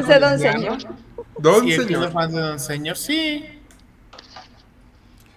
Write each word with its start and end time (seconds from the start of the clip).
fans 0.00 0.08
de 0.08 0.18
Don 0.20 0.38
Señor. 0.38 0.78
Don 1.38 1.64
Sí, 1.64 1.72
Señor. 1.72 1.86
club 1.86 2.12
fan 2.12 2.32
de 2.32 2.40
Don 2.40 2.60
Señor, 2.60 2.96
sí. 2.96 3.44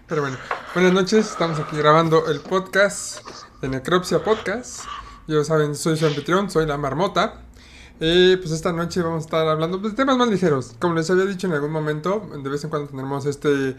Pero 0.07 0.21
bueno, 0.21 0.37
buenas 0.73 0.93
noches, 0.93 1.31
estamos 1.31 1.59
aquí 1.59 1.77
grabando 1.77 2.27
el 2.27 2.39
podcast 2.39 3.19
de 3.61 3.67
Necropsia 3.69 4.23
Podcast. 4.23 4.81
Ya 5.27 5.43
saben, 5.43 5.75
soy 5.75 5.97
su 5.97 6.05
anfitrión, 6.05 6.49
soy 6.49 6.65
la 6.67 6.77
marmota. 6.77 7.41
Y 7.99 8.35
pues 8.37 8.51
esta 8.51 8.71
noche 8.71 9.01
vamos 9.01 9.23
a 9.23 9.25
estar 9.25 9.47
hablando 9.47 9.79
pues, 9.81 9.93
de 9.93 9.97
temas 9.97 10.17
más 10.17 10.27
ligeros. 10.29 10.75
Como 10.79 10.93
les 10.95 11.09
había 11.09 11.25
dicho 11.25 11.47
en 11.47 11.53
algún 11.53 11.71
momento, 11.71 12.29
de 12.41 12.49
vez 12.49 12.63
en 12.63 12.69
cuando 12.69 12.89
tenemos 12.89 13.25
este, 13.25 13.75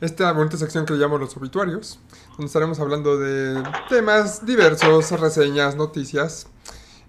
esta 0.00 0.32
bonita 0.32 0.56
sección 0.58 0.84
que 0.84 0.92
le 0.92 0.98
llamo 0.98 1.16
los 1.18 1.36
obituarios, 1.36 1.98
donde 2.32 2.46
estaremos 2.46 2.78
hablando 2.80 3.18
de 3.18 3.62
temas 3.88 4.44
diversos, 4.44 5.10
reseñas, 5.12 5.76
noticias. 5.76 6.46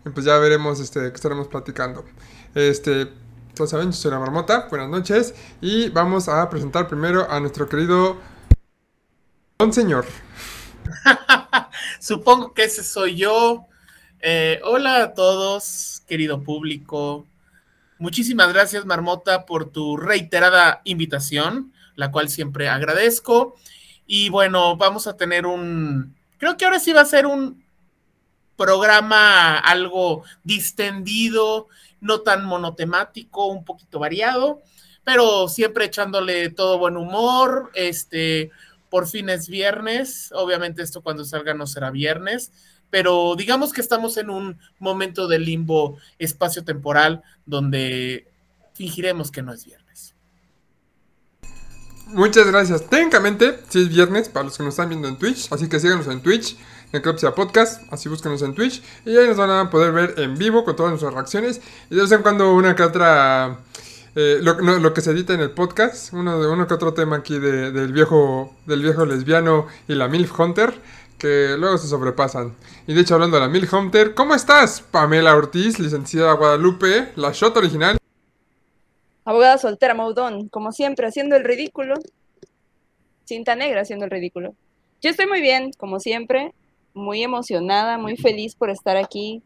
Y 0.05 0.09
pues 0.09 0.25
ya 0.25 0.37
veremos 0.37 0.79
este, 0.79 1.01
qué 1.01 1.15
estaremos 1.15 1.47
platicando. 1.47 2.05
Este, 2.53 3.09
ya 3.55 3.67
saben, 3.67 3.87
yo 3.87 3.93
soy 3.93 4.11
la 4.11 4.19
marmota, 4.19 4.67
buenas 4.69 4.89
noches. 4.89 5.33
Y 5.61 5.89
vamos 5.89 6.27
a 6.27 6.49
presentar 6.49 6.87
primero 6.87 7.29
a 7.29 7.39
nuestro 7.39 7.69
querido 7.69 8.17
Don 9.57 9.71
Señor. 9.71 10.05
Supongo 11.99 12.53
que 12.53 12.65
ese 12.65 12.83
soy 12.83 13.15
yo. 13.15 13.67
Eh, 14.19 14.59
hola 14.63 15.03
a 15.03 15.13
todos, 15.13 16.03
querido 16.07 16.43
público. 16.43 17.25
Muchísimas 17.99 18.51
gracias, 18.51 18.85
Marmota, 18.85 19.45
por 19.45 19.71
tu 19.71 19.95
reiterada 19.95 20.81
invitación, 20.83 21.71
la 21.95 22.11
cual 22.11 22.29
siempre 22.29 22.67
agradezco. 22.67 23.55
Y 24.05 24.29
bueno, 24.29 24.75
vamos 24.75 25.07
a 25.07 25.15
tener 25.15 25.45
un, 25.45 26.17
creo 26.37 26.57
que 26.57 26.65
ahora 26.65 26.79
sí 26.79 26.91
va 26.91 27.01
a 27.01 27.05
ser 27.05 27.25
un 27.25 27.63
programa 28.57 29.57
algo 29.57 30.23
distendido, 30.43 31.67
no 32.01 32.21
tan 32.21 32.43
monotemático, 32.45 33.47
un 33.47 33.63
poquito 33.63 33.99
variado, 33.99 34.61
pero 35.03 35.47
siempre 35.47 35.85
echándole 35.85 36.49
todo 36.49 36.77
buen 36.77 36.97
humor, 36.97 37.71
este, 37.73 38.51
por 38.89 39.07
fin 39.07 39.29
es 39.29 39.47
viernes. 39.47 40.31
Obviamente 40.35 40.81
esto 40.81 41.01
cuando 41.01 41.23
salga 41.23 41.53
no 41.53 41.65
será 41.65 41.91
viernes, 41.91 42.51
pero 42.89 43.35
digamos 43.35 43.71
que 43.71 43.81
estamos 43.81 44.17
en 44.17 44.29
un 44.29 44.59
momento 44.79 45.27
de 45.27 45.39
limbo 45.39 45.97
espacio-temporal 46.19 47.23
donde 47.45 48.27
fingiremos 48.73 49.31
que 49.31 49.41
no 49.41 49.53
es 49.53 49.65
viernes. 49.65 49.81
Muchas 52.07 52.45
gracias. 52.47 52.89
Técnicamente, 52.89 53.59
si 53.69 53.83
es 53.83 53.89
viernes, 53.89 54.27
para 54.27 54.45
los 54.45 54.57
que 54.57 54.63
nos 54.63 54.73
están 54.73 54.89
viendo 54.89 55.07
en 55.07 55.17
Twitch, 55.17 55.51
así 55.51 55.69
que 55.69 55.79
síganos 55.79 56.07
en 56.07 56.21
Twitch, 56.21 56.57
Necropsia 56.93 57.31
Podcast, 57.33 57.81
así 57.91 58.09
búsquenos 58.09 58.41
en 58.41 58.53
Twitch, 58.53 58.81
y 59.05 59.15
ahí 59.17 59.27
nos 59.27 59.37
van 59.37 59.49
a 59.49 59.69
poder 59.69 59.91
ver 59.91 60.15
en 60.17 60.37
vivo 60.37 60.63
con 60.63 60.75
todas 60.75 60.91
nuestras 60.91 61.13
reacciones, 61.13 61.61
y 61.89 61.95
de 61.95 62.01
vez 62.01 62.11
en 62.11 62.21
cuando 62.21 62.53
una 62.53 62.75
que 62.75 62.83
otra, 62.83 63.59
eh, 64.15 64.39
lo, 64.41 64.53
lo 64.59 64.93
que 64.93 65.01
se 65.01 65.11
edita 65.11 65.33
en 65.33 65.39
el 65.41 65.51
podcast, 65.51 66.13
uno, 66.13 66.41
de, 66.41 66.47
uno 66.47 66.67
que 66.67 66.73
otro 66.73 66.93
tema 66.93 67.17
aquí 67.17 67.39
de- 67.39 67.71
del, 67.71 67.93
viejo, 67.93 68.55
del 68.65 68.81
viejo 68.81 69.05
lesbiano 69.05 69.67
y 69.87 69.95
la 69.95 70.07
MILF 70.07 70.39
Hunter, 70.39 70.73
que 71.17 71.55
luego 71.57 71.77
se 71.77 71.87
sobrepasan. 71.87 72.55
Y 72.87 72.93
de 72.95 73.01
hecho, 73.01 73.13
hablando 73.13 73.37
de 73.37 73.41
la 73.41 73.47
MILF 73.49 73.71
Hunter, 73.73 74.15
¿cómo 74.15 74.33
estás? 74.33 74.81
Pamela 74.81 75.35
Ortiz, 75.35 75.77
licenciada 75.79 76.33
Guadalupe, 76.33 77.09
la 77.15 77.31
shot 77.31 77.55
original. 77.57 77.97
Abogada 79.23 79.59
soltera 79.59 79.93
Maudón, 79.93 80.49
como 80.49 80.71
siempre, 80.71 81.05
haciendo 81.05 81.35
el 81.35 81.43
ridículo. 81.43 81.93
Cinta 83.25 83.55
negra 83.55 83.81
haciendo 83.81 84.05
el 84.05 84.11
ridículo. 84.11 84.55
Yo 85.01 85.09
estoy 85.11 85.27
muy 85.27 85.41
bien, 85.41 85.71
como 85.77 85.99
siempre, 85.99 86.53
muy 86.93 87.23
emocionada, 87.23 87.97
muy 87.97 88.17
feliz 88.17 88.55
por 88.55 88.69
estar 88.69 88.97
aquí, 88.97 89.43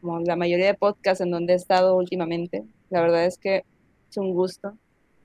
como 0.00 0.20
la 0.20 0.36
mayoría 0.36 0.66
de 0.66 0.74
podcasts 0.74 1.20
en 1.20 1.30
donde 1.30 1.54
he 1.54 1.56
estado 1.56 1.96
últimamente. 1.96 2.64
La 2.90 3.00
verdad 3.00 3.24
es 3.24 3.38
que 3.38 3.64
es 4.10 4.16
un 4.16 4.32
gusto. 4.32 4.76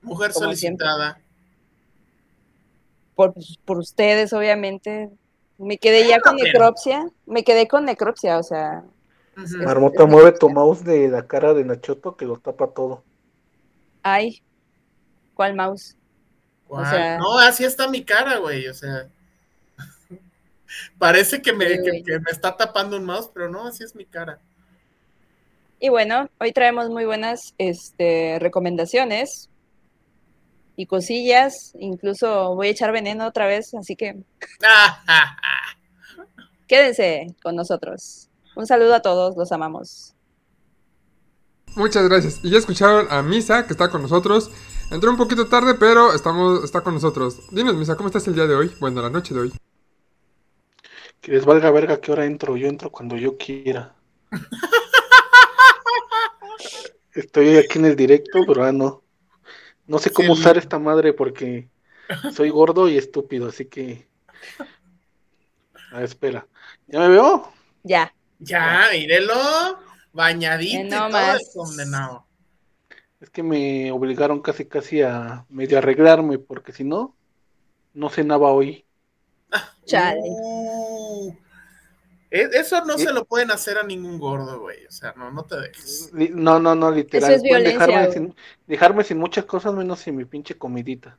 Mujer 0.02 0.32
solicitada. 0.32 1.20
Por, 3.14 3.34
por 3.64 3.78
ustedes, 3.78 4.32
obviamente. 4.32 5.10
Me 5.58 5.76
quedé 5.76 6.08
ya 6.08 6.20
con 6.20 6.36
necropsia. 6.36 7.06
Me 7.26 7.44
quedé 7.44 7.68
con 7.68 7.84
necropsia, 7.84 8.38
o 8.38 8.42
sea. 8.42 8.82
Ujú. 9.36 9.58
Marmota, 9.64 10.06
mueve 10.06 10.32
tu 10.32 10.48
mouse 10.48 10.82
de 10.84 11.08
la 11.08 11.26
cara 11.26 11.52
de 11.54 11.64
Nachoto 11.64 12.16
que 12.16 12.24
lo 12.24 12.38
tapa 12.38 12.68
todo. 12.68 13.04
Ay, 14.02 14.42
¿cuál 15.34 15.54
mouse? 15.54 15.96
¿Cuál? 16.66 16.86
sea- 16.86 17.18
no, 17.18 17.38
así 17.38 17.64
está 17.64 17.88
mi 17.88 18.02
cara, 18.02 18.38
güey. 18.38 18.66
O 18.68 18.74
sea, 18.74 19.10
parece 20.98 21.42
que 21.42 21.52
me, 21.52 21.66
Sí, 21.68 21.74
que- 21.76 21.80
güey. 21.90 22.02
que 22.04 22.18
me 22.20 22.30
está 22.30 22.56
tapando 22.56 22.96
un 22.96 23.04
mouse, 23.04 23.30
pero 23.32 23.48
no, 23.48 23.66
así 23.66 23.84
es 23.84 23.94
mi 23.94 24.04
cara. 24.06 24.38
Y 25.78 25.88
bueno, 25.88 26.28
hoy 26.38 26.52
traemos 26.52 26.90
muy 26.90 27.04
buenas 27.06 27.54
este, 27.58 28.38
recomendaciones 28.38 29.48
y 30.76 30.86
cosillas. 30.86 31.72
Incluso 31.78 32.54
voy 32.54 32.68
a 32.68 32.70
echar 32.70 32.92
veneno 32.92 33.26
otra 33.26 33.46
vez, 33.46 33.72
así 33.74 33.96
que 33.96 34.22
quédense 36.68 37.34
con 37.42 37.56
nosotros. 37.56 38.28
Un 38.56 38.66
saludo 38.66 38.94
a 38.94 39.02
todos, 39.02 39.36
los 39.36 39.52
amamos. 39.52 40.14
Muchas 41.76 42.08
gracias. 42.08 42.40
Y 42.42 42.50
ya 42.50 42.58
escucharon 42.58 43.06
a 43.10 43.22
Misa, 43.22 43.66
que 43.66 43.72
está 43.72 43.90
con 43.90 44.02
nosotros. 44.02 44.50
Entró 44.90 45.10
un 45.10 45.16
poquito 45.16 45.46
tarde, 45.46 45.74
pero 45.74 46.12
estamos, 46.12 46.64
está 46.64 46.80
con 46.80 46.94
nosotros. 46.94 47.40
Dinos, 47.52 47.76
Misa, 47.76 47.96
¿cómo 47.96 48.08
estás 48.08 48.26
el 48.26 48.34
día 48.34 48.46
de 48.46 48.56
hoy? 48.56 48.72
Bueno, 48.80 49.00
la 49.00 49.10
noche 49.10 49.34
de 49.34 49.40
hoy. 49.40 49.52
Que 51.20 51.32
les 51.32 51.44
valga 51.44 51.70
verga 51.70 52.00
que 52.00 52.12
hora 52.12 52.24
entro. 52.24 52.56
Yo 52.56 52.68
entro 52.68 52.90
cuando 52.90 53.16
yo 53.16 53.36
quiera. 53.36 53.94
Estoy 57.14 57.56
aquí 57.56 57.78
en 57.78 57.86
el 57.86 57.96
directo, 57.96 58.40
pero 58.46 58.64
ah, 58.64 58.72
no. 58.72 59.02
No 59.86 59.98
sé 59.98 60.12
cómo 60.12 60.34
Sí. 60.34 60.40
usar 60.40 60.56
esta 60.56 60.78
madre 60.78 61.12
porque 61.12 61.68
soy 62.32 62.50
gordo 62.50 62.88
y 62.88 62.96
estúpido, 62.96 63.48
así 63.48 63.66
que. 63.66 64.06
Ah, 65.92 66.02
espera. 66.02 66.46
¿Ya 66.86 67.00
me 67.00 67.08
veo? 67.08 67.52
Ya, 67.82 68.14
Ya, 68.38 68.88
mírelo. 68.92 69.34
Bañadito 70.12 70.78
Eh, 70.78 70.86
y 70.86 70.90
todo 70.90 71.38
condenado. 71.54 72.26
Es 73.20 73.28
que 73.30 73.42
me 73.42 73.92
obligaron 73.92 74.40
casi 74.40 74.64
casi 74.66 75.02
a 75.02 75.44
medio 75.50 75.78
arreglarme, 75.78 76.38
porque 76.38 76.72
si 76.72 76.84
no, 76.84 77.14
no 77.92 78.08
cenaba 78.08 78.50
hoy. 78.50 78.84
Chale. 79.86 80.20
Uh, 80.24 81.34
e- 82.30 82.50
eso 82.54 82.84
no 82.84 82.96
Sí. 82.96 83.04
se 83.06 83.12
lo 83.12 83.24
pueden 83.24 83.50
hacer 83.50 83.78
a 83.78 83.82
ningún 83.82 84.18
gordo, 84.18 84.60
güey. 84.60 84.86
O 84.86 84.90
sea, 84.90 85.12
no, 85.16 85.30
no 85.32 85.44
te 85.44 85.56
dejes. 85.60 86.10
No, 86.12 86.58
no, 86.60 86.74
no, 86.74 86.90
literal. 86.90 87.30
Eso 87.32 87.42
es 87.42 87.48
Pueden 87.48 87.64
violencia, 87.64 87.86
dejarme 87.86 88.12
sin, 88.12 88.34
dejarme 88.66 89.04
sin 89.04 89.18
muchas 89.18 89.44
cosas 89.44 89.74
menos 89.74 89.98
sin 90.00 90.16
mi 90.16 90.24
pinche 90.24 90.56
comidita. 90.56 91.16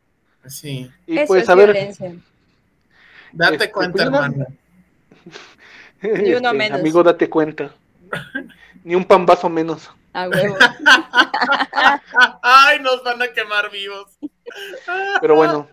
Sí. 0.48 0.90
Y 1.06 1.18
Eso 1.18 1.28
pues 1.28 1.44
es 1.44 1.50
a 1.50 1.56
ver, 1.56 1.72
violencia. 1.74 2.16
Date 3.34 3.54
Este, 3.56 3.72
cuenta, 3.72 3.92
pues, 3.94 4.06
hermano. 4.06 4.46
Ni 6.02 6.10
uno 6.34 6.48
este, 6.50 6.54
menos. 6.54 6.80
amigo, 6.80 7.04
date 7.04 7.30
cuenta. 7.30 7.74
Ni 8.84 8.96
un 8.96 9.06
pambazo 9.06 9.48
menos. 9.50 9.90
A 10.14 10.28
huevo. 10.28 10.56
Ay, 12.42 12.80
nos 12.80 13.04
van 13.04 13.22
a 13.22 13.28
quemar 13.30 13.70
vivos. 13.72 14.18
Pero 15.22 15.36
bueno, 15.36 15.70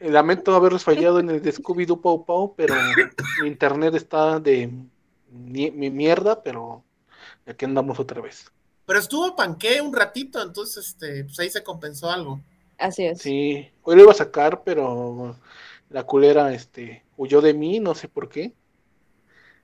lamento 0.00 0.54
haberles 0.54 0.84
fallado 0.84 1.20
en 1.20 1.30
el 1.30 1.42
de 1.42 1.52
Scooby-Doo 1.52 2.00
Pau 2.00 2.24
Pau, 2.24 2.54
pero 2.56 2.74
mi 3.42 3.48
internet 3.48 3.94
está 3.94 4.38
de 4.38 4.70
mi, 5.30 5.70
mi 5.70 5.90
mierda, 5.90 6.42
pero 6.42 6.84
aquí 7.46 7.64
andamos 7.64 7.98
otra 7.98 8.20
vez. 8.20 8.50
Pero 8.86 8.98
estuvo 9.00 9.36
panqué 9.36 9.80
un 9.80 9.92
ratito, 9.92 10.42
entonces 10.42 10.88
este, 10.88 11.24
pues 11.24 11.38
ahí 11.40 11.50
se 11.50 11.62
compensó 11.62 12.10
algo. 12.10 12.40
Así 12.78 13.04
es. 13.04 13.20
Sí, 13.20 13.70
hoy 13.82 13.96
lo 13.96 14.02
iba 14.02 14.12
a 14.12 14.14
sacar, 14.14 14.62
pero 14.64 15.36
la 15.90 16.04
culera 16.04 16.54
este, 16.54 17.04
huyó 17.16 17.40
de 17.40 17.54
mí, 17.54 17.80
no 17.80 17.94
sé 17.94 18.08
por 18.08 18.28
qué. 18.28 18.54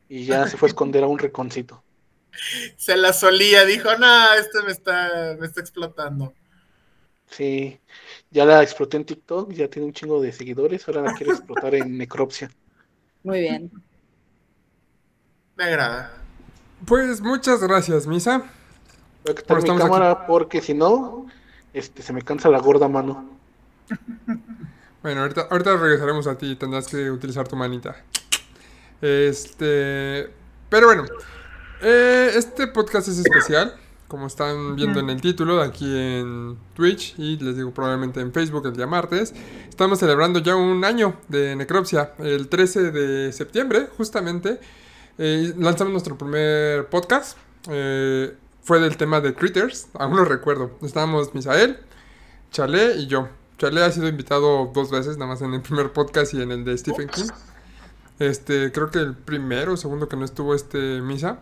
Y 0.08 0.26
ya 0.26 0.46
se 0.46 0.56
fue 0.56 0.68
a 0.68 0.70
esconder 0.70 1.04
a 1.04 1.06
un 1.06 1.18
reconcito. 1.18 1.82
Se 2.76 2.96
la 2.96 3.12
solía, 3.12 3.64
dijo, 3.64 3.96
no, 3.96 4.34
este 4.34 4.62
me 4.62 4.72
está, 4.72 5.36
me 5.38 5.46
está 5.46 5.60
explotando. 5.60 6.34
Sí, 7.30 7.80
ya 8.34 8.44
la 8.44 8.62
exploté 8.62 8.96
en 8.96 9.04
TikTok, 9.04 9.52
ya 9.52 9.68
tiene 9.68 9.86
un 9.86 9.94
chingo 9.94 10.20
de 10.20 10.32
seguidores, 10.32 10.86
ahora 10.88 11.02
la 11.02 11.14
quiero 11.14 11.32
explotar 11.32 11.72
en 11.76 11.96
Necropsia. 11.98 12.50
Muy 13.22 13.40
bien. 13.40 13.70
Me 15.56 15.64
agrada. 15.64 16.12
Pues 16.84 17.20
muchas 17.20 17.62
gracias, 17.62 18.08
Misa. 18.08 18.38
Voy 19.22 19.32
a 19.32 19.34
quitar 19.36 19.62
mi 19.62 19.78
cámara 19.78 20.26
porque 20.26 20.60
si 20.60 20.74
no, 20.74 21.26
este, 21.72 22.02
se 22.02 22.12
me 22.12 22.22
cansa 22.22 22.50
la 22.50 22.58
gorda 22.58 22.88
mano. 22.88 23.30
Bueno, 25.04 25.20
ahorita, 25.20 25.48
ahorita 25.50 25.76
regresaremos 25.76 26.26
a 26.26 26.38
ti 26.38 26.52
y 26.52 26.56
tendrás 26.56 26.88
que 26.88 27.10
utilizar 27.10 27.46
tu 27.46 27.56
manita. 27.56 27.94
Este. 29.02 30.30
Pero 30.70 30.86
bueno, 30.86 31.04
eh, 31.82 32.30
este 32.34 32.68
podcast 32.68 33.08
es 33.08 33.18
especial. 33.18 33.74
Como 34.14 34.28
están 34.28 34.76
viendo 34.76 35.00
en 35.00 35.10
el 35.10 35.20
título, 35.20 35.60
aquí 35.60 35.92
en 35.92 36.56
Twitch 36.74 37.18
y 37.18 37.36
les 37.38 37.56
digo 37.56 37.74
probablemente 37.74 38.20
en 38.20 38.32
Facebook 38.32 38.64
el 38.64 38.76
día 38.76 38.86
martes, 38.86 39.34
estamos 39.68 39.98
celebrando 39.98 40.38
ya 40.38 40.54
un 40.54 40.84
año 40.84 41.16
de 41.26 41.56
Necropsia. 41.56 42.12
El 42.20 42.46
13 42.46 42.92
de 42.92 43.32
septiembre, 43.32 43.88
justamente, 43.96 44.60
eh, 45.18 45.52
lanzamos 45.58 45.90
nuestro 45.90 46.16
primer 46.16 46.86
podcast. 46.90 47.36
Eh, 47.68 48.36
fue 48.62 48.78
del 48.78 48.96
tema 48.96 49.20
de 49.20 49.34
Critters, 49.34 49.88
aún 49.94 50.16
lo 50.16 50.24
recuerdo. 50.24 50.70
Estábamos 50.82 51.34
Misael, 51.34 51.80
Chalé 52.52 52.94
y 52.94 53.08
yo. 53.08 53.28
Chalé 53.58 53.82
ha 53.82 53.90
sido 53.90 54.06
invitado 54.06 54.70
dos 54.72 54.92
veces, 54.92 55.16
nada 55.16 55.32
más 55.32 55.42
en 55.42 55.54
el 55.54 55.60
primer 55.60 55.92
podcast 55.92 56.34
y 56.34 56.40
en 56.40 56.52
el 56.52 56.64
de 56.64 56.78
Stephen 56.78 57.08
King. 57.08 57.26
Este, 58.20 58.70
creo 58.70 58.92
que 58.92 59.00
el 59.00 59.16
primero 59.16 59.72
o 59.72 59.76
segundo 59.76 60.08
que 60.08 60.14
no 60.16 60.24
estuvo 60.24 60.54
este 60.54 61.00
Misa. 61.00 61.40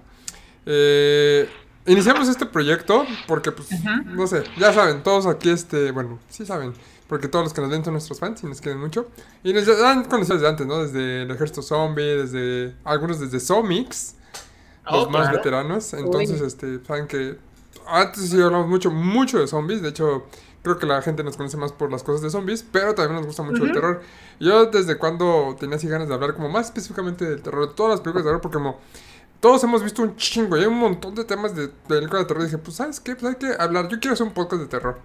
Eh, 0.64 1.50
iniciamos 1.87 2.29
este 2.29 2.46
proyecto 2.46 3.06
porque, 3.26 3.52
pues, 3.52 3.69
no 4.06 4.26
sé, 4.26 4.44
ya 4.56 4.73
saben, 4.73 5.02
todos 5.02 5.26
aquí, 5.26 5.50
este, 5.50 5.90
bueno, 5.90 6.19
sí 6.29 6.46
saben, 6.46 6.73
porque 7.08 7.29
todos 7.29 7.44
los 7.44 7.52
que 7.52 7.61
nos 7.61 7.70
ven 7.70 7.84
son 7.84 7.94
nuestros 7.94 8.19
fans 8.19 8.43
y 8.43 8.46
nos 8.46 8.61
quieren 8.61 8.81
mucho. 8.81 9.08
Y 9.43 9.52
nos 9.52 9.69
han 9.69 10.05
conocido 10.05 10.37
desde 10.37 10.49
antes, 10.49 10.67
¿no? 10.67 10.79
Desde 10.82 11.23
el 11.23 11.31
Ejército 11.31 11.62
Zombie, 11.62 12.02
desde 12.17 12.75
algunos 12.84 13.20
desde 13.20 13.40
Zomix, 13.40 14.14
los 14.90 15.05
Oh, 15.06 15.11
más 15.11 15.23
claro. 15.23 15.37
veteranos. 15.38 15.93
Entonces, 15.94 16.40
este, 16.40 16.84
saben 16.84 17.06
que 17.06 17.38
antes 17.87 18.31
sí 18.31 18.40
hablamos 18.40 18.69
mucho, 18.69 18.90
mucho 18.90 19.38
de 19.38 19.46
zombies. 19.46 19.82
De 19.82 19.90
hecho, 19.90 20.26
creo 20.62 20.79
que 20.79 20.87
la 20.87 21.02
gente 21.02 21.23
nos 21.23 21.37
conoce 21.37 21.56
más 21.56 21.73
por 21.73 21.90
las 21.90 22.02
cosas 22.02 22.23
de 22.23 22.31
zombies, 22.31 22.64
pero 22.70 22.94
también 22.94 23.17
nos 23.17 23.26
gusta 23.26 23.43
mucho 23.43 23.64
el 23.64 23.70
Ujú. 23.70 23.73
terror. 23.81 24.02
Yo 24.40 24.67
desde 24.67 24.96
cuando 24.96 25.56
tenía 25.58 25.76
así 25.76 25.87
ganas 25.88 26.08
de 26.08 26.14
hablar 26.14 26.34
como 26.34 26.49
más 26.49 26.67
específicamente 26.67 27.25
del 27.29 27.43
terror, 27.43 27.69
de 27.69 27.75
todas 27.75 27.90
las 27.90 28.00
películas 28.00 28.25
de 28.25 28.29
terror, 28.31 28.40
porque 28.40 28.55
como 28.58 28.81
todos 29.43 29.62
hemos 29.65 29.83
visto 29.83 30.03
un 30.03 30.15
chingo 30.17 30.56
y 30.56 30.61
hay 30.61 30.67
un 30.67 30.79
montón 30.79 31.15
de 31.17 31.25
temas 31.25 31.55
de 31.55 31.67
películas 31.69 32.23
de 32.23 32.27
terror. 32.29 32.43
Y 32.43 32.47
dije, 32.47 32.59
pues, 32.59 32.77
¿sabes 32.77 33.00
qué? 33.00 33.17
Pues 33.17 33.35
hay 33.35 33.39
que 33.39 33.53
hablar. 33.61 33.89
Yo 33.89 33.99
quiero 33.99 34.15
hacer 34.15 34.27
un 34.27 34.33
podcast 34.33 34.62
de 34.62 34.69
terror. 34.69 34.99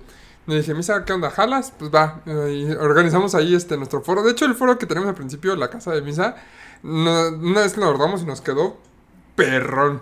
Me 0.46 0.56
dije, 0.56 0.74
Misa, 0.76 1.04
¿qué 1.04 1.12
onda? 1.12 1.30
¿Jalas? 1.32 1.74
Pues 1.78 1.92
va. 1.94 2.22
y 2.26 2.72
organizamos 2.72 3.34
ahí 3.36 3.54
este 3.56 3.76
nuestro 3.78 4.02
foro. 4.04 4.22
De 4.24 4.32
hecho, 4.32 4.46
el 4.46 4.54
foro 4.56 4.78
que 4.78 4.86
tenemos 4.86 5.10
al 5.10 5.16
principio, 5.16 5.56
la 5.56 5.70
casa 5.72 5.92
de 5.92 6.02
Misa, 6.04 6.36
no- 6.84 7.30
una 7.30 7.62
vez 7.62 7.74
que 7.74 7.80
lo 7.82 7.88
abordamos 7.88 8.22
y 8.22 8.26
nos 8.26 8.40
quedó 8.42 8.78
perrón. 9.36 10.02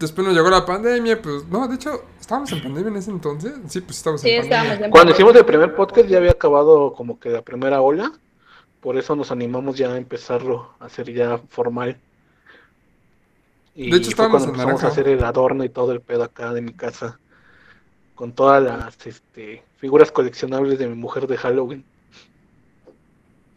Después 0.00 0.26
nos 0.26 0.36
llegó 0.36 0.50
la 0.50 0.66
pandemia, 0.66 1.22
pues 1.22 1.46
no, 1.46 1.66
de 1.68 1.76
hecho, 1.76 2.02
¿estábamos 2.20 2.50
en 2.52 2.62
pandemia 2.62 2.90
en 2.90 2.96
ese 2.96 3.10
entonces? 3.12 3.52
Sí, 3.68 3.80
pues 3.80 3.98
estábamos 3.98 4.20
Sí, 4.20 4.30
en 4.30 4.42
pandemia. 4.42 4.58
estábamos 4.58 4.84
en 4.86 4.90
Cuando 4.90 5.12
hicimos 5.12 5.34
el 5.36 5.44
primer 5.46 5.74
podcast 5.74 6.08
ya 6.08 6.18
había 6.18 6.32
acabado 6.32 6.92
como 6.92 7.18
que 7.20 7.30
la 7.30 7.42
primera 7.42 7.80
ola. 7.80 8.12
Por 8.80 8.98
eso 8.98 9.14
nos 9.16 9.30
animamos 9.30 9.76
ya 9.78 9.92
a 9.92 9.96
empezarlo 9.96 10.72
a 10.80 10.86
hacer 10.86 11.10
ya 11.14 11.38
formal. 11.48 11.96
Y 13.74 13.90
De 13.90 13.96
hecho, 13.98 14.10
fue 14.12 14.28
estábamos 14.28 14.28
cuando 14.28 14.52
en 14.52 14.60
a 14.84 14.88
hacer 14.88 15.08
el 15.08 15.22
adorno 15.24 15.64
y 15.64 15.68
todo 15.70 15.92
el 15.92 16.02
pedo 16.02 16.24
acá 16.24 16.52
de 16.52 16.62
mi 16.62 16.74
casa. 16.74 17.20
Con 18.14 18.34
todas 18.34 18.62
las 18.62 19.06
este, 19.06 19.68
figuras 19.76 20.12
coleccionables 20.12 20.78
de 20.78 20.88
mi 20.88 20.96
mujer 20.96 21.26
de 21.28 21.36
Halloween. 21.38 21.86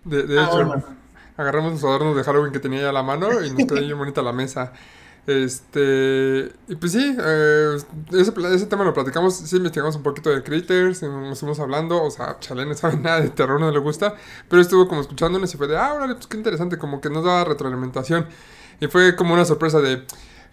De, 0.03 0.23
de 0.23 0.43
Ah, 0.43 0.43
hecho, 0.43 0.73
agarramos 1.37 1.73
los 1.73 1.83
adornos 1.83 2.15
de 2.15 2.23
Halloween 2.23 2.53
que 2.53 2.59
tenía 2.59 2.81
ya 2.81 2.89
a 2.89 2.93
la 2.93 3.03
mano 3.03 3.43
y 3.43 3.51
nos 3.51 3.65
quedó 3.65 3.79
bien 3.85 3.97
bonita 3.97 4.21
la 4.21 4.33
mesa. 4.33 4.73
Este, 5.27 6.51
y 6.69 6.75
pues 6.77 6.93
sí, 6.93 7.15
eh, 7.19 7.77
ese, 8.13 8.33
ese 8.55 8.65
tema 8.67 8.85
lo 8.85 8.93
platicamos, 8.93 9.35
sí 9.35 9.57
investigamos 9.57 9.95
un 9.97 10.03
poquito 10.03 10.29
de 10.29 10.41
Critters, 10.41 11.03
nos 11.03 11.33
estuvimos 11.33 11.59
hablando, 11.59 12.01
o 12.01 12.09
sea, 12.11 12.39
Chale 12.39 12.65
no 12.65 12.73
sabe 12.75 12.95
nada 13.01 13.19
de 13.21 13.29
terror, 13.31 13.59
no 13.59 13.69
le 13.71 13.79
gusta, 13.79 14.15
pero 14.49 14.61
estuvo 14.61 14.87
como 14.87 15.01
escuchándonos 15.01 15.53
y 15.53 15.57
fue 15.57 15.67
de, 15.67 15.77
ah, 15.77 15.93
órale, 15.95 16.15
pues 16.15 16.27
qué 16.27 16.37
interesante, 16.37 16.77
como 16.77 17.01
que 17.01 17.09
nos 17.09 17.25
daba 17.25 17.43
retroalimentación. 17.43 18.27
Y 18.79 18.87
fue 18.87 19.15
como 19.15 19.33
una 19.33 19.45
sorpresa 19.45 19.79
de, 19.79 20.05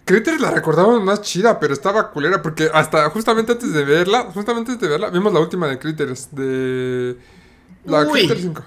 Critters 0.05 0.39
la 0.39 0.51
recordamos 0.51 1.03
más 1.03 1.21
chida, 1.21 1.59
pero 1.59 1.73
estaba 1.73 2.11
culera, 2.11 2.41
porque 2.43 2.69
hasta 2.71 3.09
justamente 3.09 3.53
antes 3.53 3.73
de 3.73 3.83
verla, 3.83 4.29
justamente 4.31 4.71
antes 4.71 4.87
de 4.87 4.87
verla, 4.87 5.09
vimos 5.09 5.33
la 5.33 5.39
última 5.39 5.67
de 5.67 5.79
Critters, 5.79 6.29
de... 6.31 7.17
La 7.85 8.01
Uy. 8.01 8.19
Critters 8.19 8.41
5. 8.41 8.63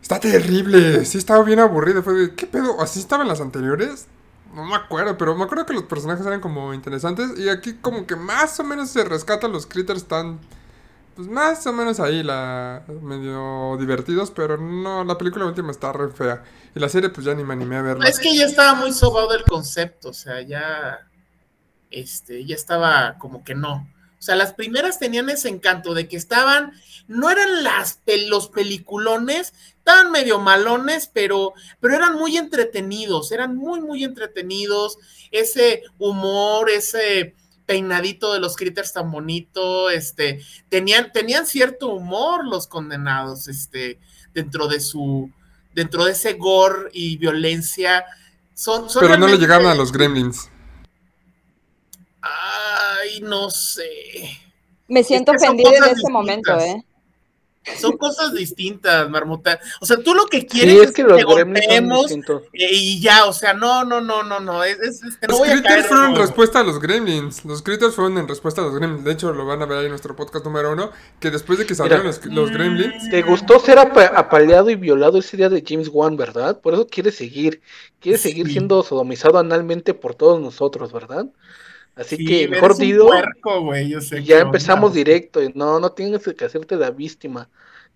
Está 0.00 0.20
terrible, 0.20 1.04
sí 1.04 1.18
estaba 1.18 1.42
bien 1.42 1.58
aburrido, 1.58 2.04
fue 2.04 2.14
de, 2.14 2.34
¿qué 2.34 2.46
pedo? 2.46 2.80
¿Así 2.80 3.00
estaban 3.00 3.26
las 3.26 3.40
anteriores? 3.40 4.06
No 4.54 4.64
me 4.64 4.76
acuerdo, 4.76 5.18
pero 5.18 5.36
me 5.36 5.44
acuerdo 5.44 5.66
que 5.66 5.74
los 5.74 5.84
personajes 5.84 6.24
eran 6.24 6.40
como 6.40 6.72
interesantes 6.72 7.36
y 7.36 7.48
aquí 7.48 7.74
como 7.80 8.06
que 8.06 8.16
más 8.16 8.58
o 8.60 8.64
menos 8.64 8.90
se 8.90 9.04
rescatan 9.04 9.52
los 9.52 9.66
critters 9.66 10.02
están 10.02 10.38
pues 11.20 11.30
más 11.30 11.66
o 11.66 11.72
menos 11.74 12.00
ahí 12.00 12.22
la 12.22 12.82
medio 13.02 13.76
divertidos, 13.78 14.30
pero 14.30 14.56
no 14.56 15.04
la 15.04 15.18
película 15.18 15.44
última 15.44 15.70
está 15.70 15.92
re 15.92 16.08
fea 16.08 16.42
y 16.74 16.80
la 16.80 16.88
serie 16.88 17.10
pues 17.10 17.26
ya 17.26 17.34
ni 17.34 17.44
me 17.44 17.52
animé 17.52 17.76
a 17.76 17.82
verla. 17.82 18.08
Es 18.08 18.18
que 18.18 18.34
ya 18.34 18.46
estaba 18.46 18.72
muy 18.72 18.90
sobado 18.94 19.34
el 19.34 19.44
concepto, 19.44 20.08
o 20.08 20.12
sea, 20.14 20.40
ya, 20.40 21.06
este, 21.90 22.46
ya 22.46 22.54
estaba 22.54 23.18
como 23.18 23.44
que 23.44 23.54
no. 23.54 23.86
O 24.18 24.22
sea, 24.22 24.34
las 24.34 24.54
primeras 24.54 24.98
tenían 24.98 25.28
ese 25.28 25.50
encanto 25.50 25.92
de 25.92 26.08
que 26.08 26.16
estaban, 26.16 26.72
no 27.06 27.30
eran 27.30 27.64
las 27.64 28.00
los 28.28 28.48
peliculones, 28.48 29.52
estaban 29.76 30.10
medio 30.10 30.38
malones, 30.38 31.10
pero, 31.12 31.52
pero 31.80 31.96
eran 31.96 32.16
muy 32.16 32.38
entretenidos, 32.38 33.30
eran 33.30 33.56
muy, 33.56 33.82
muy 33.82 34.04
entretenidos. 34.04 34.96
Ese 35.30 35.82
humor, 35.98 36.70
ese 36.70 37.34
peinadito 37.70 38.32
de 38.32 38.40
los 38.40 38.56
critters 38.56 38.92
tan 38.92 39.12
bonito, 39.12 39.90
este, 39.90 40.44
tenían, 40.68 41.12
tenían 41.12 41.46
cierto 41.46 41.94
humor 41.94 42.44
los 42.44 42.66
condenados, 42.66 43.46
este, 43.46 44.00
dentro 44.34 44.66
de 44.66 44.80
su, 44.80 45.30
dentro 45.72 46.04
de 46.04 46.10
ese 46.10 46.32
gore 46.32 46.90
y 46.92 47.16
violencia. 47.16 48.04
Son, 48.54 48.90
son 48.90 49.02
pero 49.02 49.16
no 49.16 49.28
le 49.28 49.38
llegaron 49.38 49.68
a 49.68 49.76
los 49.76 49.92
gremlins. 49.92 50.50
Ay, 52.20 53.20
no 53.20 53.50
sé. 53.50 54.40
Me 54.88 55.04
siento 55.04 55.30
que 55.30 55.38
son 55.38 55.50
ofendida 55.50 55.86
en 55.86 55.96
este 55.96 56.10
momento. 56.10 56.58
¿eh? 56.58 56.84
Son 57.78 57.98
cosas 57.98 58.32
distintas, 58.32 59.08
Marmota. 59.10 59.60
O 59.82 59.86
sea, 59.86 59.98
tú 59.98 60.14
lo 60.14 60.24
que 60.26 60.40
Sí, 60.40 60.46
quieres 60.46 60.76
es 60.80 60.92
que 60.92 61.02
los 61.02 61.22
golpeemos 61.24 62.10
eh, 62.10 62.68
y 62.72 63.00
ya, 63.02 63.26
o 63.26 63.34
sea, 63.34 63.52
no, 63.52 63.84
no, 63.84 64.00
no, 64.00 64.22
no, 64.22 64.40
no. 64.40 64.64
Es, 64.64 64.78
es- 64.80 65.02
es 65.02 65.16
que 65.18 65.26
no 65.26 65.32
Los 65.32 65.38
voy 65.40 65.48
a 65.48 65.52
critters 65.52 65.74
caer. 65.74 65.84
fueron 65.84 66.06
en 66.06 66.14
no. 66.14 66.20
respuesta 66.20 66.60
a 66.60 66.64
los 66.64 66.80
gremlins. 66.80 67.44
Los 67.44 67.60
critters 67.62 67.94
fueron 67.94 68.16
en 68.16 68.26
respuesta 68.26 68.62
a 68.62 68.64
los 68.64 68.74
gremlins. 68.74 69.04
De 69.04 69.12
hecho, 69.12 69.32
lo 69.34 69.44
van 69.44 69.60
a 69.60 69.66
ver 69.66 69.78
ahí 69.78 69.84
en 69.84 69.90
nuestro 69.90 70.16
podcast 70.16 70.44
número 70.44 70.72
uno. 70.72 70.90
Que 71.20 71.30
después 71.30 71.58
de 71.58 71.66
que 71.66 71.74
salieron 71.74 72.06
los, 72.06 72.24
los 72.26 72.50
gremlins, 72.50 73.10
¿Te 73.10 73.20
gustó 73.22 73.60
ser 73.60 73.78
apa- 73.78 74.06
apaleado 74.16 74.70
y 74.70 74.76
violado 74.76 75.18
ese 75.18 75.36
día 75.36 75.50
de 75.50 75.62
James 75.66 75.90
Wan, 75.92 76.16
verdad? 76.16 76.60
Por 76.62 76.72
eso 76.72 76.86
quieres 76.86 77.14
seguir. 77.16 77.60
Quieres 78.00 78.22
seguir 78.22 78.46
Sí. 78.46 78.52
siendo 78.52 78.82
sodomizado 78.82 79.38
analmente 79.38 79.92
por 79.92 80.14
todos 80.14 80.40
nosotros, 80.40 80.92
¿verdad? 80.92 81.26
Así 81.96 82.16
Sí, 82.16 82.24
que 82.24 82.48
mejor 82.48 82.76
Y 84.16 84.24
ya 84.24 84.40
empezamos 84.40 84.88
onda. 84.90 84.96
directo. 84.98 85.42
y 85.42 85.52
No, 85.54 85.80
no 85.80 85.92
tienes 85.92 86.22
que 86.36 86.44
hacerte 86.44 86.76
la 86.76 86.90
víctima. 86.90 87.48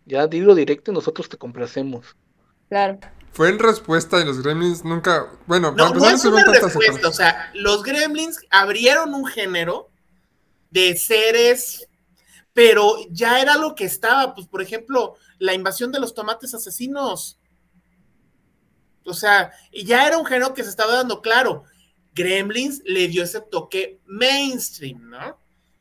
Ya 0.04 0.26
dilo 0.26 0.54
directo 0.54 0.90
y 0.90 0.94
nosotros 0.94 1.28
te 1.28 1.38
complacemos. 1.38 2.16
Claro. 2.68 2.98
fue 3.32 3.48
en 3.48 3.58
respuesta 3.58 4.20
y 4.20 4.24
los 4.24 4.42
gremlins 4.42 4.84
nunca. 4.84 5.26
Bueno, 5.46 5.70
No, 5.70 5.88
para 5.88 5.98
no 5.98 6.08
es 6.08 6.24
una 6.24 6.44
respuesta, 6.44 7.08
o 7.08 7.12
sea, 7.12 7.50
los 7.54 7.82
gremlins 7.82 8.40
abrieron 8.50 9.12
un 9.14 9.26
género 9.26 9.90
de 10.70 10.96
seres, 10.96 11.88
pero 12.52 12.96
ya 13.10 13.40
era 13.40 13.56
lo 13.56 13.74
que 13.74 13.84
estaba, 13.84 14.34
pues 14.34 14.46
por 14.46 14.62
ejemplo, 14.62 15.16
la 15.38 15.54
invasión 15.54 15.92
de 15.92 16.00
los 16.00 16.14
tomates 16.14 16.54
asesinos. 16.54 17.38
O 19.04 19.14
sea, 19.14 19.52
ya 19.72 20.06
era 20.06 20.16
un 20.18 20.26
género 20.26 20.54
que 20.54 20.62
se 20.64 20.70
estaba 20.70 20.94
dando 20.94 21.20
claro. 21.20 21.64
Gremlins 22.14 22.83
le 22.85 23.09
dio 23.09 23.25
ese 23.25 23.40
toque 23.40 24.00
mainstream, 24.06 25.11
¿no? 25.11 25.38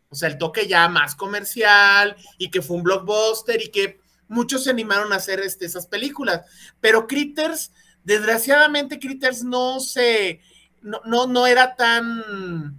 O 0.09 0.15
sea, 0.15 0.29
el 0.29 0.37
toque 0.37 0.67
ya 0.67 0.87
más 0.89 1.15
comercial 1.15 2.15
y 2.37 2.49
que 2.49 2.61
fue 2.61 2.77
un 2.77 2.83
blockbuster 2.83 3.61
y 3.61 3.69
que 3.69 3.99
muchos 4.27 4.63
se 4.63 4.69
animaron 4.69 5.11
a 5.11 5.17
hacer 5.17 5.39
este, 5.39 5.65
esas 5.65 5.87
películas. 5.87 6.41
Pero 6.79 7.07
Critters, 7.07 7.71
desgraciadamente 8.03 8.99
Critters 8.99 9.43
no 9.43 9.79
se, 9.79 10.39
no, 10.81 11.01
no, 11.05 11.25
no 11.27 11.47
era 11.47 11.75
tan, 11.75 12.75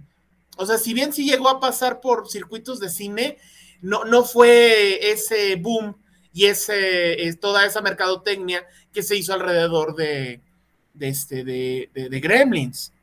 o 0.57 0.65
sea, 0.65 0.77
si 0.77 0.93
bien 0.93 1.11
sí 1.11 1.25
llegó 1.25 1.49
a 1.49 1.59
pasar 1.59 1.99
por 1.99 2.29
circuitos 2.29 2.79
de 2.79 2.89
cine, 2.89 3.37
no, 3.81 4.05
no 4.05 4.23
fue 4.23 5.11
ese 5.11 5.55
boom 5.55 5.97
y 6.33 6.45
ese, 6.45 7.27
es 7.27 7.39
toda 7.39 7.65
esa 7.65 7.81
mercadotecnia 7.81 8.65
que 8.93 9.03
se 9.03 9.15
hizo 9.15 9.33
alrededor 9.33 9.95
de, 9.95 10.41
de, 10.93 11.07
este, 11.07 11.43
de, 11.43 11.89
de, 11.93 12.09
de 12.09 12.19
Gremlins. 12.19 12.93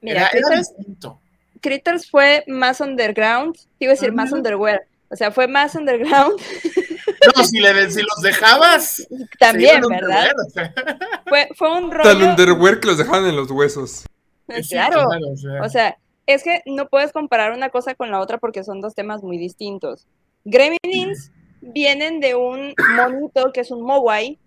Mira, 0.00 0.20
era, 0.20 0.30
Critters, 0.30 0.76
distinto. 0.76 1.20
Critters 1.60 2.10
fue 2.10 2.44
más 2.46 2.80
underground, 2.80 3.54
te 3.56 3.84
iba 3.84 3.92
a 3.92 3.94
decir 3.94 4.12
más 4.12 4.32
underwear, 4.32 4.82
o 5.10 5.16
sea, 5.16 5.30
fue 5.30 5.46
más 5.46 5.74
underground 5.74 6.40
No, 7.36 7.44
si, 7.44 7.60
le, 7.60 7.90
si 7.90 8.00
los 8.00 8.22
dejabas. 8.22 9.06
también, 9.38 9.82
¿verdad? 9.82 10.30
underwear, 10.30 10.34
o 10.46 10.50
sea, 10.50 10.74
Fue, 11.28 11.48
fue 11.54 11.78
un 11.78 11.90
Tan 11.90 12.18
rollo. 12.18 12.30
underwear 12.30 12.80
que 12.80 12.86
los 12.88 12.98
dejaban 12.98 13.26
en 13.26 13.36
los 13.36 13.50
huesos. 13.50 14.04
Pues 14.46 14.66
sí, 14.66 14.74
claro, 14.74 15.06
o 15.06 15.36
sea. 15.36 15.62
o 15.62 15.68
sea, 15.68 15.96
es 16.26 16.42
que 16.42 16.62
no 16.66 16.88
puedes 16.88 17.12
comparar 17.12 17.52
una 17.52 17.68
cosa 17.70 17.94
con 17.94 18.10
la 18.10 18.20
otra 18.20 18.38
porque 18.38 18.64
son 18.64 18.80
dos 18.80 18.94
temas 18.94 19.22
muy 19.22 19.36
distintos. 19.38 20.06
Gremlins 20.44 21.30
vienen 21.60 22.20
de 22.20 22.34
un 22.34 22.74
monito 22.96 23.52
que 23.52 23.60
es 23.60 23.70
un 23.70 23.82
Mowai 23.82 24.38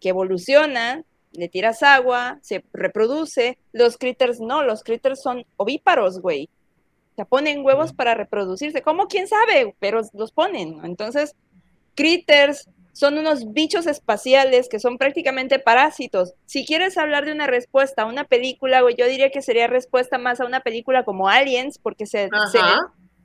que 0.00 0.08
evoluciona, 0.08 1.02
le 1.32 1.48
tiras 1.48 1.82
agua, 1.82 2.38
se 2.42 2.64
reproduce. 2.72 3.58
Los 3.72 3.96
critters 3.96 4.40
no, 4.40 4.62
los 4.62 4.82
critters 4.82 5.22
son 5.22 5.44
ovíparos, 5.56 6.20
güey. 6.20 6.48
O 7.12 7.14
sea, 7.16 7.24
ponen 7.24 7.64
huevos 7.64 7.92
para 7.92 8.14
reproducirse. 8.14 8.82
¿Cómo? 8.82 9.06
¿Quién 9.06 9.28
sabe? 9.28 9.74
Pero 9.78 10.00
los 10.14 10.32
ponen. 10.32 10.78
¿no? 10.78 10.84
Entonces, 10.84 11.34
critters 11.94 12.68
son 12.92 13.18
unos 13.18 13.52
bichos 13.52 13.86
espaciales 13.86 14.68
que 14.68 14.78
son 14.78 14.98
prácticamente 14.98 15.58
parásitos. 15.58 16.34
Si 16.46 16.66
quieres 16.66 16.98
hablar 16.98 17.24
de 17.24 17.32
una 17.32 17.46
respuesta 17.46 18.02
a 18.02 18.06
una 18.06 18.24
película, 18.24 18.82
güey, 18.82 18.94
yo 18.96 19.06
diría 19.06 19.30
que 19.30 19.42
sería 19.42 19.66
respuesta 19.66 20.18
más 20.18 20.40
a 20.40 20.46
una 20.46 20.60
película 20.60 21.04
como 21.04 21.28
Aliens, 21.28 21.78
porque 21.78 22.06
se, 22.06 22.28
se, 22.50 22.60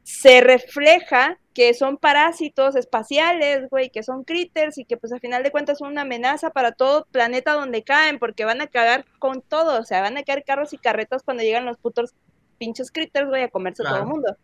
se 0.03 0.41
refleja 0.41 1.37
que 1.57 1.73
son 1.73 1.97
parásitos 1.97 2.75
espaciales, 2.75 3.67
güey, 3.71 3.89
que 3.89 4.03
son 4.03 4.23
critters 4.23 4.77
y 4.77 4.85
que 4.85 4.95
pues 4.95 5.11
a 5.11 5.17
final 5.17 5.41
de 5.41 5.49
cuentas 5.49 5.79
son 5.79 5.87
una 5.91 6.01
amenaza 6.03 6.51
para 6.51 6.71
todo 6.71 7.07
planeta 7.11 7.53
donde 7.53 7.81
caen, 7.81 8.19
porque 8.19 8.45
van 8.45 8.61
a 8.61 8.67
cagar 8.67 9.05
con 9.17 9.41
todo, 9.41 9.79
o 9.79 9.83
sea, 9.83 10.01
van 10.01 10.17
a 10.17 10.23
caer 10.23 10.43
carros 10.45 10.73
y 10.73 10.77
carretas 10.77 11.23
cuando 11.23 11.41
llegan 11.41 11.65
los 11.65 11.77
putos 11.79 12.13
pinches 12.59 12.91
critters, 12.91 13.27
güey, 13.27 13.41
a 13.41 13.49
comerse 13.49 13.81
a 13.81 13.87
todo 13.89 13.97
el 13.97 14.05
mundo. 14.05 14.37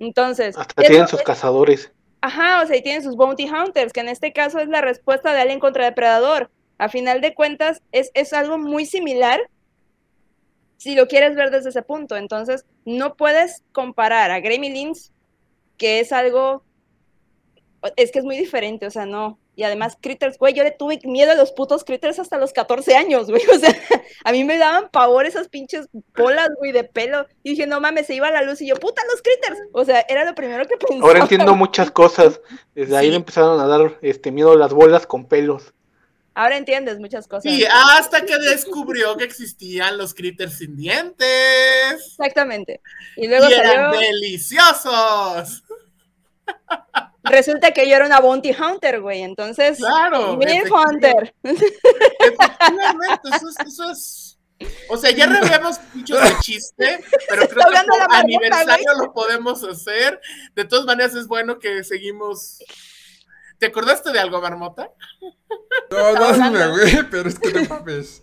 Entonces, 0.00 0.58
Hasta 0.58 0.82
eso 0.82 0.90
tienen 0.90 1.06
sus 1.06 1.20
es- 1.20 1.24
cazadores. 1.24 1.92
Ajá, 2.20 2.60
o 2.64 2.66
sea, 2.66 2.76
y 2.76 2.82
tienen 2.82 3.04
sus 3.04 3.14
bounty 3.14 3.48
hunters, 3.48 3.92
que 3.92 4.00
en 4.00 4.08
este 4.08 4.32
caso 4.32 4.58
es 4.58 4.66
la 4.66 4.80
respuesta 4.80 5.32
de 5.32 5.42
Alien 5.42 5.60
contra 5.60 5.84
Depredador. 5.84 6.50
A 6.78 6.88
final 6.88 7.20
de 7.20 7.32
cuentas, 7.32 7.80
es, 7.92 8.10
es 8.14 8.32
algo 8.32 8.58
muy 8.58 8.86
similar 8.86 9.38
si 10.78 10.96
lo 10.96 11.06
quieres 11.06 11.36
ver 11.36 11.52
desde 11.52 11.68
ese 11.68 11.82
punto. 11.82 12.16
Entonces, 12.16 12.66
no 12.84 13.14
puedes 13.14 13.62
comparar 13.70 14.32
a 14.32 14.40
Gremlins, 14.40 15.12
que 15.76 16.00
es 16.00 16.12
algo. 16.12 16.62
Es 17.96 18.10
que 18.10 18.18
es 18.18 18.24
muy 18.24 18.36
diferente, 18.36 18.86
o 18.86 18.90
sea, 18.90 19.06
no. 19.06 19.38
Y 19.56 19.62
además, 19.62 19.96
Critters, 19.98 20.38
güey, 20.38 20.52
yo 20.52 20.62
le 20.62 20.70
tuve 20.70 21.00
miedo 21.04 21.32
a 21.32 21.34
los 21.34 21.50
putos 21.50 21.82
Critters 21.82 22.18
hasta 22.18 22.36
los 22.36 22.52
14 22.52 22.94
años, 22.94 23.30
güey. 23.30 23.42
O 23.54 23.58
sea, 23.58 23.74
a 24.24 24.32
mí 24.32 24.44
me 24.44 24.58
daban 24.58 24.90
pavor 24.90 25.24
esas 25.24 25.48
pinches 25.48 25.88
bolas, 26.14 26.50
güey, 26.58 26.72
de 26.72 26.84
pelo. 26.84 27.26
Y 27.42 27.50
dije, 27.50 27.66
no 27.66 27.80
mames, 27.80 28.06
se 28.06 28.14
iba 28.14 28.30
la 28.30 28.42
luz 28.42 28.60
y 28.60 28.68
yo, 28.68 28.76
puta, 28.76 29.00
los 29.10 29.22
Critters. 29.22 29.60
O 29.72 29.84
sea, 29.84 30.04
era 30.08 30.26
lo 30.26 30.34
primero 30.34 30.66
que 30.66 30.76
pensaba. 30.76 31.06
Ahora 31.06 31.20
entiendo 31.20 31.54
muchas 31.54 31.90
cosas. 31.90 32.40
Desde 32.74 32.96
ahí 32.96 33.08
le 33.08 33.16
empezaron 33.16 33.58
a 33.58 33.66
dar 33.66 33.98
este 34.02 34.30
miedo 34.30 34.52
a 34.52 34.56
las 34.56 34.74
bolas 34.74 35.06
con 35.06 35.24
pelos. 35.24 35.72
Ahora 36.38 36.58
entiendes 36.58 36.98
muchas 37.00 37.26
cosas. 37.26 37.50
Y 37.50 37.64
hasta 37.64 38.26
que 38.26 38.36
descubrió 38.38 39.16
que 39.16 39.24
existían 39.24 39.96
los 39.96 40.12
critters 40.12 40.58
sin 40.58 40.76
dientes. 40.76 41.94
Exactamente. 42.10 42.82
Y 43.16 43.26
luego 43.26 43.48
y 43.48 43.54
eran 43.54 43.90
salió, 43.92 43.98
deliciosos. 44.00 45.64
resulta 47.24 47.70
que 47.72 47.88
yo 47.88 47.96
era 47.96 48.04
una 48.04 48.20
bounty 48.20 48.50
hunter, 48.52 49.00
güey. 49.00 49.22
Entonces, 49.22 49.78
Claro. 49.78 50.38
Efectivamente. 50.38 51.14
hunter. 51.14 51.34
Efectivamente, 51.42 53.28
eso 53.34 53.48
es, 53.48 53.66
eso 53.66 53.90
es- 53.90 54.38
O 54.90 54.96
sea, 54.98 55.10
ya 55.12 55.24
habíamos 55.24 55.78
dicho 55.94 56.16
de 56.18 56.30
chiste, 56.42 57.02
pero 57.30 57.48
creo 57.48 57.48
que 57.48 57.62
por 57.62 57.72
marmota, 57.72 58.18
aniversario 58.18 58.92
lo 58.98 59.12
podemos 59.14 59.64
hacer. 59.64 60.20
De 60.54 60.66
todas 60.66 60.84
maneras, 60.84 61.14
es 61.14 61.26
bueno 61.26 61.58
que 61.58 61.82
seguimos. 61.82 62.58
¿Te 63.58 63.66
acordaste 63.66 64.12
de 64.12 64.18
algo, 64.18 64.40
Marmota? 64.40 64.90
No, 65.90 66.12
no, 66.12 66.32
dime, 66.32 66.68
güey, 66.68 67.10
pero 67.10 67.28
es 67.28 67.38
que 67.38 67.52
no 67.52 67.64
mames. 67.68 68.22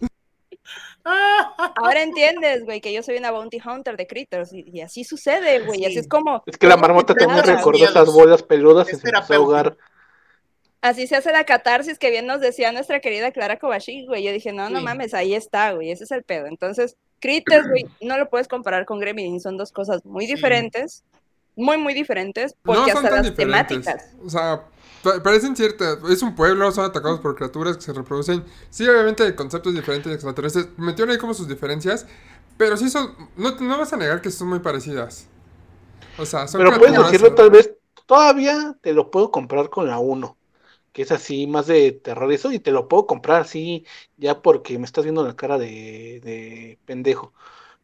Ahora 1.75 2.01
entiendes, 2.01 2.63
güey, 2.63 2.79
que 2.81 2.93
yo 2.93 3.03
soy 3.03 3.17
una 3.17 3.31
bounty 3.31 3.59
hunter 3.65 3.97
de 3.97 4.07
critters. 4.07 4.53
Y, 4.53 4.63
y 4.71 4.81
así 4.81 5.03
sucede, 5.03 5.59
güey. 5.65 5.81
y 5.81 5.85
Así 5.85 5.93
Sí. 5.95 5.99
es 6.01 6.07
como. 6.07 6.43
Es 6.45 6.57
que 6.57 6.67
la 6.67 6.77
marmota 6.77 7.13
también 7.13 7.41
Nada. 7.41 7.57
recordó 7.57 7.83
esas 7.83 8.11
bolas 8.11 8.43
peludas 8.43 8.87
Es 8.87 9.03
empezó 9.03 9.33
a 9.33 9.35
ahogar. 9.37 9.77
Así 10.81 11.07
se 11.07 11.15
hace 11.15 11.31
la 11.31 11.45
catarsis 11.45 11.97
que 11.97 12.09
bien 12.09 12.25
nos 12.27 12.41
decía 12.41 12.71
nuestra 12.73 12.99
querida 12.99 13.31
Clara 13.31 13.57
Kovacic, 13.57 14.05
güey. 14.07 14.23
Yo 14.23 14.31
dije, 14.33 14.51
no, 14.51 14.69
no 14.69 14.79
Sí. 14.79 14.85
mames, 14.85 15.13
ahí 15.13 15.33
está, 15.33 15.71
güey. 15.73 15.91
Ese 15.91 16.03
es 16.03 16.11
el 16.11 16.23
pedo. 16.23 16.45
Entonces, 16.45 16.97
critters, 17.19 17.67
güey, 17.69 17.85
no 18.01 18.17
lo 18.17 18.29
puedes 18.29 18.47
comparar 18.49 18.85
con 18.85 18.99
Gremlins. 18.99 19.43
Son 19.43 19.57
dos 19.57 19.71
cosas 19.71 20.05
muy 20.05 20.25
Sí. 20.27 20.35
diferentes. 20.35 21.03
Muy, 21.55 21.77
muy 21.77 21.93
diferentes. 21.93 22.55
No 22.63 22.73
Porque 22.73 22.91
son 22.91 23.05
hasta 23.05 23.09
tan 23.09 23.23
las 23.25 23.35
diferentes. 23.35 23.67
temáticas. 23.85 24.13
O 24.25 24.29
sea, 24.29 24.63
parecen 25.23 25.55
ciertas. 25.55 25.99
Es 26.09 26.21
un 26.21 26.35
pueblo, 26.35 26.71
son 26.71 26.85
atacados 26.85 27.19
por 27.19 27.35
criaturas 27.35 27.77
que 27.77 27.83
se 27.83 27.93
reproducen. 27.93 28.43
Sí, 28.69 28.87
obviamente, 28.87 29.23
hay 29.23 29.35
conceptos 29.35 29.73
diferentes 29.73 30.09
de 30.09 30.15
extraterrestres. 30.15 30.67
Metieron 30.77 31.11
ahí 31.11 31.17
como 31.17 31.33
sus 31.33 31.47
diferencias. 31.47 32.05
Pero 32.57 32.77
sí 32.77 32.89
son. 32.89 33.13
No, 33.35 33.51
no 33.59 33.77
vas 33.77 33.93
a 33.93 33.97
negar 33.97 34.21
que 34.21 34.31
son 34.31 34.49
muy 34.49 34.59
parecidas. 34.59 35.27
O 36.17 36.25
sea, 36.25 36.47
son 36.47 36.59
Pero 36.63 36.77
puedes 36.77 36.97
decirlo 36.97 37.33
tal 37.33 37.49
vez, 37.49 37.73
todavía 38.05 38.77
te 38.81 38.93
lo 38.93 39.09
puedo 39.09 39.31
comprar 39.31 39.69
con 39.69 39.87
la 39.87 39.99
1, 39.99 40.37
que 40.91 41.01
es 41.01 41.11
así, 41.11 41.47
más 41.47 41.67
de 41.67 41.91
terror 41.91 42.31
y 42.31 42.35
eso, 42.35 42.51
y 42.51 42.59
te 42.59 42.71
lo 42.71 42.87
puedo 42.87 43.07
comprar 43.07 43.41
así, 43.41 43.85
ya 44.17 44.41
porque 44.41 44.77
me 44.77 44.85
estás 44.85 45.03
viendo 45.03 45.25
la 45.25 45.35
cara 45.35 45.57
de, 45.57 46.21
de 46.23 46.79
pendejo. 46.85 47.33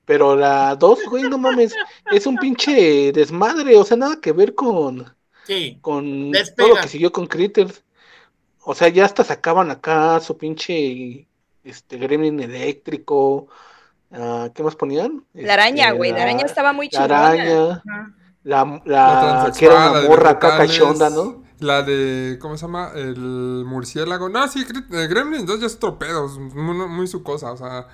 Pero 0.06 0.36
la 0.36 0.76
2, 0.76 1.00
güey, 1.10 1.24
no 1.24 1.38
mames, 1.38 1.74
es 2.12 2.28
un 2.28 2.38
pinche 2.38 3.12
desmadre, 3.12 3.78
o 3.78 3.84
sea, 3.86 3.98
nada 3.98 4.20
que 4.22 4.32
ver 4.32 4.56
con, 4.56 5.06
Sí. 5.50 5.78
con 5.82 6.32
Despega. 6.32 6.68
todo 6.70 6.76
lo 6.78 6.82
que 6.84 6.88
siguió 6.88 7.12
con 7.12 7.28
Critters. 7.28 7.84
O 8.64 8.76
sea, 8.76 8.88
ya 8.90 9.06
hasta 9.06 9.24
sacaban 9.24 9.72
acá 9.72 10.20
su 10.22 10.38
pinche 10.38 11.28
este 11.64 11.98
gremlin 11.98 12.40
eléctrico. 12.40 13.48
ah, 14.12 14.50
¿Qué 14.54 14.64
más 14.64 14.76
ponían? 14.76 15.26
La 15.34 15.54
araña, 15.56 15.86
Este, 15.88 15.98
güey. 15.98 16.12
La 16.12 16.24
araña 16.24 16.46
estaba 16.46 16.72
muy 16.74 16.88
la 16.88 16.92
chingona. 16.92 17.28
araña, 17.30 17.84
la, 18.44 18.82
La 18.86 19.44
la 19.46 19.54
que 19.58 19.66
era 19.66 19.92
una 19.92 20.02
morra 20.08 20.30
acá 20.32 20.58
cachonda, 20.58 21.10
¿no? 21.10 21.44
La 21.60 21.82
de, 21.84 22.38
¿cómo 22.40 22.56
se 22.58 22.66
llama? 22.68 22.92
El 22.96 23.66
murciélago. 23.66 24.30
No, 24.30 24.48
sí, 24.48 24.64
eh, 24.92 25.08
Gremlins 25.08 25.46
2 25.46 25.60
ya 25.60 25.68
es 25.68 25.76
otro 25.76 26.00
pedo, 26.00 26.28
muy, 26.30 26.88
muy 26.88 27.08
su 27.08 27.22
cosa, 27.22 27.52
o 27.52 27.58
sea, 27.58 27.88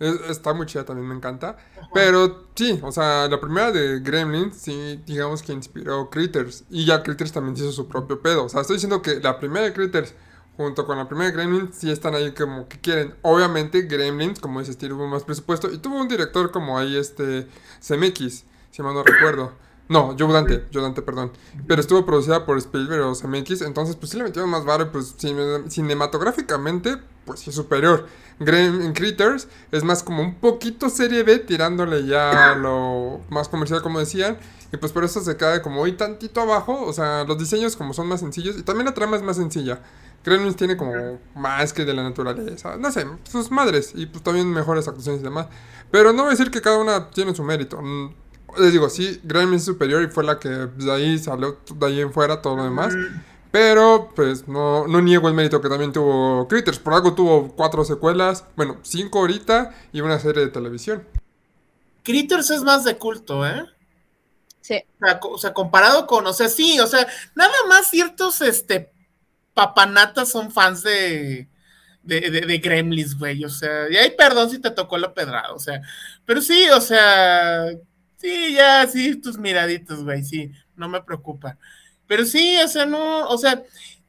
es- 0.00 0.20
está 0.30 0.52
muy 0.54 0.66
chida, 0.66 0.84
también 0.84 1.06
me 1.08 1.14
encanta. 1.14 1.56
Pero 1.94 2.46
sí, 2.56 2.80
o 2.82 2.90
sea, 2.92 3.28
la 3.28 3.40
primera 3.40 3.70
de 3.72 4.00
Gremlins, 4.00 4.56
sí, 4.56 5.00
digamos 5.06 5.42
que 5.42 5.52
inspiró 5.52 6.10
Critters. 6.10 6.64
Y 6.70 6.84
ya 6.86 7.02
Critters 7.02 7.32
también 7.32 7.56
hizo 7.56 7.70
su 7.72 7.86
propio 7.88 8.20
pedo. 8.20 8.44
O 8.44 8.48
sea, 8.48 8.62
estoy 8.62 8.76
diciendo 8.76 9.02
que 9.02 9.20
la 9.20 9.38
primera 9.38 9.66
de 9.66 9.72
Critters 9.72 10.14
junto 10.56 10.84
con 10.86 10.98
la 10.98 11.08
primera 11.08 11.30
de 11.30 11.36
Gremlins 11.36 11.76
sí 11.76 11.90
están 11.90 12.14
ahí 12.14 12.32
como 12.32 12.68
que 12.68 12.78
quieren. 12.80 13.14
Obviamente 13.22 13.82
Gremlins, 13.82 14.40
como 14.40 14.60
dice 14.60 14.72
Steve, 14.74 14.94
tuvo 14.94 15.06
más 15.06 15.24
presupuesto. 15.24 15.70
Y 15.72 15.78
tuvo 15.78 15.96
un 16.00 16.08
director 16.08 16.50
como 16.50 16.78
ahí, 16.78 16.96
este, 16.96 17.46
CMX, 17.80 18.44
si 18.70 18.82
mal 18.82 18.94
no 18.94 19.02
recuerdo. 19.02 19.52
No, 19.90 20.14
Joe 20.18 20.32
Dante, 20.32 20.64
Joe 20.72 20.82
Dante, 20.82 21.02
perdón. 21.02 21.32
Pero 21.66 21.80
estuvo 21.80 22.06
producida 22.06 22.46
por 22.46 22.56
Spielberg 22.58 23.02
o 23.02 23.12
CMX, 23.14 23.60
entonces 23.62 23.96
pues 23.96 24.10
sí 24.12 24.16
le 24.16 24.22
metieron 24.24 24.48
más 24.48 24.64
varo, 24.64 24.90
pues 24.92 25.16
cine- 25.18 25.68
cinematográficamente, 25.68 26.96
pues 27.24 27.40
sí 27.40 27.50
es 27.50 27.56
superior. 27.56 28.06
Grem 28.38 28.92
Critters 28.94 29.48
es 29.72 29.84
más 29.84 30.02
como 30.02 30.22
un 30.22 30.36
poquito 30.36 30.88
serie 30.88 31.22
B, 31.24 31.40
tirándole 31.40 32.06
ya 32.06 32.52
a 32.52 32.54
lo 32.54 33.20
más 33.28 33.48
comercial, 33.48 33.82
como 33.82 33.98
decían. 33.98 34.38
Y 34.72 34.76
pues 34.76 34.92
por 34.92 35.02
eso 35.04 35.20
se 35.20 35.36
cae 35.36 35.60
como 35.60 35.80
hoy 35.82 35.92
tantito 35.92 36.40
abajo. 36.40 36.84
O 36.86 36.92
sea, 36.92 37.24
los 37.24 37.36
diseños 37.38 37.76
como 37.76 37.92
son 37.92 38.06
más 38.06 38.20
sencillos. 38.20 38.56
Y 38.56 38.62
también 38.62 38.86
la 38.86 38.94
trama 38.94 39.16
es 39.16 39.22
más 39.22 39.36
sencilla. 39.36 39.82
Gremlins 40.24 40.54
tiene 40.56 40.76
como 40.76 41.18
más 41.34 41.72
que 41.72 41.84
de 41.84 41.92
la 41.92 42.02
naturaleza. 42.04 42.76
No 42.76 42.90
sé, 42.92 43.06
sus 43.24 43.50
madres. 43.50 43.90
Y 43.94 44.06
pues 44.06 44.22
también 44.22 44.48
mejores 44.50 44.86
actuaciones 44.86 45.20
y 45.20 45.24
demás. 45.24 45.48
Pero 45.90 46.12
no 46.12 46.22
voy 46.22 46.28
a 46.28 46.30
decir 46.30 46.50
que 46.52 46.60
cada 46.62 46.78
una 46.78 47.10
tiene 47.10 47.34
su 47.34 47.42
mérito. 47.42 47.80
Les 48.58 48.72
digo, 48.72 48.88
sí, 48.88 49.20
Gremlins 49.24 49.62
es 49.62 49.66
superior 49.66 50.02
y 50.02 50.08
fue 50.08 50.24
la 50.24 50.38
que 50.38 50.48
de 50.48 50.92
ahí 50.92 51.18
salió, 51.18 51.58
de 51.74 51.86
ahí 51.86 52.00
en 52.00 52.12
fuera 52.12 52.40
todo 52.42 52.56
lo 52.56 52.64
demás. 52.64 52.94
Pero, 53.50 54.10
pues, 54.14 54.46
no, 54.46 54.86
no 54.86 55.00
niego 55.00 55.26
el 55.28 55.34
mérito 55.34 55.60
que 55.60 55.68
también 55.68 55.92
tuvo 55.92 56.46
Critters. 56.48 56.78
Por 56.78 56.94
algo 56.94 57.14
tuvo 57.14 57.48
cuatro 57.56 57.84
secuelas, 57.84 58.44
bueno, 58.56 58.78
cinco 58.82 59.18
ahorita 59.20 59.74
y 59.92 60.00
una 60.02 60.18
serie 60.20 60.42
de 60.44 60.50
televisión. 60.50 61.04
Critters 62.04 62.50
es 62.50 62.62
más 62.62 62.84
de 62.84 62.96
culto, 62.96 63.46
¿eh? 63.46 63.64
Sí. 64.60 64.82
O 65.00 65.06
sea, 65.06 65.18
co- 65.20 65.30
o 65.30 65.38
sea, 65.38 65.52
comparado 65.52 66.06
con, 66.06 66.26
o 66.26 66.32
sea, 66.32 66.48
sí, 66.48 66.78
o 66.80 66.86
sea, 66.86 67.06
nada 67.34 67.52
más 67.68 67.88
ciertos, 67.88 68.40
este, 68.40 68.92
papanatas 69.54 70.28
son 70.30 70.52
fans 70.52 70.82
de, 70.82 71.48
de, 72.02 72.20
de, 72.30 72.40
de 72.42 72.58
Gremlins, 72.58 73.18
güey, 73.18 73.44
o 73.44 73.48
sea, 73.50 73.90
y 73.90 73.96
ahí 73.96 74.10
perdón 74.16 74.50
si 74.50 74.58
te 74.60 74.70
tocó 74.70 74.96
la 74.98 75.12
pedrada, 75.12 75.52
o 75.52 75.58
sea, 75.58 75.80
pero 76.24 76.40
sí, 76.40 76.68
o 76.70 76.80
sea, 76.80 77.66
sí, 78.20 78.54
ya, 78.54 78.86
sí, 78.86 79.16
tus 79.16 79.38
miraditos, 79.38 80.04
güey, 80.04 80.22
sí, 80.22 80.52
no 80.76 80.88
me 80.88 81.02
preocupa. 81.02 81.58
Pero 82.06 82.24
sí, 82.24 82.58
o 82.62 82.68
sea, 82.68 82.86
no, 82.86 83.28
o 83.28 83.38
sea, 83.38 83.62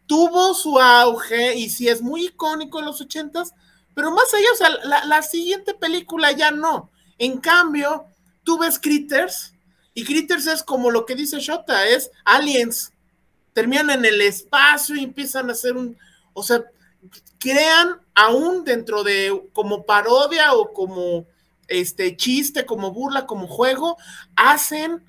tuvo 0.07 0.53
su 0.53 0.79
auge 0.79 1.55
y 1.55 1.69
sí 1.69 1.87
es 1.87 2.01
muy 2.01 2.25
icónico 2.25 2.79
en 2.79 2.85
los 2.85 2.99
ochentas, 2.99 3.53
pero 3.93 4.11
más 4.11 4.33
allá, 4.33 4.47
o 4.53 4.55
sea, 4.55 5.03
la, 5.05 5.21
siguiente 5.21 5.73
película 5.73 6.31
ya 6.31 6.51
no. 6.51 6.89
En 7.17 7.37
cambio, 7.37 8.05
tú 8.43 8.57
ves 8.57 8.79
Critters 8.79 9.53
y 9.93 10.03
Critters 10.03 10.47
es 10.47 10.63
como 10.63 10.91
lo 10.91 11.05
que 11.05 11.15
dice 11.15 11.39
Shota, 11.39 11.87
es 11.87 12.09
aliens. 12.25 12.93
Terminan 13.53 13.89
en 13.89 14.05
el 14.05 14.21
espacio 14.21 14.95
y 14.95 15.03
empiezan 15.03 15.49
a 15.49 15.53
hacer 15.53 15.75
un, 15.75 15.97
o 16.33 16.41
sea, 16.41 16.63
crean 17.39 17.99
aún 18.15 18.63
dentro 18.63 19.03
de 19.03 19.49
como 19.53 19.85
parodia 19.85 20.53
o 20.53 20.73
como 20.73 21.25
este 21.71 22.15
chiste, 22.17 22.65
como 22.65 22.91
burla, 22.91 23.25
como 23.25 23.47
juego, 23.47 23.97
hacen 24.35 25.03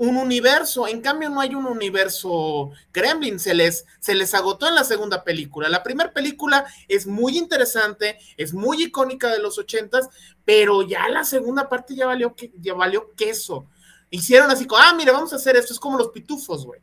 un 0.00 0.16
universo. 0.16 0.88
En 0.88 1.02
cambio, 1.02 1.28
no 1.28 1.42
hay 1.42 1.54
un 1.54 1.66
universo 1.66 2.70
Gremlin. 2.90 3.38
Se 3.38 3.52
les, 3.52 3.84
se 3.98 4.14
les 4.14 4.32
agotó 4.32 4.66
en 4.66 4.74
la 4.74 4.84
segunda 4.84 5.22
película. 5.24 5.68
La 5.68 5.82
primera 5.82 6.10
película 6.10 6.64
es 6.88 7.06
muy 7.06 7.36
interesante, 7.36 8.18
es 8.38 8.54
muy 8.54 8.84
icónica 8.84 9.30
de 9.30 9.40
los 9.40 9.58
ochentas, 9.58 10.08
pero 10.46 10.80
ya 10.80 11.06
la 11.10 11.22
segunda 11.24 11.68
parte 11.68 11.94
ya 11.94 12.06
valió, 12.06 12.34
ya 12.58 12.72
valió 12.72 13.14
queso. 13.14 13.66
Hicieron 14.08 14.50
así 14.50 14.66
como, 14.66 14.82
ah, 14.82 14.94
mira, 14.94 15.12
vamos 15.12 15.34
a 15.34 15.36
hacer 15.36 15.54
esto. 15.56 15.74
Es 15.74 15.78
como 15.78 15.98
los 15.98 16.08
pitufos, 16.08 16.64
güey. 16.64 16.80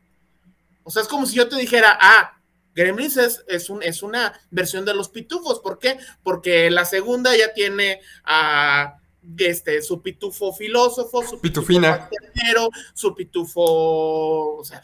O 0.84 0.92
sea, 0.92 1.02
es 1.02 1.08
como 1.08 1.26
si 1.26 1.38
yo 1.38 1.50
te 1.50 1.56
dijera, 1.56 1.98
ah, 2.00 2.40
Gremlins 2.76 3.18
es, 3.18 3.44
es, 3.48 3.72
un, 3.72 3.82
es 3.82 4.04
una 4.04 4.40
versión 4.52 4.86
de 4.86 4.94
los 4.94 5.10
pitufos. 5.10 5.60
¿Por 5.60 5.80
qué? 5.80 5.98
Porque 6.22 6.70
la 6.70 6.86
segunda 6.86 7.36
ya 7.36 7.52
tiene 7.52 8.00
a 8.24 8.97
este, 9.38 9.82
su 9.82 10.02
pitufo 10.02 10.54
filósofo, 10.54 11.24
su 11.26 11.40
Pitufina. 11.40 12.10
pitufo 12.10 12.70
su 12.94 13.16
pitufo, 13.16 14.58
o 14.58 14.64
sea, 14.64 14.82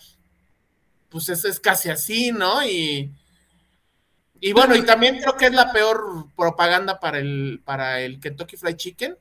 pues 1.10 1.30
eso 1.30 1.48
es 1.48 1.60
casi 1.60 1.90
así, 1.90 2.32
¿no? 2.32 2.66
Y, 2.68 3.12
y 4.40 4.54
bueno, 4.54 4.76
y 4.76 4.84
también 4.84 5.20
creo 5.20 5.38
que 5.38 5.46
es 5.46 5.54
la 5.54 5.72
peor 5.72 6.28
propaganda 6.36 7.00
para 7.00 7.20
el, 7.20 7.62
para 7.64 8.02
el 8.02 8.20
Kentucky 8.20 8.58
Fried 8.58 8.76
Chicken. 8.76 9.18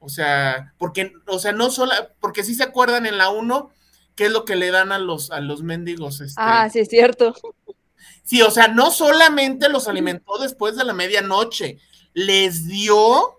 O 0.00 0.08
sea, 0.08 0.74
porque, 0.78 1.12
o 1.26 1.38
sea, 1.38 1.52
no 1.52 1.70
solo, 1.70 1.92
porque 2.20 2.44
si 2.44 2.54
se 2.54 2.62
acuerdan 2.62 3.06
en 3.06 3.18
la 3.18 3.30
1, 3.30 3.70
¿qué 4.14 4.26
es 4.26 4.30
lo 4.32 4.44
que 4.44 4.54
le 4.54 4.70
dan 4.70 4.92
a 4.92 4.98
los, 4.98 5.30
a 5.32 5.40
los 5.40 5.62
mendigos? 5.62 6.20
Este? 6.20 6.40
Ah, 6.40 6.68
sí, 6.70 6.80
es 6.80 6.88
cierto. 6.88 7.34
Sí, 8.22 8.42
o 8.42 8.50
sea, 8.50 8.68
no 8.68 8.90
solamente 8.90 9.68
los 9.68 9.88
alimentó 9.88 10.38
después 10.38 10.76
de 10.76 10.84
la 10.84 10.92
medianoche, 10.92 11.78
les 12.12 12.68
dio 12.68 13.37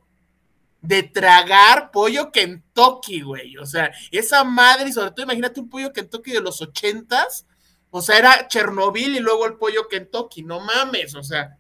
de 0.82 1.04
tragar 1.04 1.92
pollo 1.92 2.32
Kentucky, 2.32 3.22
güey. 3.22 3.58
O 3.58 3.66
sea, 3.66 3.92
esa 4.12 4.44
madre, 4.44 4.90
y 4.90 4.94
sobre 4.94 5.12
todo 5.12 5.24
imagínate 5.24 5.60
un 5.60 5.70
pollo 5.70 5.92
Kentucky 5.92 6.32
de 6.32 6.42
los 6.42 6.62
ochentas, 6.62 7.46
o 7.92 8.02
sea, 8.02 8.18
era 8.18 8.48
Chernobyl 8.48 9.16
y 9.16 9.20
luego 9.20 9.46
el 9.46 9.56
pollo 9.56 9.88
Kentucky, 9.88 10.44
no 10.44 10.60
mames, 10.60 11.16
o 11.16 11.24
sea, 11.24 11.58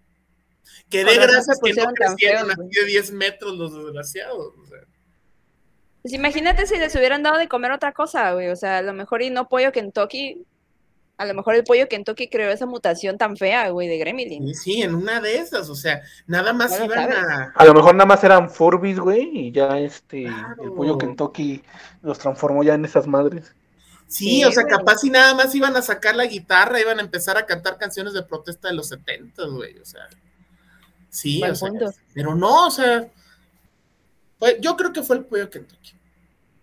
que 0.89 1.03
de 1.03 1.15
gracias 1.15 1.59
que 1.63 1.73
no 1.73 1.91
crecieron 1.93 2.51
así 2.51 2.79
de 2.79 2.85
10 2.85 3.11
metros 3.11 3.57
los 3.57 3.73
desgraciados. 3.73 4.53
O 4.57 4.65
sea. 4.67 4.79
Pues 6.01 6.13
imagínate 6.13 6.65
si 6.65 6.77
les 6.77 6.95
hubieran 6.95 7.23
dado 7.23 7.37
de 7.37 7.47
comer 7.47 7.71
otra 7.71 7.93
cosa, 7.93 8.33
güey, 8.33 8.49
o 8.49 8.55
sea, 8.55 8.77
a 8.77 8.81
lo 8.81 8.93
mejor 8.93 9.21
y 9.21 9.29
no 9.29 9.49
pollo 9.49 9.71
Kentucky, 9.71 10.45
a 11.19 11.25
lo 11.25 11.33
mejor 11.35 11.53
el 11.55 11.63
pollo 11.65 11.87
Kentucky 11.87 12.29
creó 12.29 12.49
esa 12.49 12.65
mutación 12.65 13.17
tan 13.17 13.37
fea, 13.37 13.69
güey, 13.69 13.87
de 13.87 13.97
Gremlin. 13.99 14.47
Sí, 14.47 14.53
sí, 14.55 14.81
en 14.81 14.95
una 14.95 15.19
de 15.21 15.37
esas, 15.37 15.69
o 15.69 15.75
sea, 15.75 16.01
nada 16.25 16.53
más 16.53 16.71
iban 16.81 16.89
sabes. 17.11 17.15
a... 17.17 17.51
A 17.55 17.65
lo 17.65 17.73
mejor 17.75 17.93
nada 17.93 18.05
más 18.07 18.23
eran 18.23 18.49
Furbies, 18.49 18.99
güey, 18.99 19.29
y 19.37 19.51
ya 19.51 19.77
este, 19.77 20.23
Claro. 20.23 20.63
el 20.63 20.71
pollo 20.71 20.97
Kentucky 20.97 21.61
los 22.01 22.17
transformó 22.17 22.63
ya 22.63 22.73
en 22.73 22.85
esas 22.85 23.05
madres. 23.05 23.53
Sí, 24.07 24.25
Sí, 24.37 24.43
o 24.45 24.51
sea, 24.51 24.63
güey. 24.63 24.75
capaz 24.77 24.97
si 24.99 25.09
nada 25.11 25.35
más 25.35 25.53
iban 25.53 25.75
a 25.75 25.81
sacar 25.83 26.15
la 26.15 26.25
guitarra, 26.25 26.79
iban 26.79 26.97
a 26.97 27.01
empezar 27.03 27.37
a 27.37 27.45
cantar 27.45 27.77
canciones 27.77 28.13
de 28.13 28.23
protesta 28.23 28.69
de 28.69 28.73
los 28.73 28.87
70, 28.87 29.45
güey, 29.47 29.77
o 29.77 29.85
sea. 29.85 30.07
Sí, 31.09 31.43
o 31.43 31.53
sea, 31.53 31.69
pero 32.13 32.33
no, 32.33 32.67
o 32.67 32.71
sea, 32.71 33.07
fue- 34.39 34.57
yo 34.61 34.75
creo 34.77 34.93
que 34.93 35.03
fue 35.03 35.17
el 35.17 35.25
pollo 35.25 35.49
Kentucky, 35.49 35.93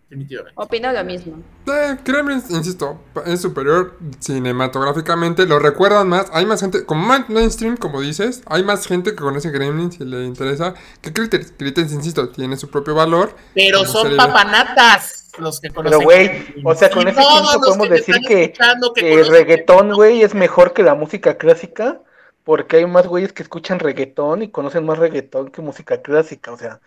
definitivamente. 0.08 0.52
Opino 0.56 0.92
lo 0.92 1.04
mismo. 1.04 1.42
Eh, 1.66 1.96
Gremlins, 2.04 2.50
insisto, 2.50 3.00
es 3.24 3.40
superior 3.40 3.98
cinematográficamente. 4.20 5.46
Lo 5.46 5.58
recuerdan 5.58 6.08
más. 6.08 6.26
Hay 6.32 6.46
más 6.46 6.60
gente, 6.60 6.84
como 6.84 7.06
más 7.06 7.28
mainstream, 7.28 7.76
como 7.76 8.00
dices. 8.00 8.42
Hay 8.46 8.62
más 8.62 8.86
gente 8.86 9.10
que 9.10 9.16
conoce 9.16 9.50
Gremlins 9.50 10.00
y 10.00 10.04
le 10.04 10.24
interesa. 10.24 10.74
Que 11.00 11.12
Critters. 11.12 11.52
Critters, 11.56 11.92
insisto, 11.92 12.28
tiene 12.30 12.56
su 12.56 12.70
propio 12.70 12.94
valor. 12.94 13.34
Pero 13.54 13.84
son 13.84 14.02
serie 14.02 14.16
papanatas 14.16 15.28
los 15.38 15.60
que 15.60 15.70
conocen. 15.70 15.98
Pero, 15.98 16.04
güey, 16.04 16.62
o 16.64 16.74
sea, 16.74 16.90
con 16.90 17.06
ese 17.08 17.20
podemos 17.20 17.78
me 17.78 17.88
decir 17.96 18.16
que, 18.26 18.52
que 18.94 19.12
el 19.12 19.26
conocen- 19.26 19.30
reggaetón, 19.30 19.92
güey, 19.92 20.22
es 20.22 20.34
mejor 20.34 20.72
que 20.72 20.82
la 20.82 20.94
música 20.94 21.36
clásica, 21.36 22.00
porque 22.44 22.76
hay 22.78 22.86
más 22.86 23.06
güeyes 23.06 23.32
que 23.32 23.42
escuchan 23.42 23.78
reggaetón 23.78 24.42
y 24.42 24.50
conocen 24.50 24.86
más 24.86 24.98
reggaetón 24.98 25.50
que 25.50 25.60
música 25.60 26.00
clásica, 26.00 26.52
o 26.52 26.56
sea. 26.56 26.80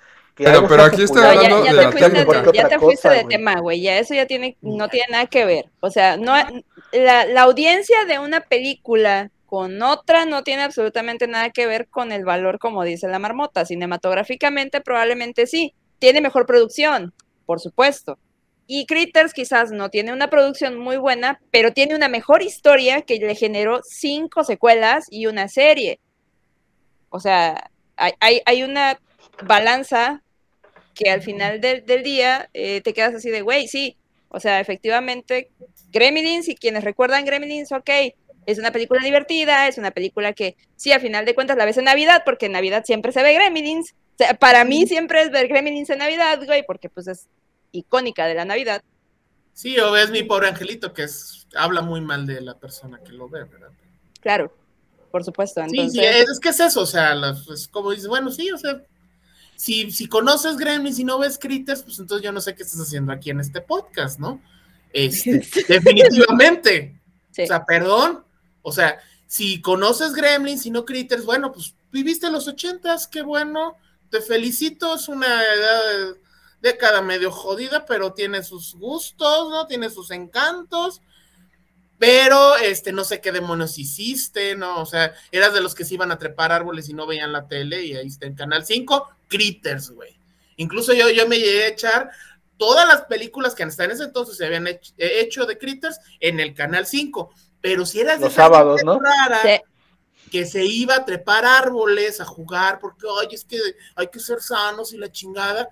Pero- 0.45 0.67
pero 0.67 0.83
aquí 0.83 1.03
estoy 1.03 1.21
No, 1.21 1.27
popular, 1.27 1.49
ya, 1.49 1.55
hablando 1.57 1.65
ya 1.65 1.71
de 1.71 1.77
te 1.77 1.83
la 1.83 1.91
fuiste, 1.91 2.09
técnica. 2.25 2.51
ya 2.53 2.67
te 2.69 2.79
fuiste 2.79 3.07
cosa, 3.09 3.17
de 3.21 3.23
tema, 3.25 3.59
güey. 3.59 3.81
Ya 3.81 3.97
eso 3.99 4.13
ya 4.13 4.25
tiene, 4.25 4.57
no 4.61 4.87
tiene 4.87 5.07
nada 5.11 5.25
que 5.27 5.45
ver. 5.45 5.65
O 5.81 5.91
sea, 5.91 6.17
no, 6.17 6.33
la, 6.93 7.25
la 7.25 7.41
audiencia 7.41 8.05
de 8.05 8.19
una 8.19 8.41
película 8.41 9.31
con 9.45 9.81
otra 9.81 10.25
no 10.25 10.43
tiene 10.43 10.61
absolutamente 10.63 11.27
nada 11.27 11.49
que 11.49 11.65
ver 11.67 11.87
con 11.87 12.11
el 12.11 12.23
valor, 12.23 12.59
como 12.59 12.83
dice 12.83 13.07
la 13.07 13.19
marmota. 13.19 13.65
Cinematográficamente, 13.65 14.79
probablemente 14.81 15.45
sí. 15.47 15.73
Tiene 15.99 16.21
mejor 16.21 16.45
producción, 16.45 17.13
por 17.45 17.59
supuesto. 17.59 18.17
Y 18.67 18.85
Critters 18.85 19.33
quizás 19.33 19.71
no 19.71 19.89
tiene 19.89 20.13
una 20.13 20.29
producción 20.29 20.77
muy 20.77 20.97
buena, 20.97 21.41
pero 21.51 21.73
tiene 21.73 21.95
una 21.95 22.07
mejor 22.07 22.43
historia 22.43 23.01
que 23.01 23.15
le 23.17 23.33
generó 23.35 23.81
cinco 23.83 24.43
secuelas 24.43 25.07
y 25.09 25.25
una 25.25 25.47
serie. 25.47 25.99
O 27.09 27.19
sea, 27.19 27.71
hay, 27.97 28.13
hay, 28.19 28.41
hay 28.45 28.61
una 28.63 28.99
balanza 29.43 30.21
que 30.95 31.09
al 31.09 31.21
final 31.21 31.61
del, 31.61 31.85
del 31.85 32.03
día 32.03 32.49
eh, 32.53 32.81
te 32.81 32.93
quedas 32.93 33.15
así 33.15 33.29
de, 33.29 33.41
güey, 33.41 33.67
sí, 33.67 33.97
o 34.29 34.39
sea, 34.39 34.59
efectivamente, 34.59 35.49
Gremlins 35.91 36.47
y 36.49 36.55
quienes 36.55 36.83
recuerdan 36.83 37.25
Gremlins, 37.25 37.71
ok, 37.71 37.89
es 38.45 38.57
una 38.57 38.71
película 38.71 39.01
divertida, 39.03 39.67
es 39.67 39.77
una 39.77 39.91
película 39.91 40.33
que 40.33 40.55
sí, 40.75 40.91
a 40.91 40.99
final 40.99 41.25
de 41.25 41.35
cuentas 41.35 41.57
la 41.57 41.65
ves 41.65 41.77
en 41.77 41.85
Navidad, 41.85 42.23
porque 42.25 42.47
en 42.47 42.53
Navidad 42.53 42.83
siempre 42.85 43.11
se 43.11 43.21
ve 43.23 43.33
Gremlins. 43.33 43.91
O 44.15 44.17
sea, 44.17 44.33
para 44.33 44.65
mí 44.65 44.85
siempre 44.87 45.21
es 45.21 45.31
ver 45.31 45.47
Gremlins 45.47 45.89
en 45.89 45.99
Navidad, 45.99 46.43
güey, 46.45 46.63
porque 46.65 46.89
pues 46.89 47.07
es 47.07 47.27
icónica 47.71 48.25
de 48.27 48.33
la 48.35 48.45
Navidad. 48.45 48.81
Sí, 49.53 49.77
o 49.79 49.91
ves 49.91 50.09
mi 50.09 50.23
pobre 50.23 50.47
angelito 50.47 50.93
que 50.93 51.03
es, 51.03 51.47
habla 51.55 51.81
muy 51.81 52.01
mal 52.01 52.25
de 52.25 52.41
la 52.41 52.57
persona 52.57 52.99
que 53.03 53.11
lo 53.11 53.27
ve, 53.29 53.43
¿verdad? 53.43 53.71
Claro, 54.21 54.53
por 55.11 55.23
supuesto. 55.23 55.61
Sí, 55.67 55.77
Entonces, 55.79 55.93
sí, 55.93 56.05
es, 56.05 56.29
es 56.29 56.39
que 56.39 56.49
es 56.49 56.59
eso, 56.59 56.81
o 56.81 56.85
sea, 56.85 57.13
las- 57.15 57.47
es 57.49 57.67
como 57.67 57.91
dices, 57.91 58.07
bueno, 58.07 58.31
sí, 58.31 58.49
o 58.51 58.57
sea, 58.57 58.81
si, 59.59 59.91
si 59.91 60.07
conoces 60.07 60.55
Gremlins 60.55 60.99
y 60.99 61.03
no 61.03 61.19
ves 61.19 61.37
Critters, 61.37 61.83
pues 61.83 61.99
entonces 61.99 62.23
yo 62.23 62.31
no 62.31 62.39
sé 62.39 62.55
qué 62.55 62.63
estás 62.63 62.79
haciendo 62.79 63.11
aquí 63.11 63.29
en 63.29 63.41
este 63.41 63.59
podcast, 63.59 64.17
¿no? 64.17 64.41
Este, 64.93 65.45
definitivamente. 65.67 66.97
sí. 67.31 67.41
O 67.43 67.45
sea, 67.45 67.65
perdón. 67.65 68.23
O 68.61 68.71
sea, 68.71 68.99
si 69.27 69.59
conoces 69.59 70.13
Gremlins 70.13 70.65
y 70.65 70.71
no 70.71 70.85
Critters, 70.85 71.25
bueno, 71.25 71.51
pues 71.51 71.75
viviste 71.91 72.31
los 72.31 72.47
ochentas, 72.47 73.05
qué 73.05 73.21
bueno. 73.21 73.75
Te 74.09 74.21
felicito, 74.21 74.95
es 74.95 75.09
una 75.09 75.27
edad, 75.27 76.15
década 76.61 77.01
medio 77.01 77.29
jodida, 77.29 77.85
pero 77.85 78.13
tiene 78.13 78.43
sus 78.43 78.75
gustos, 78.75 79.49
¿no? 79.49 79.67
Tiene 79.67 79.89
sus 79.89 80.11
encantos. 80.11 81.01
Pero, 81.99 82.55
este, 82.55 82.93
no 82.93 83.03
sé 83.03 83.19
qué 83.19 83.31
demonios 83.33 83.77
hiciste, 83.77 84.55
¿no? 84.55 84.81
O 84.81 84.85
sea, 84.85 85.13
eras 85.31 85.53
de 85.53 85.61
los 85.61 85.75
que 85.75 85.83
se 85.83 85.93
iban 85.95 86.11
a 86.11 86.17
trepar 86.17 86.51
árboles 86.51 86.87
y 86.89 86.93
no 86.93 87.05
veían 87.05 87.33
la 87.33 87.47
tele 87.47 87.83
y 87.83 87.95
ahí 87.95 88.07
está 88.07 88.25
en 88.25 88.35
Canal 88.35 88.65
5, 88.65 89.09
Critters, 89.27 89.91
güey. 89.91 90.17
Incluso 90.55 90.93
yo, 90.93 91.09
yo 91.09 91.27
me 91.27 91.37
llegué 91.37 91.63
a 91.63 91.67
echar 91.67 92.09
todas 92.57 92.87
las 92.87 93.01
películas 93.03 93.53
que 93.53 93.63
hasta 93.63 93.83
en 93.83 93.91
ese 93.91 94.03
entonces 94.05 94.37
se 94.37 94.45
habían 94.45 94.67
hecho, 94.67 94.93
hecho 94.97 95.45
de 95.45 95.57
Critters 95.57 95.99
en 96.21 96.39
el 96.39 96.53
Canal 96.53 96.87
5. 96.87 97.33
Pero 97.61 97.85
si 97.85 97.99
eras 97.99 98.19
de 98.19 98.25
Los 98.25 98.33
sábados, 98.33 98.81
¿no? 98.85 98.99
rara 98.99 99.41
Sí. 99.41 99.61
que 100.31 100.45
se 100.45 100.63
iba 100.63 100.95
a 100.95 101.05
trepar 101.05 101.45
árboles, 101.45 102.21
a 102.21 102.25
jugar, 102.25 102.79
porque, 102.79 103.07
oye, 103.07 103.35
es 103.35 103.43
que 103.43 103.57
hay 103.95 104.07
que 104.07 104.19
ser 104.19 104.41
sanos 104.41 104.93
y 104.93 104.97
la 104.97 105.11
chingada, 105.11 105.67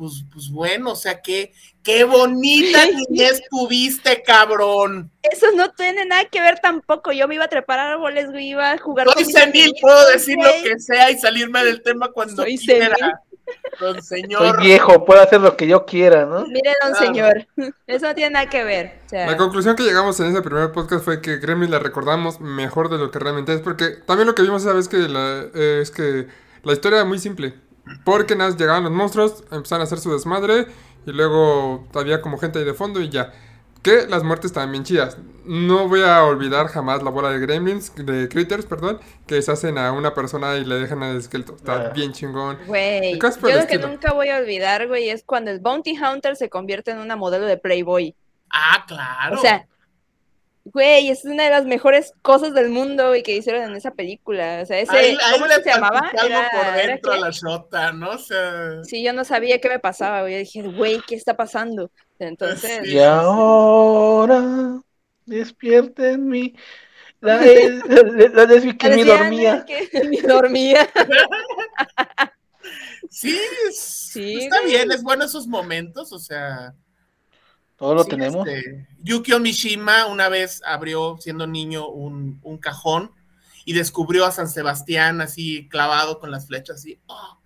pues, 0.00 0.24
pues 0.32 0.48
bueno, 0.50 0.92
o 0.92 0.96
sea, 0.96 1.20
que, 1.20 1.52
qué 1.82 2.04
bonita 2.04 2.78
niñez 3.10 3.42
tuviste, 3.50 4.22
cabrón. 4.22 5.10
Eso 5.22 5.46
no 5.54 5.70
tiene 5.72 6.06
nada 6.06 6.24
que 6.24 6.40
ver 6.40 6.58
tampoco. 6.60 7.12
Yo 7.12 7.28
me 7.28 7.34
iba 7.34 7.44
a 7.44 7.48
trepar 7.48 7.78
árboles, 7.78 8.30
güey, 8.30 8.48
iba 8.48 8.72
a 8.72 8.78
jugar 8.78 9.06
Soy 9.12 9.24
con 9.24 9.32
senil, 9.32 9.74
puedo 9.78 10.08
decir 10.08 10.36
lo 10.38 10.50
que 10.64 10.78
sea 10.78 11.10
y 11.10 11.18
salirme 11.18 11.62
del 11.64 11.82
tema 11.82 12.08
cuando 12.10 12.34
Soy 12.44 12.56
quiera. 12.56 12.96
senil. 12.96 13.12
Don 13.78 14.02
Soy 14.02 14.20
señor. 14.22 14.60
viejo, 14.62 15.04
puedo 15.04 15.20
hacer 15.20 15.40
lo 15.42 15.54
que 15.56 15.66
yo 15.66 15.84
quiera, 15.84 16.24
¿no? 16.24 16.46
Mire, 16.46 16.72
don 16.82 16.94
señor, 16.94 17.46
eso 17.86 18.06
no 18.06 18.14
tiene 18.14 18.30
nada 18.30 18.48
que 18.48 18.64
ver. 18.64 19.00
O 19.04 19.08
sea, 19.10 19.26
La 19.26 19.36
conclusión 19.36 19.76
que 19.76 19.82
llegamos 19.82 20.18
en 20.20 20.26
ese 20.28 20.40
primer 20.40 20.72
podcast 20.72 21.04
fue 21.04 21.20
que 21.20 21.36
Gremlins 21.36 21.70
la 21.70 21.78
recordamos 21.80 22.40
mejor 22.40 22.88
de 22.88 22.96
lo 22.96 23.10
que 23.10 23.18
realmente 23.18 23.52
es, 23.52 23.60
porque 23.60 23.90
también 24.06 24.28
lo 24.28 24.34
que 24.34 24.42
vimos 24.42 24.62
esa 24.62 24.72
vez 24.72 24.88
que 24.88 24.96
la- 24.96 25.46
eh, 25.54 25.80
es 25.82 25.90
que 25.90 26.26
la 26.62 26.72
historia 26.72 26.98
era 27.00 27.04
muy 27.04 27.18
simple. 27.18 27.54
Porque 28.04 28.36
nada, 28.36 28.56
llegaban 28.56 28.84
los 28.84 28.92
monstruos, 28.92 29.44
empezaron 29.50 29.82
a 29.82 29.84
hacer 29.84 29.98
su 29.98 30.12
desmadre 30.12 30.66
y 31.06 31.12
luego 31.12 31.86
había 31.94 32.20
como 32.20 32.38
gente 32.38 32.58
ahí 32.58 32.64
de 32.64 32.74
fondo 32.74 33.00
y 33.00 33.08
ya. 33.08 33.32
Que 33.82 34.06
las 34.06 34.22
muertes 34.22 34.50
estaban 34.50 34.70
bien 34.72 34.84
chidas. 34.84 35.16
No 35.46 35.88
voy 35.88 36.02
a 36.02 36.22
olvidar 36.24 36.66
jamás 36.68 37.02
la 37.02 37.08
bola 37.08 37.30
de 37.30 37.38
Gremlins, 37.38 37.94
de 37.96 38.28
Critters, 38.28 38.66
perdón, 38.66 39.00
que 39.26 39.40
se 39.40 39.50
hacen 39.50 39.78
a 39.78 39.92
una 39.92 40.12
persona 40.12 40.56
y 40.58 40.66
le 40.66 40.74
dejan 40.74 41.02
al 41.02 41.16
esqueleto. 41.16 41.56
Está 41.56 41.86
Ah. 41.86 41.88
bien 41.94 42.12
chingón. 42.12 42.58
güey, 42.66 43.18
yo 43.18 43.56
lo 43.60 43.66
que 43.66 43.78
nunca 43.78 44.12
voy 44.12 44.28
a 44.28 44.36
olvidar, 44.36 44.86
güey, 44.86 45.08
es 45.08 45.24
cuando 45.24 45.50
el 45.50 45.60
Bounty 45.60 45.96
Hunter 45.98 46.36
se 46.36 46.50
convierte 46.50 46.90
en 46.90 46.98
una 46.98 47.16
modelo 47.16 47.46
de 47.46 47.56
Playboy. 47.56 48.14
Ah, 48.50 48.84
claro. 48.86 49.38
O 49.38 49.40
sea, 49.40 49.66
güey, 50.72 51.10
es 51.10 51.24
una 51.24 51.44
de 51.44 51.50
las 51.50 51.64
mejores 51.64 52.12
cosas 52.22 52.54
del 52.54 52.70
mundo, 52.70 53.08
güey, 53.08 53.22
que 53.22 53.36
hicieron 53.36 53.62
en 53.62 53.76
esa 53.76 53.92
película. 53.92 54.60
O 54.62 54.66
sea, 54.66 54.78
ese, 54.80 54.96
ahí, 54.96 55.16
ahí 55.22 55.32
¿cómo 55.34 55.46
le 55.46 55.54
se 55.62 55.70
llamaba? 55.70 56.00
algo 56.00 56.26
Era- 56.26 56.50
por 56.50 56.60
era 56.74 56.86
dentro 56.86 57.12
a 57.12 57.18
la 57.18 57.30
shota, 57.30 57.92
¿no? 57.92 58.10
O 58.10 58.18
sea, 58.18 58.82
Sí, 58.84 59.02
yo 59.02 59.12
no 59.12 59.24
sabía 59.24 59.60
qué 59.60 59.68
me 59.68 59.78
pasaba, 59.78 60.22
güey. 60.22 60.32
Yo 60.34 60.38
dije, 60.40 60.62
güey, 60.62 61.00
¿qué 61.06 61.14
está 61.14 61.36
pasando? 61.36 61.90
Entonces, 62.18 62.80
Sí. 62.84 62.94
Y 62.94 62.98
ahora 63.00 64.80
despierta 65.26 66.10
en 66.10 66.26
mí 66.28 66.54
la, 67.20 67.36
la, 67.36 68.44
la 68.46 68.60
que 68.76 68.88
me 68.88 68.96
decían, 68.96 69.06
dormía. 69.06 69.64
que 69.66 70.04
me 70.04 70.20
dormía. 70.22 70.88
sí, 73.10 73.38
es- 73.68 73.80
Sí, 74.12 74.44
está 74.44 74.60
güey. 74.60 74.72
bien, 74.72 74.90
es 74.90 75.02
bueno 75.02 75.24
esos 75.24 75.46
momentos, 75.46 76.12
o 76.12 76.18
sea, 76.18 76.74
Todo 77.80 77.94
lo 77.94 78.04
Sí, 78.04 78.10
tenemos. 78.10 78.46
este, 78.46 78.86
Yukio 78.98 79.40
Mishima 79.40 80.04
una 80.06 80.28
vez 80.28 80.60
abrió, 80.66 81.16
siendo 81.18 81.46
niño, 81.46 81.88
un, 81.88 82.38
un 82.42 82.58
cajón 82.58 83.10
y 83.64 83.72
descubrió 83.72 84.26
a 84.26 84.32
San 84.32 84.48
Sebastián 84.48 85.22
así 85.22 85.66
clavado 85.68 86.20
con 86.20 86.30
las 86.30 86.46
flechas, 86.46 86.76
así. 86.76 87.00
¡oh! 87.06 87.40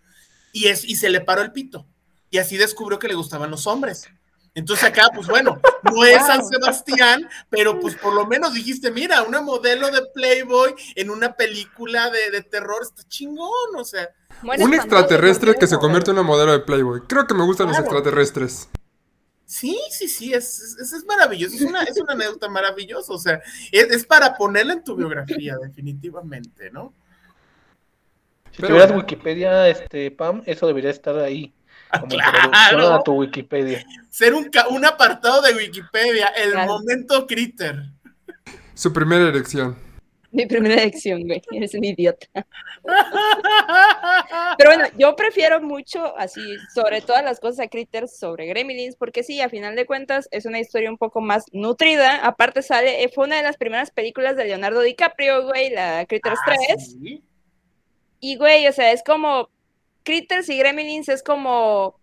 y, 0.52 0.66
es, 0.66 0.84
y 0.84 0.96
se 0.96 1.08
le 1.08 1.20
paró 1.20 1.42
el 1.42 1.52
pito. 1.52 1.86
Y 2.30 2.38
así 2.38 2.56
descubrió 2.56 2.98
que 2.98 3.06
le 3.06 3.14
gustaban 3.14 3.48
los 3.50 3.68
hombres. 3.68 4.08
Entonces 4.56 4.84
acá, 4.84 5.08
pues 5.14 5.28
bueno, 5.28 5.60
no 5.84 6.04
es 6.04 6.18
San 6.26 6.44
Sebastián, 6.44 7.28
pero 7.48 7.78
pues 7.78 7.94
por 7.96 8.12
lo 8.12 8.26
menos 8.26 8.54
dijiste, 8.54 8.90
mira, 8.90 9.22
una 9.22 9.40
modelo 9.40 9.90
de 9.90 10.02
Playboy 10.14 10.74
en 10.96 11.10
una 11.10 11.34
película 11.36 12.10
de, 12.10 12.30
de 12.32 12.42
terror, 12.42 12.82
está 12.82 13.02
chingón, 13.08 13.76
o 13.76 13.84
sea. 13.84 14.08
Un 14.42 14.74
extraterrestre 14.74 15.54
que 15.54 15.68
se 15.68 15.78
convierte 15.78 16.10
en 16.10 16.18
una 16.18 16.26
modelo 16.26 16.52
de 16.52 16.60
Playboy. 16.60 17.02
Creo 17.08 17.26
que 17.26 17.34
me 17.34 17.44
gustan 17.44 17.68
los 17.68 17.78
extraterrestres. 17.78 18.68
Sí, 19.54 19.78
sí, 19.88 20.08
sí, 20.08 20.34
es, 20.34 20.76
es, 20.80 20.92
es 20.92 21.04
maravilloso, 21.04 21.54
es 21.54 21.60
una, 21.62 21.84
es 21.84 21.96
una 22.00 22.14
anécdota 22.14 22.48
maravillosa, 22.48 23.12
o 23.12 23.18
sea, 23.18 23.40
es, 23.70 23.84
es 23.84 24.04
para 24.04 24.36
ponerla 24.36 24.72
en 24.72 24.82
tu 24.82 24.96
biografía, 24.96 25.56
definitivamente, 25.62 26.72
¿no? 26.72 26.92
Si 28.50 28.62
Pero 28.62 28.74
tuvieras. 28.74 28.96
Wikipedia, 28.96 29.68
este, 29.68 30.10
Pam, 30.10 30.42
eso 30.44 30.66
debería 30.66 30.90
estar 30.90 31.16
ahí. 31.20 31.54
Ah, 31.90 32.00
Como 32.00 32.10
claro. 32.16 32.36
introducción 32.46 32.92
a 32.94 33.02
tu 33.04 33.12
Wikipedia. 33.12 33.84
Ser 34.10 34.34
un, 34.34 34.50
ca- 34.50 34.66
un 34.66 34.84
apartado 34.84 35.40
de 35.42 35.54
Wikipedia, 35.54 36.26
el 36.28 36.50
Claro. 36.50 36.72
momento 36.72 37.24
critter. 37.28 37.84
Su 38.74 38.92
primera 38.92 39.28
erección. 39.28 39.76
Mi 40.34 40.46
primera 40.46 40.74
elección, 40.82 41.22
güey. 41.26 41.40
Eres 41.52 41.74
un 41.74 41.84
idiota. 41.84 42.26
Pero 44.58 44.70
bueno, 44.70 44.84
yo 44.98 45.14
prefiero 45.16 45.60
mucho 45.60 46.16
así, 46.18 46.40
sobre 46.74 47.00
todas 47.00 47.24
las 47.24 47.40
cosas 47.40 47.60
a 47.66 47.68
Critters, 47.68 48.18
sobre 48.18 48.46
Gremlins, 48.46 48.96
porque 48.96 49.22
sí, 49.22 49.40
a 49.40 49.48
final 49.48 49.76
de 49.76 49.86
cuentas 49.86 50.28
es 50.30 50.44
una 50.46 50.58
historia 50.58 50.90
un 50.90 50.98
poco 50.98 51.20
más 51.20 51.44
nutrida. 51.52 52.24
Aparte 52.26 52.62
sale, 52.62 53.02
eh, 53.04 53.10
fue 53.14 53.26
una 53.26 53.36
de 53.36 53.42
las 53.42 53.56
primeras 53.56 53.90
películas 53.90 54.36
de 54.36 54.44
Leonardo 54.46 54.80
DiCaprio, 54.80 55.44
güey, 55.44 55.70
la 55.70 56.04
Critters 56.06 56.38
Ah, 56.46 56.54
3. 56.66 56.86
sí. 57.00 57.22
Y 58.20 58.36
güey, 58.36 58.66
o 58.68 58.72
sea, 58.72 58.90
es 58.92 59.02
como 59.04 59.50
Critters 60.02 60.48
y 60.48 60.58
Gremlins 60.58 61.08
es 61.08 61.22
como 61.22 62.00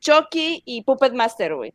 Chucky 0.00 0.62
y 0.64 0.82
Puppet 0.82 1.12
Master, 1.12 1.54
güey. 1.54 1.72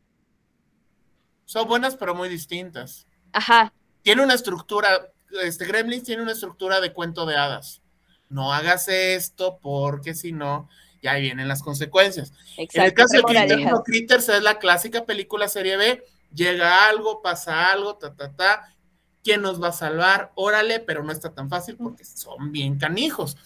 Son 1.46 1.68
buenas, 1.68 1.96
pero 1.96 2.14
muy 2.14 2.28
distintas. 2.30 3.08
Ajá, 3.32 3.74
Tiene 4.02 4.24
una 4.24 4.34
estructura, 4.34 5.10
este 5.44 5.66
Gremlins 5.66 6.04
tiene 6.04 6.24
una 6.24 6.32
estructura 6.32 6.82
de 6.82 6.94
cuento 6.94 7.26
de 7.26 7.36
hadas. 7.36 7.82
No 8.30 8.54
hagas 8.54 8.88
esto 8.88 9.60
porque 9.62 10.14
si 10.14 10.32
no, 10.32 10.70
ya 11.02 11.16
vienen 11.16 11.48
las 11.48 11.64
consecuencias. 11.64 12.32
En 12.58 12.62
el 12.62 12.66
exacto. 12.66 12.96
caso 12.96 13.18
de 13.18 13.24
Critters, 13.24 13.72
no, 13.72 13.84
Critters 13.84 14.30
es 14.30 14.44
la 14.44 14.60
clásica 14.60 15.06
película 15.06 15.48
serie 15.48 15.78
B. 15.78 16.04
Llega 16.34 16.90
algo, 16.90 17.22
pasa 17.22 17.72
algo, 17.72 17.96
ta, 17.96 18.16
ta, 18.16 18.36
ta. 18.36 18.76
¿Quién 19.24 19.42
nos 19.42 19.62
va 19.62 19.70
a 19.70 19.74
salvar? 19.74 20.32
Órale, 20.36 20.80
pero 20.80 21.04
no 21.04 21.12
está 21.12 21.34
tan 21.34 21.50
fácil 21.50 21.78
porque 21.78 22.04
son 22.06 22.52
bien 22.52 22.78
canijos. 22.78 23.38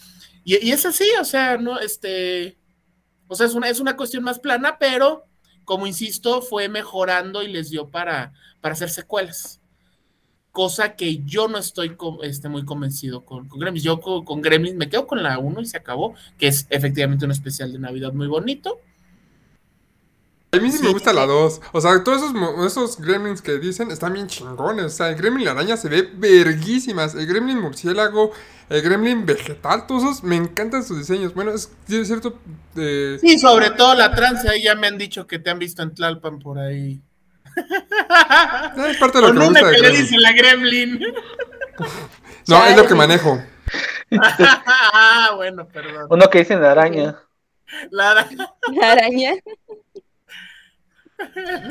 Y, 0.44 0.68
y 0.68 0.72
es 0.72 0.86
así, 0.86 1.08
o 1.20 1.26
sea, 1.26 1.58
no, 1.58 1.80
este, 1.80 2.58
o 3.28 3.36
sea, 3.36 3.46
es 3.46 3.54
una, 3.54 3.70
es 3.70 3.80
una 3.80 3.96
cuestión 3.96 4.24
más 4.24 4.40
plana, 4.40 4.78
pero 4.80 5.26
como 5.72 5.88
insisto, 5.88 6.42
fue 6.42 6.68
mejorando 6.68 7.44
y 7.44 7.48
les 7.48 7.70
dio 7.70 7.90
para, 7.90 8.34
para 8.60 8.74
hacer 8.74 8.90
secuelas. 8.90 9.61
Cosa 10.52 10.96
que 10.98 11.24
yo 11.24 11.48
no 11.48 11.58
estoy 11.58 11.96
este, 12.24 12.50
muy 12.50 12.66
convencido 12.66 13.24
con, 13.26 13.48
con 13.48 13.60
Gremlins. 13.60 13.84
Yo 13.86 14.00
con, 14.02 14.26
con 14.26 14.42
Gremlins 14.42 14.76
me 14.78 14.90
quedo 14.90 15.08
con 15.08 15.24
la 15.24 15.40
1 15.40 15.62
y 15.62 15.66
se 15.66 15.78
acabó, 15.78 16.14
que 16.38 16.48
es 16.48 16.68
efectivamente 16.70 17.26
un 17.26 17.32
especial 17.32 17.72
de 17.72 17.80
Navidad 17.80 18.14
muy 18.14 18.28
bonito. 18.28 18.80
A 20.54 20.60
mí 20.60 20.70
sí, 20.70 20.80
Sí. 20.80 20.84
me 20.84 20.90
gusta 20.90 21.14
la 21.14 21.26
2. 21.26 21.62
O 21.72 21.80
sea, 21.80 22.04
todos 22.04 22.18
esos, 22.24 22.34
esos 22.68 23.00
gremlins 23.00 23.42
que 23.42 23.58
dicen 23.58 23.90
están 23.90 24.14
bien 24.14 24.28
chingones. 24.28 24.86
O 24.86 24.90
sea, 24.90 25.10
el 25.10 25.16
gremlin 25.16 25.48
araña 25.48 25.78
se 25.78 25.88
ve 25.88 26.02
verguísimas. 26.14 27.16
El 27.16 27.26
gremlin 27.26 27.60
murciélago, 27.60 28.32
el 28.68 28.82
gremlin 28.82 29.26
vegetal, 29.26 29.88
todos 29.88 30.04
esos 30.04 30.24
me 30.24 30.36
encantan 30.36 30.84
sus 30.84 30.98
diseños. 30.98 31.34
Bueno, 31.34 31.52
es, 31.54 31.72
es 31.88 32.08
cierto. 32.08 32.42
eh, 32.76 33.22
Sí, 33.22 33.38
sobre 33.40 33.72
todo 33.72 33.96
la 33.96 34.14
trance, 34.16 34.50
ahí 34.50 34.64
ya 34.64 34.76
me 34.76 34.88
han 34.88 34.98
dicho 34.98 35.28
que 35.28 35.40
te 35.40 35.50
han 35.50 35.60
visto 35.60 35.82
en 35.84 35.94
Tlalpan 35.94 36.40
por 36.40 36.60
ahí. 36.60 37.02
Es 38.88 38.98
parte 38.98 39.18
de 39.18 39.22
lo 39.22 39.28
Con 39.28 39.34
que 39.34 39.40
me 39.40 39.46
gusta 39.48 39.72
que 39.72 39.78
le 39.80 39.90
dice 39.92 40.18
la 40.18 40.32
Gremlin. 40.34 41.00
No, 42.48 42.66
es 42.66 42.76
lo 42.76 42.86
que 42.86 42.96
manejo. 42.96 43.40
ah, 44.20 45.32
bueno, 45.36 45.68
perdón. 45.68 46.08
Uno 46.10 46.30
que 46.30 46.40
dicen 46.40 46.62
la 46.62 46.72
araña. 46.72 47.20
La, 47.92 48.28
La 48.74 48.92
araña. 48.92 49.34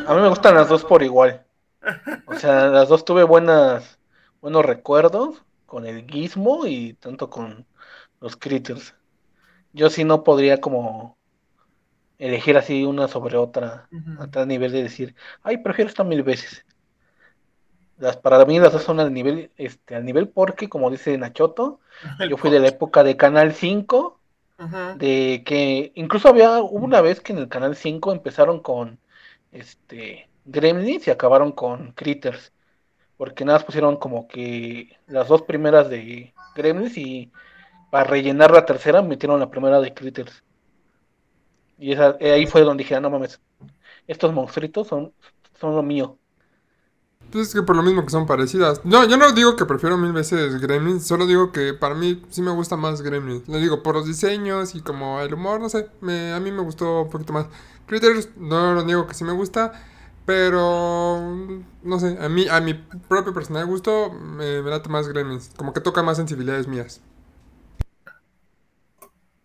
A 0.07 0.15
mí 0.15 0.21
me 0.21 0.29
gustan 0.29 0.55
las 0.55 0.69
dos 0.69 0.85
por 0.85 1.03
igual. 1.03 1.45
O 2.27 2.35
sea, 2.35 2.67
las 2.67 2.89
dos 2.89 3.05
tuve 3.05 3.25
buenas, 3.25 3.99
buenos 4.41 4.65
recuerdos 4.65 5.43
con 5.67 5.87
el 5.87 6.07
Gizmo 6.07 6.67
y 6.67 6.95
tanto 6.95 7.31
con 7.31 7.67
los 8.21 8.37
Critters. 8.37 8.95
Yo 9.73 9.91
sí 9.91 10.05
no 10.05 10.25
podría 10.25 10.61
como 10.61 11.19
elegir 12.21 12.57
así 12.57 12.85
una 12.85 13.09
sobre 13.09 13.37
otra 13.37 13.89
a 14.19 14.27
tal 14.29 14.49
nivel 14.49 14.73
de 14.73 14.83
decir, 14.83 15.15
ay, 15.43 15.59
prefiero 15.59 15.89
esta 15.89 16.05
mil 16.05 16.23
veces. 16.23 16.65
Las, 17.99 18.17
para 18.17 18.45
mí 18.47 18.59
las 18.59 18.73
dos 18.73 18.83
son 18.83 19.01
al 19.01 19.13
nivel, 19.13 19.51
este, 19.57 19.95
al 19.95 20.05
nivel 20.05 20.29
porque, 20.29 20.69
como 20.69 20.91
dice 20.91 21.17
Nachoto, 21.19 21.81
yo 22.31 22.37
fui 22.37 22.51
de 22.51 22.61
la 22.61 22.69
época 22.69 23.03
de 23.05 23.17
Canal 23.17 23.53
5, 23.53 24.19
Ujú. 24.59 24.99
de 24.99 25.43
que 25.47 25.93
incluso 25.95 26.29
había, 26.29 26.61
hubo 26.61 26.85
una 26.85 27.01
vez 27.01 27.21
que 27.21 27.33
en 27.33 27.39
el 27.39 27.49
Canal 27.49 27.77
5 27.77 28.13
empezaron 28.13 28.61
con 28.61 28.99
este 29.53 30.29
Gremlins 30.45 31.07
y 31.07 31.11
acabaron 31.11 31.53
con 31.53 31.93
Critters. 31.93 32.53
Porque 33.17 33.45
nada 33.45 33.59
más 33.59 33.65
pusieron 33.65 33.97
como 33.97 34.29
que 34.29 34.97
las 35.07 35.29
dos 35.29 35.43
primeras 35.43 35.91
de 35.91 36.35
Gremlins 36.57 36.97
y 36.97 37.31
para 37.91 38.05
rellenar 38.05 38.51
la 38.51 38.67
tercera 38.67 39.03
metieron 39.03 39.41
la 39.41 39.51
primera 39.51 39.81
de 39.81 39.95
Critters. 39.95 40.43
Y 41.81 41.93
esa, 41.95 42.17
eh, 42.21 42.33
ahí 42.33 42.47
fue 42.47 42.63
donde 42.63 42.85
dije, 42.85 42.95
"Ah, 42.97 43.01
no 43.01 43.11
mames, 43.11 43.41
estos 44.09 44.33
monstruitos 44.35 44.89
son, 44.89 45.15
son 45.61 45.77
lo 45.77 45.83
mío. 45.85 46.19
Pues 47.31 47.49
es 47.49 47.55
que 47.55 47.63
por 47.63 47.77
lo 47.77 47.83
mismo 47.85 48.03
que 48.05 48.11
son 48.11 48.27
parecidas. 48.27 48.81
No, 48.85 49.05
yo 49.07 49.17
no 49.17 49.31
digo 49.33 49.55
que 49.55 49.65
prefiero 49.65 49.97
mil 49.97 50.13
veces 50.13 50.61
Gremlins, 50.61 51.07
solo 51.07 51.27
digo 51.27 51.53
que 51.53 51.75
para 51.75 51.95
mí 51.95 52.21
sí 52.31 52.43
me 52.43 52.51
gusta 52.51 52.77
más 52.77 53.03
Gremlins. 53.03 53.47
Le 53.49 53.61
digo, 53.61 53.83
por 53.85 53.95
los 53.95 54.07
diseños 54.07 54.75
y 54.75 54.81
como 54.81 55.21
el 55.21 55.33
humor, 55.35 55.61
no 55.61 55.69
sé, 55.69 55.89
me- 56.01 56.33
a 56.33 56.41
mí 56.41 56.51
me 56.51 56.63
gustó 56.63 57.03
un 57.03 57.11
poquito 57.11 57.33
más. 57.33 57.47
Critters, 57.87 58.31
no 58.37 58.75
lo 58.75 58.85
niego 58.85 59.07
que 59.07 59.15
sí 59.15 59.23
me 59.25 59.33
gusta, 59.33 59.73
pero 60.27 61.21
no 61.85 62.01
sé, 62.01 62.19
a 62.21 62.29
mí, 62.29 62.49
a 62.49 62.61
mi 62.61 62.75
propio 62.75 63.33
personal 63.33 63.67
gusto, 63.67 64.11
me, 64.13 64.63
me 64.63 64.71
late 64.71 64.89
más 64.89 65.07
Gremlins. 65.09 65.51
Como 65.57 65.73
que 65.73 65.81
toca 65.81 66.03
más 66.03 66.17
sensibilidades 66.17 66.67
mías. 66.67 67.01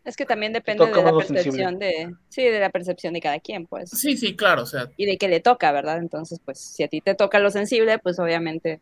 Es 0.06 0.16
que 0.16 0.26
también 0.26 0.54
depende 0.54 0.86
de 0.86 0.92
la 1.04 1.12
percepción 1.18 1.80
de, 1.80 2.14
sí, 2.30 2.44
de 2.44 2.60
la 2.60 2.70
percepción 2.70 3.14
de 3.14 3.22
cada 3.22 3.40
quien, 3.40 3.66
pues. 3.66 3.90
Sí, 3.90 4.16
sí, 4.18 4.36
claro, 4.36 4.64
o 4.64 4.66
sea, 4.66 4.88
Y 4.98 5.06
de 5.06 5.18
que 5.18 5.28
le 5.28 5.40
toca, 5.40 5.72
¿verdad? 5.72 5.98
Entonces, 5.98 6.40
pues, 6.46 6.60
si 6.60 6.84
a 6.84 6.88
ti 6.88 7.02
te 7.02 7.16
toca 7.16 7.40
lo 7.40 7.50
sensible, 7.50 7.98
pues 8.00 8.20
obviamente 8.20 8.80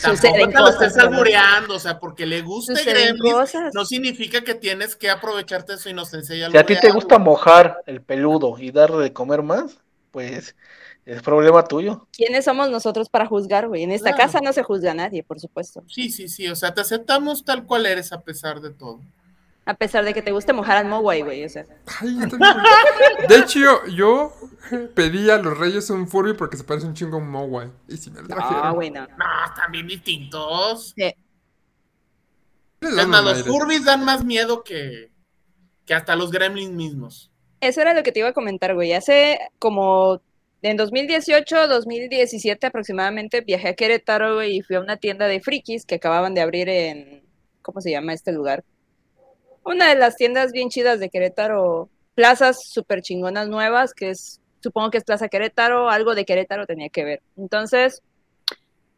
tampoco 0.00 0.32
te 0.50 0.58
lo 0.60 0.68
estés 0.68 0.96
albureando, 0.98 1.74
o 1.74 1.78
sea, 1.78 1.98
porque 1.98 2.26
le 2.26 2.42
guste 2.42 2.82
Gremlins, 2.84 3.34
cosas. 3.34 3.74
no 3.74 3.84
significa 3.84 4.42
que 4.42 4.54
tienes 4.54 4.96
que 4.96 5.10
aprovecharte 5.10 5.72
de 5.72 5.78
su 5.78 5.88
inocencia 5.88 6.36
y 6.36 6.50
Si 6.50 6.56
a 6.56 6.64
ti 6.64 6.74
te 6.80 6.90
gusta 6.90 7.18
mojar 7.18 7.82
el 7.86 8.02
peludo 8.02 8.56
y 8.58 8.70
darle 8.70 9.02
de 9.02 9.12
comer 9.12 9.42
más, 9.42 9.78
pues 10.10 10.56
es 11.04 11.22
problema 11.22 11.64
tuyo. 11.64 12.06
¿Quiénes 12.12 12.44
somos 12.44 12.70
nosotros 12.70 13.08
para 13.08 13.26
juzgar, 13.26 13.68
güey? 13.68 13.82
En 13.82 13.92
esta 13.92 14.12
Claro. 14.14 14.32
casa 14.32 14.40
no 14.42 14.52
se 14.52 14.62
juzga 14.62 14.92
a 14.92 14.94
nadie, 14.94 15.22
por 15.22 15.40
supuesto. 15.40 15.82
Sí, 15.88 16.10
sí, 16.10 16.28
sí, 16.28 16.48
o 16.48 16.56
sea, 16.56 16.74
te 16.74 16.80
aceptamos 16.80 17.44
tal 17.44 17.64
cual 17.64 17.86
eres 17.86 18.12
a 18.12 18.20
pesar 18.20 18.60
de 18.60 18.70
todo. 18.70 19.00
A 19.68 19.74
pesar 19.74 20.02
de 20.02 20.14
que 20.14 20.22
te 20.22 20.32
guste 20.32 20.54
mojar 20.54 20.78
al 20.78 20.86
Mogwai, 20.86 21.20
güey, 21.20 21.44
o 21.44 21.48
sea. 21.50 21.66
Ay. 22.00 22.16
De 23.28 23.36
hecho, 23.36 23.58
yo, 23.60 23.82
yo 23.90 24.32
pedí 24.94 25.28
a 25.28 25.36
los 25.36 25.58
reyes 25.58 25.90
un 25.90 26.08
Furby 26.08 26.32
porque 26.32 26.56
se 26.56 26.64
parece 26.64 26.86
un 26.86 26.94
chingo 26.94 27.16
a 27.16 27.20
un 27.20 27.28
Mowai. 27.28 27.70
Y 27.86 27.98
si 27.98 28.10
me 28.10 28.22
lo 28.22 28.28
trajeron. 28.28 28.62
Ah, 28.64 28.70
güey, 28.70 28.90
no. 28.90 29.02
No, 29.02 29.44
están 29.46 29.70
bien 29.70 29.86
distintos. 29.86 30.94
Sí. 30.96 31.14
Los. 32.80 33.42
Furbies 33.42 33.84
dan 33.84 34.06
más 34.06 34.24
miedo 34.24 34.64
que, 34.64 35.12
que 35.84 35.92
hasta 35.92 36.16
los 36.16 36.30
Gremlins 36.30 36.72
mismos. 36.72 37.30
Eso 37.60 37.82
era 37.82 37.92
lo 37.92 38.02
que 38.02 38.12
te 38.12 38.20
iba 38.20 38.28
a 38.28 38.32
comentar, 38.32 38.74
güey. 38.74 38.94
Hace 38.94 39.38
como 39.58 40.22
en 40.62 40.78
2018, 40.78 41.68
2017 41.68 42.66
aproximadamente, 42.66 43.42
viajé 43.42 43.68
a 43.68 43.74
Querétaro, 43.74 44.36
güey, 44.36 44.56
y 44.56 44.62
fui 44.62 44.76
a 44.76 44.80
una 44.80 44.96
tienda 44.96 45.26
de 45.26 45.42
frikis 45.42 45.84
que 45.84 45.96
acababan 45.96 46.32
de 46.32 46.40
abrir 46.40 46.70
en, 46.70 47.22
¿cómo 47.60 47.82
se 47.82 47.90
llama 47.90 48.14
este 48.14 48.32
lugar? 48.32 48.64
Una 49.68 49.90
de 49.90 49.96
las 49.96 50.16
tiendas 50.16 50.50
bien 50.50 50.70
chidas 50.70 50.98
de 50.98 51.10
Querétaro, 51.10 51.90
plazas 52.14 52.70
súper 52.70 53.02
chingonas 53.02 53.48
nuevas, 53.48 53.92
que 53.92 54.08
es, 54.08 54.40
supongo 54.62 54.90
que 54.90 54.96
es 54.96 55.04
Plaza 55.04 55.28
Querétaro, 55.28 55.90
algo 55.90 56.14
de 56.14 56.24
Querétaro 56.24 56.64
tenía 56.66 56.88
que 56.88 57.04
ver. 57.04 57.20
Entonces, 57.36 58.00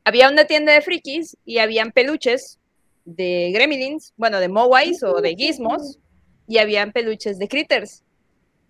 había 0.05 0.31
una 0.31 0.45
tienda 0.45 0.73
de 0.73 0.81
frikis 0.81 1.37
y 1.45 1.59
habían 1.59 1.91
peluches 1.91 2.61
de 3.05 3.51
gremlins, 3.53 4.15
bueno, 4.17 4.39
de 4.39 4.49
Mowais 4.49 5.03
o 5.03 5.21
de 5.21 5.35
gizmos, 5.35 5.99
y 6.47 6.59
habían 6.59 6.93
peluches 6.93 7.41
de 7.41 7.49
critters. 7.49 8.05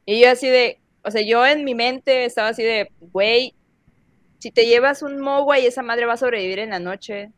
Y 0.06 0.22
yo 0.22 0.30
así 0.30 0.48
de, 0.48 0.80
O 1.04 1.10
sea, 1.10 1.20
yo 1.20 1.44
en 1.44 1.64
mi 1.64 1.74
mente 1.74 2.24
estaba 2.24 2.48
así 2.48 2.62
de, 2.62 2.90
güey, 3.12 3.54
si 4.38 4.50
te 4.50 4.64
llevas 4.64 5.02
un 5.02 5.20
Mogwai, 5.20 5.66
esa 5.66 5.82
madre 5.82 6.06
va 6.06 6.14
a 6.14 6.16
sobrevivir 6.16 6.60
en 6.60 6.70
la 6.70 6.78
noche. 6.78 7.30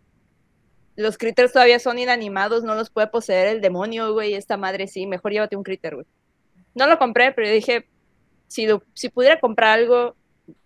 Los 0.97 1.17
critters 1.19 1.53
todavía 1.53 1.79
son 1.79 1.99
inanimados, 1.99 2.65
no 2.65 2.75
los 2.75 2.91
puede 2.91 3.07
poseer 3.07 3.49
el 3.49 3.61
demonio, 3.61 4.13
güey. 4.13 4.35
Esta 4.35 4.57
madre 4.57 4.87
sí, 4.89 5.07
mejor 5.07 5.33
llévate 5.33 5.57
un 5.57 5.63
critter, 5.63 5.95
güey. 5.95 6.07
No 6.75 6.87
lo 6.87 6.99
compré, 6.99 7.33
pero 7.33 7.49
dije, 7.51 7.87
si, 8.49 8.67
lo- 8.67 8.83
si 8.95 9.09
pudiera 9.09 9.41
comprar 9.41 9.79
algo, 9.79 10.17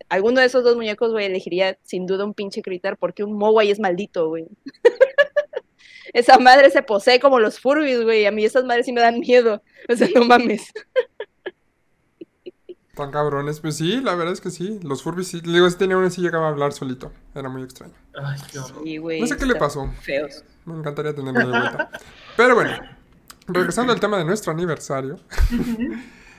alguno 0.08 0.40
de 0.40 0.46
esos 0.46 0.64
dos 0.64 0.76
muñecos, 0.76 1.12
güey, 1.12 1.26
elegiría 1.26 1.78
sin 1.82 2.06
duda 2.06 2.24
un 2.24 2.34
pinche 2.34 2.62
critter 2.62 2.96
porque 2.96 3.22
un 3.24 3.34
Mogwai 3.38 3.70
es 3.70 3.78
maldito, 3.80 4.28
güey. 4.28 4.46
Esa 6.12 6.38
madre 6.38 6.70
se 6.70 6.82
posee 6.82 7.20
como 7.20 7.40
los 7.40 7.60
Furbies, 7.60 8.02
güey. 8.02 8.26
A 8.26 8.30
mí 8.30 8.44
esas 8.44 8.64
madres 8.64 8.86
sí 8.86 8.92
me 8.92 9.00
dan 9.00 9.18
miedo. 9.20 9.62
O 9.88 9.94
sea, 9.96 10.08
no 10.14 10.24
mames. 10.24 10.72
Tan 12.96 13.10
cabrones. 13.10 13.60
Pues 13.60 13.76
sí, 13.76 14.00
la 14.00 14.14
verdad 14.14 14.32
es 14.32 14.40
que 14.40 14.50
sí. 14.50 14.80
Los 14.82 15.02
Furbies 15.02 15.28
sí. 15.28 15.42
Le 15.42 15.52
digo, 15.52 15.68
si 15.68 15.76
tenía 15.76 15.98
uno 15.98 16.08
sí 16.08 16.22
llegaba 16.22 16.46
a 16.46 16.48
hablar 16.48 16.72
solito. 16.72 17.12
Era 17.34 17.50
muy 17.50 17.62
extraño. 17.62 17.92
Ay, 18.18 18.40
qué 18.50 18.58
horror. 18.58 18.82
Sí, 18.82 18.96
güey. 18.96 19.20
No 19.20 19.26
sé 19.26 19.36
qué 19.36 19.44
le 19.44 19.54
pasó. 19.54 19.92
Feos. 20.00 20.42
Me 20.64 20.74
encantaría 20.74 21.14
tenerlo 21.14 21.40
de 21.40 21.46
vuelta. 21.46 21.90
Pero 22.38 22.54
bueno, 22.54 22.70
regresando 23.48 23.92
al 23.92 24.00
tema 24.00 24.16
de 24.16 24.24
nuestro 24.24 24.50
aniversario. 24.50 25.20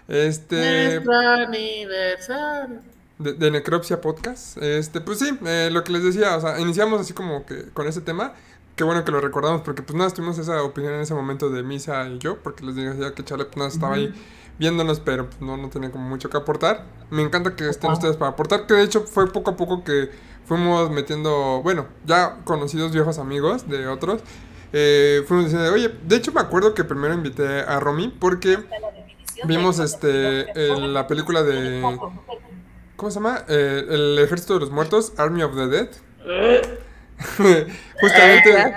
Este. 0.07 0.95
Nuestro 0.95 1.13
aniversario. 1.15 2.79
De, 3.19 3.33
de 3.33 3.51
Necropsia 3.51 4.01
Podcast. 4.01 4.57
Este, 4.57 4.99
pues 4.99 5.19
sí, 5.19 5.37
eh, 5.45 5.69
lo 5.71 5.83
que 5.83 5.91
les 5.91 6.03
decía, 6.03 6.37
o 6.37 6.41
sea, 6.41 6.59
iniciamos 6.59 6.99
así 7.01 7.13
como 7.13 7.45
que 7.45 7.69
con 7.69 7.87
ese 7.87 8.01
tema. 8.01 8.33
Qué 8.75 8.83
bueno 8.83 9.03
que 9.03 9.11
lo 9.11 9.21
recordamos, 9.21 9.61
porque 9.61 9.83
pues 9.83 9.95
nada, 9.95 10.09
tuvimos 10.11 10.37
esa 10.39 10.63
opinión 10.63 10.93
en 10.93 11.01
ese 11.01 11.13
momento 11.13 11.49
de 11.49 11.61
Misa 11.61 12.07
y 12.09 12.19
yo, 12.19 12.37
porque 12.37 12.63
les 12.63 12.75
decía 12.75 13.13
que 13.13 13.23
Chale 13.23 13.45
pues 13.45 13.57
nada, 13.57 13.69
estaba 13.69 13.95
ahí 13.95 14.13
viéndonos, 14.59 14.99
pero 14.99 15.27
pues, 15.29 15.39
no, 15.41 15.57
no 15.57 15.69
tenía 15.69 15.91
como 15.91 16.07
mucho 16.07 16.29
que 16.29 16.37
aportar. 16.37 16.85
Me 17.09 17.21
encanta 17.21 17.55
que 17.55 17.69
estén 17.69 17.89
Ajá. 17.89 17.97
ustedes 17.97 18.17
para 18.17 18.31
aportar, 18.31 18.65
que 18.67 18.73
de 18.73 18.83
hecho 18.83 19.01
fue 19.03 19.31
poco 19.31 19.51
a 19.51 19.55
poco 19.57 19.83
que 19.83 20.09
fuimos 20.45 20.89
metiendo, 20.89 21.61
bueno, 21.63 21.87
ya 22.05 22.37
conocidos 22.45 22.91
viejos 22.91 23.17
amigos 23.19 23.67
de 23.69 23.87
otros. 23.87 24.21
eh, 24.73 25.23
fuimos 25.27 25.45
diciendo, 25.45 25.71
oye, 25.73 25.89
de 26.03 26.15
hecho 26.17 26.31
me 26.33 26.41
acuerdo 26.41 26.73
que 26.73 26.83
primero 26.83 27.13
invité 27.13 27.61
a 27.61 27.79
Romy 27.79 28.09
porque 28.09 28.57
vimos 29.45 29.79
este 29.79 30.51
el- 30.51 30.93
la 30.93 31.07
película 31.07 31.41
de 31.43 31.81
¿Cómo 32.97 33.09
se 33.11 33.15
llama? 33.19 33.45
Eh, 33.47 33.85
el 33.89 34.19
Ejército 34.19 34.55
de 34.55 34.59
los 34.61 34.71
Muertos, 34.71 35.13
Army 35.17 35.43
of 35.43 35.55
the 35.55 35.67
Dead. 35.67 35.89
Qué 37.37 37.67
justamente. 38.01 38.75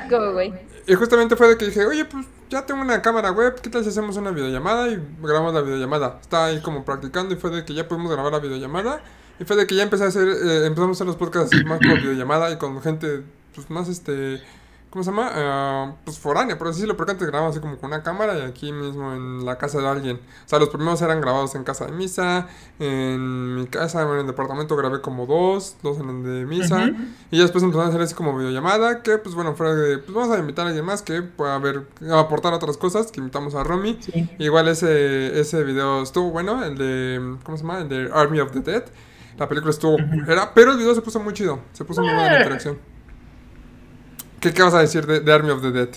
Y 0.90 0.94
justamente 0.96 1.36
fue 1.36 1.46
de 1.46 1.56
que 1.56 1.66
dije, 1.66 1.86
oye, 1.86 2.04
pues 2.04 2.26
ya 2.48 2.66
tengo 2.66 2.80
una 2.80 3.00
cámara 3.00 3.30
web, 3.30 3.60
¿qué 3.60 3.70
tal 3.70 3.84
si 3.84 3.90
hacemos 3.90 4.16
una 4.16 4.32
videollamada? 4.32 4.88
Y 4.88 5.00
grabamos 5.22 5.54
la 5.54 5.60
videollamada. 5.60 6.18
Estaba 6.20 6.46
ahí 6.46 6.60
como 6.62 6.84
practicando 6.84 7.32
y 7.32 7.36
fue 7.36 7.50
de 7.50 7.64
que 7.64 7.74
ya 7.74 7.86
pudimos 7.86 8.10
grabar 8.10 8.32
la 8.32 8.40
videollamada. 8.40 9.00
Y 9.38 9.44
fue 9.44 9.54
de 9.54 9.68
que 9.68 9.76
ya 9.76 9.84
empecé 9.84 10.02
a 10.02 10.08
hacer, 10.08 10.26
eh, 10.26 10.66
empezamos 10.66 10.96
a 10.96 10.98
hacer 10.98 11.06
los 11.06 11.14
podcasts 11.14 11.54
así 11.54 11.64
más 11.64 11.78
por 11.78 11.96
videollamada 12.00 12.50
y 12.50 12.58
con 12.58 12.82
gente, 12.82 13.22
pues 13.54 13.70
más 13.70 13.88
este, 13.88 14.42
¿cómo 14.90 15.04
se 15.04 15.10
llama? 15.10 15.30
Ah, 15.32 15.94
pues 16.04 16.18
foránea, 16.18 16.58
por 16.58 16.68
así 16.68 16.78
decirlo, 16.78 16.96
porque 16.96 17.12
antes 17.12 17.26
grabamos 17.26 17.52
así 17.52 17.60
como 17.60 17.78
con 17.78 17.90
una 17.90 18.02
cámara 18.02 18.36
y 18.38 18.42
aquí 18.42 18.72
mismo 18.72 19.12
en 19.12 19.44
la 19.44 19.56
casa 19.56 19.80
de 19.80 19.88
alguien. 19.88 20.16
O 20.16 20.48
sea, 20.48 20.58
los 20.58 20.68
primeros 20.68 21.00
eran 21.02 21.20
grabados 21.20 21.54
en 21.54 21.64
casa 21.64 21.86
de 21.86 21.92
misa, 21.92 22.48
en 22.78 23.54
mi 23.54 23.66
casa, 23.66 24.02
en 24.02 24.18
el 24.18 24.26
departamento 24.26 24.76
grabé 24.76 25.00
como 25.00 25.26
dos, 25.26 25.76
dos 25.82 25.98
en 25.98 26.08
el 26.10 26.22
de 26.24 26.46
misa. 26.46 26.90
Y 27.30 27.36
ya 27.36 27.42
después 27.42 27.62
empezaron 27.62 27.86
a 27.86 27.90
hacer 27.90 28.02
así 28.02 28.14
como 28.14 28.36
videollamada, 28.36 29.02
que 29.02 29.18
pues 29.18 29.34
bueno, 29.34 29.54
fuera 29.54 29.74
de, 29.74 29.98
pues 29.98 30.12
vamos 30.12 30.36
a 30.36 30.40
invitar 30.40 30.66
a 30.66 30.68
alguien 30.68 30.84
más 30.84 31.02
que 31.02 31.22
pueda 31.22 31.58
ver, 31.58 31.86
aportar 32.12 32.52
otras 32.52 32.76
cosas, 32.76 33.12
que 33.12 33.20
invitamos 33.20 33.54
a 33.54 33.62
Romy. 33.64 33.98
Sí. 34.00 34.28
Igual 34.38 34.68
ese, 34.68 35.38
ese 35.38 35.62
video 35.62 36.02
estuvo 36.02 36.30
bueno, 36.30 36.64
el 36.64 36.76
de, 36.76 37.36
¿cómo 37.44 37.56
se 37.56 37.62
llama? 37.62 37.78
El 37.78 37.88
de 37.88 38.10
Army 38.12 38.40
of 38.40 38.52
the 38.52 38.60
Dead. 38.60 38.84
La 39.38 39.48
película 39.48 39.70
estuvo, 39.70 39.96
era, 40.28 40.52
pero 40.52 40.72
el 40.72 40.76
video 40.76 40.94
se 40.94 41.00
puso 41.00 41.18
muy 41.18 41.32
chido, 41.32 41.60
se 41.72 41.84
puso 41.84 42.02
muy 42.02 42.12
buena 42.12 42.30
la 42.30 42.38
interacción. 42.38 42.89
¿Qué, 44.40 44.52
qué 44.52 44.62
vas 44.62 44.74
a 44.74 44.80
decir 44.80 45.06
de, 45.06 45.20
de 45.20 45.32
Army 45.32 45.50
of 45.50 45.62
the 45.62 45.70
Dead? 45.70 45.88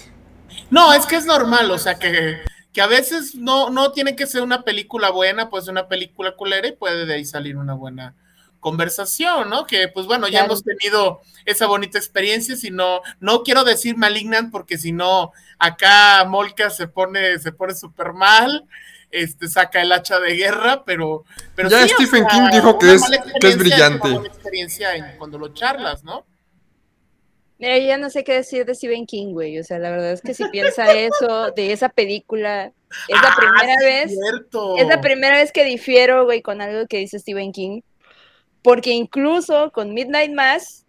No, 0.69 0.93
es 0.93 1.05
que 1.05 1.15
es 1.15 1.25
normal, 1.25 1.71
o 1.71 1.77
sea 1.77 1.95
que, 1.95 2.37
que 2.73 2.81
a 2.81 2.87
veces 2.87 3.35
no, 3.35 3.69
no 3.69 3.91
tiene 3.91 4.15
que 4.15 4.27
ser 4.27 4.41
una 4.41 4.63
película 4.63 5.09
buena, 5.09 5.49
pues 5.49 5.67
una 5.67 5.87
película 5.87 6.35
culera 6.35 6.67
y 6.67 6.73
puede 6.73 7.05
de 7.05 7.13
ahí 7.15 7.25
salir 7.25 7.57
una 7.57 7.73
buena 7.73 8.13
conversación, 8.59 9.49
¿no? 9.49 9.65
Que 9.67 9.87
pues 9.89 10.05
bueno, 10.05 10.27
ya 10.27 10.39
Claro. 10.39 10.45
hemos 10.45 10.63
tenido 10.63 11.21
esa 11.45 11.67
bonita 11.67 11.97
experiencia, 11.97 12.55
si 12.55 12.71
no, 12.71 13.01
no 13.19 13.43
quiero 13.43 13.63
decir 13.63 13.97
malignant 13.97 14.51
porque 14.51 14.77
si 14.77 14.91
no, 14.93 15.31
acá 15.59 16.23
Molka 16.25 16.69
se 16.69 16.87
pone, 16.87 17.39
se 17.39 17.51
pone 17.51 17.73
súper 17.75 18.13
mal, 18.13 18.65
este 19.11 19.47
saca 19.47 19.81
el 19.81 19.91
hacha 19.91 20.19
de 20.19 20.35
guerra, 20.35 20.83
pero, 20.85 21.23
pero 21.55 21.69
Ya 21.69 21.79
sí, 21.85 21.93
o 21.93 21.95
Stephen 21.97 22.25
sea, 22.25 22.29
King 22.29 22.49
dijo 22.53 22.79
que 22.79 22.93
es- 22.93 23.03
que 23.39 23.47
es 23.49 23.57
brillante. 23.57 24.07
una 24.07 24.19
buena 24.19 24.33
experiencia 24.33 24.95
en- 24.95 25.17
cuando 25.17 25.37
lo 25.37 25.49
charlas, 25.53 26.03
¿no? 26.03 26.25
Mira, 27.59 27.77
yo 27.77 27.85
ya 27.87 27.97
no 27.97 28.09
sé 28.09 28.23
qué 28.23 28.33
decir 28.33 28.65
de 28.65 28.75
Stephen 28.75 29.05
King, 29.05 29.33
güey. 29.33 29.59
O 29.59 29.63
sea, 29.63 29.79
la 29.79 29.89
verdad 29.91 30.11
es 30.11 30.21
que 30.21 30.33
si 30.33 30.43
piensa 30.49 30.91
eso 30.93 31.51
de 31.51 31.71
esa 31.71 31.89
película, 31.89 32.65
es 33.07 33.21
la 33.21 33.29
Ah, 33.29 33.35
primera 33.37 33.77
sí, 33.79 33.85
vez, 33.85 34.11
cierto. 34.11 34.77
es 34.77 34.87
la 34.87 35.01
primera 35.01 35.37
vez 35.37 35.51
que 35.51 35.63
difiero, 35.63 36.25
güey, 36.25 36.41
con 36.41 36.61
algo 36.61 36.87
que 36.87 36.97
dice 36.97 37.19
Stephen 37.19 37.51
King. 37.51 37.81
Porque 38.61 38.91
incluso 38.91 39.71
con 39.71 39.93
Midnight 39.93 40.31
Mass, 40.33 40.85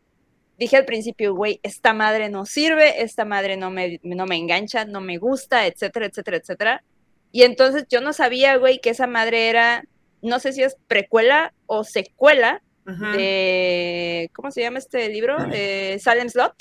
dije 0.59 0.77
al 0.77 0.85
principio, 0.85 1.35
güey, 1.35 1.61
esta 1.63 1.93
madre 1.93 2.29
no 2.29 2.47
sirve, 2.47 3.03
esta 3.03 3.25
madre 3.25 3.57
no 3.57 3.71
me, 3.71 4.01
no 4.03 4.27
me 4.27 4.37
engancha, 4.37 4.85
no 4.85 5.01
me 5.01 5.19
gusta, 5.19 5.67
etcétera, 5.67 6.07
etcétera, 6.07 6.37
etcétera. 6.39 6.85
Y 7.33 7.43
entonces 7.43 7.87
yo 7.91 8.01
no 8.01 8.13
sabía, 8.13 8.57
güey, 8.57 8.81
que 8.81 8.91
esa 8.91 9.07
madre 9.09 9.49
era, 9.49 9.85
no 10.23 10.39
sé 10.39 10.53
si 10.53 10.63
es 10.63 10.77
precuela 10.87 11.53
o 11.67 11.83
secuela 11.85 12.63
De, 12.85 14.31
¿cómo 14.35 14.51
se 14.51 14.61
llama 14.61 14.79
este 14.79 15.09
libro? 15.09 15.37
Eh, 15.53 15.99
Salem 16.01 16.29
Slot, 16.29 16.55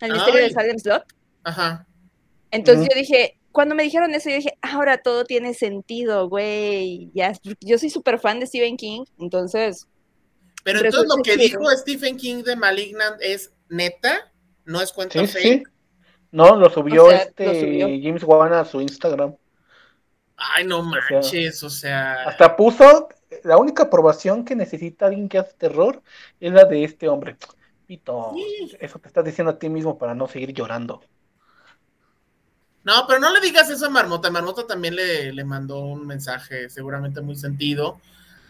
el 0.00 0.12
misterio 0.12 0.40
Ay. 0.40 0.48
de 0.48 0.50
Salem 0.54 0.78
Slot. 0.78 1.04
Ajá. 1.44 1.86
Entonces 2.50 2.88
yo 2.92 2.98
dije, 2.98 3.38
cuando 3.52 3.74
me 3.74 3.82
dijeron 3.82 4.14
eso, 4.14 4.30
yo 4.30 4.36
dije, 4.36 4.56
ahora 4.62 4.98
todo 4.98 5.24
tiene 5.24 5.54
sentido, 5.54 6.28
güey. 6.28 7.10
Ya, 7.14 7.32
yo 7.60 7.78
soy 7.78 7.90
súper 7.90 8.18
fan 8.20 8.38
de 8.40 8.46
Stephen 8.46 8.76
King, 8.76 9.04
entonces, 9.18 9.88
Pero 10.62 10.78
entonces 10.80 11.08
lo 11.08 11.22
que 11.22 11.32
que- 11.32 11.36
dijo 11.36 11.68
Stephen 11.70 12.16
King 12.16 12.42
de 12.44 12.56
Malignant 12.56 13.16
es 13.20 13.52
neta, 13.68 14.32
no 14.64 14.80
es 14.80 14.92
cuenta 14.92 15.18
Sí, 15.20 15.26
fake. 15.26 15.42
sí. 15.42 15.62
No, 16.30 16.56
lo 16.56 16.68
subió 16.70 17.06
O 17.06 17.10
sea, 17.10 17.18
este 17.18 17.46
lo 17.46 17.54
subió. 17.54 17.86
James 18.02 18.22
Wan 18.24 18.52
a 18.54 18.64
su 18.64 18.80
Instagram. 18.80 19.34
Ay, 20.36 20.64
no 20.64 20.82
sea, 20.82 21.00
manches, 21.10 21.62
o 21.62 21.70
sea. 21.70 22.24
Hasta 22.28 22.56
puso 22.56 23.08
la 23.44 23.56
única 23.58 23.84
aprobación 23.84 24.44
que 24.44 24.56
necesita 24.56 25.06
alguien 25.06 25.28
que 25.28 25.38
hace 25.38 25.54
terror 25.54 26.02
es 26.40 26.52
la 26.52 26.64
de 26.64 26.84
este 26.84 27.08
hombre. 27.08 27.36
Pito, 27.86 28.32
Sí. 28.34 28.76
eso 28.80 28.98
te 28.98 29.08
estás 29.08 29.24
diciendo 29.24 29.52
a 29.52 29.58
ti 29.58 29.68
mismo 29.68 29.98
para 29.98 30.14
no 30.14 30.26
seguir 30.26 30.52
llorando. 30.52 31.02
No, 32.82 32.92
pero 33.06 33.18
no 33.18 33.32
le 33.32 33.40
digas 33.40 33.70
eso 33.70 33.86
a 33.86 33.90
Marmota. 33.90 34.30
Marmota 34.30 34.66
también 34.66 34.94
le, 34.94 35.32
le 35.32 35.44
mandó 35.44 35.80
un 35.80 36.06
mensaje 36.06 36.68
seguramente 36.68 37.20
muy 37.22 37.36
sentido. 37.36 37.98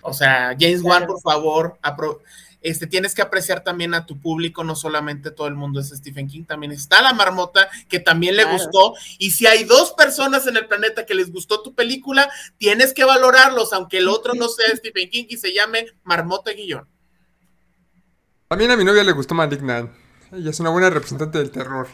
O 0.03 0.13
sea, 0.13 0.57
James 0.59 0.83
Wan, 0.83 1.07
por 1.07 1.21
favor, 1.21 1.79
apro- 1.83 2.21
este, 2.65 2.87
tienes 2.87 3.15
que 3.15 3.21
apreciar 3.21 3.63
también 3.63 3.93
a 3.93 4.07
tu 4.07 4.19
público, 4.19 4.65
no 4.65 4.75
solamente 4.75 5.31
todo 5.31 5.47
el 5.49 5.55
mundo 5.55 5.81
es 5.81 5.91
Stephen 5.91 6.29
King, 6.29 6.45
también 6.45 6.73
está 6.73 7.03
la 7.03 7.13
Marmota, 7.13 7.69
que 7.91 8.01
también 8.01 8.37
le 8.37 8.45
gustó. 8.45 8.95
Y 9.19 9.33
si 9.33 9.47
hay 9.47 9.65
dos 9.65 9.93
personas 9.93 10.47
en 10.47 10.57
el 10.57 10.67
planeta 10.67 11.05
que 11.05 11.15
les 11.15 11.31
gustó 11.31 11.61
tu 11.61 11.75
película, 11.75 12.31
tienes 12.57 12.95
que 12.95 13.05
valorarlos, 13.05 13.75
aunque 13.75 13.99
el 13.99 14.09
otro 14.09 14.33
no 14.33 14.49
sea 14.49 14.75
Stephen 14.75 15.11
King 15.11 15.27
y 15.29 15.37
se 15.37 15.53
llame 15.53 15.89
Marmota 16.05 16.53
Guillón. 16.53 16.89
También 18.49 18.71
a 18.71 18.77
mi 18.79 18.85
novia 18.85 19.05
le 19.05 19.13
gustó 19.13 19.35
Malignant. 19.35 19.93
Ella 20.33 20.49
es 20.49 20.59
una 20.59 20.71
buena 20.71 20.89
representante 20.89 21.37
del 21.37 21.51
terror. 21.51 21.87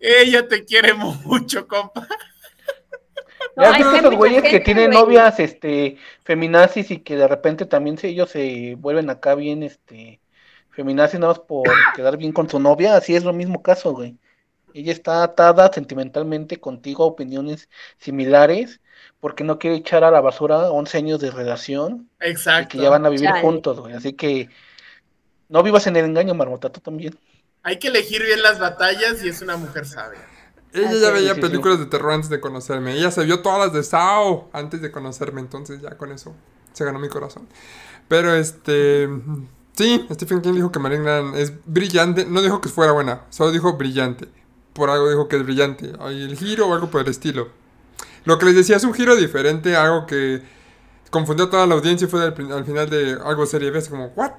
Ella 0.00 0.48
te 0.48 0.64
quiere 0.64 0.94
mucho, 0.94 1.68
compa. 1.68 2.08
No, 3.56 3.64
son 3.64 3.74
gente- 3.74 3.98
esos 3.98 4.14
güeyes 4.16 4.42
que 4.42 4.60
tienen 4.60 4.86
güey. 4.90 4.98
novias 4.98 5.38
este 5.38 5.96
feminazis 6.24 6.90
y 6.90 6.98
que 6.98 7.16
de 7.16 7.28
repente 7.28 7.66
también 7.66 7.96
se, 7.98 8.08
ellos 8.08 8.30
se 8.30 8.74
vuelven 8.76 9.10
acá 9.10 9.34
bien 9.34 9.62
este 9.62 10.20
feminazis 10.70 11.20
nada 11.20 11.34
más 11.34 11.40
por 11.40 11.68
quedar 11.94 12.16
bien 12.16 12.32
con 12.32 12.48
su 12.50 12.58
novia, 12.58 12.96
así 12.96 13.14
es 13.14 13.22
lo 13.24 13.32
mismo 13.32 13.62
caso, 13.62 13.92
güey. 13.92 14.16
Ella 14.72 14.90
está 14.90 15.22
atada 15.22 15.70
sentimentalmente 15.72 16.58
contigo 16.58 17.04
a 17.04 17.06
opiniones 17.06 17.68
similares 17.98 18.80
porque 19.20 19.44
no 19.44 19.58
quiere 19.60 19.76
echar 19.76 20.02
a 20.02 20.10
la 20.10 20.20
basura 20.20 20.70
11 20.72 20.98
años 20.98 21.20
de 21.20 21.30
relación 21.30 22.10
y 22.20 22.28
Exacto. 22.30 22.76
que 22.76 22.82
ya 22.82 22.90
van 22.90 23.06
a 23.06 23.08
vivir 23.08 23.28
Chale. 23.28 23.40
juntos, 23.40 23.78
güey. 23.78 23.94
Así 23.94 24.14
que 24.14 24.48
no 25.48 25.62
vivas 25.62 25.86
en 25.86 25.94
el 25.94 26.06
engaño, 26.06 26.34
Marmota, 26.34 26.70
tú 26.70 26.80
también. 26.80 27.16
Hay 27.62 27.78
que 27.78 27.86
elegir 27.88 28.22
bien 28.24 28.42
las 28.42 28.58
batallas 28.58 29.22
y 29.24 29.28
es 29.28 29.40
una 29.42 29.56
mujer 29.56 29.86
sabia. 29.86 30.20
Ella 30.74 30.90
Así 30.90 31.00
ya 31.00 31.08
es. 31.08 31.14
veía 31.14 31.34
Sí, 31.34 31.40
sí, 31.42 31.48
sí. 31.48 31.48
películas 31.48 31.78
de 31.78 31.86
terror 31.86 32.12
antes 32.12 32.28
de 32.30 32.40
conocerme. 32.40 32.94
Ella 32.94 33.10
se 33.10 33.24
vio 33.24 33.40
todas 33.40 33.58
las 33.60 33.72
de 33.72 33.82
Sao 33.82 34.50
antes 34.52 34.82
de 34.82 34.90
conocerme. 34.90 35.40
Entonces 35.40 35.80
ya 35.80 35.96
con 35.96 36.12
eso 36.12 36.34
se 36.74 36.84
ganó 36.84 36.98
mi 36.98 37.08
corazón. 37.08 37.48
Pero 38.08 38.34
este... 38.34 39.08
Sí, 39.76 40.06
Stephen 40.12 40.42
King 40.42 40.54
dijo 40.54 40.70
que 40.70 40.78
Malignant 40.78 41.34
es 41.36 41.52
brillante. 41.64 42.26
No 42.26 42.42
dijo 42.42 42.60
que 42.60 42.68
fuera 42.68 42.92
buena. 42.92 43.22
Solo 43.30 43.52
dijo 43.52 43.72
brillante. 43.74 44.28
Por 44.72 44.90
algo 44.90 45.08
dijo 45.08 45.28
que 45.28 45.36
es 45.36 45.44
brillante. 45.44 45.92
Hay 46.00 46.22
el 46.22 46.36
giro 46.36 46.68
o 46.68 46.74
algo 46.74 46.90
por 46.90 47.00
el 47.00 47.08
estilo. 47.08 47.48
Lo 48.24 48.38
que 48.38 48.46
les 48.46 48.54
decía 48.54 48.76
es 48.76 48.84
un 48.84 48.94
giro 48.94 49.16
diferente. 49.16 49.76
Algo 49.76 50.06
que... 50.06 50.42
confundió 51.10 51.46
a 51.46 51.50
toda 51.50 51.66
la 51.66 51.74
audiencia 51.74 52.06
y 52.06 52.10
fue 52.10 52.22
al, 52.22 52.52
al 52.52 52.64
final 52.64 52.90
de 52.90 53.16
algo 53.24 53.46
serie 53.46 53.70
B, 53.70 53.78
así 53.78 53.88
como, 53.90 54.06
¿what? 54.16 54.32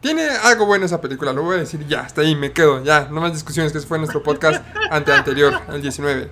Tiene 0.00 0.28
algo 0.28 0.66
bueno 0.66 0.86
esa 0.86 1.00
película, 1.00 1.32
lo 1.32 1.42
voy 1.42 1.56
a 1.56 1.58
decir 1.60 1.84
ya, 1.88 2.00
hasta 2.02 2.20
ahí, 2.20 2.36
me 2.36 2.52
quedo, 2.52 2.84
ya, 2.84 3.08
no 3.10 3.20
más 3.20 3.32
discusiones, 3.32 3.72
que 3.72 3.78
ese 3.78 3.86
fue 3.86 3.98
nuestro 3.98 4.22
podcast 4.22 4.64
ante 4.90 5.12
anterior, 5.12 5.60
el 5.72 5.82
19. 5.82 6.30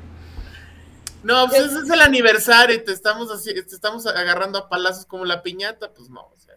No, 1.24 1.48
pues 1.48 1.62
ese 1.62 1.78
es 1.80 1.90
el 1.90 2.00
aniversario 2.00 2.76
y 2.76 2.84
te 2.84 2.92
estamos 2.92 3.28
así, 3.32 3.52
te 3.52 3.74
estamos 3.74 4.06
agarrando 4.06 4.58
a 4.60 4.68
palazos 4.68 5.04
como 5.06 5.24
la 5.24 5.42
piñata, 5.42 5.90
pues 5.90 6.08
no, 6.08 6.20
o 6.20 6.36
sea. 6.36 6.54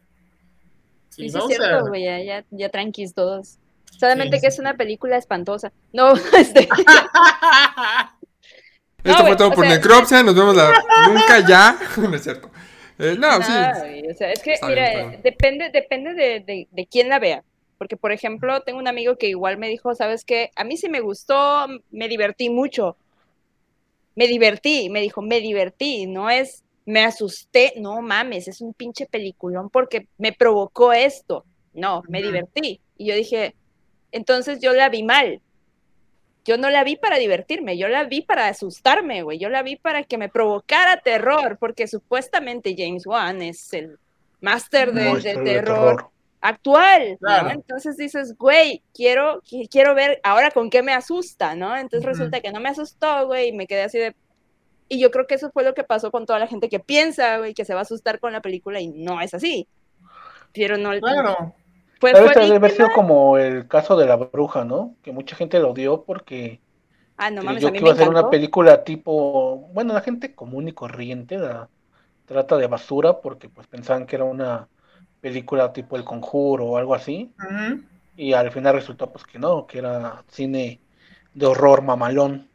Sí, 1.10 1.22
sí, 1.24 1.26
es 1.26 1.34
vamos 1.34 1.52
a- 1.52 1.56
cierto, 1.56 1.88
güey, 1.88 2.04
ya, 2.06 2.22
ya, 2.22 2.46
ya 2.52 2.70
tranquis 2.70 3.16
todos. 3.16 3.58
Solamente 4.00 4.38
Sí, 4.38 4.42
que 4.44 4.52
sí. 4.52 4.56
es 4.56 4.60
una 4.60 4.78
película 4.78 5.18
espantosa. 5.18 5.72
No, 5.92 6.14
este, 6.38 6.70
Esto 9.04 9.24
güey, 9.24 9.28
fue 9.28 9.36
todo 9.36 9.52
por 9.52 9.66
sea, 9.66 9.76
Necropsia, 9.76 10.22
nos 10.24 10.36
vemos 10.36 10.56
la... 10.56 10.72
nunca 11.08 11.40
ya, 11.48 11.80
no 11.98 12.14
es 12.16 12.22
cierto. 12.22 12.52
Eh, 13.00 13.16
no, 13.18 13.32
sí, 13.38 13.40
nada, 13.40 13.86
o 14.10 14.14
sea, 14.14 14.32
es 14.32 14.42
que, 14.44 14.54
Está 14.54 14.68
mira, 14.68 14.90
bien, 14.90 14.98
está 14.98 15.10
bien. 15.10 15.22
depende, 15.24 15.70
depende 15.70 16.14
de, 16.14 16.40
de, 16.42 16.68
de 16.70 16.88
quién 16.88 17.10
la 17.10 17.20
vea. 17.20 17.44
Porque, 17.78 17.96
por 17.96 18.12
ejemplo, 18.12 18.62
tengo 18.62 18.78
un 18.80 18.90
amigo 18.90 19.16
que 19.16 19.28
igual 19.30 19.58
me 19.58 19.70
dijo, 19.70 19.96
¿sabes 19.96 20.26
qué? 20.26 20.52
A 20.56 20.66
mí 20.66 20.76
sí 20.76 20.90
me 20.90 21.00
gustó, 21.00 21.66
me 21.92 22.10
divertí 22.10 22.50
mucho. 22.50 22.98
Me 24.16 24.28
divertí, 24.28 24.90
me 24.90 25.00
dijo, 25.02 25.22
me 25.22 25.40
divertí, 25.40 26.06
no 26.06 26.30
es, 26.30 26.64
me 26.86 27.04
asusté, 27.06 27.74
no 27.78 28.02
mames, 28.02 28.50
es 28.50 28.60
un 28.60 28.74
pinche 28.74 29.06
peliculón 29.06 29.70
porque 29.70 30.08
me 30.18 30.34
provocó 30.34 30.92
esto. 30.92 31.46
No, 31.74 32.04
me 32.10 32.22
divertí. 32.22 32.82
Y 32.98 33.06
yo 33.06 33.16
dije, 33.16 33.56
entonces 34.12 34.60
yo 34.60 34.74
la 34.74 34.90
vi 34.90 35.04
mal. 35.04 35.42
Yo 36.50 36.58
no 36.58 36.72
la 36.72 36.84
vi 36.84 36.96
para 36.96 37.18
divertirme, 37.18 37.78
yo 37.78 37.88
la 37.90 38.06
vi 38.06 38.22
para 38.22 38.48
asustarme, 38.48 39.22
güey. 39.22 39.38
Yo 39.38 39.50
la 39.50 39.62
vi 39.62 39.76
para 39.76 40.04
que 40.04 40.18
me 40.18 40.30
provocara 40.30 40.98
terror, 40.98 41.58
porque 41.60 41.86
supuestamente 41.88 42.74
James 42.76 43.06
Wan 43.06 43.44
es 43.44 43.72
el 43.74 44.00
máster 44.42 44.92
de- 44.92 45.04
del 45.04 45.22
de 45.22 45.36
terror, 45.44 46.10
actual, 46.42 47.18
Claro. 47.20 47.44
¿no? 47.50 47.52
Entonces 47.54 47.98
dices, 47.98 48.36
güey, 48.36 48.82
quiero, 48.96 49.44
qui- 49.44 49.70
quiero 49.70 49.94
ver 49.94 50.20
ahora 50.24 50.50
con 50.50 50.72
qué 50.72 50.82
me 50.82 50.92
asusta, 50.94 51.54
¿no? 51.54 51.78
Entonces 51.78 52.04
resulta 52.10 52.42
que 52.42 52.52
no 52.52 52.60
me 52.60 52.70
asustó, 52.70 53.28
güey, 53.28 53.50
y 53.50 53.52
me 53.52 53.68
quedé 53.68 53.84
así 53.84 54.00
de... 54.00 54.16
Y 54.88 55.00
yo 55.00 55.12
creo 55.12 55.28
que 55.28 55.36
eso 55.36 55.52
fue 55.52 55.64
lo 55.64 55.76
que 55.76 55.84
pasó 55.84 56.10
con 56.10 56.26
toda 56.26 56.40
la 56.40 56.48
gente 56.48 56.68
que 56.68 56.80
piensa, 56.80 57.38
güey, 57.38 57.54
que 57.54 57.64
se 57.64 57.76
va 57.76 57.82
a 57.82 57.84
asustar 57.84 58.20
con 58.20 58.34
la 58.34 58.42
película 58.42 58.80
y 58.80 58.88
no 58.88 59.22
es 59.22 59.36
así. 59.36 59.68
Pero 60.52 60.78
no... 60.80 60.98
Claro. 61.00 61.54
Vez 62.02 62.34
debe 62.36 62.56
haber 62.56 62.72
sido 62.72 62.92
como 62.92 63.38
el 63.38 63.68
caso 63.68 63.96
de 63.98 64.06
la 64.08 64.16
bruja, 64.16 64.64
¿no? 64.66 64.96
Que 65.04 65.12
mucha 65.12 65.36
gente 65.36 65.60
lo 65.60 65.72
odió 65.72 66.04
porque 66.06 66.62
Ah, 67.18 67.30
no 67.30 67.44
mames, 67.44 67.64
creyó 67.64 67.68
a 67.68 67.72
mí 67.72 67.80
que 67.80 67.84
me 67.84 67.90
iba 67.90 67.94
a 67.94 67.96
ser 67.98 68.10
una 68.10 68.30
película 68.30 68.84
tipo, 68.84 69.70
bueno, 69.74 69.94
la 69.94 70.02
gente 70.02 70.36
común 70.36 70.68
y 70.68 70.74
corriente 70.74 71.38
la 71.38 71.70
trata 72.26 72.58
de 72.58 72.68
basura 72.68 73.22
porque 73.22 73.50
pues 73.50 73.68
pensaban 73.68 74.06
que 74.08 74.16
era 74.18 74.26
una 74.26 74.70
película 75.22 75.74
tipo 75.74 75.98
El 75.98 76.06
Conjuro 76.06 76.68
o 76.68 76.78
algo 76.78 76.96
así 76.96 77.34
y 78.16 78.34
al 78.34 78.52
final 78.52 78.76
resultó 78.76 79.12
pues 79.12 79.24
que 79.26 79.40
no, 79.40 79.68
que 79.68 79.80
era 79.80 80.24
cine 80.30 80.82
de 81.34 81.46
horror 81.48 81.82
mamalón. 81.84 82.50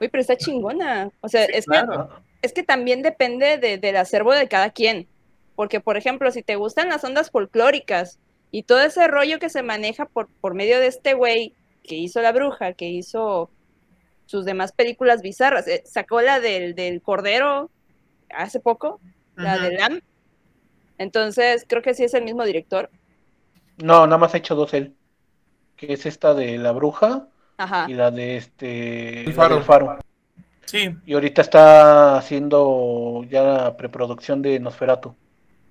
Uy, 0.00 0.08
pero 0.08 0.20
está 0.20 0.36
chingona. 0.36 1.10
O 1.20 1.28
sea, 1.28 1.44
Sí, 1.44 1.52
es 1.54 1.66
que 1.66 1.80
es 2.42 2.52
que 2.52 2.62
también 2.62 3.02
depende 3.02 3.56
de- 3.58 3.78
del 3.78 3.96
acervo 3.96 4.32
de 4.34 4.48
cada 4.48 4.70
quien. 4.70 5.08
Porque, 5.54 5.80
por 5.80 5.96
ejemplo, 5.96 6.30
si 6.30 6.42
te 6.42 6.56
gustan 6.56 6.88
las 6.90 7.04
ondas 7.04 7.30
folclóricas 7.30 8.20
y 8.54 8.62
todo 8.62 8.82
ese 8.82 9.08
rollo 9.08 9.40
que 9.40 9.48
se 9.50 9.64
maneja 9.64 10.04
por, 10.04 10.28
por 10.40 10.54
medio 10.54 10.78
de 10.78 10.86
este 10.86 11.14
güey 11.14 11.54
que 11.82 11.96
hizo 11.96 12.22
La 12.22 12.30
Bruja, 12.30 12.74
que 12.74 12.88
hizo 12.88 13.50
sus 14.26 14.44
demás 14.44 14.70
películas 14.70 15.22
bizarras, 15.22 15.66
eh, 15.66 15.82
sacó 15.84 16.20
la 16.20 16.38
del, 16.38 16.76
del 16.76 17.02
Cordero 17.02 17.68
hace 18.30 18.60
poco, 18.60 19.00
la 19.34 19.58
de 19.58 19.72
Lam. 19.76 20.00
Entonces, 20.98 21.66
creo 21.68 21.82
que 21.82 21.94
sí 21.94 22.04
es 22.04 22.14
el 22.14 22.22
mismo 22.22 22.44
director. 22.44 22.90
No, 23.78 24.06
nada 24.06 24.18
más 24.18 24.34
ha 24.34 24.38
hecho 24.38 24.54
dos 24.54 24.72
él, 24.72 24.94
que 25.76 25.92
es 25.92 26.06
esta 26.06 26.32
de 26.32 26.56
la 26.56 26.70
bruja 26.70 27.26
Ajá. 27.56 27.86
y 27.88 27.94
la 27.94 28.12
de 28.12 28.36
este 28.36 29.24
El 29.24 29.32
Faro. 29.32 29.62
faro. 29.62 29.98
Sí, 30.64 30.94
Y 31.04 31.14
ahorita 31.14 31.42
está 31.42 32.18
haciendo 32.18 33.24
ya 33.28 33.42
la 33.42 33.76
preproducción 33.76 34.42
de 34.42 34.60
Nosferatu. 34.60 35.16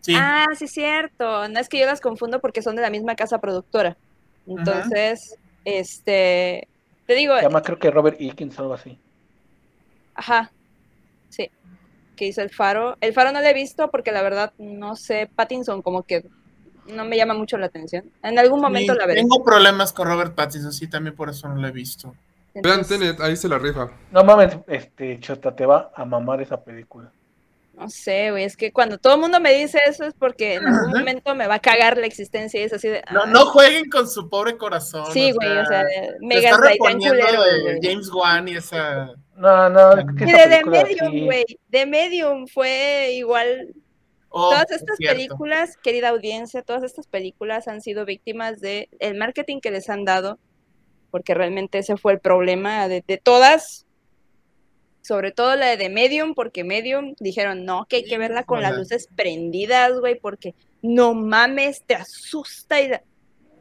Sí. 0.04 0.14
Ah, 0.16 0.46
sí, 0.56 0.68
cierto. 0.68 1.48
No 1.48 1.60
es 1.60 1.68
que 1.68 1.80
yo 1.80 1.86
las 1.86 2.02
confundo 2.02 2.40
porque 2.40 2.62
son 2.62 2.76
de 2.76 2.82
la 2.82 2.90
misma 2.90 3.16
casa 3.16 3.40
productora. 3.40 3.98
Entonces, 4.46 5.38
este, 5.66 6.68
te 7.06 7.16
digo, 7.16 7.36
Se 7.38 7.44
llama 7.44 7.62
creo 7.62 7.80
que 7.80 7.92
Robert 7.92 8.20
Eakins, 8.20 8.58
algo 8.60 8.74
así. 8.74 9.00
Ajá, 10.16 10.52
sí, 11.30 11.50
que 12.16 12.28
hizo 12.28 12.42
el 12.42 12.50
faro. 12.50 12.98
El 13.02 13.14
faro 13.14 13.32
no 13.32 13.42
lo 13.42 13.48
he 13.48 13.54
visto 13.54 13.90
porque 13.90 14.12
la 14.12 14.22
verdad 14.22 14.54
no 14.58 14.96
sé, 14.96 15.30
Pattinson 15.34 15.82
como 15.82 16.04
que 16.04 16.26
no 16.88 17.06
me 17.06 17.18
llama 17.18 17.34
mucho 17.34 17.58
la 17.58 17.68
atención. 17.68 18.12
En 18.22 18.38
algún 18.38 18.62
momento 18.62 18.94
Sí, 18.94 19.00
la 19.00 19.06
veré. 19.06 19.22
Tengo 19.22 19.44
problemas 19.44 19.94
con 19.94 20.08
Robert 20.08 20.36
Pattinson, 20.36 20.74
sí, 20.74 20.88
también 20.88 21.16
por 21.16 21.30
eso 21.30 21.48
no 21.48 21.56
lo 21.56 21.68
he 21.68 21.72
visto. 21.72 22.14
vean 22.54 22.86
Tenet, 22.86 23.20
ahí 23.22 23.36
se 23.36 23.48
la 23.48 23.58
rifa. 23.58 23.90
No 24.12 24.24
mames, 24.24 24.58
este, 24.68 25.20
Chota, 25.20 25.56
te 25.56 25.66
va 25.66 25.92
a 25.96 26.06
mamar 26.06 26.42
esa 26.42 26.62
película. 26.62 27.12
No 27.74 27.90
sé, 27.90 28.32
güey, 28.32 28.44
es 28.44 28.56
que 28.56 28.72
cuando 28.72 28.98
todo 28.98 29.16
el 29.16 29.22
mundo 29.22 29.40
me 29.40 29.54
dice 29.54 29.80
eso 29.88 30.06
es 30.06 30.14
porque 30.14 30.56
en 30.56 30.68
algún 30.68 30.92
momento 30.92 31.36
me 31.36 31.48
va 31.48 31.56
a 31.56 31.60
cagar 31.60 31.98
la 31.98 32.06
existencia 32.06 32.60
y 32.60 32.64
es 32.64 32.74
así 32.74 32.88
de... 32.88 33.02
No, 33.12 33.24
ay, 33.24 33.32
no 33.32 33.46
jueguen 33.48 33.90
con 33.90 34.08
su 34.08 34.30
pobre 34.30 34.58
corazón. 34.58 35.12
Sí, 35.12 35.32
güey, 35.32 35.58
o 35.58 35.66
sea, 35.66 35.82
se 35.82 36.12
mega 36.22 36.52
está 36.52 36.62
reponiendo 36.62 37.16
de. 37.16 37.80
James 37.82 38.10
Wan 38.12 38.48
y 38.48 38.58
esa. 38.58 39.14
No, 39.36 39.70
no, 39.70 39.98
es 39.98 40.06
que 40.18 40.26
de 40.26 40.64
Medium, 40.64 41.12
sí- 41.12 41.26
güey, 41.26 41.46
The 41.72 41.86
Medium 41.86 42.48
fue 42.48 43.14
igual 43.14 43.74
Oh, 44.36 44.50
todas 44.50 44.72
es 44.72 44.78
estas 44.78 44.98
películas, 44.98 45.78
querida 45.78 46.10
audiencia, 46.10 46.64
todas 46.64 46.82
estas 46.82 47.06
películas 47.06 47.68
han 47.68 47.82
sido 47.82 48.04
víctimas 48.04 48.60
de 48.62 48.90
el 48.98 49.16
marketing 49.16 49.60
que 49.60 49.70
les 49.70 49.92
han 49.92 50.06
dado, 50.06 50.40
porque 51.12 51.36
realmente 51.36 51.78
ese 51.78 51.98
fue 51.98 52.14
el 52.14 52.20
problema 52.20 52.88
de, 52.88 53.04
de 53.06 53.20
todas, 53.20 53.86
sobre 55.04 55.32
todo 55.32 55.56
la 55.56 55.76
de 55.78 55.90
Medium, 55.90 56.34
porque 56.34 56.64
Medium 56.64 57.14
dijeron, 57.20 57.66
no, 57.66 57.86
que 57.88 57.98
hay 57.98 58.04
que 58.06 58.18
verla 58.18 58.44
con 58.46 58.62
las 58.62 58.76
luces 58.76 59.08
prendidas, 59.16 59.92
güey, 60.00 60.20
porque 60.20 60.56
no 60.82 61.14
mames, 61.14 61.84
te 61.84 61.94
asusta 61.94 62.82
y 62.82 62.88
la... 62.88 63.04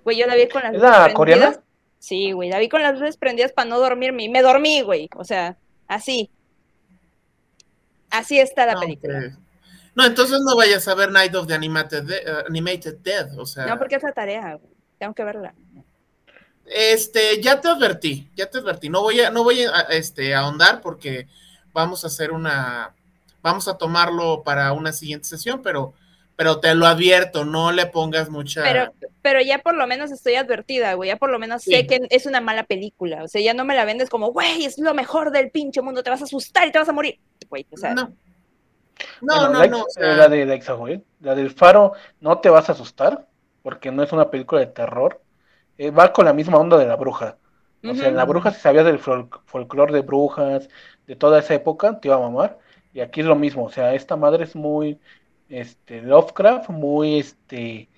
Güey, 0.05 0.17
yo 0.19 0.27
la 0.27 0.35
vi 0.37 0.49
con 0.49 0.63
las 0.63 0.73
¿Es 0.73 0.79
luces 0.79 0.91
la 0.91 0.97
prendidas. 1.05 1.15
coreana? 1.17 1.63
Sí, 1.99 2.33
güey, 2.33 2.49
la 2.49 2.59
vi 2.59 2.69
con 2.69 2.83
las 2.83 2.99
luces 2.99 3.17
prendidas 3.17 3.53
para 3.53 3.69
no 3.69 3.79
dormirme 3.79 4.23
y 4.25 4.29
me 4.29 4.41
dormí, 4.41 4.81
güey, 4.83 5.09
o 5.17 5.25
sea, 5.25 5.59
así. 5.89 6.31
Así 8.11 8.39
está 8.39 8.67
la 8.67 8.75
No, 8.75 8.81
película. 8.81 9.37
No, 9.95 10.05
entonces 10.07 10.39
no 10.47 10.57
vayas 10.57 10.87
a 10.89 10.95
ver 10.95 11.11
Night 11.11 11.35
of 11.35 11.47
the 11.47 11.55
Animated, 11.55 12.05
De- 12.05 12.17
eh, 12.19 12.45
Animated 12.49 12.99
Dead, 12.99 13.39
o 13.39 13.45
sea. 13.47 13.67
No, 13.67 13.79
porque 13.79 13.97
es 13.97 14.03
la 14.03 14.13
tarea, 14.13 14.55
güey. 14.55 14.73
Tengo 14.99 15.15
que 15.15 15.25
verla. 15.25 15.55
Este, 16.75 17.41
ya 17.43 17.61
te 17.61 17.69
advertí, 17.69 18.29
ya 18.37 18.49
te 18.49 18.59
advertí. 18.59 18.89
No 18.89 19.03
voy 19.03 19.21
a, 19.21 19.31
no 19.31 19.43
voy 19.45 19.63
a, 19.65 19.81
este, 19.91 20.35
a 20.35 20.41
ahondar 20.41 20.81
porque 20.81 21.27
vamos 21.73 22.05
a 22.05 22.07
hacer 22.09 22.33
una, 22.33 22.95
vamos 23.43 23.69
a 23.69 23.77
tomarlo 23.79 24.43
para 24.43 24.73
una 24.73 24.93
siguiente 24.93 25.27
sesión, 25.29 25.63
pero, 25.63 25.95
pero 26.37 26.61
te 26.61 26.75
lo 26.75 26.87
advierto, 26.87 27.44
no 27.44 27.73
le 27.73 27.87
pongas 27.87 28.31
mucha. 28.31 28.63
Pero, 28.63 28.92
pero 29.23 29.40
ya 29.40 29.59
por 29.59 29.75
lo 29.75 29.87
menos 29.87 30.11
estoy 30.11 30.35
advertida, 30.35 30.94
güey. 30.94 31.09
Ya 31.09 31.17
por 31.17 31.31
lo 31.31 31.38
menos 31.38 31.63
Sí. 31.63 31.73
sé 31.73 31.87
que 31.87 32.01
es 32.11 32.27
una 32.27 32.40
mala 32.40 32.65
película. 32.65 33.23
O 33.25 33.29
sea, 33.29 33.40
ya 33.40 33.55
no 33.55 33.65
me 33.65 33.75
la 33.75 33.85
vendes 33.85 34.09
como, 34.11 34.33
güey, 34.33 34.65
es 34.65 34.79
lo 34.79 34.94
mejor 34.94 35.31
del 35.31 35.51
pinche 35.51 35.83
mundo, 35.83 36.03
te 36.03 36.11
vas 36.11 36.21
a 36.23 36.25
asustar 36.25 36.67
y 36.69 36.73
te 36.73 36.79
vas 36.79 36.88
a 36.88 36.92
morir. 36.92 37.19
Güey, 37.49 37.67
o 37.71 37.77
sea, 37.77 37.94
no. 37.94 38.13
No, 39.21 39.35
Bueno, 39.37 39.49
no, 39.51 39.59
la, 39.61 39.67
no. 39.67 39.79
o 39.79 39.85
ex- 39.85 39.94
sea, 39.94 40.17
la 40.17 40.29
de 40.29 40.46
la 40.46 40.55
Exagoel, 40.55 41.03
la 41.21 41.35
del 41.35 41.51
Faro, 41.51 41.92
no 42.21 42.38
te 42.38 42.51
vas 42.51 42.69
a 42.69 42.73
asustar, 42.73 43.27
porque 43.63 43.90
no 43.90 44.03
es 44.03 44.13
una 44.13 44.31
película 44.31 44.61
de 44.61 44.69
terror. 44.69 45.21
Eh, 45.79 45.90
va 45.90 46.12
con 46.12 46.25
la 46.25 46.33
misma 46.33 46.58
onda 46.58 46.77
de 46.77 46.87
la 46.87 46.96
bruja. 46.96 47.37
O 47.85 47.94
sea, 47.94 48.08
en 48.08 48.14
la 48.16 48.25
bruja, 48.25 48.52
si 48.52 48.60
sabías 48.60 48.85
del 48.85 49.00
fol- 49.00 49.29
folclore 49.46 49.92
de 49.92 50.02
brujas, 50.02 50.68
de 51.08 51.16
toda 51.16 51.40
esa 51.40 51.54
época, 51.54 51.98
te 51.98 52.06
iba 52.08 52.16
a 52.16 52.20
mamar. 52.20 52.58
Y 52.94 53.00
aquí 53.00 53.20
es 53.20 53.27
lo 53.27 53.35
mismo. 53.35 53.64
O 53.64 53.70
sea, 53.70 53.94
esta 53.94 54.14
madre 54.16 54.44
es 54.44 54.54
muy 54.54 55.00
este, 55.48 56.00
Lovecraft, 56.02 56.68
muy 56.70 57.18
este 57.18 57.88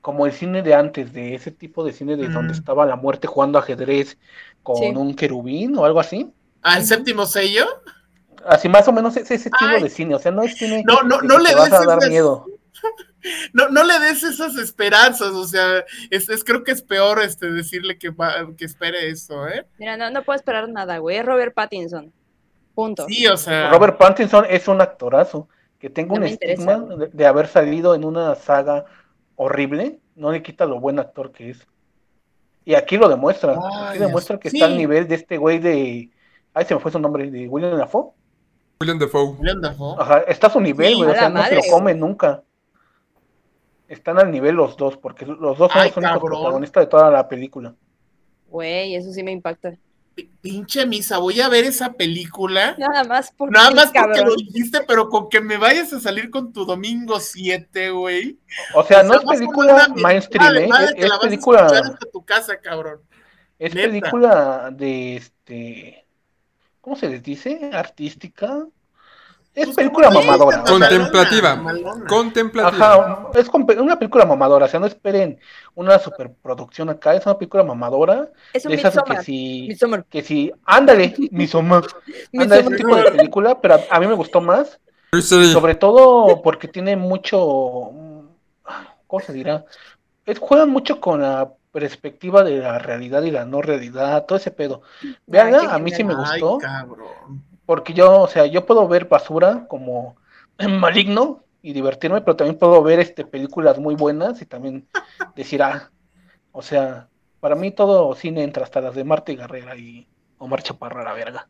como 0.00 0.26
el 0.26 0.32
cine 0.32 0.62
de 0.62 0.74
antes, 0.74 1.12
de 1.12 1.34
ese 1.34 1.50
tipo 1.50 1.84
de 1.84 1.92
cine 1.92 2.16
de 2.16 2.28
donde 2.28 2.52
Mm. 2.54 2.56
estaba 2.56 2.86
la 2.86 2.96
muerte 2.96 3.26
jugando 3.26 3.58
ajedrez 3.58 4.16
con 4.62 4.76
Sí. 4.76 4.86
un 4.96 5.14
querubín 5.14 5.76
o 5.76 5.84
algo 5.84 6.00
así. 6.00 6.32
¿Al 6.62 6.84
séptimo 6.84 7.24
sello? 7.26 7.66
Así 8.46 8.68
más 8.68 8.86
o 8.88 8.92
menos 8.92 9.16
es 9.16 9.30
ese 9.30 9.48
estilo 9.48 9.72
Ay. 9.76 9.82
de 9.82 9.90
cine. 9.90 10.14
O 10.14 10.18
sea, 10.18 10.32
no 10.32 10.42
es 10.42 10.56
cine 10.56 10.82
No, 10.86 11.02
no, 11.02 11.20
no 11.22 11.38
le 11.38 11.54
vas 11.54 11.72
a 11.72 11.84
dar 11.84 12.08
miedo. 12.08 12.46
No, 13.52 13.68
no 13.68 13.84
le 13.84 13.98
des 14.00 14.22
esas 14.22 14.56
esperanzas, 14.56 15.32
o 15.32 15.46
sea, 15.46 15.84
es, 16.10 16.28
es- 16.28 16.44
creo 16.44 16.62
que 16.64 16.72
es 16.72 16.82
peor 16.82 17.20
este 17.22 17.50
decirle 17.50 17.98
que, 17.98 18.10
va- 18.10 18.46
que 18.56 18.64
espere 18.64 19.08
eso, 19.08 19.46
¿eh? 19.48 19.66
mira, 19.78 19.96
no, 19.96 20.10
no 20.10 20.22
puedo 20.22 20.36
esperar 20.36 20.68
nada, 20.68 20.98
güey. 20.98 21.16
Es 21.18 21.24
Robert 21.26 21.54
Pattinson. 21.54 22.12
Punto. 22.74 23.06
Sí, 23.08 23.26
o 23.26 23.36
sea. 23.36 23.70
Robert 23.70 23.98
Pattinson 23.98 24.44
es 24.48 24.68
un 24.68 24.80
actorazo. 24.80 25.48
Que 25.78 25.90
tenga 25.90 26.14
No 26.14 26.20
un 26.20 26.24
estigma 26.24 26.78
de, 26.96 27.06
de 27.12 27.26
haber 27.26 27.46
salido 27.46 27.94
en 27.94 28.04
una 28.04 28.34
saga 28.34 28.84
horrible, 29.36 30.00
no 30.16 30.32
le 30.32 30.42
quita 30.42 30.66
lo 30.66 30.80
buen 30.80 30.98
actor 30.98 31.30
que 31.30 31.50
es. 31.50 31.66
Y 32.64 32.74
aquí 32.74 32.96
lo 32.96 33.08
demuestra. 33.08 33.52
Ay, 33.62 33.88
aquí 33.90 33.98
demuestra 34.00 34.38
que 34.38 34.50
sí. 34.50 34.56
está 34.56 34.66
al 34.66 34.76
nivel 34.76 35.06
de 35.06 35.14
este 35.14 35.36
güey 35.38 35.58
de. 35.60 36.10
Ay, 36.52 36.64
se 36.64 36.74
me 36.74 36.80
fue 36.80 36.90
su 36.90 36.98
nombre, 36.98 37.30
de 37.30 37.46
William 37.48 37.78
Dafoe. 37.78 38.10
William 38.80 38.98
Defoe. 38.98 39.36
William 39.38 39.60
Dafoe. 39.60 39.96
Ajá, 40.00 40.18
está 40.26 40.48
a 40.48 40.50
su 40.50 40.60
nivel, 40.60 40.96
güey. 40.96 41.10
o 41.10 41.14
sea, 41.14 41.28
no 41.28 41.44
se 41.44 41.54
lo 41.54 41.62
come 41.70 41.94
nunca. 41.94 42.42
Están 43.88 44.18
al 44.20 44.30
nivel 44.30 44.54
los 44.54 44.76
dos, 44.76 44.96
porque 44.98 45.26
los 45.26 45.58
dos 45.58 45.72
son 45.72 45.82
Ay, 45.82 45.88
los 45.88 45.96
únicos 45.96 46.22
cabrón. 46.22 46.22
protagonistas 46.22 46.84
de 46.84 46.86
toda 46.88 47.10
la 47.10 47.28
película. 47.28 47.74
Güey, 48.46 48.94
eso 48.96 49.12
sí 49.12 49.22
me 49.22 49.32
impacta. 49.32 49.78
P- 50.14 50.30
Pinche 50.40 50.86
misa, 50.86 51.18
voy 51.18 51.40
a 51.40 51.48
ver 51.48 51.64
esa 51.64 51.92
película. 51.94 52.76
Nada 52.76 53.04
más 53.04 53.32
porque 53.36 53.52
Nada 53.52 53.70
más 53.70 53.92
porque 53.92 53.92
cabrón. 53.92 54.24
lo 54.24 54.34
dijiste, 54.36 54.80
pero 54.86 55.08
con 55.08 55.28
que 55.28 55.40
me 55.40 55.56
vayas 55.58 55.92
a 55.92 56.00
salir 56.00 56.30
con 56.30 56.52
tu 56.52 56.64
domingo 56.64 57.20
7, 57.20 57.90
güey. 57.90 58.38
O 58.70 58.82
sea, 58.84 59.02
no 59.02 59.14
O 59.14 59.16
es 59.16 59.24
sea, 59.24 59.26
vas 59.26 59.36
a 59.36 59.38
película 59.38 59.88
mainstream, 59.94 60.44
vale, 60.44 60.64
¿eh? 60.64 60.68
madre, 60.68 60.94
Es, 60.94 60.94
que 60.94 61.06
es 61.06 61.08
la 61.08 61.18
vas 61.18 61.24
a 61.24 61.28
película, 61.28 61.66
hasta 61.70 62.06
tu 62.10 62.24
casa, 62.24 62.60
cabrón. 62.60 63.00
es 63.58 63.74
neta. 63.74 63.80
película 63.80 64.70
de 64.72 65.16
este, 65.16 66.06
¿cómo 66.80 66.96
se 66.96 67.08
les 67.10 67.22
dice? 67.22 67.70
Artística. 67.72 68.66
Es 69.58 69.64
Pues, 69.66 69.76
película 69.76 70.10
mamadora. 70.10 70.62
Contemplativa. 70.64 71.62
Contemplativa. 72.08 72.94
Ajá, 72.94 73.28
es 73.34 73.48
una 73.78 73.98
película 73.98 74.24
mamadora, 74.24 74.66
o 74.66 74.68
sea, 74.68 74.78
no 74.78 74.86
esperen 74.86 75.38
una 75.74 75.98
superproducción 75.98 76.90
acá, 76.90 77.14
es 77.14 77.26
una 77.26 77.36
película 77.36 77.64
mamadora, 77.64 78.30
Es 78.52 78.64
un 78.66 78.72
esas 78.72 78.94
que 79.02 79.16
si, 79.22 79.68
que 80.10 80.22
si, 80.22 80.52
ándale, 80.64 81.14
Midsommar, 81.30 81.84
ándale, 82.36 82.60
ese 82.62 82.70
Midsommar. 82.70 82.76
tipo 82.76 82.96
de 82.96 83.10
película, 83.10 83.60
pero 83.60 83.74
a, 83.74 83.80
a 83.90 84.00
mí 84.00 84.06
me 84.06 84.14
gustó 84.14 84.40
más, 84.40 84.78
sobre 85.50 85.74
todo 85.74 86.40
porque 86.42 86.68
tiene 86.68 86.96
mucho, 86.96 87.90
¿cómo 89.06 89.20
se 89.20 89.32
dirá? 89.32 89.64
Es, 90.24 90.38
juegan 90.38 90.70
mucho 90.70 91.00
con 91.00 91.22
la 91.22 91.52
perspectiva 91.72 92.42
de 92.44 92.58
la 92.58 92.78
realidad 92.78 93.22
y 93.22 93.30
la 93.30 93.44
no 93.44 93.62
realidad, 93.62 94.24
todo 94.26 94.38
ese 94.38 94.50
pedo. 94.50 94.82
Veanla, 95.26 95.74
a 95.74 95.78
mí 95.78 95.90
sí 95.90 96.04
me 96.04 96.14
Ay, 96.14 96.40
gustó, 96.40 96.58
cabrón. 96.58 97.44
Porque 97.68 97.92
yo, 97.92 98.22
o 98.22 98.28
sea, 98.28 98.46
yo 98.46 98.64
puedo 98.64 98.88
ver 98.88 99.08
basura 99.08 99.66
como 99.68 100.16
maligno 100.80 101.44
y 101.60 101.74
divertirme, 101.74 102.22
pero 102.22 102.34
también 102.34 102.58
puedo 102.58 102.82
ver 102.82 102.98
este 102.98 103.26
películas 103.26 103.78
muy 103.78 103.94
buenas 103.94 104.40
y 104.40 104.46
también 104.46 104.88
decir, 105.36 105.62
ah, 105.62 105.90
o 106.50 106.62
sea, 106.62 107.08
para 107.40 107.56
mí 107.56 107.70
todo 107.70 108.14
cine 108.14 108.42
entra 108.42 108.64
hasta 108.64 108.80
las 108.80 108.94
de 108.94 109.04
Marta 109.04 109.32
y 109.32 109.36
Garrera 109.36 109.76
y 109.76 110.06
Omar 110.38 110.62
Chaparro 110.62 111.02
a 111.02 111.04
la 111.04 111.12
verga. 111.12 111.46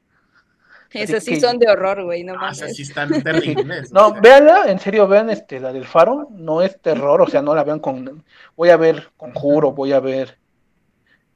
Esas 0.90 1.22
sí 1.22 1.34
que- 1.34 1.40
son 1.40 1.60
de 1.60 1.70
horror, 1.70 2.02
güey, 2.02 2.24
no 2.24 2.32
Ah, 2.32 2.40
mames. 2.40 2.58
esas 2.58 2.74
sí 2.74 2.82
están 2.82 3.10
terribles. 3.22 3.92
No, 3.92 4.12
véanla, 4.20 4.64
en 4.66 4.80
serio, 4.80 5.06
vean 5.06 5.30
este, 5.30 5.60
la 5.60 5.72
del 5.72 5.86
faro, 5.86 6.26
no 6.32 6.62
es 6.62 6.80
terror, 6.80 7.22
o 7.22 7.28
sea, 7.28 7.42
no 7.42 7.54
la 7.54 7.62
vean 7.62 7.78
con, 7.78 8.24
voy 8.56 8.70
a 8.70 8.76
ver 8.76 9.12
Conjuro, 9.16 9.70
voy 9.70 9.92
a 9.92 10.00
ver 10.00 10.36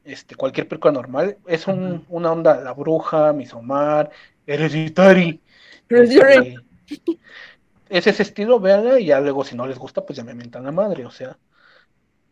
este, 0.05 0.35
cualquier 0.35 0.66
película 0.68 0.93
normal, 0.93 1.39
es 1.47 1.68
un, 1.68 2.05
una 2.09 2.33
onda, 2.33 2.61
La 2.61 2.72
Bruja, 2.72 3.33
Misomar, 3.33 4.11
Hereditary, 4.47 5.40
este, 5.88 6.57
es 7.88 8.07
ese 8.07 8.22
estilo, 8.22 8.59
véanla 8.61 8.99
y 8.99 9.07
ya 9.07 9.20
luego 9.20 9.45
si 9.45 9.55
no 9.55 9.66
les 9.66 9.78
gusta, 9.78 10.05
pues 10.05 10.16
ya 10.16 10.24
me 10.24 10.34
mentan 10.34 10.64
la 10.64 10.72
madre, 10.72 11.05
o 11.05 11.11
sea, 11.11 11.36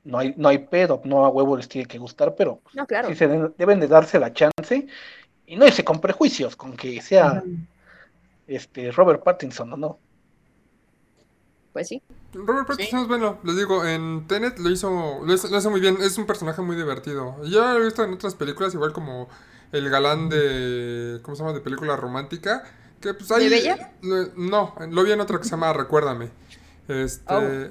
no 0.04 0.18
hay, 0.18 0.34
no 0.36 0.48
hay 0.48 0.58
pedo, 0.58 1.00
no 1.04 1.24
a 1.24 1.28
huevo 1.28 1.56
les 1.56 1.68
tiene 1.68 1.86
que 1.86 1.98
gustar, 1.98 2.34
pero 2.34 2.60
No, 2.74 2.86
claro. 2.86 3.08
sí 3.08 3.14
se 3.14 3.28
den- 3.28 3.54
deben 3.58 3.80
de 3.80 3.88
darse 3.88 4.18
la 4.18 4.32
chance 4.32 4.86
y 5.46 5.56
no 5.56 5.66
irse 5.66 5.84
con 5.84 6.00
prejuicios, 6.00 6.56
con 6.56 6.76
que 6.76 7.00
sea 7.02 7.42
este 8.46 8.90
Robert 8.92 9.22
Pattinson 9.22 9.72
o 9.72 9.76
no. 9.76 9.98
Pues 11.72 11.88
sí. 11.88 12.02
Robert 12.32 12.66
Pattinson 12.66 12.98
Sí. 12.98 13.02
es 13.02 13.08
bueno, 13.08 13.38
les 13.44 13.56
digo, 13.56 13.84
en 13.84 14.26
Tenet 14.26 14.58
lo 14.58 14.70
hizo, 14.70 15.20
lo 15.24 15.32
hizo, 15.32 15.48
lo 15.48 15.70
muy 15.70 15.80
bien, 15.80 15.98
es 16.00 16.16
un 16.18 16.26
personaje 16.26 16.62
muy 16.62 16.76
divertido. 16.76 17.36
Yo 17.44 17.60
lo 17.74 17.80
he 17.80 17.84
visto 17.84 18.02
en 18.02 18.12
otras 18.14 18.34
películas, 18.34 18.74
igual 18.74 18.92
como 18.92 19.28
el 19.72 19.90
galán 19.90 20.28
de, 20.28 21.20
¿cómo 21.22 21.36
se 21.36 21.42
llama? 21.42 21.54
De 21.54 21.60
película 21.60 21.96
romántica, 21.96 22.64
que 23.00 23.14
pues 23.14 23.30
ahí... 23.30 23.48
¿De 23.48 23.50
Bella? 23.50 23.92
no, 24.36 24.74
lo 24.90 25.02
vi 25.04 25.12
en 25.12 25.20
otra 25.20 25.38
que 25.38 25.44
se 25.44 25.50
llama 25.50 25.72
Recuérdame. 25.72 26.30
Este... 26.88 27.32
Oh. 27.34 27.68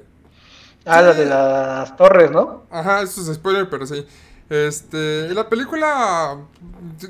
Ah, 0.86 1.02
la 1.02 1.14
de 1.14 1.26
las 1.26 1.96
torres, 1.98 2.32
¿no? 2.32 2.64
Ajá, 2.72 3.02
eso 3.02 3.22
es 3.22 3.36
spoiler, 3.36 3.70
pero 3.70 3.86
sí. 3.86 4.06
Este, 4.50 5.32
la 5.36 5.48
película, 5.48 6.38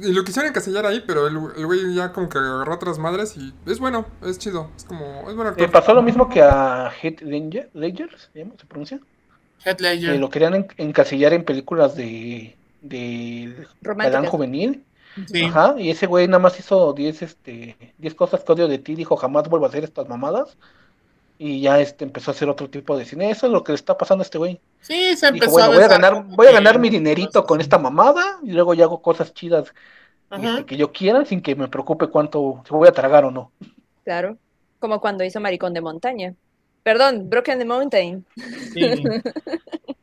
y 0.01 0.11
lo 0.11 0.25
quisieron 0.25 0.49
encasillar 0.49 0.85
ahí, 0.85 1.01
pero 1.07 1.27
el, 1.27 1.37
el 1.55 1.65
güey 1.65 1.93
ya 1.93 2.11
como 2.11 2.27
que 2.27 2.37
agarró 2.37 2.73
otras 2.73 2.97
madres 2.99 3.37
y 3.37 3.53
es 3.65 3.79
bueno, 3.79 4.05
es 4.25 4.37
chido, 4.39 4.69
es 4.75 4.83
como, 4.83 5.29
es 5.29 5.35
buen 5.35 5.47
actor. 5.47 5.61
Le 5.61 5.69
pasó 5.69 5.93
lo 5.93 6.01
mismo 6.01 6.27
que 6.27 6.41
a 6.41 6.91
Heath 7.01 7.21
Ledger, 7.21 7.69
Ledger, 7.73 8.09
¿se 8.19 8.39
llama? 8.39 8.55
¿Se 8.59 8.65
pronuncia? 8.65 8.99
Heath 9.63 9.79
Ledger. 9.79 10.11
Que 10.13 10.19
lo 10.19 10.29
querían 10.29 10.55
en- 10.55 10.67
encasillar 10.75 11.31
en 11.31 11.45
películas 11.45 11.95
de, 11.95 12.57
de 12.82 13.67
galán 13.82 14.25
juvenil. 14.25 14.86
Sí. 15.27 15.43
Ajá, 15.45 15.75
y 15.77 15.89
ese 15.89 16.05
güey 16.05 16.27
nada 16.27 16.39
más 16.39 16.59
hizo 16.59 16.93
10 16.93 17.21
este, 17.21 17.93
10 17.97 18.15
cosas 18.15 18.43
que 18.43 18.51
odio 18.51 18.67
de 18.67 18.77
ti, 18.77 18.95
dijo 18.95 19.17
jamás 19.17 19.49
vuelvo 19.49 19.65
a 19.65 19.69
hacer 19.69 19.84
estas 19.84 20.07
mamadas. 20.07 20.57
Y 21.41 21.61
ya 21.61 21.80
este 21.80 22.03
empezó 22.03 22.32
a 22.32 22.34
hacer 22.34 22.49
otro 22.49 22.69
tipo 22.69 22.97
de 22.97 23.05
cine. 23.05 23.32
Eso 23.32 23.47
es 23.47 23.53
lo 23.53 23.63
que 23.63 23.71
le 23.71 23.77
está 23.77 23.97
pasando 23.97 24.21
a 24.21 24.25
este 24.25 24.38
güey. 24.38 24.59
Sí, 24.82 25.15
se 25.15 25.32
Dijo, 25.32 25.45
empezó 25.45 25.51
bueno, 25.51 25.71
a 25.71 25.75
voy 25.75 25.84
a 25.84 25.88
ganar, 25.88 26.25
voy 26.25 26.47
a 26.47 26.51
ganar 26.51 26.80
mi 26.80 26.89
dinerito 26.89 27.45
con 27.45 27.61
esta 27.61 27.77
mamada 27.77 28.39
y 28.43 28.51
luego 28.51 28.73
ya 28.73 28.84
hago 28.84 29.01
cosas 29.01 29.34
chidas 29.34 29.73
este, 30.32 30.65
que 30.65 30.77
yo 30.77 30.91
quiera 30.91 31.25
sin 31.25 31.41
que 31.41 31.55
me 31.55 31.69
preocupe 31.69 32.07
cuánto, 32.07 32.61
si 32.65 32.71
voy 32.71 32.88
a 32.88 32.91
tragar 32.91 33.23
o 33.23 33.32
no. 33.32 33.51
Claro. 34.03 34.38
Como 34.80 35.01
cuando 35.01 35.23
hizo 35.23 35.39
Maricón 35.39 35.73
de 35.73 35.82
Montaña. 35.82 36.36
Perdón, 36.84 37.30
Broken 37.30 37.59
the 37.59 37.65
Mountain. 37.65 38.25
Sí. 38.73 38.82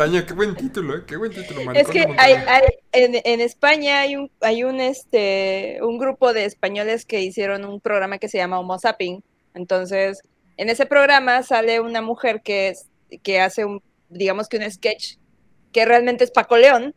Montaña, 0.00 0.24
qué 0.24 0.32
buen 0.32 0.54
título, 0.54 0.96
eh, 0.96 1.02
qué 1.06 1.16
buen 1.18 1.30
título, 1.30 1.60
Es 1.60 1.66
Maricón 1.66 1.92
que 1.92 2.06
de 2.06 2.14
hay, 2.16 2.32
hay, 2.32 2.62
en, 2.92 3.20
en 3.22 3.40
España 3.42 4.00
hay 4.00 4.16
un, 4.16 4.30
hay 4.40 4.64
un 4.64 4.80
este 4.80 5.78
un 5.82 5.98
grupo 5.98 6.32
de 6.32 6.46
españoles 6.46 7.04
que 7.04 7.20
hicieron 7.20 7.66
un 7.66 7.80
programa 7.80 8.16
que 8.16 8.28
se 8.28 8.38
llama 8.38 8.58
Homo 8.58 8.78
Zapping. 8.78 9.22
Entonces, 9.52 10.22
en 10.56 10.70
ese 10.70 10.86
programa 10.86 11.42
sale 11.42 11.80
una 11.80 12.00
mujer 12.00 12.40
que 12.40 12.68
es, 12.68 12.88
que 13.22 13.40
hace 13.40 13.66
un, 13.66 13.82
digamos 14.08 14.48
que 14.48 14.56
un 14.56 14.70
sketch, 14.70 15.16
que 15.70 15.84
realmente 15.84 16.24
es 16.24 16.30
Paco 16.30 16.56
León, 16.56 16.94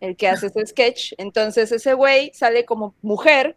el 0.00 0.16
que 0.16 0.26
hace 0.26 0.48
ese 0.48 0.66
sketch. 0.66 1.12
Entonces, 1.18 1.70
ese 1.70 1.94
güey 1.94 2.32
sale 2.34 2.64
como 2.64 2.96
mujer 3.00 3.56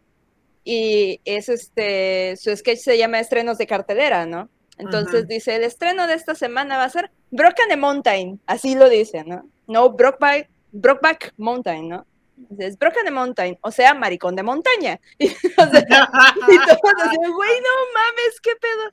y 0.64 1.20
es 1.26 1.50
este, 1.50 2.36
su 2.38 2.56
sketch 2.56 2.78
se 2.78 2.98
llama 3.00 3.20
Estrenos 3.20 3.58
de 3.58 3.66
cartelera, 3.66 4.28
¿no? 4.28 4.50
Entonces 4.78 5.28
dice, 5.28 5.56
el 5.56 5.64
estreno 5.64 6.08
de 6.08 6.16
esta 6.16 6.36
semana 6.36 6.78
va 6.78 6.86
a 6.86 6.90
ser 6.90 7.12
Broken 7.32 7.70
the 7.70 7.78
Mountain, 7.78 8.42
así 8.48 8.76
lo 8.76 8.90
dice, 8.90 9.24
¿no? 9.24 9.48
No 9.68 9.92
Brokeback, 9.92 10.50
Brokeback 10.72 11.34
Mountain, 11.38 11.90
¿no? 11.90 12.06
Dice, 12.36 12.66
Es 12.68 12.78
Broken 12.80 13.06
the 13.06 13.12
Mountain, 13.12 13.58
o 13.62 13.72
sea, 13.72 13.94
maricón 13.94 14.36
de 14.36 14.44
montaña. 14.44 15.00
Y, 15.20 15.28
o 15.28 15.32
sea, 15.70 15.80
y 15.82 16.58
todos 16.58 16.94
así, 17.04 17.18
güey, 17.18 17.60
no 17.62 17.70
mames, 17.94 18.42
qué 18.42 18.52
pedo. 18.60 18.90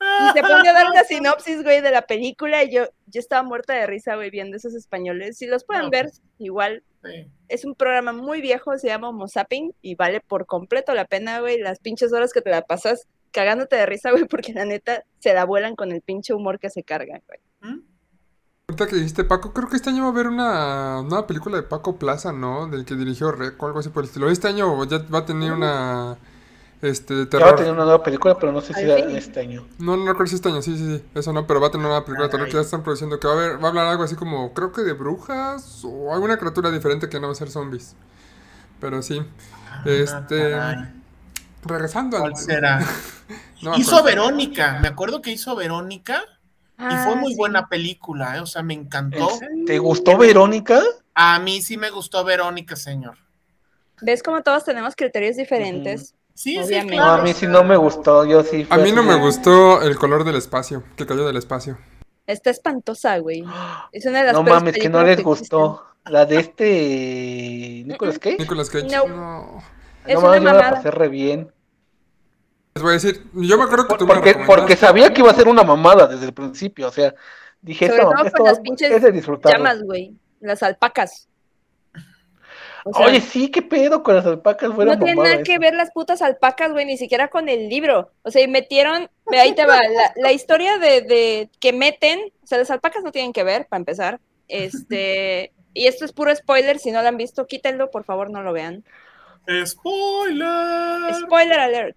Y 0.00 0.32
se 0.34 0.42
pone 0.42 0.68
a 0.68 0.72
dar 0.72 0.90
una 0.90 1.02
sinopsis, 1.04 1.62
güey, 1.62 1.80
de 1.80 1.90
la 1.90 2.02
película 2.02 2.62
y 2.62 2.70
yo, 2.70 2.84
yo 3.06 3.20
estaba 3.20 3.42
muerta 3.42 3.72
de 3.74 3.86
risa, 3.86 4.16
güey, 4.16 4.28
viendo 4.30 4.56
esos 4.56 4.74
españoles. 4.74 5.38
Si 5.38 5.46
los 5.46 5.64
pueden 5.64 5.84
No, 5.84 5.90
ver, 5.90 6.10
igual 6.38 6.82
Sí. 7.04 7.26
es 7.48 7.64
un 7.64 7.74
programa 7.74 8.12
muy 8.12 8.40
viejo, 8.40 8.76
se 8.78 8.88
llama 8.88 9.10
Homo 9.10 9.28
Zapping 9.28 9.72
y 9.82 9.94
vale 9.94 10.20
por 10.20 10.46
completo 10.46 10.94
la 10.94 11.04
pena, 11.04 11.40
güey, 11.40 11.58
las 11.58 11.78
pinches 11.78 12.12
horas 12.12 12.32
que 12.32 12.40
te 12.40 12.50
la 12.50 12.62
pasas 12.62 13.06
cagándote 13.34 13.76
de 13.76 13.84
risa, 13.84 14.10
güey, 14.12 14.24
porque 14.24 14.54
la 14.54 14.64
neta 14.64 15.04
se 15.18 15.34
la 15.34 15.44
vuelan 15.44 15.76
con 15.76 15.92
el 15.92 16.00
pinche 16.00 16.32
humor 16.32 16.58
que 16.58 16.70
se 16.70 16.82
cargan, 16.82 17.20
güey. 17.26 17.40
¿Mm? 17.60 17.80
Ahorita 18.68 18.86
que 18.86 18.96
dijiste 18.96 19.24
Paco, 19.24 19.52
creo 19.52 19.68
que 19.68 19.76
este 19.76 19.90
año 19.90 20.04
va 20.04 20.08
a 20.08 20.12
haber 20.12 20.26
una 20.26 21.02
nueva 21.02 21.26
película 21.26 21.56
de 21.56 21.64
Paco 21.64 21.96
Plaza, 21.96 22.32
¿no? 22.32 22.66
Del 22.66 22.86
que 22.86 22.94
dirigió 22.94 23.30
Rec 23.30 23.62
o 23.62 23.66
algo 23.66 23.80
así 23.80 23.90
por 23.90 24.04
el 24.04 24.08
estilo. 24.08 24.30
Este 24.30 24.48
año 24.48 24.82
ya 24.86 25.04
va 25.12 25.18
a 25.18 25.26
tener 25.26 25.52
una, 25.52 26.16
este, 26.80 27.12
de 27.14 27.28
Ya 27.30 27.44
va 27.44 27.50
a 27.50 27.56
tener 27.56 27.72
una 27.72 27.84
nueva 27.84 28.02
película, 28.02 28.38
pero 28.38 28.52
no 28.52 28.62
sé 28.62 28.72
si 28.72 28.80
fin. 28.80 29.16
este 29.16 29.40
año. 29.40 29.66
No, 29.78 29.98
no 29.98 30.06
recuerdo 30.06 30.28
si 30.30 30.36
este 30.36 30.48
año, 30.48 30.62
sí, 30.62 30.78
sí, 30.78 30.96
sí, 30.96 31.04
eso 31.14 31.32
no, 31.34 31.46
pero 31.46 31.60
va 31.60 31.66
a 31.66 31.70
tener 31.70 31.84
una 31.84 31.94
nueva 31.94 32.06
película 32.06 32.26
de 32.28 32.30
terror 32.30 32.46
Caray. 32.46 32.52
que 32.52 32.56
ya 32.56 32.62
están 32.62 32.82
produciendo, 32.82 33.20
que 33.20 33.26
va 33.26 33.34
a 33.34 33.36
haber, 33.36 33.62
va 33.62 33.66
a 33.66 33.68
hablar 33.68 33.86
algo 33.88 34.02
así 34.02 34.16
como, 34.16 34.54
creo 34.54 34.72
que 34.72 34.80
de 34.82 34.94
brujas 34.94 35.82
o 35.84 36.14
alguna 36.14 36.38
criatura 36.38 36.70
diferente 36.70 37.10
que 37.10 37.20
no 37.20 37.26
va 37.26 37.32
a 37.32 37.36
ser 37.36 37.50
zombies. 37.50 37.96
Pero 38.80 39.02
sí, 39.02 39.20
este, 39.84 40.54
Ah, 40.54 40.74
caray. 40.74 41.03
Regresando 41.66 42.16
al... 42.16 42.32
¿Cuál 42.32 42.36
será? 42.36 42.80
No, 43.62 43.74
hizo. 43.78 44.02
Verónica, 44.02 44.78
me 44.82 44.88
acuerdo 44.88 45.22
que 45.22 45.30
hizo 45.30 45.56
Verónica 45.56 46.22
y 46.76 46.82
fue 46.82 47.12
Ah, 47.14 47.14
muy 47.18 47.32
sí. 47.32 47.38
buena 47.38 47.66
película, 47.68 48.36
¿eh? 48.36 48.40
o 48.40 48.46
sea, 48.46 48.62
me 48.62 48.74
encantó. 48.74 49.26
¿Te 49.66 49.78
gustó 49.78 50.18
Verónica? 50.18 50.82
A 51.14 51.38
mí 51.38 51.62
sí 51.62 51.78
me 51.78 51.88
gustó 51.88 52.24
Verónica, 52.24 52.76
señor. 52.76 53.16
¿Ves 54.02 54.22
cómo 54.22 54.42
todos 54.42 54.64
tenemos 54.64 54.94
criterios 54.94 55.36
diferentes? 55.36 56.14
Sí, 56.34 56.58
Obviamente. 56.58 56.90
sí, 56.92 56.96
No, 56.98 57.02
claro. 57.04 57.22
a 57.22 57.24
mí 57.24 57.32
sí 57.32 57.46
no 57.46 57.64
me 57.64 57.76
gustó. 57.78 58.26
Yo 58.26 58.42
sí. 58.42 58.66
A 58.68 58.76
mí 58.76 58.92
no 58.92 59.02
me 59.02 59.14
gustó 59.14 59.80
el 59.80 59.96
color 59.96 60.24
del 60.24 60.36
espacio, 60.36 60.84
que 60.96 61.06
cayó 61.06 61.24
del 61.26 61.36
espacio. 61.38 61.78
Está 62.26 62.50
espantosa, 62.50 63.16
güey. 63.18 63.44
Es 63.92 64.04
una 64.04 64.18
de 64.18 64.24
las 64.26 64.34
No 64.34 64.42
mames, 64.42 64.74
que 64.74 64.90
no 64.90 65.02
les 65.02 65.16
que 65.16 65.22
gustó. 65.22 65.82
La 66.04 66.26
de 66.26 66.38
este. 66.40 67.84
Nicolas 67.86 68.18
Cage. 68.18 68.36
Nicolas 68.40 68.68
Cage, 68.68 68.88
No. 68.88 69.06
no. 69.08 69.62
Es 70.04 70.14
No 70.14 70.20
una 70.20 70.28
mames, 70.28 70.40
yo 70.40 70.44
me 70.44 70.44
la 70.44 70.52
mamada. 70.54 70.70
pasé 70.76 70.90
re 70.90 71.08
bien. 71.08 71.50
Les 72.74 72.82
voy 72.82 72.90
a 72.90 72.94
decir, 72.94 73.22
yo 73.34 73.56
me 73.56 73.64
acuerdo 73.64 73.86
que 73.86 73.96
tú 73.96 74.06
me 74.06 74.14
porque, 74.14 74.32
recomendaste. 74.32 74.60
porque 74.62 74.76
sabía 74.76 75.12
que 75.12 75.20
iba 75.20 75.30
a 75.30 75.34
ser 75.34 75.46
una 75.46 75.62
mamada 75.62 76.08
desde 76.08 76.26
el 76.26 76.34
principio. 76.34 76.88
O 76.88 76.90
sea, 76.90 77.14
dije, 77.62 77.86
Sobre 77.86 78.02
todo 78.02 78.24
esto 78.24 78.38
con 78.38 78.46
las 78.46 78.60
pinches 78.60 78.90
es 78.90 79.02
de 79.02 79.12
disfrutar. 79.12 79.52
Llamas, 79.56 79.82
güey. 79.82 80.14
Las 80.40 80.62
alpacas. 80.62 81.28
O 82.84 82.92
sea, 82.92 83.06
Oye, 83.06 83.20
sí, 83.20 83.48
qué 83.48 83.62
pedo 83.62 84.02
con 84.02 84.16
las 84.16 84.26
alpacas. 84.26 84.74
Fuera 84.74 84.96
no 84.96 85.04
tiene 85.04 85.22
nada 85.22 85.42
que 85.42 85.58
ver 85.58 85.72
las 85.74 85.92
putas 85.92 86.20
alpacas, 86.20 86.72
güey, 86.72 86.84
ni 86.84 86.98
siquiera 86.98 87.28
con 87.28 87.48
el 87.48 87.68
libro. 87.68 88.10
O 88.22 88.30
sea, 88.30 88.42
y 88.42 88.48
metieron, 88.48 89.08
ve, 89.30 89.38
ahí 89.38 89.54
te 89.54 89.64
va, 89.64 89.76
la, 89.76 90.12
la 90.16 90.32
historia 90.32 90.76
de, 90.78 91.00
de 91.00 91.50
que 91.60 91.72
meten, 91.72 92.20
o 92.42 92.46
sea, 92.46 92.58
las 92.58 92.70
alpacas 92.70 93.04
no 93.04 93.12
tienen 93.12 93.32
que 93.32 93.44
ver, 93.44 93.66
para 93.68 93.78
empezar. 93.78 94.20
Este, 94.48 95.52
y 95.72 95.86
esto 95.86 96.04
es 96.04 96.12
puro 96.12 96.34
spoiler, 96.34 96.78
si 96.78 96.90
no 96.90 97.00
lo 97.00 97.08
han 97.08 97.16
visto, 97.16 97.46
quítenlo, 97.46 97.90
por 97.90 98.04
favor, 98.04 98.30
no 98.30 98.42
lo 98.42 98.52
vean. 98.52 98.84
Spoiler. 99.64 101.14
Spoiler 101.14 101.60
alert. 101.60 101.96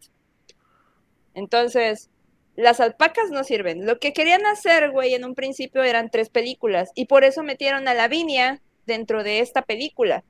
Entonces, 1.37 2.09
las 2.55 2.79
alpacas 2.79 3.29
no 3.29 3.43
sirven. 3.43 3.85
Lo 3.85 3.99
que 3.99 4.11
querían 4.13 4.45
hacer, 4.47 4.89
güey, 4.91 5.13
en 5.13 5.23
un 5.23 5.35
principio 5.35 5.83
eran 5.83 6.09
tres 6.09 6.29
películas. 6.29 6.91
Y 6.95 7.05
por 7.05 7.23
eso 7.23 7.43
metieron 7.43 7.87
a 7.87 7.93
Lavinia 7.93 8.61
dentro 8.87 9.23
de 9.23 9.39
esta 9.39 9.61
película. 9.61 10.23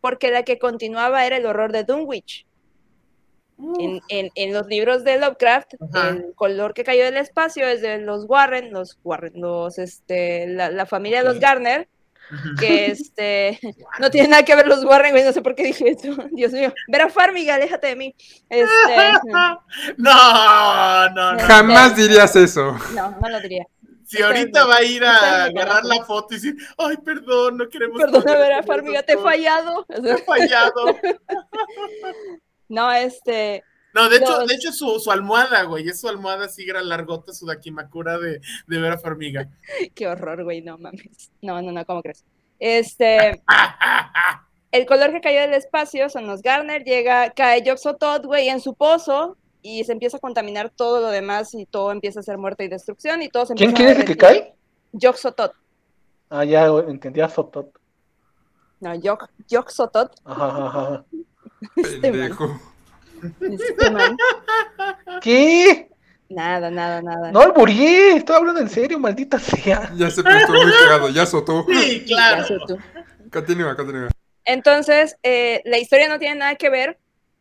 Porque 0.00 0.30
la 0.30 0.42
que 0.42 0.58
continuaba 0.58 1.26
era 1.26 1.36
el 1.36 1.46
horror 1.46 1.72
de 1.72 1.84
Dunwich. 1.84 2.46
En, 3.78 4.00
en- 4.08 4.30
en 4.34 4.52
los 4.52 4.66
libros 4.66 5.04
de 5.04 5.18
Lovecraft, 5.18 5.74
Ajá. 5.94 6.08
el 6.08 6.32
color 6.34 6.74
que 6.74 6.82
cayó 6.82 7.04
del 7.04 7.16
espacio 7.18 7.66
es 7.68 7.82
de 7.82 7.98
los 7.98 8.24
Warren, 8.28 8.72
los 8.72 8.98
Warren, 9.04 9.32
los, 9.36 9.78
este, 9.78 10.48
la, 10.48 10.70
la 10.70 10.86
familia 10.86 11.18
de 11.22 11.28
los. 11.28 11.38
Garner. 11.38 11.88
Que 12.58 12.86
este, 12.86 13.60
no 14.00 14.10
tiene 14.10 14.28
nada 14.28 14.44
que 14.44 14.54
ver 14.56 14.66
los 14.66 14.84
Warren, 14.84 15.12
güey, 15.12 15.24
no 15.24 15.32
sé 15.32 15.42
por 15.42 15.54
qué 15.54 15.64
dije 15.64 15.90
eso. 15.90 16.14
Dios 16.32 16.52
mío. 16.52 16.72
Vera 16.88 17.08
Farmiga, 17.08 17.54
aléjate 17.54 17.88
de 17.88 17.96
mí. 17.96 18.14
Este, 18.48 19.12
No, 19.96 21.08
no, 21.10 21.32
no. 21.34 21.38
Jamás 21.40 21.96
dirías 21.96 22.34
eso. 22.36 22.76
no, 22.94 23.16
no 23.20 23.28
lo 23.28 23.40
diría. 23.40 23.66
Si 24.06 24.22
ahorita 24.22 24.66
va 24.66 24.76
a 24.76 24.82
ir 24.82 25.04
a 25.04 25.44
agarrar 25.44 25.84
la 25.84 26.04
foto 26.04 26.34
y 26.34 26.36
decir, 26.36 26.56
ay, 26.78 26.96
perdón, 26.98 27.56
no 27.56 27.68
queremos. 27.68 28.00
Perdona, 28.00 28.36
Vera 28.36 28.62
Farmiga, 28.62 29.02
te 29.02 29.14
he 29.14 29.18
fallado. 29.18 29.84
Te 29.84 30.10
he 30.10 30.18
fallado. 30.18 30.96
No, 32.66 32.90
este, 32.90 33.62
No, 33.94 34.08
de 34.08 34.16
hecho, 34.16 34.38
Los- 34.40 34.48
de 34.48 34.54
hecho 34.56 34.72
su, 34.72 34.98
su 34.98 35.10
almohada, 35.10 35.62
güey, 35.64 35.88
es 35.88 36.00
su 36.00 36.08
almohada 36.08 36.46
así 36.46 36.64
gran 36.66 36.88
largota, 36.88 37.32
su 37.32 37.46
dakimakura 37.46 38.18
de, 38.18 38.40
de 38.66 38.78
Vera 38.80 38.98
Farmiga. 38.98 39.48
qué 39.94 40.08
horror, 40.08 40.42
güey, 40.44 40.60
no 40.62 40.76
mames. 40.78 41.30
No, 41.40 41.62
no, 41.62 41.70
no, 41.72 41.84
¿cómo 41.86 42.02
crees? 42.02 42.24
Este, 42.58 43.42
el 44.72 44.86
color 44.86 45.12
que 45.12 45.20
cayó 45.20 45.40
del 45.42 45.54
espacio 45.54 46.08
son 46.10 46.26
los 46.26 46.42
Garner, 46.42 46.82
llega, 46.84 47.30
cae 47.30 47.62
Yoxotot, 47.62 48.24
güey, 48.26 48.48
en 48.48 48.60
su 48.60 48.74
pozo 48.74 49.36
y 49.62 49.84
se 49.84 49.92
empieza 49.92 50.16
a 50.16 50.20
contaminar 50.20 50.70
todo 50.70 51.00
lo 51.00 51.08
demás 51.08 51.54
y 51.54 51.64
todo 51.66 51.92
empieza 51.92 52.20
a 52.20 52.22
ser 52.24 52.36
muerte 52.36 52.64
y 52.64 52.68
destrucción 52.68 53.22
y 53.22 53.28
todo 53.28 53.46
se 53.46 53.54
¿Quién, 53.54 53.70
empieza 53.70 53.86
quién 53.86 53.88
a 53.88 53.92
es 53.92 53.98
el 54.00 54.04
que 54.06 54.16
cae? 54.18 54.54
Yoxotot. 54.92 55.52
Ah, 56.30 56.44
ya, 56.44 56.66
entendía 56.66 57.28
Sotot. 57.28 57.68
No, 58.80 58.92
Yox- 58.94 59.28
Yoxotot. 59.48 60.12
Ajá, 60.24 60.66
ajá. 60.66 61.04
Este 61.76 62.00
Pendejo. 62.00 62.60
Este 63.40 63.90
man. 63.90 64.16
¿Qué? 65.20 65.88
Nada, 66.28 66.70
nada, 66.70 67.02
nada. 67.02 67.30
No 67.30 67.40
alburí, 67.40 67.86
estoy 68.16 68.36
hablando 68.36 68.60
en 68.60 68.68
serio, 68.68 68.98
maldita 68.98 69.38
sea. 69.38 69.92
Ya 69.94 70.10
se 70.10 70.22
puso 70.22 70.52
muy 70.52 70.72
cagado, 70.82 71.08
ya 71.10 71.22
azotó. 71.22 71.66
Sí, 71.68 72.04
claro. 72.06 72.44
Continúa, 73.30 73.76
continúa. 73.76 74.08
Entonces, 74.44 75.16
eh, 75.22 75.62
la 75.64 75.78
historia 75.78 76.08
no 76.08 76.18
tiene 76.18 76.36
nada 76.36 76.54
que 76.56 76.70
ver. 76.70 76.98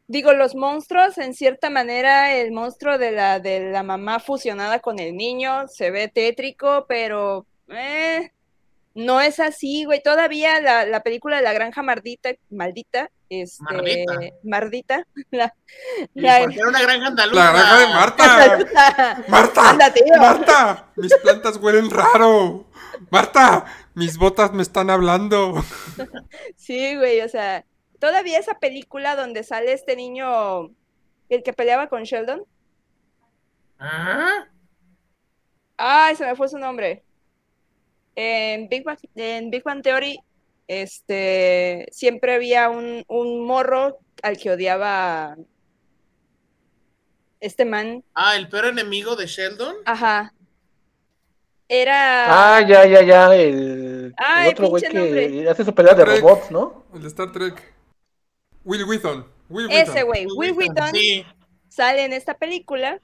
Digo, 0.07 0.33
los 0.33 0.53
monstruos, 0.53 1.17
en 1.17 1.33
cierta 1.33 1.69
manera, 1.69 2.35
el 2.35 2.51
monstruo 2.51 2.97
de 2.97 3.11
la, 3.11 3.39
de 3.39 3.71
la 3.71 3.83
mamá 3.83 4.19
fusionada 4.19 4.79
con 4.79 4.99
el 4.99 5.15
niño 5.15 5.67
se 5.67 5.91
ve 5.91 6.07
tétrico, 6.07 6.85
pero 6.87 7.45
eh, 7.69 8.31
no 8.93 9.21
es 9.21 9.39
así, 9.39 9.85
güey. 9.85 10.03
Todavía 10.03 10.59
la, 10.59 10.85
la 10.85 11.01
película 11.03 11.37
de 11.37 11.43
la 11.43 11.53
granja 11.53 11.81
maldita, 11.83 12.31
maldita, 12.49 13.09
este, 13.41 13.63
Mardita. 13.63 14.13
mardita, 14.43 15.07
la, 15.31 15.55
la- 16.13 16.39
porque 16.41 16.55
era 16.59 16.67
una 16.69 16.81
granja 16.81 17.07
andaluza. 17.07 17.43
La 17.43 17.51
granja 17.51 17.79
de 17.79 17.87
Marta. 17.87 18.25
Marta. 18.47 19.23
Marta. 19.27 19.69
Anda, 19.69 19.93
tío. 19.93 20.05
Marta. 20.17 20.91
Mis 20.95 21.15
plantas 21.17 21.57
huelen 21.57 21.89
raro. 21.89 22.65
Marta. 23.09 23.65
Mis 23.95 24.17
botas 24.17 24.51
me 24.53 24.63
están 24.63 24.89
hablando. 24.89 25.63
Sí, 26.55 26.95
güey, 26.97 27.21
o 27.21 27.29
sea, 27.29 27.63
todavía 27.99 28.39
esa 28.39 28.59
película 28.59 29.15
donde 29.15 29.43
sale 29.43 29.71
este 29.73 29.95
niño, 29.95 30.69
el 31.29 31.43
que 31.43 31.53
peleaba 31.53 31.87
con 31.89 32.03
Sheldon. 32.03 32.43
Ah, 33.79 34.47
Ay, 35.77 36.15
se 36.15 36.25
me 36.25 36.35
fue 36.35 36.47
su 36.49 36.57
nombre. 36.57 37.03
En 38.15 38.69
Big 38.69 38.83
Bang, 38.83 38.97
en 39.15 39.49
Big 39.49 39.63
Bang 39.63 39.81
Theory, 39.81 40.19
este, 40.67 41.87
siempre 41.91 42.33
había 42.35 42.69
un, 42.69 43.03
un 43.07 43.45
morro 43.45 43.99
al 44.21 44.37
que 44.37 44.51
odiaba 44.51 45.35
este 47.39 47.65
man. 47.65 48.03
ah, 48.15 48.35
el 48.35 48.47
peor 48.49 48.65
enemigo 48.65 49.15
de 49.15 49.27
Sheldon. 49.27 49.75
Ajá. 49.85 50.33
Era. 51.67 52.55
Ah, 52.57 52.61
ya, 52.61 52.85
ya, 52.85 53.01
ya. 53.03 53.35
El, 53.35 54.13
Ay, 54.17 54.47
el 54.49 54.53
otro 54.53 54.67
güey 54.69 54.83
que 54.83 54.93
nombre. 54.93 55.49
hace 55.49 55.65
su 55.65 55.73
pelea 55.73 55.93
de 55.95 56.05
robots, 56.05 56.51
¿no? 56.51 56.85
El 56.93 57.01
de 57.01 57.07
Star 57.07 57.31
Trek. 57.31 57.73
Will 58.63 58.83
Wheaton. 58.85 59.25
Will 59.49 59.67
ese 59.71 60.03
güey, 60.03 60.25
Will 60.37 60.53
Wheaton, 60.53 60.91
Sí. 60.93 61.25
sale 61.69 62.05
en 62.05 62.13
esta 62.13 62.33
película. 62.35 62.99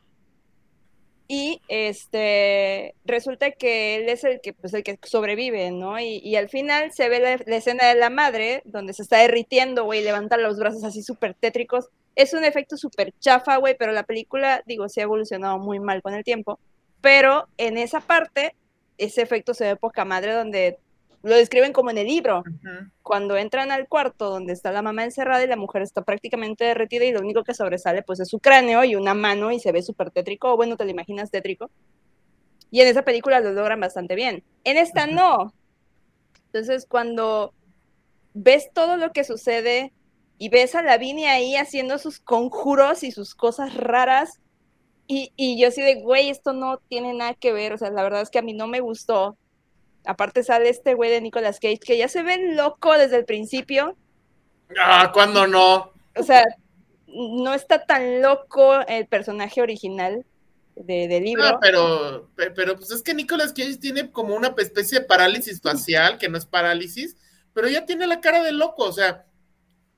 Y 1.32 1.62
este 1.68 2.96
resulta 3.06 3.52
que 3.52 3.98
él 3.98 4.10
es 4.10 4.24
el 4.24 4.42
que, 4.42 4.52
pues, 4.54 4.74
el 4.74 4.84
que 4.84 4.98
sobrevive, 5.04 5.70
¿no? 5.70 6.00
Y, 6.00 6.18
y 6.24 6.36
al 6.38 6.50
final 6.50 6.92
se 6.92 7.08
ve 7.08 7.20
la, 7.20 7.34
escena 7.56 7.88
de 7.88 7.94
la 7.94 8.10
madre, 8.10 8.64
donde 8.66 8.94
se 8.94 9.04
está 9.04 9.20
derritiendo, 9.20 9.84
güey, 9.86 10.04
levanta 10.04 10.38
los 10.38 10.58
brazos 10.58 10.84
así 10.84 11.04
súper 11.04 11.36
tétricos. 11.36 11.90
Es 12.16 12.34
un 12.34 12.44
efecto 12.46 12.78
súper 12.78 13.14
chafa, 13.20 13.58
güey, 13.58 13.76
pero 13.78 13.92
la 13.92 14.04
película, 14.04 14.64
digo, 14.66 14.90
sí 14.90 15.02
ha 15.02 15.04
evolucionado 15.04 15.60
muy 15.60 15.80
mal 15.80 16.02
con 16.02 16.16
el 16.16 16.24
tiempo. 16.24 16.60
Pero 17.00 17.48
en 17.58 17.78
esa 17.78 18.00
parte, 18.00 18.56
ese 18.98 19.22
efecto 19.22 19.54
se 19.54 19.66
ve 19.66 19.76
poca 19.76 20.06
madre, 20.06 20.34
donde 20.34 20.80
lo 21.22 21.36
describen 21.36 21.74
como 21.74 21.90
en 21.90 21.98
el 21.98 22.08
libro 22.08 22.44
cuando 23.04 23.36
entran 23.36 23.72
al 23.72 23.88
cuarto 23.88 24.30
donde 24.30 24.54
está 24.54 24.72
la 24.72 24.82
mamá 24.82 25.04
encerrada 25.04 25.44
y 25.44 25.48
la 25.48 25.58
mujer 25.58 25.82
está 25.82 26.02
prácticamente 26.04 26.64
derretida 26.64 27.06
y 27.06 27.12
lo 27.12 27.20
único 27.20 27.44
que 27.44 27.54
sobresale 27.54 28.04
pues 28.04 28.20
es 28.20 28.30
su 28.30 28.40
cráneo 28.40 28.84
y 28.84 28.96
una 28.96 29.14
mano 29.14 29.52
y 29.52 29.60
se 29.60 29.72
ve 29.72 29.82
súper 29.82 30.12
tétrico, 30.12 30.54
o 30.54 30.56
bueno, 30.56 30.78
te 30.78 30.86
lo 30.86 30.92
imaginas 30.92 31.32
tétrico. 31.32 31.70
Y 32.72 32.82
en 32.82 32.88
esa 32.88 33.04
película 33.04 33.40
lo 33.40 33.52
logran 33.52 33.80
bastante 33.80 34.16
bien. 34.16 34.44
En 34.64 34.78
esta 34.78 35.08
no. 35.08 35.54
Entonces 36.46 36.86
cuando 36.88 37.54
ves 38.34 38.70
todo 38.74 38.96
lo 38.96 39.12
que 39.12 39.24
sucede 39.24 39.92
y 40.38 40.50
ves 40.50 40.76
a 40.76 40.82
Lavinia 40.82 41.34
ahí 41.34 41.56
haciendo 41.56 41.98
sus 41.98 42.20
conjuros 42.20 43.04
y 43.04 43.12
sus 43.12 43.36
cosas 43.36 43.74
raras 43.74 44.40
y, 45.06 45.34
y 45.36 45.60
yo 45.60 45.70
así 45.70 45.82
de, 45.82 45.96
güey, 45.96 46.30
esto 46.30 46.54
no 46.54 46.78
tiene 46.88 47.14
nada 47.14 47.34
que 47.34 47.52
ver, 47.52 47.74
o 47.74 47.78
sea, 47.78 47.90
la 47.90 48.04
verdad 48.04 48.22
es 48.22 48.30
que 48.30 48.38
a 48.38 48.44
mí 48.44 48.54
no 48.54 48.68
me 48.68 48.80
gustó. 48.80 49.36
Aparte 50.06 50.44
sale 50.44 50.70
este 50.70 50.94
güey 50.94 51.10
de 51.12 51.22
Nicolas 51.22 51.60
Cage 51.60 51.80
que 51.80 51.98
ya 51.98 52.08
se 52.08 52.24
ve 52.24 52.54
loco 52.56 52.98
desde 52.98 53.18
el 53.18 53.26
principio. 53.26 53.96
Ah, 54.80 55.12
¿cuándo 55.14 55.46
no? 55.48 55.92
O 56.16 56.24
sea, 56.24 56.44
no 57.08 57.54
está 57.54 57.86
tan 57.86 58.22
loco 58.22 58.80
el 58.88 59.08
personaje 59.08 59.62
original 59.62 60.26
de, 60.76 61.08
del 61.08 61.24
libro. 61.24 61.44
Ah, 61.46 61.58
pero, 61.62 62.30
pe- 62.36 62.52
pero 62.52 62.76
pues 62.76 62.92
es 62.92 63.02
que 63.04 63.14
Nicolas 63.14 63.52
Cage 63.54 63.78
tiene 63.78 64.12
como 64.12 64.36
una 64.36 64.54
especie 64.58 65.00
de 65.00 65.06
parálisis 65.06 65.60
facial, 65.62 66.18
que 66.18 66.30
no 66.30 66.38
es 66.38 66.46
parálisis, 66.46 67.18
pero 67.54 67.68
ya 67.68 67.86
tiene 67.86 68.08
la 68.08 68.22
cara 68.22 68.44
de 68.44 68.52
loco, 68.52 68.84
o 68.86 68.94
sea. 68.94 69.26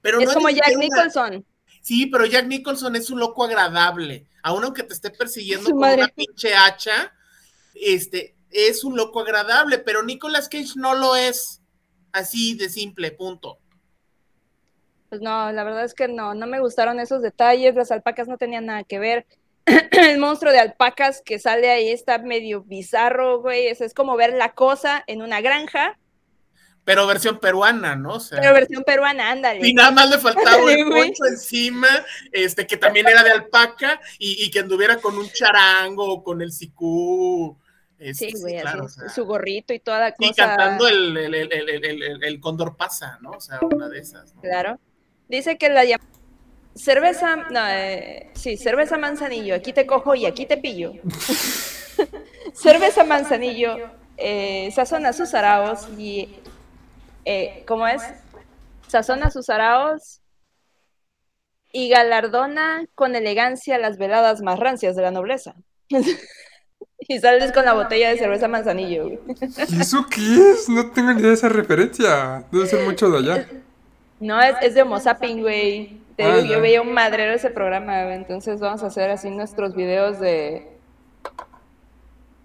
Pero 0.01 0.19
es 0.19 0.27
no 0.27 0.33
como 0.33 0.49
Jack 0.49 0.69
una- 0.75 0.79
Nicholson. 0.79 1.45
Sí, 1.81 2.07
pero 2.07 2.25
Jack 2.25 2.47
Nicholson 2.47 2.95
es 2.95 3.09
un 3.09 3.19
loco 3.19 3.43
agradable. 3.43 4.25
Aún 4.43 4.63
aunque 4.63 4.83
te 4.83 4.93
esté 4.93 5.09
persiguiendo 5.11 5.69
con 5.69 5.77
una 5.89 6.07
pinche 6.07 6.53
hacha, 6.55 7.13
este, 7.75 8.35
es 8.51 8.83
un 8.83 8.97
loco 8.97 9.21
agradable, 9.21 9.77
pero 9.77 10.03
Nicolas 10.03 10.49
Cage 10.49 10.73
no 10.75 10.95
lo 10.95 11.15
es. 11.15 11.61
Así 12.11 12.55
de 12.55 12.69
simple, 12.69 13.11
punto. 13.11 13.59
Pues 15.09 15.21
no, 15.21 15.51
la 15.51 15.63
verdad 15.63 15.83
es 15.83 15.93
que 15.93 16.07
no, 16.07 16.33
no 16.33 16.47
me 16.47 16.59
gustaron 16.59 16.99
esos 16.99 17.21
detalles. 17.21 17.75
Las 17.75 17.91
alpacas 17.91 18.27
no 18.27 18.37
tenían 18.37 18.65
nada 18.65 18.83
que 18.83 18.99
ver. 18.99 19.25
el 19.65 20.19
monstruo 20.19 20.51
de 20.51 20.59
alpacas 20.59 21.21
que 21.23 21.39
sale 21.39 21.69
ahí 21.69 21.89
está 21.89 22.17
medio 22.17 22.63
bizarro, 22.63 23.41
güey. 23.41 23.67
Es, 23.67 23.81
es 23.81 23.93
como 23.93 24.15
ver 24.15 24.33
la 24.33 24.53
cosa 24.53 25.03
en 25.07 25.21
una 25.21 25.41
granja, 25.41 25.97
Pero 26.83 27.07
versión 27.07 27.39
peruana, 27.39 27.95
¿no? 27.95 28.15
O 28.15 28.19
sea, 28.19 28.39
pero 28.41 28.53
versión 28.53 28.83
peruana, 28.83 29.31
ándale. 29.31 29.67
y 29.67 29.73
nada 29.73 29.91
más 29.91 30.09
le 30.09 30.17
faltaba 30.17 30.71
el 30.71 30.85
poncho 30.89 31.25
encima, 31.25 31.87
este, 32.31 32.65
que 32.65 32.77
también 32.77 33.07
era 33.07 33.23
de 33.23 33.31
alpaca, 33.31 34.01
y, 34.17 34.43
y 34.45 34.49
que 34.49 34.59
anduviera 34.59 34.97
con 34.97 35.17
un 35.17 35.29
charango 35.29 36.09
o 36.09 36.23
con 36.23 36.41
el 36.41 36.51
sicú. 36.51 37.57
Este, 38.03 38.31
Sí, 38.31 38.41
güey, 38.41 38.55
así, 38.55 38.63
claro, 38.63 38.85
o 38.85 38.89
sea, 38.89 39.09
su 39.09 39.25
gorrito 39.25 39.73
y 39.73 39.79
toda 39.79 39.99
la 39.99 40.15
y 40.17 40.29
cosa. 40.29 40.47
cantando 40.47 40.87
el, 40.87 41.15
el, 41.17 41.35
el, 41.35 41.51
el, 41.53 41.69
el- 41.85 42.03
el- 42.03 42.23
el 42.23 42.39
cóndor 42.39 42.75
pasa, 42.75 43.19
¿no? 43.21 43.31
O 43.31 43.39
sea, 43.39 43.59
una 43.61 43.87
de 43.89 43.99
esas. 43.99 44.33
¿no? 44.35 44.41
Claro. 44.41 44.79
Dice 45.29 45.57
que 45.57 45.69
la 45.69 45.85
llam- 45.85 46.01
cerveza, 46.75 47.35
no, 47.35 47.59
eh, 47.69 48.31
sí, 48.33 48.57
cerveza 48.57 48.97
manzanillo, 48.97 49.53
aquí 49.55 49.71
te 49.71 49.85
cojo 49.85 50.15
y 50.15 50.25
aquí 50.25 50.45
te 50.47 50.57
pillo. 50.57 50.93
cerveza 52.53 53.03
manzanillo, 53.03 53.77
eh, 54.17 54.71
sazona 54.71 55.13
sus 55.13 55.33
araos 55.33 55.87
y, 55.97 56.39
eh, 57.25 57.63
¿cómo 57.67 57.87
es? 57.87 58.01
sazona 58.87 59.29
sus 59.31 59.49
araos 59.49 60.19
y 61.71 61.87
galardona 61.89 62.85
con 62.95 63.15
elegancia 63.15 63.77
las 63.77 63.97
veladas 63.97 64.41
más 64.41 64.59
rancias 64.59 64.95
de 64.97 65.01
la 65.03 65.11
nobleza. 65.11 65.55
y 66.99 67.19
sales 67.19 67.51
con 67.51 67.65
la 67.65 67.73
botella 67.73 68.09
de 68.09 68.17
cerveza 68.17 68.47
manzanillo. 68.47 69.03
güey. 69.05 69.19
¿Y 69.69 69.82
eso 69.82 70.05
qué 70.09 70.51
es? 70.51 70.69
No 70.69 70.91
tengo 70.91 71.11
ni 71.13 71.19
idea 71.19 71.29
de 71.29 71.36
esa 71.36 71.49
referencia. 71.49 72.45
Debe 72.51 72.65
ser 72.67 72.86
mucho 72.86 73.09
de 73.09 73.17
allá. 73.19 73.47
No, 74.19 74.39
es, 74.41 74.55
es 74.61 74.73
de 74.75 74.84
Homo 74.84 74.99
Sapien, 74.99 75.41
güey. 75.41 75.99
Te 76.15 76.23
Ah, 76.23 76.36
digo, 76.36 76.47
ya. 76.47 76.55
yo 76.55 76.61
veía 76.61 76.82
un 76.82 76.93
madrero 76.93 77.34
ese 77.34 77.49
programa, 77.49 78.03
güey. 78.03 78.15
Entonces 78.15 78.59
vamos 78.59 78.84
a 78.84 78.88
hacer 78.88 79.09
así 79.09 79.29
nuestros 79.29 79.75
videos 79.75 80.19
de... 80.19 80.67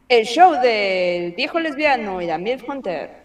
El 0.09 0.25
show 0.25 0.53
del 0.63 1.33
viejo 1.33 1.59
lesbiano 1.59 2.23
y 2.23 2.27
la 2.27 2.39
Milf 2.39 2.63
Hunter. 2.69 3.25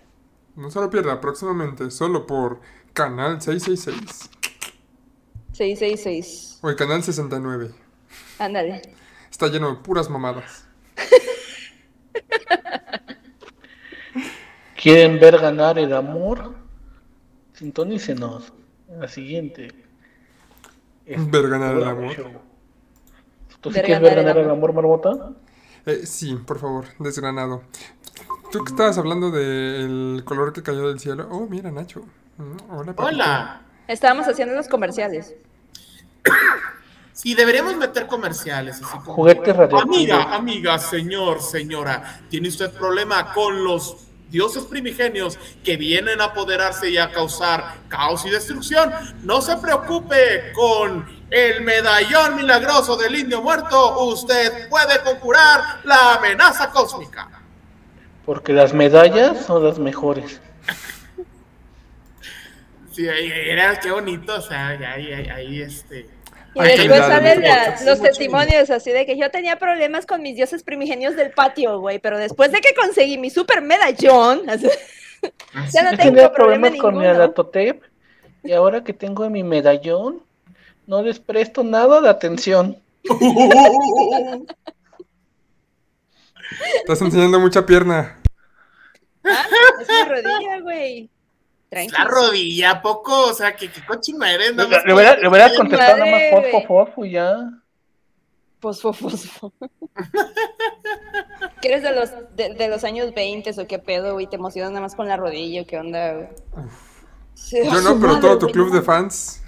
No 0.55 0.69
se 0.71 0.79
lo 0.79 0.89
pierda 0.89 1.21
próximamente, 1.21 1.91
solo 1.91 2.25
por 2.27 2.59
Canal 2.93 3.39
666 3.41 4.29
666. 5.53 6.59
o 6.61 6.69
el 6.69 6.75
Canal 6.75 7.03
69. 7.03 7.71
Ándale. 8.39 8.81
Está 9.29 9.47
lleno 9.47 9.69
de 9.69 9.75
puras 9.81 10.09
mamadas. 10.09 10.65
¿Quieren 14.81 15.19
ver 15.19 15.37
ganar 15.39 15.77
el 15.77 15.93
amor? 15.93 16.55
Sintonícenos. 17.53 18.51
En 18.89 18.99
la 19.01 19.07
siguiente. 19.07 19.69
Ver 21.05 21.49
ganar 21.49 21.75
el 21.75 21.83
amor. 21.83 22.15
show. 22.15 22.31
¿Tú 23.61 23.69
sí 23.69 23.75
Ver 23.75 23.85
quieres 23.85 24.01
ver 24.03 24.15
ganar 24.15 24.37
el 24.37 24.49
amor. 24.49 24.73
Marmota? 24.73 25.33
Eh, 25.85 26.05
sí, 26.05 26.35
por 26.35 26.57
favor, 26.59 26.85
desgranado. 26.99 27.63
Tú 28.51 28.63
que 28.63 28.71
estabas 28.71 28.97
hablando 28.97 29.29
del 29.31 30.23
color 30.25 30.51
que 30.51 30.63
cayó 30.63 30.87
del 30.89 30.99
cielo. 30.99 31.27
Oh, 31.31 31.47
mira, 31.47 31.71
Nacho. 31.71 32.01
Mm, 32.37 32.71
Hola, 32.71 32.93
papito. 32.93 33.03
Hola. 33.03 33.61
Estábamos 33.87 34.27
haciendo 34.27 34.55
los 34.55 34.67
comerciales. 34.67 35.35
Sí, 37.21 37.35
deberíamos 37.35 37.77
meter 37.77 38.07
comerciales. 38.07 38.81
Así 38.81 38.97
como, 38.97 39.13
Juguetes 39.13 39.55
radioactivos. 39.55 39.95
Amiga, 39.95 40.35
amiga, 40.35 40.79
señor, 40.79 41.39
señora, 41.39 42.19
¿tiene 42.29 42.47
usted 42.47 42.71
problema 42.71 43.31
con 43.31 43.63
los 43.63 44.07
dioses 44.31 44.63
primigenios 44.63 45.37
que 45.63 45.77
vienen 45.77 46.19
a 46.19 46.25
apoderarse 46.25 46.89
y 46.89 46.97
a 46.97 47.11
causar 47.11 47.75
caos 47.89 48.25
y 48.25 48.31
destrucción? 48.31 48.91
No 49.21 49.39
se 49.43 49.55
preocupe 49.57 50.51
con 50.55 51.07
el 51.29 51.61
medallón 51.61 52.37
milagroso 52.37 52.97
del 52.97 53.13
indio 53.13 53.39
muerto. 53.43 54.03
Usted 54.03 54.67
puede 54.67 54.99
conjurar 55.03 55.81
la 55.83 56.15
amenaza 56.15 56.71
cósmica. 56.71 57.29
Porque 58.25 58.51
las 58.51 58.73
medallas 58.73 59.45
son 59.45 59.63
las 59.63 59.77
mejores. 59.77 60.41
Sí, 62.91 63.07
era 63.07 63.79
qué 63.79 63.91
bonito, 63.91 64.33
o 64.33 64.41
sea, 64.41 64.69
ahí, 64.69 64.83
ahí, 65.13 65.29
ahí, 65.29 65.61
este. 65.61 66.20
Y 66.53 66.59
Hay 66.59 66.77
después 66.77 66.99
salen 66.99 67.41
la- 67.41 67.77
los 67.85 68.01
testimonios 68.01 68.69
así 68.69 68.91
de 68.91 69.05
que 69.05 69.17
yo 69.17 69.31
tenía 69.31 69.57
problemas 69.57 70.05
con 70.05 70.21
mis 70.21 70.35
dioses 70.35 70.63
primigenios 70.63 71.15
del 71.15 71.31
patio, 71.31 71.79
güey, 71.79 71.99
pero 71.99 72.17
después 72.17 72.51
de 72.51 72.59
que 72.59 72.73
conseguí 72.75 73.17
mi 73.17 73.29
super 73.29 73.61
medallón, 73.61 74.41
así- 74.49 74.67
ya 75.71 75.83
no 75.83 75.91
Yo 75.91 75.97
tengo 75.97 76.13
tenía 76.15 76.31
problema 76.33 76.67
problemas 76.67 76.81
con 76.81 76.97
mi 76.97 77.05
adatotep 77.05 77.83
y 78.43 78.51
ahora 78.51 78.83
que 78.83 78.91
tengo 78.93 79.29
mi 79.29 79.43
medallón, 79.43 80.21
no 80.87 81.01
les 81.01 81.19
presto 81.19 81.63
nada 81.63 82.01
de 82.01 82.09
atención. 82.09 82.77
Estás 86.75 87.01
enseñando 87.01 87.39
mucha 87.39 87.65
pierna. 87.65 88.17
Ah, 89.23 89.45
es 89.81 89.87
mi 89.87 90.09
rodilla, 90.09 90.59
güey. 90.61 91.09
La 91.71 92.03
rodilla, 92.03 92.71
¿a 92.71 92.81
poco? 92.81 93.27
O 93.29 93.33
sea, 93.33 93.55
que 93.55 93.71
qué 93.71 93.79
cochino 93.85 94.25
eres. 94.25 94.53
nada 94.55 94.83
Le, 94.85 94.93
hubiera, 94.93 95.15
le 95.15 95.27
hubiera 95.29 95.55
contestado 95.55 95.97
nada 95.99 96.11
más 96.11 96.21
fosfo, 96.31 96.67
fosfo 96.67 97.05
y 97.05 97.11
ya. 97.11 97.49
Fosfo, 98.59 98.91
fosfo. 98.93 99.53
¿Qué 101.61 101.67
eres 101.69 101.83
de 101.83 101.93
los, 101.95 102.11
de, 102.35 102.53
de 102.55 102.67
los 102.67 102.83
años 102.83 103.13
20 103.13 103.51
o 103.61 103.67
qué 103.67 103.79
pedo, 103.79 104.13
güey? 104.13 104.27
¿Te 104.27 104.35
emocionas 104.35 104.71
nada 104.71 104.81
más 104.81 104.95
con 104.95 105.07
la 105.07 105.15
rodilla 105.17 105.61
o 105.61 105.65
qué 105.65 105.77
onda, 105.77 106.13
güey? 106.13 106.27
Sí, 107.35 107.57
Yo 107.63 107.81
no, 107.81 107.95
pero 107.99 108.13
madre, 108.13 108.21
todo 108.21 108.37
tu 108.39 108.45
güey, 108.47 108.53
club 108.53 108.69
no. 108.69 108.75
de 108.75 108.81
fans. 108.81 109.41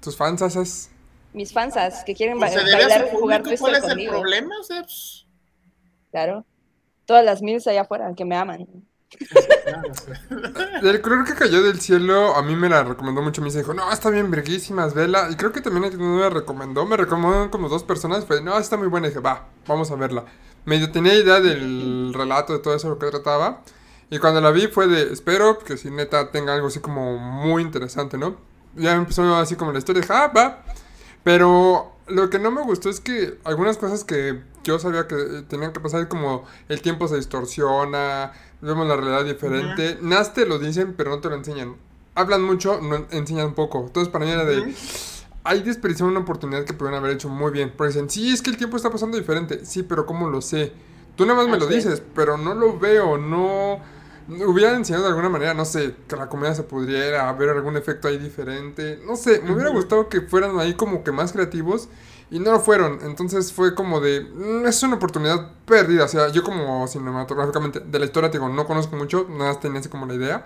Tus 0.00 0.16
fans 0.16 0.42
haces. 0.42 0.90
Mis 1.32 1.52
fansas 1.52 2.04
que 2.04 2.14
quieren 2.14 2.38
ba- 2.38 2.48
Pues 2.52 2.62
bailar, 2.62 3.10
jugar 3.10 3.42
¿Cuál 3.58 3.74
es 3.76 3.84
el 3.84 4.06
problema? 4.08 4.54
O 4.60 4.64
sea, 4.64 4.82
pues, 4.82 5.26
Claro. 6.10 6.44
Todas 7.06 7.24
las 7.24 7.42
mils 7.42 7.66
allá 7.66 7.82
afuera 7.82 8.12
que 8.14 8.24
me 8.24 8.36
aman. 8.36 8.66
El 10.82 11.00
color 11.00 11.24
que 11.24 11.34
cayó 11.34 11.62
del 11.62 11.80
cielo, 11.80 12.36
a 12.36 12.42
mí 12.42 12.56
me 12.56 12.68
la 12.68 12.82
recomendó 12.82 13.22
mucho. 13.22 13.42
Me 13.42 13.50
dijo, 13.50 13.74
no, 13.74 13.90
está 13.90 14.10
bien, 14.10 14.30
verguísimas, 14.30 14.94
vela. 14.94 15.28
Y 15.30 15.36
creo 15.36 15.52
que 15.52 15.60
también 15.60 15.96
no 15.98 16.16
me 16.16 16.30
recomendó. 16.30 16.86
Me 16.86 16.96
recomendó 16.96 17.50
como 17.50 17.68
dos 17.68 17.84
personas. 17.84 18.24
Fue, 18.24 18.42
no, 18.42 18.58
está 18.58 18.76
muy 18.76 18.88
buena. 18.88 19.06
Y 19.06 19.10
dije, 19.10 19.20
va, 19.20 19.48
vamos 19.66 19.90
a 19.90 19.96
verla. 19.96 20.24
Medio 20.64 20.90
tenía 20.90 21.14
idea 21.14 21.40
del 21.40 22.12
relato, 22.14 22.52
de 22.52 22.58
todo 22.58 22.74
eso, 22.74 22.88
lo 22.88 22.98
que 22.98 23.10
trataba. 23.10 23.62
Y 24.10 24.18
cuando 24.18 24.40
la 24.40 24.50
vi 24.50 24.68
fue 24.68 24.86
de, 24.86 25.12
espero 25.12 25.58
que 25.58 25.76
si 25.76 25.90
neta 25.90 26.30
tenga 26.30 26.54
algo 26.54 26.68
así 26.68 26.80
como 26.80 27.18
muy 27.18 27.62
interesante, 27.62 28.18
¿no? 28.18 28.36
Ya 28.76 28.94
empezó 28.94 29.34
así 29.36 29.56
como 29.56 29.72
la 29.72 29.78
historia. 29.78 30.02
Dije, 30.02 30.12
ah, 30.12 30.32
va. 30.34 30.64
Pero 31.22 31.94
lo 32.06 32.28
que 32.30 32.38
no 32.38 32.50
me 32.50 32.62
gustó 32.62 32.90
es 32.90 33.00
que 33.00 33.38
algunas 33.44 33.78
cosas 33.78 34.04
que 34.04 34.42
yo 34.62 34.78
sabía 34.78 35.06
que 35.06 35.44
tenían 35.48 35.72
que 35.72 35.80
pasar, 35.80 36.08
como 36.08 36.44
el 36.68 36.80
tiempo 36.82 37.08
se 37.08 37.16
distorsiona, 37.16 38.32
vemos 38.64 38.86
la 38.86 38.96
realidad 38.96 39.24
diferente. 39.24 39.98
Naste 40.00 40.46
lo 40.46 40.58
dicen, 40.58 40.94
pero 40.96 41.10
no 41.10 41.20
te 41.20 41.28
lo 41.28 41.36
enseñan. 41.36 41.76
Hablan 42.14 42.42
mucho, 42.42 42.80
no 42.80 43.06
enseñan 43.10 43.54
poco. 43.54 43.84
Entonces 43.86 44.10
para 44.12 44.24
mí 44.24 44.30
era 44.30 44.44
de... 44.44 44.74
Ahí 45.44 45.62
desperdiciaron 45.62 46.12
una 46.12 46.20
oportunidad 46.20 46.64
que 46.64 46.72
pudieron 46.72 46.98
haber 46.98 47.12
hecho 47.12 47.28
muy 47.28 47.52
bien. 47.52 47.72
Porque 47.76 47.92
dicen, 47.92 48.08
sí, 48.08 48.32
es 48.32 48.40
que 48.40 48.50
el 48.50 48.56
tiempo 48.56 48.76
está 48.76 48.90
pasando 48.90 49.16
diferente. 49.18 49.64
Sí, 49.66 49.82
pero 49.82 50.06
¿cómo 50.06 50.30
lo 50.30 50.40
sé? 50.40 50.72
Tú 51.16 51.26
nada 51.26 51.38
más 51.38 51.48
me 51.48 51.58
lo 51.58 51.66
dices, 51.66 52.02
pero 52.14 52.36
no 52.36 52.54
lo 52.54 52.78
veo, 52.78 53.18
no... 53.18 53.80
Hubieran 54.26 54.76
enseñado 54.76 55.04
de 55.04 55.10
alguna 55.10 55.28
manera, 55.28 55.52
no 55.52 55.66
sé, 55.66 55.94
que 56.08 56.16
la 56.16 56.30
comida 56.30 56.54
se 56.54 56.62
pudriera, 56.62 57.30
ver 57.34 57.50
algún 57.50 57.76
efecto 57.76 58.08
ahí 58.08 58.16
diferente. 58.16 58.98
No 59.06 59.16
sé, 59.16 59.42
me 59.42 59.52
hubiera 59.52 59.68
gustado 59.68 60.08
que 60.08 60.22
fueran 60.22 60.58
ahí 60.58 60.72
como 60.72 61.04
que 61.04 61.12
más 61.12 61.32
creativos 61.32 61.90
y 62.30 62.38
no 62.40 62.52
lo 62.52 62.60
fueron. 62.60 62.98
Entonces 63.02 63.52
fue 63.52 63.74
como 63.74 64.00
de, 64.00 64.20
"Mm, 64.22 64.66
es 64.66 64.82
una 64.82 64.96
oportunidad 64.96 65.50
perdida. 65.66 66.04
O 66.04 66.08
sea, 66.08 66.28
yo 66.28 66.42
como 66.42 66.86
cinematográficamente 66.88 67.80
de 67.80 67.98
la 67.98 68.04
historia, 68.06 68.30
te 68.30 68.38
digo, 68.38 68.48
no 68.48 68.66
conozco 68.66 68.96
mucho, 68.96 69.26
nada 69.30 69.50
más 69.52 69.60
tenía 69.60 69.80
así 69.80 69.88
como 69.88 70.06
la 70.06 70.14
idea. 70.14 70.44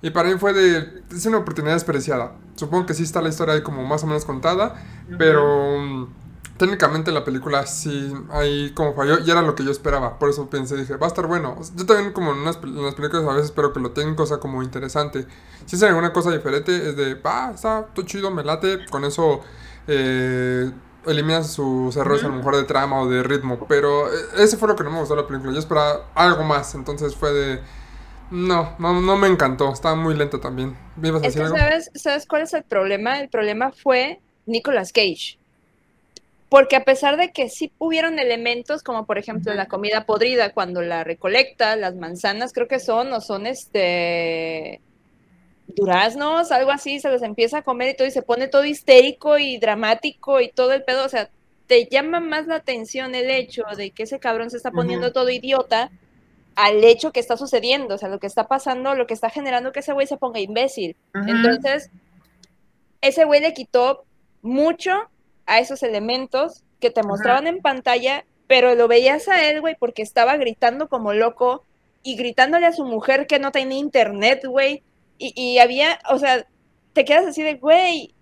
Y 0.00 0.10
para 0.10 0.28
mí 0.28 0.38
fue 0.38 0.52
de, 0.52 1.02
es 1.10 1.26
una 1.26 1.38
oportunidad 1.38 1.74
desperdiciada. 1.74 2.32
Supongo 2.54 2.86
que 2.86 2.94
sí 2.94 3.02
está 3.02 3.20
la 3.20 3.30
historia 3.30 3.54
ahí 3.54 3.62
como 3.62 3.84
más 3.84 4.04
o 4.04 4.06
menos 4.06 4.24
contada, 4.24 4.74
pero 5.18 5.78
mm, 5.80 6.06
técnicamente 6.56 7.10
la 7.12 7.24
película 7.24 7.66
sí 7.66 8.12
ahí 8.30 8.72
como 8.74 8.94
falló 8.94 9.18
y 9.24 9.30
era 9.30 9.42
lo 9.42 9.54
que 9.56 9.64
yo 9.64 9.70
esperaba. 9.72 10.18
Por 10.18 10.28
eso 10.30 10.48
pensé, 10.50 10.76
dije, 10.76 10.96
va 10.96 11.06
a 11.06 11.08
estar 11.08 11.26
bueno. 11.26 11.56
Sea, 11.62 11.74
Yo 11.76 11.86
también 11.86 12.12
como 12.12 12.32
en, 12.32 12.38
unas, 12.38 12.58
en 12.62 12.82
las 12.84 12.94
películas 12.94 13.24
a 13.24 13.32
veces 13.32 13.46
espero 13.46 13.72
que 13.72 13.80
lo 13.80 13.90
tengan 13.90 14.14
cosa 14.14 14.38
como 14.38 14.62
interesante. 14.62 15.26
Si 15.66 15.74
es 15.76 15.82
alguna 15.82 16.12
cosa 16.12 16.30
diferente, 16.30 16.90
es 16.90 16.96
de, 16.96 17.14
va, 17.14 17.50
está 17.54 17.86
todo 17.94 18.06
chido, 18.06 18.30
me 18.30 18.44
late. 18.44 18.86
Con 18.90 19.04
eso 19.04 19.40
eh, 19.88 20.70
eliminas 21.08 21.52
sus 21.52 21.96
errores 21.96 22.24
a 22.24 22.28
lo 22.28 22.34
mejor 22.34 22.56
de 22.56 22.64
trama 22.64 23.00
o 23.00 23.08
de 23.08 23.22
ritmo. 23.22 23.58
Pero 23.68 24.08
eh, 24.08 24.16
ese 24.38 24.56
fue 24.56 24.68
lo 24.68 24.76
que 24.76 24.84
no 24.84 24.90
me 24.90 24.98
gustó 25.00 25.14
de 25.14 25.22
la 25.22 25.28
película. 25.28 25.52
Yo 25.52 25.58
esperaba 25.58 26.06
algo 26.14 26.44
más, 26.44 26.74
entonces 26.74 27.14
fue 27.14 27.32
de... 27.32 27.60
No, 28.30 28.74
no, 28.78 29.00
no 29.00 29.16
me 29.16 29.26
encantó. 29.26 29.72
Estaba 29.72 29.94
muy 29.94 30.14
lenta 30.14 30.38
también. 30.40 30.76
¿Me 30.96 31.08
ibas 31.08 31.22
a 31.22 31.26
Es 31.26 31.34
decir 31.34 31.50
que, 31.50 31.58
algo? 31.58 31.58
¿sabes, 31.58 31.90
¿sabes 31.94 32.26
cuál 32.26 32.42
es 32.42 32.52
el 32.52 32.62
problema? 32.62 33.20
El 33.20 33.28
problema 33.28 33.72
fue 33.72 34.20
Nicolas 34.46 34.92
Cage. 34.92 35.38
Porque 36.48 36.76
a 36.76 36.84
pesar 36.84 37.16
de 37.16 37.30
que 37.30 37.48
sí 37.48 37.72
hubieron 37.78 38.18
elementos, 38.18 38.82
como 38.82 39.04
por 39.04 39.18
ejemplo 39.18 39.52
la 39.54 39.68
comida 39.68 40.06
podrida, 40.06 40.52
cuando 40.52 40.80
la 40.80 41.04
recolecta, 41.04 41.76
las 41.76 41.94
manzanas 41.94 42.52
creo 42.52 42.68
que 42.68 42.80
son, 42.80 43.12
o 43.12 43.20
son 43.20 43.46
este 43.46 44.80
duraznos, 45.68 46.50
algo 46.50 46.70
así, 46.70 47.00
se 47.00 47.10
los 47.10 47.22
empieza 47.22 47.58
a 47.58 47.62
comer 47.62 47.90
y 47.90 47.96
todo, 47.96 48.08
y 48.08 48.10
se 48.10 48.22
pone 48.22 48.48
todo 48.48 48.64
histérico 48.64 49.38
y 49.38 49.58
dramático 49.58 50.40
y 50.40 50.48
todo 50.48 50.72
el 50.72 50.84
pedo, 50.84 51.04
o 51.04 51.08
sea, 51.08 51.30
te 51.66 51.86
llama 51.86 52.20
más 52.20 52.46
la 52.46 52.56
atención 52.56 53.14
el 53.14 53.30
hecho 53.30 53.62
de 53.76 53.90
que 53.90 54.04
ese 54.04 54.18
cabrón 54.18 54.50
se 54.50 54.56
está 54.56 54.70
poniendo 54.70 55.12
todo 55.12 55.28
idiota 55.28 55.90
al 56.56 56.82
hecho 56.82 57.12
que 57.12 57.20
está 57.20 57.36
sucediendo, 57.36 57.94
o 57.94 57.98
sea, 57.98 58.08
lo 58.08 58.18
que 58.18 58.26
está 58.26 58.48
pasando, 58.48 58.94
lo 58.94 59.06
que 59.06 59.14
está 59.14 59.30
generando 59.30 59.70
que 59.70 59.80
ese 59.80 59.92
güey 59.92 60.06
se 60.06 60.16
ponga 60.16 60.40
imbécil. 60.40 60.96
Entonces, 61.14 61.90
ese 63.00 63.24
güey 63.24 63.40
le 63.40 63.52
quitó 63.52 64.04
mucho 64.42 64.92
a 65.46 65.60
esos 65.60 65.82
elementos 65.82 66.64
que 66.80 66.90
te 66.90 67.02
mostraban 67.02 67.46
en 67.46 67.60
pantalla, 67.60 68.24
pero 68.46 68.74
lo 68.74 68.88
veías 68.88 69.28
a 69.28 69.48
él, 69.48 69.60
güey, 69.60 69.76
porque 69.78 70.02
estaba 70.02 70.36
gritando 70.36 70.88
como 70.88 71.12
loco 71.12 71.62
y 72.02 72.16
gritándole 72.16 72.66
a 72.66 72.72
su 72.72 72.84
mujer 72.84 73.26
que 73.26 73.38
no 73.38 73.52
tenía 73.52 73.78
internet, 73.78 74.44
güey. 74.46 74.82
Y, 75.18 75.32
y 75.34 75.58
había, 75.58 75.98
o 76.10 76.18
sea, 76.18 76.46
te 76.92 77.04
quedas 77.04 77.26
así 77.26 77.42
de, 77.42 77.54
güey, 77.54 78.14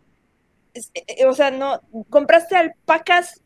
eh, 0.75 1.05
eh, 1.07 1.27
o 1.27 1.33
sea, 1.33 1.51
no, 1.51 1.81
compraste 2.11 2.57
alpacas, 2.57 3.43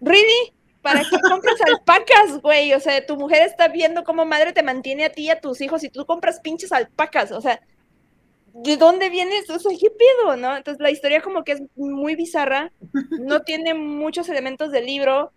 ¿really? 0.00 0.52
¿Para 0.80 1.00
qué 1.00 1.16
compras 1.30 1.60
alpacas, 1.66 2.40
güey? 2.40 2.72
O 2.72 2.80
sea, 2.80 3.04
tu 3.04 3.16
mujer 3.16 3.42
está 3.42 3.68
viendo 3.68 4.04
cómo 4.04 4.24
madre 4.24 4.52
te 4.52 4.62
mantiene 4.62 5.04
a 5.04 5.12
ti 5.12 5.24
y 5.24 5.30
a 5.30 5.40
tus 5.40 5.60
hijos 5.60 5.84
y 5.84 5.90
tú 5.90 6.06
compras 6.06 6.40
pinches 6.40 6.72
alpacas, 6.72 7.32
o 7.32 7.40
sea, 7.40 7.60
¿de 8.54 8.76
dónde 8.76 9.10
viene 9.10 9.38
esto? 9.38 9.54
O 9.54 9.58
sea, 9.58 9.72
¿qué 9.78 9.88
pedo, 9.90 10.36
no? 10.36 10.56
Entonces 10.56 10.80
la 10.80 10.90
historia 10.90 11.20
como 11.20 11.44
que 11.44 11.52
es 11.52 11.62
muy 11.76 12.16
bizarra, 12.16 12.72
no 13.10 13.42
tiene 13.44 13.74
muchos 13.74 14.28
elementos 14.28 14.70
del 14.70 14.86
libro, 14.86 15.32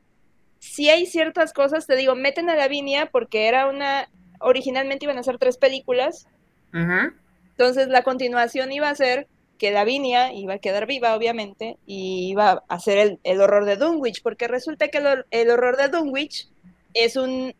sí 0.60 0.90
hay 0.90 1.06
ciertas 1.06 1.54
cosas, 1.54 1.86
te 1.86 1.96
digo, 1.96 2.16
meten 2.16 2.50
a 2.50 2.56
Lavinia 2.56 3.08
porque 3.08 3.48
era 3.48 3.68
una, 3.68 4.10
originalmente 4.40 5.06
iban 5.06 5.18
a 5.18 5.24
ser 5.24 5.38
tres 5.38 5.58
películas, 5.58 6.28
Entonces 6.72 7.88
la 7.88 8.04
continuación 8.04 8.72
iba 8.72 8.90
a 8.90 8.96
ser 8.96 9.28
que 9.58 9.72
Lavinia 9.72 10.34
iba 10.34 10.56
a 10.56 10.60
quedar 10.60 10.86
viva, 10.86 11.16
obviamente, 11.16 11.78
y 11.86 12.30
iba 12.30 12.64
a 12.68 12.76
hacer 12.76 12.98
el, 12.98 13.20
el 13.24 13.42
horror 13.42 13.66
de 13.66 13.78
Dunwich, 13.78 14.22
porque 14.22 14.48
resulta 14.48 14.90
que 14.90 14.98
el, 14.98 15.26
el 15.32 15.50
horror 15.50 15.78
de 15.78 15.88
Dunwich 15.88 16.50
es 16.94 17.16
un 17.16 17.54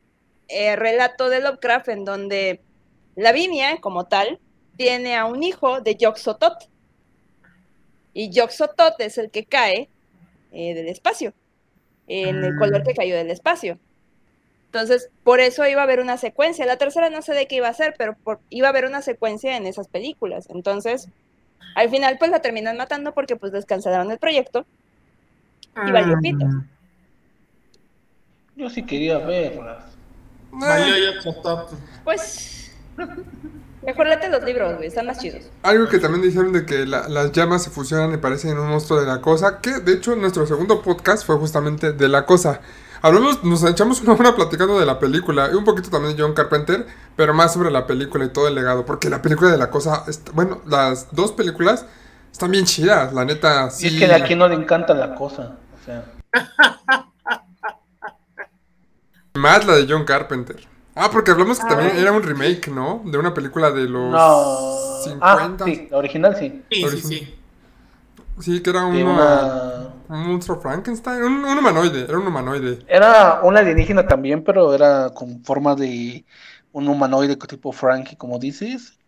eh, 0.48 0.76
relato 0.76 1.30
de 1.30 1.42
Lovecraft 1.42 1.90
en 1.90 2.06
donde 2.06 2.62
Lavinia, 3.16 3.80
como 3.80 4.06
tal, 4.06 4.40
tiene 4.78 5.16
a 5.16 5.26
un 5.26 5.44
hijo 5.44 5.82
de 5.82 5.98
Yog-Sothoth. 5.98 6.70
Y 8.14 8.30
Yog-Sothoth 8.30 8.96
es 9.00 9.18
el 9.18 9.32
que 9.32 9.46
cae 9.46 9.90
eh, 10.52 10.74
del 10.74 10.88
espacio, 10.88 11.34
en 12.08 12.44
el 12.44 12.56
color 12.58 12.84
que 12.84 12.94
cayó 12.94 13.16
del 13.16 13.32
espacio. 13.32 13.80
Entonces, 14.68 15.10
por 15.24 15.40
eso 15.40 15.66
iba 15.68 15.82
a 15.82 15.84
haber 15.86 16.00
una 16.02 16.18
secuencia. 16.18 16.66
La 16.66 16.78
tercera 16.78 17.10
no 17.10 17.22
sé 17.22 17.34
de 17.34 17.48
qué 17.48 17.56
iba 17.56 17.68
a 17.70 17.74
ser, 17.74 17.96
pero 17.98 18.16
por- 18.24 18.40
iba 18.50 18.68
a 18.68 18.72
haber 18.72 18.86
una 18.86 19.02
secuencia 19.02 19.56
en 19.56 19.66
esas 19.66 19.88
películas. 19.88 20.48
Entonces, 20.50 21.08
al 21.76 21.90
final, 21.90 22.18
pues 22.20 22.30
la 22.32 22.42
terminan 22.42 22.76
matando 22.78 23.14
porque 23.14 23.36
pues 23.38 23.54
les 23.54 23.66
cancelaron 23.66 24.12
el 24.12 24.18
proyecto. 24.18 24.66
Y 25.88 25.92
valió 25.92 26.18
pito. 26.22 26.46
Mm. 26.46 26.68
Yo 28.58 28.70
sí 28.70 28.84
quería 28.86 29.18
verlas. 29.20 29.84
Valió. 30.52 30.96
Pues, 32.04 32.72
mejor 33.86 34.08
léete 34.08 34.30
los 34.30 34.44
libros, 34.44 34.76
güey, 34.78 34.88
están 34.88 35.06
más 35.06 35.20
chidos. 35.20 35.44
Algo 35.64 35.88
que 35.90 36.00
también 36.00 36.22
dijeron 36.22 36.54
de 36.54 36.66
que 36.66 36.86
la- 36.86 37.08
las 37.10 37.32
llamas 37.34 37.64
se 37.64 37.70
fusionan 37.70 38.14
y 38.14 38.18
parecen 38.18 38.58
un 38.58 38.70
monstruo 38.70 39.00
de 39.02 39.08
la 39.08 39.20
cosa, 39.22 39.60
que 39.62 39.80
de 39.80 39.94
hecho 39.94 40.16
nuestro 40.16 40.46
segundo 40.48 40.82
podcast 40.82 41.26
fue 41.26 41.36
justamente 41.38 41.92
de 41.92 42.08
la 42.08 42.26
cosa. 42.26 42.62
Hablamos, 43.06 43.44
nos 43.44 43.64
echamos 43.64 44.02
una 44.02 44.14
hora 44.14 44.36
platicando 44.36 44.80
de 44.80 44.86
la 44.88 44.98
película 44.98 45.48
y 45.52 45.54
un 45.54 45.64
poquito 45.64 45.92
también 45.92 46.18
de 46.18 46.24
John 46.24 46.34
Carpenter, 46.34 46.88
pero 47.16 47.36
más 47.36 47.54
sobre 47.54 47.70
la 47.70 47.86
película 47.86 48.26
y 48.26 48.30
todo 48.30 48.48
el 48.48 48.56
legado, 48.56 48.84
porque 48.84 49.12
la 49.12 49.22
película 49.22 49.52
de 49.52 49.60
la 49.60 49.70
cosa, 49.70 50.04
bueno, 50.34 50.64
las 50.66 51.14
dos 51.14 51.32
películas 51.32 51.86
están 52.32 52.50
bien 52.50 52.66
chidas, 52.66 53.14
la 53.14 53.24
neta. 53.24 53.66
Y 53.80 53.86
es 53.86 53.94
sí. 53.94 54.00
que 54.00 54.12
a 54.12 54.24
quien 54.24 54.40
no 54.40 54.48
le 54.48 54.56
encanta 54.56 54.96
la 54.96 55.14
cosa. 55.14 55.56
O 55.80 55.86
sea, 55.86 56.06
Más 59.36 59.68
la 59.68 59.76
de 59.76 59.86
John 59.88 60.04
Carpenter. 60.04 60.68
Ah, 60.96 61.12
porque 61.12 61.30
hablamos 61.30 61.60
que 61.60 61.68
también 61.68 61.96
era 61.98 62.12
un 62.12 62.24
remake, 62.24 62.70
¿no? 62.70 63.04
De 63.06 63.20
una 63.20 63.36
película 63.36 63.70
de 63.70 63.84
los 63.84 64.12
no. 64.12 65.04
50. 65.04 65.22
Ah, 65.22 65.56
sí, 65.64 65.90
la 65.92 65.98
original 65.98 66.36
sí. 66.40 66.64
Sí, 66.72 66.90
sí, 66.90 67.02
sí. 67.02 67.36
Sí, 68.40 68.62
que 68.64 68.70
era 68.72 68.82
De 68.90 69.04
una- 69.04 69.14
una... 69.14 69.95
un 70.10 70.20
monstruo 70.28 70.60
Frankenstein, 70.60 71.24
un, 71.24 71.46
un 71.46 71.58
humanoide, 71.60 72.04
era 72.06 72.18
un 72.20 72.28
humanoide. 72.28 72.74
Era 72.88 73.42
un 73.44 73.58
alienígena 73.58 74.08
también, 74.08 74.44
pero 74.44 74.74
era 74.74 75.10
con 75.12 75.44
forma 75.44 75.76
de 75.76 76.26
un 76.72 76.88
humanoide 76.88 77.36
tipo 77.38 77.72
Frankie, 77.72 78.16
como 78.18 78.38
dices. 78.40 79.00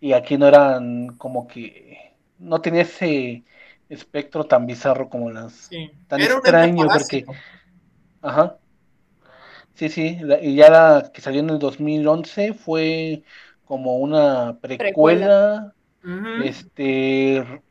Y 0.00 0.12
aquí 0.14 0.38
no 0.38 0.48
eran 0.48 1.16
como 1.18 1.46
que... 1.48 2.16
No 2.38 2.60
tenía 2.62 2.82
ese 2.82 3.44
espectro 3.88 4.46
tan 4.46 4.66
bizarro 4.66 5.08
como 5.10 5.30
las... 5.30 5.70
sí. 5.70 5.90
Tan 6.08 6.24
Era 6.24 6.24
extraño, 6.24 6.88
endoparásito. 6.88 7.32
Ajá. 8.22 8.58
Sí, 9.74 9.88
sí. 9.88 10.16
la- 10.20 10.40
y 10.42 10.54
ya 10.56 10.70
la 10.70 11.10
que 11.12 11.20
salió 11.20 11.40
en 11.40 11.50
el 11.50 11.58
2011 11.58 12.54
fue 12.54 13.24
como 13.64 13.96
una 13.98 14.58
precuela, 14.60 15.74
este 16.36 17.62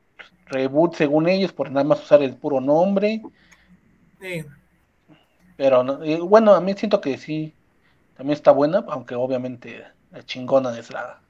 reboot 0.51 0.95
según 0.95 1.27
ellos, 1.29 1.53
por 1.53 1.71
nada 1.71 1.83
más 1.83 2.03
usar 2.03 2.21
el 2.21 2.35
puro 2.35 2.61
nombre. 2.61 3.21
Sí. 4.21 4.45
Pero 5.57 5.83
no- 5.83 6.03
y 6.03 6.15
bueno, 6.19 6.53
a 6.53 6.61
mí 6.61 6.73
siento 6.75 7.01
que 7.01 7.17
sí, 7.17 7.53
también 8.15 8.35
está 8.35 8.51
buena, 8.51 8.83
aunque 8.89 9.15
obviamente 9.15 9.83
la 10.11 10.23
chingona 10.25 10.77
es 10.77 10.91
la 10.91 11.21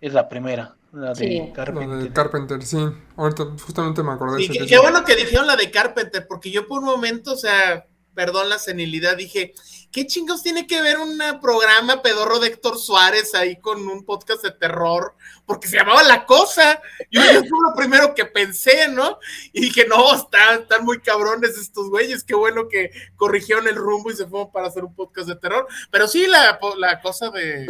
es 0.00 0.14
la 0.14 0.28
primera, 0.28 0.76
la 0.92 1.10
de 1.10 1.14
Sí. 1.14 1.38
Lo 1.38 1.44
de 1.46 1.52
Carpenter. 1.52 2.12
Carpenter, 2.12 2.62
sí. 2.62 2.78
Ahorita 3.16 3.44
justamente 3.64 4.02
me 4.02 4.12
acordé. 4.12 4.38
Sí, 4.40 4.48
de 4.48 4.52
qué, 4.54 4.58
ese 4.60 4.66
qué 4.68 4.78
bueno 4.78 5.04
que 5.04 5.14
dijeron 5.16 5.46
la 5.46 5.56
de 5.56 5.70
Carpenter, 5.70 6.26
porque 6.26 6.50
yo 6.50 6.66
por 6.66 6.78
un 6.80 6.86
momento, 6.86 7.32
o 7.32 7.36
sea, 7.36 7.86
perdón 8.14 8.48
la 8.48 8.58
senilidad, 8.58 9.16
dije, 9.16 9.52
¿qué 9.92 10.06
chingos 10.06 10.42
tiene 10.42 10.66
que 10.66 10.80
ver 10.80 10.98
un 10.98 11.18
programa 11.40 12.02
pedorro 12.02 12.38
de 12.38 12.48
Héctor 12.48 12.78
Suárez 12.78 13.34
ahí 13.34 13.56
con 13.56 13.86
un 13.86 14.04
podcast 14.04 14.42
de 14.42 14.52
terror? 14.52 15.14
Porque 15.46 15.68
se 15.68 15.76
llamaba 15.76 16.02
La 16.02 16.26
Cosa. 16.26 16.80
Yo, 17.10 17.20
yo 17.22 17.40
fue 17.40 17.58
lo 17.62 17.74
primero 17.74 18.14
que 18.14 18.24
pensé, 18.24 18.88
¿no? 18.88 19.18
Y 19.52 19.62
dije, 19.62 19.86
no, 19.88 20.14
están, 20.14 20.62
están 20.62 20.84
muy 20.84 21.00
cabrones 21.00 21.58
estos 21.58 21.88
güeyes, 21.88 22.24
qué 22.24 22.34
bueno 22.34 22.68
que 22.68 22.90
corrigieron 23.16 23.66
el 23.66 23.76
rumbo 23.76 24.10
y 24.10 24.16
se 24.16 24.26
fueron 24.26 24.52
para 24.52 24.68
hacer 24.68 24.84
un 24.84 24.94
podcast 24.94 25.28
de 25.28 25.36
terror. 25.36 25.66
Pero 25.90 26.06
sí, 26.06 26.26
la, 26.26 26.58
la 26.78 27.00
cosa 27.00 27.30
de, 27.30 27.66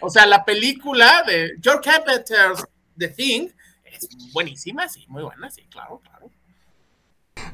o 0.00 0.10
sea, 0.10 0.26
la 0.26 0.44
película 0.44 1.22
de 1.26 1.54
George 1.62 1.90
Carpenter's 1.90 2.64
The 2.96 3.08
Thing 3.08 3.48
es 3.84 4.08
buenísima, 4.32 4.88
sí, 4.88 5.04
muy 5.08 5.22
buena, 5.22 5.50
sí, 5.50 5.62
claro, 5.70 6.00
claro. 6.02 6.30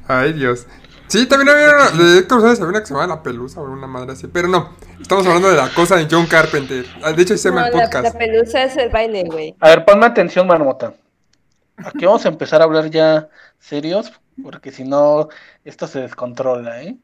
Ay, 0.07 0.33
Dios. 0.33 0.65
Sí, 1.11 1.25
también 1.25 1.49
había 1.49 1.75
una, 1.75 1.91
de 1.91 2.19
Héctor 2.19 2.39
Suárez 2.39 2.59
había 2.61 2.69
una 2.69 2.79
que 2.79 2.85
se 2.85 2.93
llamaba 2.93 3.15
La 3.15 3.21
Pelusa 3.21 3.59
o 3.59 3.69
una 3.69 3.85
madre 3.85 4.13
así. 4.13 4.27
Pero 4.27 4.47
no, 4.47 4.69
estamos 5.01 5.27
hablando 5.27 5.49
de 5.49 5.57
la 5.57 5.67
cosa 5.73 5.97
de 5.97 6.07
John 6.09 6.25
Carpenter. 6.25 6.85
Ah, 7.03 7.11
De 7.11 7.21
hecho, 7.21 7.37
se 7.37 7.49
llama 7.49 7.63
No, 7.63 7.67
el 7.67 7.73
la, 7.73 7.83
podcast. 7.83 8.13
la 8.13 8.17
pelusa 8.17 8.63
es 8.63 8.77
el 8.77 8.87
baile, 8.87 9.25
güey. 9.25 9.53
A 9.59 9.67
ver, 9.67 9.83
ponme 9.83 10.05
atención, 10.05 10.47
Marmota. 10.47 10.93
Aquí 11.75 12.05
vamos 12.05 12.25
a 12.25 12.29
empezar 12.29 12.61
a 12.61 12.63
hablar 12.63 12.89
ya 12.89 13.27
serios, 13.59 14.13
porque 14.41 14.71
si 14.71 14.85
no, 14.85 15.27
esto 15.65 15.85
se 15.85 15.99
descontrola, 15.99 16.81
¿eh? 16.81 16.95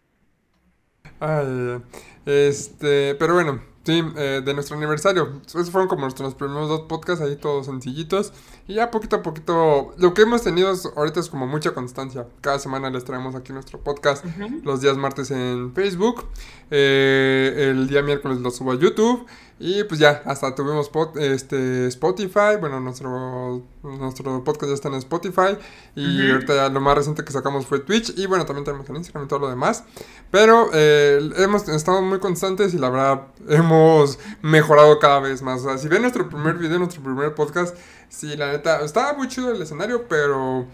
Ay, 1.20 1.82
este, 2.26 3.14
pero 3.16 3.34
bueno, 3.34 3.62
sí, 3.88 4.04
eh, 4.18 4.42
de 4.46 4.54
nuestro 4.54 4.76
aniversario. 4.76 5.42
Esos 5.48 5.72
fueron 5.72 5.88
como 5.88 6.02
nuestros 6.02 6.36
primeros 6.36 6.68
dos 6.68 6.82
podcasts 6.82 7.24
ahí 7.24 7.38
todos 7.38 7.66
sencillitos. 7.68 8.34
Y 8.68 8.74
ya 8.76 8.92
poquito 8.92 9.16
a 9.16 9.22
poquito, 9.24 9.94
lo 9.98 10.14
que 10.14 10.24
hemos 10.24 10.44
tenido 10.44 10.72
es- 10.72 10.86
ahorita 10.96 11.20
es 11.22 11.30
como 11.30 11.48
mucha 11.48 11.72
constancia. 11.74 12.28
Cada 12.42 12.60
semana 12.60 12.90
les 12.90 13.06
traemos 13.06 13.34
aquí 13.34 13.54
nuestro 13.54 13.80
podcast. 13.80 14.26
Los 14.64 14.82
días 14.82 14.98
martes 14.98 15.32
en 15.32 15.74
Facebook. 15.74 16.26
eh, 16.70 17.70
el 17.72 17.88
día 17.88 18.02
miércoles 18.02 18.40
lo 18.40 18.52
subo 18.52 18.74
a 18.74 18.76
YouTube. 18.76 19.26
Y 19.60 19.84
pues 19.86 20.00
ya, 20.00 20.22
hasta 20.26 20.54
tuvimos 20.54 20.92
pod- 20.92 21.20
este, 21.20 21.88
Spotify. 21.88 22.58
Bueno, 22.60 22.80
nuestro, 22.80 23.64
nuestro 23.82 24.44
podcast 24.44 24.70
ya 24.70 24.76
está 24.76 24.88
en 24.90 24.94
Spotify. 24.96 25.58
Y 25.96 26.30
ahorita 26.30 26.56
ya 26.56 26.70
lo 26.70 26.80
más 26.80 26.96
reciente 26.96 27.24
que 27.24 27.32
sacamos 27.32 27.66
fue 27.66 27.80
Twitch. 27.80 28.14
Y 28.18 28.28
bueno, 28.28 28.46
también 28.46 28.66
tenemos 28.66 28.88
en 28.90 28.98
Instagram 28.98 29.26
y 29.26 29.28
todo 29.28 29.40
lo 29.40 29.50
demás. 29.50 29.84
Pero 30.30 30.70
eh, 30.74 31.32
hemos 31.38 31.68
estado 31.70 32.04
muy 32.04 32.20
constantes 32.20 32.76
y 32.76 32.78
la 32.78 32.92
verdad 32.92 33.28
hemos 33.50 34.20
mejorado 34.44 35.00
cada 35.00 35.22
vez 35.22 35.42
más. 35.42 35.62
O 35.62 35.64
sea, 35.70 35.78
si 35.80 35.88
ven 35.88 36.04
nuestro 36.04 36.30
primer 36.30 36.56
video, 36.58 36.78
nuestro 36.78 37.02
primer 37.02 37.34
podcast, 37.34 37.76
sí, 38.10 38.38
la 38.38 38.52
neta, 38.52 38.82
estaba 38.82 39.14
muy 39.14 39.28
chido 39.28 39.52
el 39.52 39.62
escenario, 39.62 40.08
pero... 40.08 40.68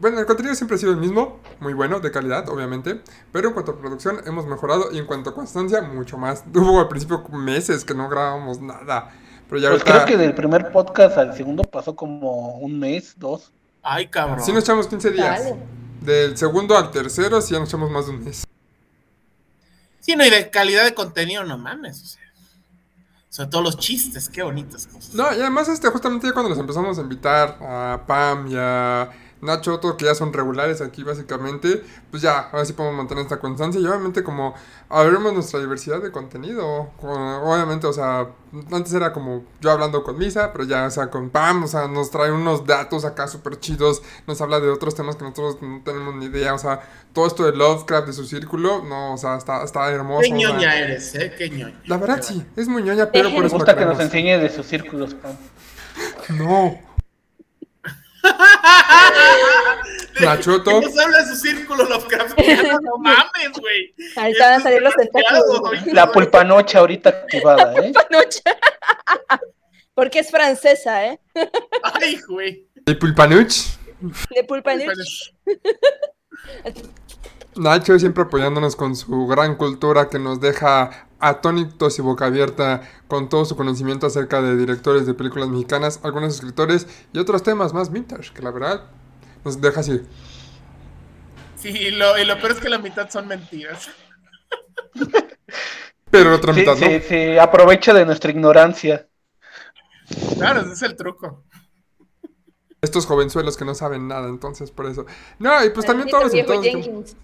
Bueno, 0.00 0.18
el 0.18 0.26
contenido 0.26 0.54
siempre 0.54 0.76
ha 0.76 0.78
sido 0.78 0.92
el 0.92 0.98
mismo, 0.98 1.40
muy 1.60 1.72
bueno, 1.72 2.00
de 2.00 2.10
calidad, 2.10 2.48
obviamente. 2.48 3.00
Pero 3.32 3.48
en 3.48 3.54
cuanto 3.54 3.72
a 3.72 3.78
producción, 3.78 4.20
hemos 4.26 4.46
mejorado. 4.46 4.90
Y 4.92 4.98
en 4.98 5.06
cuanto 5.06 5.30
a 5.30 5.34
constancia, 5.34 5.80
mucho 5.82 6.18
más. 6.18 6.44
Hubo 6.54 6.80
al 6.80 6.88
principio 6.88 7.22
meses 7.30 7.84
que 7.84 7.94
no 7.94 8.08
grabábamos 8.08 8.60
nada. 8.60 9.12
Pero 9.48 9.60
ya 9.60 9.70
Pues 9.70 9.82
ahorita... 9.82 10.04
creo 10.04 10.06
que 10.06 10.16
del 10.16 10.34
primer 10.34 10.72
podcast 10.72 11.16
al 11.18 11.36
segundo 11.36 11.62
pasó 11.64 11.94
como 11.94 12.58
un 12.58 12.78
mes, 12.78 13.14
dos. 13.16 13.52
Ay, 13.82 14.08
cabrón. 14.08 14.40
Sí 14.44 14.52
nos 14.52 14.64
echamos 14.64 14.88
15 14.88 15.10
días. 15.12 15.44
Dale. 15.44 15.56
Del 16.00 16.36
segundo 16.36 16.76
al 16.76 16.90
tercero, 16.90 17.40
sí 17.40 17.54
ya 17.54 17.60
nos 17.60 17.68
echamos 17.68 17.90
más 17.90 18.06
de 18.06 18.12
un 18.12 18.24
mes. 18.24 18.44
Sí, 20.00 20.14
no, 20.14 20.24
y 20.24 20.30
de 20.30 20.50
calidad 20.50 20.84
de 20.84 20.94
contenido, 20.94 21.44
no 21.44 21.58
mames. 21.58 22.02
O 22.02 22.06
sea, 22.06 22.22
sobre 23.28 23.50
todo 23.50 23.62
los 23.62 23.76
chistes, 23.76 24.28
qué 24.28 24.42
bonitas 24.42 24.86
cosas. 24.86 25.14
No, 25.14 25.24
y 25.32 25.40
además, 25.40 25.68
este, 25.68 25.88
justamente 25.88 26.26
ya 26.26 26.32
cuando 26.32 26.48
los 26.48 26.58
empezamos 26.58 26.98
a 26.98 27.02
invitar 27.02 27.58
a 27.60 28.04
Pam 28.06 28.46
y 28.48 28.54
a 28.56 29.10
Nacho 29.42 29.74
Otto, 29.74 29.96
que 29.96 30.06
ya 30.06 30.14
son 30.14 30.32
regulares 30.32 30.80
aquí 30.80 31.02
básicamente, 31.04 31.82
pues 32.10 32.22
ya, 32.22 32.38
ahora 32.50 32.64
sí 32.64 32.72
podemos 32.72 32.96
mantener 32.96 33.22
esta 33.24 33.38
constancia 33.38 33.80
y 33.80 33.86
obviamente 33.86 34.22
como 34.24 34.54
abrimos 34.88 35.32
nuestra 35.34 35.60
diversidad 35.60 36.00
de 36.02 36.10
contenido. 36.10 36.90
con- 37.00 37.20
obviamente, 37.20 37.86
o 37.86 37.92
sea, 37.92 38.28
antes 38.72 38.92
era 38.94 39.12
como 39.12 39.44
yo 39.60 39.70
hablando 39.70 40.02
con 40.02 40.16
Misa, 40.18 40.52
pero 40.52 40.64
ya, 40.64 40.86
o 40.86 40.90
sea, 40.90 41.10
con 41.10 41.28
Pam, 41.30 41.64
o 41.64 41.68
sea, 41.68 41.86
nos 41.88 42.10
trae 42.10 42.32
unos 42.32 42.64
datos 42.66 43.04
acá 43.04 43.28
súper 43.28 43.60
chidos, 43.60 44.02
nos 44.26 44.40
habla 44.40 44.60
de 44.60 44.70
otros 44.70 44.94
temas 44.94 45.16
que 45.16 45.24
nosotros 45.24 45.58
no 45.60 45.82
tenemos 45.84 46.14
ni 46.14 46.26
idea, 46.26 46.54
o 46.54 46.58
sea, 46.58 46.80
todo 47.12 47.26
esto 47.26 47.44
de 47.44 47.52
Lovecraft, 47.56 48.06
de 48.06 48.12
su 48.14 48.24
círculo, 48.24 48.82
no, 48.84 49.14
o 49.14 49.16
sea, 49.18 49.36
está, 49.36 49.62
está 49.64 49.90
hermoso. 49.90 50.22
Qué 50.22 50.34
o 50.34 50.38
sea, 50.38 50.48
ñoña 50.50 50.76
eres, 50.78 51.14
¿eh? 51.14 51.34
Qué 51.36 51.50
ñoña. 51.50 51.78
La 51.86 51.98
verdad 51.98 52.20
sí, 52.22 52.44
es 52.56 52.68
muy 52.68 52.82
ñoña, 52.82 53.10
pero 53.12 53.30
por 53.30 53.40
Me 53.40 53.46
eso 53.46 53.56
la 53.56 53.64
gusta 53.64 53.76
que 53.76 53.84
nos 53.84 54.00
enseñe 54.00 54.38
de 54.38 54.48
sus 54.48 54.66
círculos, 54.66 55.14
Pam. 55.14 55.36
No. 56.30 56.78
Nachoto. 60.20 60.80
¿Qué 60.80 60.86
nos 60.86 60.98
habla 60.98 61.18
de 61.22 61.26
su 61.28 61.36
círculo 61.36 61.84
Lovecraftiano? 61.84 62.80
No 62.82 62.98
mames, 62.98 63.52
güey. 63.60 63.94
Ahorita 64.16 64.50
van 64.50 64.60
a 64.60 64.62
salir 64.62 64.82
los 64.82 64.94
tentáculos. 64.94 65.86
La 65.92 66.10
pulpanoche 66.10 66.78
ahorita 66.78 67.10
activada, 67.10 67.74
¿eh? 67.74 67.92
Panocha. 67.92 68.40
Porque 69.94 70.20
es 70.20 70.30
francesa, 70.30 71.06
¿eh? 71.06 71.20
Ay, 71.82 72.20
güey. 72.28 72.66
El 72.86 72.98
Pulpanuch. 72.98 73.54
De 74.34 74.44
Pulpanuch. 74.44 75.32
Nacho 77.56 77.98
siempre 77.98 78.24
apoyándonos 78.24 78.76
con 78.76 78.94
su 78.94 79.26
gran 79.26 79.56
cultura 79.56 80.10
que 80.10 80.18
nos 80.18 80.40
deja 80.40 81.05
atónitos 81.18 81.98
y 81.98 82.02
boca 82.02 82.26
abierta 82.26 82.82
con 83.08 83.28
todo 83.28 83.44
su 83.44 83.56
conocimiento 83.56 84.06
acerca 84.06 84.42
de 84.42 84.56
directores 84.56 85.06
de 85.06 85.14
películas 85.14 85.48
mexicanas, 85.48 86.00
algunos 86.02 86.34
escritores 86.34 86.86
y 87.12 87.18
otros 87.18 87.42
temas 87.42 87.72
más 87.74 87.90
vintage, 87.92 88.32
que 88.32 88.42
la 88.42 88.50
verdad 88.50 88.84
nos 89.44 89.60
deja 89.60 89.80
así. 89.80 90.02
Sí, 91.56 91.68
y 91.70 91.90
lo, 91.90 92.18
y 92.18 92.24
lo 92.24 92.38
peor 92.38 92.52
es 92.52 92.60
que 92.60 92.68
la 92.68 92.78
mitad 92.78 93.08
son 93.10 93.26
mentiras. 93.28 93.88
Pero 96.10 96.30
la 96.30 96.36
otra 96.36 96.52
Sí, 96.52 96.60
mitad 96.60 96.76
no. 96.76 96.86
sí, 96.86 97.00
sí, 97.00 97.38
aprovecha 97.38 97.92
de 97.94 98.06
nuestra 98.06 98.30
ignorancia. 98.30 99.08
Claro, 100.38 100.60
ese 100.60 100.72
es 100.72 100.82
el 100.82 100.96
truco. 100.96 101.44
Estos 102.80 103.06
jovenzuelos 103.06 103.56
que 103.56 103.64
no 103.64 103.74
saben 103.74 104.06
nada, 104.06 104.28
entonces 104.28 104.70
por 104.70 104.86
eso. 104.86 105.06
No, 105.38 105.64
y 105.64 105.70
pues 105.70 105.86
también 105.86 106.08
todos 106.08 106.24
los 106.24 106.32
viejo 106.32 106.54
invitados. 106.54 106.62
que- 106.62 106.70
Jenkins. 106.70 107.16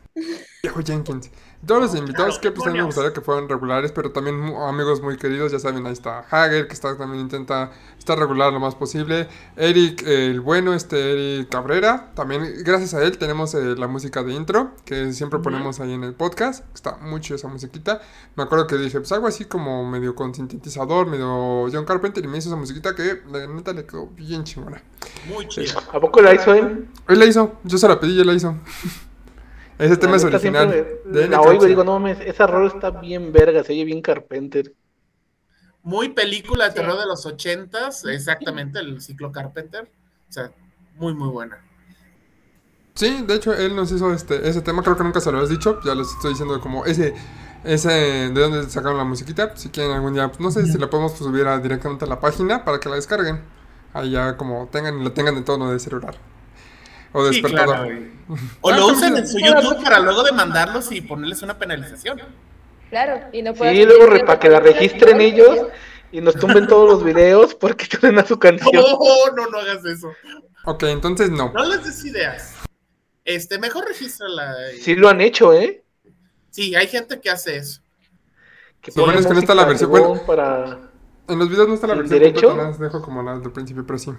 Viejo 0.63 0.81
Jenkins. 0.83 1.31
Todos 1.67 1.83
los 1.83 1.95
invitados 1.95 2.39
Claro, 2.39 2.41
que 2.41 2.51
pues 2.51 2.65
también 2.65 2.83
me 2.83 2.87
gustaría 2.87 3.13
que 3.13 3.21
fueran 3.21 3.49
regulares, 3.49 3.93
pero 3.93 4.11
también 4.11 4.55
amigos 4.57 5.01
muy 5.01 5.17
queridos, 5.17 5.53
ya 5.53 5.61
saben, 5.61 5.87
ahí 5.87 5.93
está 5.93 6.21
Hager, 6.29 6.67
que 6.67 6.73
está, 6.73 6.97
también 6.97 7.21
intenta 7.21 7.71
estar 7.97 8.19
regular 8.19 8.53
lo 8.53 8.59
más 8.59 8.75
posible. 8.75 9.29
Eric, 9.57 10.03
eh, 10.03 10.27
el 10.27 10.41
bueno, 10.41 10.75
este 10.75 11.37
Eric 11.37 11.51
Cabrera, 11.51 12.11
también 12.15 12.43
gracias 12.65 12.95
a 12.95 13.05
él 13.05 13.17
tenemos 13.17 13.55
eh, 13.55 13.77
la 13.77 13.87
música 13.87 14.25
de 14.25 14.33
intro, 14.33 14.73
que 14.85 15.13
siempre 15.13 15.39
ponemos 15.39 15.79
ahí 15.79 15.93
en 15.93 16.03
el 16.03 16.15
podcast, 16.15 16.65
está 16.75 16.97
mucho 16.97 17.37
esa 17.37 17.47
musiquita. 17.47 18.01
Me 18.35 18.43
acuerdo 18.43 18.67
que 18.67 18.77
dije, 18.77 18.99
pues 18.99 19.13
algo 19.13 19.29
así 19.29 19.45
como 19.45 19.89
medio 19.89 20.17
con 20.17 20.35
sintetizador, 20.35 21.07
medio 21.07 21.69
John 21.73 21.85
Carpenter, 21.85 22.25
y 22.25 22.29
me 22.29 22.39
hizo 22.39 22.49
esa 22.49 22.57
musiquita 22.57 22.95
que 22.97 23.23
la 23.31 23.47
neta 23.47 23.73
le 23.73 23.87
quedó 23.87 24.09
bien 24.09 24.43
chingona. 24.43 24.83
Muy 25.29 25.47
chido. 25.47 25.79
¿A 25.93 26.01
poco 26.01 26.21
la 26.21 26.35
hizo 26.35 26.55
él? 26.55 26.89
Él 27.07 27.19
la 27.21 27.25
hizo, 27.25 27.55
yo 27.63 27.79
se 27.79 27.87
la 27.87 28.01
pedí 28.01 28.17
y 28.17 28.21
él 28.21 28.27
la 28.27 28.35
hizo. 28.35 28.57
Ese 29.83 29.97
tema 29.97 30.17
es 30.17 30.25
original. 30.25 30.69
me- 30.69 31.11
de 31.21 31.29
La 31.29 31.41
oigo 31.41 31.65
y 31.67 31.69
digo, 31.71 31.83
no 31.85 31.99
mames, 31.99 32.19
esa 32.21 32.47
rol 32.47 32.67
está 32.69 32.91
bien 32.91 33.33
verga, 33.33 33.65
se 33.65 33.73
oye 33.73 33.85
bien 33.85 34.01
Carpenter. 34.01 34.73
Muy 35.83 36.11
película 36.11 36.69
de 36.69 36.75
terror 36.75 36.99
de 36.99 37.07
los 37.07 37.27
ochentas, 37.27 38.05
exactamente, 38.05 38.79
el 38.79 39.01
ciclo 39.01 39.33
Carpenter. 39.33 39.91
O 40.29 40.33
sea, 40.33 40.53
muy, 40.97 41.13
muy 41.15 41.29
buena. 41.29 41.59
Sí, 42.95 43.25
de 43.27 43.35
hecho, 43.35 43.53
él 43.55 43.75
nos 43.75 43.91
hizo 43.91 44.13
este, 44.13 44.49
ese 44.49 44.61
tema, 44.61 44.83
creo 44.83 44.97
que 44.97 45.03
nunca 45.03 45.21
se 45.21 45.33
lo 45.33 45.41
has 45.41 45.49
dicho, 45.49 45.81
ya 45.85 45.95
les 45.95 46.09
estoy 46.11 46.31
diciendo 46.31 46.61
como 46.61 46.85
ese, 46.85 47.15
ese, 47.65 47.89
de 47.91 48.31
dónde 48.41 48.69
sacaron 48.71 48.99
la 48.99 49.05
musiquita, 49.05 49.57
si 49.57 49.71
quieren 49.71 49.93
algún 49.93 50.13
día, 50.15 50.29
pues, 50.29 50.41
no 50.41 50.51
sé 50.51 50.67
si 50.67 50.79
la 50.79 50.89
podemos 50.91 51.13
subir 51.13 51.47
a- 51.47 51.59
directamente 51.59 52.05
a 52.05 52.09
la 52.09 52.21
página 52.21 52.65
para 52.65 52.79
que 52.79 52.89
la 52.91 52.97
descarguen, 52.97 53.41
ahí 53.95 54.11
ya 54.13 54.37
como 54.37 54.69
tengan 54.71 55.03
y 55.03 55.11
tengan 55.11 55.35
de 55.35 55.43
tono 55.43 55.73
de 55.73 55.79
celular, 55.81 56.15
o 57.13 57.29
Sí, 57.29 57.41
despertador. 57.43 57.87
claro. 57.87 58.01
O 58.61 58.71
Ah, 58.71 58.77
lo 58.77 58.87
usan 58.87 59.11
muy 59.13 59.21
en 59.21 59.27
su. 59.29 59.39
YouTube 59.39 59.83
para 59.83 60.01
luego 60.01 60.23
demandarlos 60.23 60.91
y 60.93 61.01
ponerles 61.03 61.43
una 61.43 61.59
penalización. 61.59 62.21
Claro, 62.91 63.21
y 63.33 63.43
no 63.43 63.55
puedo 63.55 63.71
Sí, 63.73 63.85
luego 63.85 64.07
re- 64.07 64.25
para 64.25 64.39
que 64.39 64.49
la 64.49 64.61
registren 64.61 65.21
ellos 65.21 65.59
y 66.11 66.21
nos 66.21 66.35
tumben 66.37 66.67
todos 66.67 66.89
los 66.89 67.05
videos 67.05 67.55
porque 67.55 67.87
tienen 67.87 68.19
a 68.19 68.25
su 68.27 68.39
canción. 68.39 68.73
No, 68.75 69.35
no, 69.37 69.47
no 69.51 69.59
hagas 69.59 69.85
eso. 69.85 70.11
Ok, 70.65 70.85
entonces 70.85 71.31
no. 71.31 71.53
No 71.53 71.65
les 71.67 71.85
des 71.85 72.05
ideas. 72.05 72.55
Este, 73.25 73.59
mejor 73.59 73.87
regístrala. 73.87 74.55
Sí 74.81 74.95
lo 74.95 75.09
han 75.09 75.21
hecho, 75.21 75.53
¿eh? 75.53 75.83
Sí, 76.51 76.75
hay 76.75 76.87
gente 76.87 77.21
que 77.21 77.31
hace 77.31 77.57
eso. 77.57 77.81
Que 78.81 78.93
Lo 78.97 79.05
bueno 79.05 79.21
es 79.21 79.27
que 79.27 79.33
no 79.35 79.41
está 79.41 79.55
la 79.55 79.65
versión- 79.67 80.21
para... 80.27 80.91
En 81.29 81.39
los 81.39 81.49
videos 81.49 81.69
no 81.69 81.75
está 81.75 81.87
la 81.87 81.95
¿Sin 81.95 82.03
versión 82.03 82.21
derecho? 82.21 82.57
más 82.57 82.79
dejo 82.81 83.01
como 83.01 83.23
la 83.23 83.39
del 83.39 83.53
principio, 83.53 83.87
pero 83.87 83.99
sí. 83.99 84.11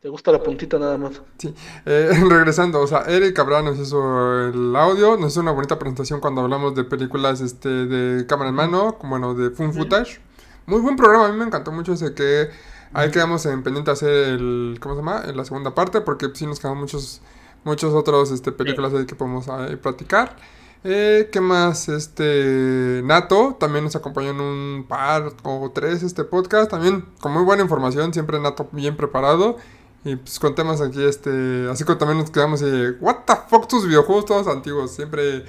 Te 0.00 0.08
gusta 0.08 0.30
la 0.30 0.40
puntita 0.40 0.78
nada 0.78 0.96
más. 0.96 1.20
Sí, 1.38 1.52
eh, 1.84 2.10
regresando, 2.30 2.80
o 2.80 2.86
sea, 2.86 3.00
Eric 3.08 3.34
Cabrera 3.34 3.62
nos 3.62 3.78
hizo 3.80 4.48
el 4.48 4.76
audio, 4.76 5.16
nos 5.16 5.32
hizo 5.32 5.40
una 5.40 5.50
bonita 5.50 5.76
presentación 5.76 6.20
cuando 6.20 6.42
hablamos 6.42 6.76
de 6.76 6.84
películas 6.84 7.40
este, 7.40 7.68
de 7.68 8.24
cámara 8.26 8.50
en 8.50 8.54
mano, 8.54 8.96
como 8.98 9.18
bueno, 9.18 9.34
de 9.34 9.50
Fun 9.50 9.74
Footage. 9.74 10.20
Muy 10.66 10.80
buen 10.80 10.94
programa, 10.94 11.26
a 11.26 11.32
mí 11.32 11.36
me 11.36 11.46
encantó 11.46 11.72
mucho 11.72 11.94
ese 11.94 12.14
que 12.14 12.48
ahí 12.92 13.10
quedamos 13.10 13.44
en 13.46 13.64
pendiente 13.64 13.90
hacer 13.90 14.34
el, 14.34 14.78
¿cómo 14.80 14.94
se 14.94 15.00
llama? 15.00 15.22
En 15.26 15.36
la 15.36 15.44
segunda 15.44 15.74
parte, 15.74 16.00
porque 16.00 16.28
sí 16.32 16.46
nos 16.46 16.60
quedan 16.60 16.76
muchos, 16.76 17.20
muchos 17.64 17.92
otros 17.92 18.30
este, 18.30 18.52
películas 18.52 18.94
ahí 18.94 19.04
que 19.04 19.16
podemos 19.16 19.48
ahí 19.48 19.74
platicar. 19.74 20.36
Eh, 20.84 21.28
¿Qué 21.32 21.40
más? 21.40 21.88
Este 21.88 23.00
Nato 23.04 23.56
también 23.58 23.82
nos 23.82 23.96
acompañó 23.96 24.30
en 24.30 24.40
un 24.40 24.86
par 24.88 25.32
o 25.42 25.72
tres 25.74 26.04
este 26.04 26.22
podcast, 26.22 26.70
también 26.70 27.04
con 27.20 27.32
muy 27.32 27.42
buena 27.42 27.64
información, 27.64 28.14
siempre 28.14 28.38
Nato 28.38 28.68
bien 28.70 28.96
preparado. 28.96 29.56
Y 30.04 30.16
pues 30.16 30.38
con 30.38 30.54
temas 30.54 30.80
aquí, 30.80 31.04
este, 31.04 31.68
así 31.70 31.84
como 31.84 31.98
también 31.98 32.18
nos 32.18 32.30
quedamos 32.30 32.62
y, 32.62 32.90
what 33.00 33.24
the 33.26 33.34
fuck, 33.48 33.66
tus 33.68 33.86
videojuegos 33.86 34.26
todos 34.26 34.46
antiguos, 34.48 34.94
siempre, 34.94 35.36
él, 35.38 35.44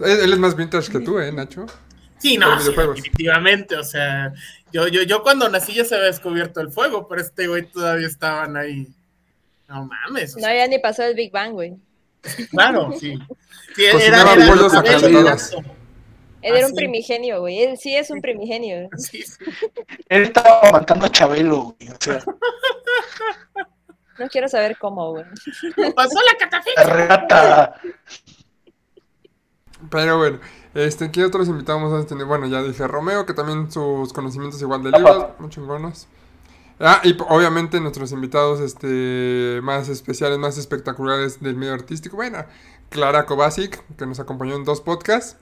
él 0.00 0.32
es 0.32 0.38
más 0.38 0.56
vintage 0.56 0.90
que 0.90 1.00
tú, 1.00 1.18
eh, 1.18 1.30
Nacho. 1.32 1.66
Sí, 2.18 2.36
no, 2.38 2.60
sí, 2.60 2.72
definitivamente. 2.72 3.76
O 3.76 3.82
sea, 3.84 4.32
yo, 4.72 4.86
yo, 4.88 5.02
yo 5.02 5.22
cuando 5.24 5.48
nací 5.48 5.74
ya 5.74 5.84
se 5.84 5.96
había 5.96 6.06
descubierto 6.06 6.60
el 6.60 6.70
fuego, 6.70 7.08
pero 7.08 7.20
este 7.20 7.48
güey 7.48 7.66
todavía 7.66 8.06
estaban 8.06 8.56
ahí. 8.56 8.86
No 9.68 9.86
mames. 9.86 10.34
o 10.34 10.38
No, 10.38 10.44
sea, 10.46 10.54
ya 10.56 10.66
ni 10.68 10.78
pasó 10.78 11.02
el 11.02 11.14
Big 11.16 11.32
Bang, 11.32 11.52
güey. 11.52 11.76
Claro, 12.50 12.92
sí. 12.98 13.18
Sí, 13.74 13.84
era-. 13.84 14.34
Él 14.34 14.46
era 16.42 16.66
Ah, 16.66 16.66
un 16.66 16.70
sí. 16.70 16.74
primigenio, 16.74 17.40
güey. 17.40 17.62
Él 17.62 17.78
sí 17.78 17.94
es 17.96 18.10
un 18.10 18.20
primigenio. 18.20 18.88
Sí, 18.98 19.22
sí. 19.22 19.36
Él 20.08 20.22
estaba 20.24 20.60
aguantando 20.60 21.06
a 21.06 21.08
Chabelo, 21.10 21.74
güey. 21.78 21.88
O 21.90 21.96
sea, 21.98 22.22
No 24.22 24.28
quiero 24.28 24.48
saber 24.48 24.78
cómo, 24.78 25.10
güey. 25.10 25.24
Pasó 25.96 26.18
la 26.20 26.38
catafixia. 26.38 26.84
rata. 26.84 27.74
Pero 29.90 30.16
bueno, 30.16 30.38
este, 30.74 31.10
¿qué 31.10 31.24
otros 31.24 31.48
invitamos 31.48 31.92
a 31.92 32.06
tener? 32.06 32.24
Bueno, 32.24 32.46
ya 32.46 32.62
dije 32.62 32.86
Romeo, 32.86 33.26
que 33.26 33.34
también 33.34 33.72
sus 33.72 34.12
conocimientos 34.12 34.62
igual 34.62 34.84
de 34.84 34.92
libros, 34.92 35.26
muy 35.40 35.48
chingonos. 35.48 36.06
Ah, 36.78 37.00
y 37.02 37.16
obviamente 37.28 37.80
nuestros 37.80 38.12
invitados 38.12 38.60
este, 38.60 39.58
más 39.64 39.88
especiales, 39.88 40.38
más 40.38 40.56
espectaculares 40.56 41.42
del 41.42 41.56
medio 41.56 41.74
artístico. 41.74 42.14
Bueno, 42.14 42.44
Clara 42.88 43.26
Kovacic, 43.26 43.82
que 43.96 44.06
nos 44.06 44.20
acompañó 44.20 44.54
en 44.54 44.62
dos 44.62 44.80
podcasts. 44.80 45.36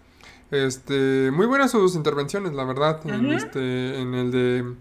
Este, 0.50 1.30
muy 1.32 1.44
buenas 1.44 1.70
sus 1.70 1.96
intervenciones, 1.96 2.54
la 2.54 2.64
verdad. 2.64 3.06
En, 3.06 3.30
este, 3.30 4.00
en 4.00 4.14
el 4.14 4.30
de. 4.30 4.74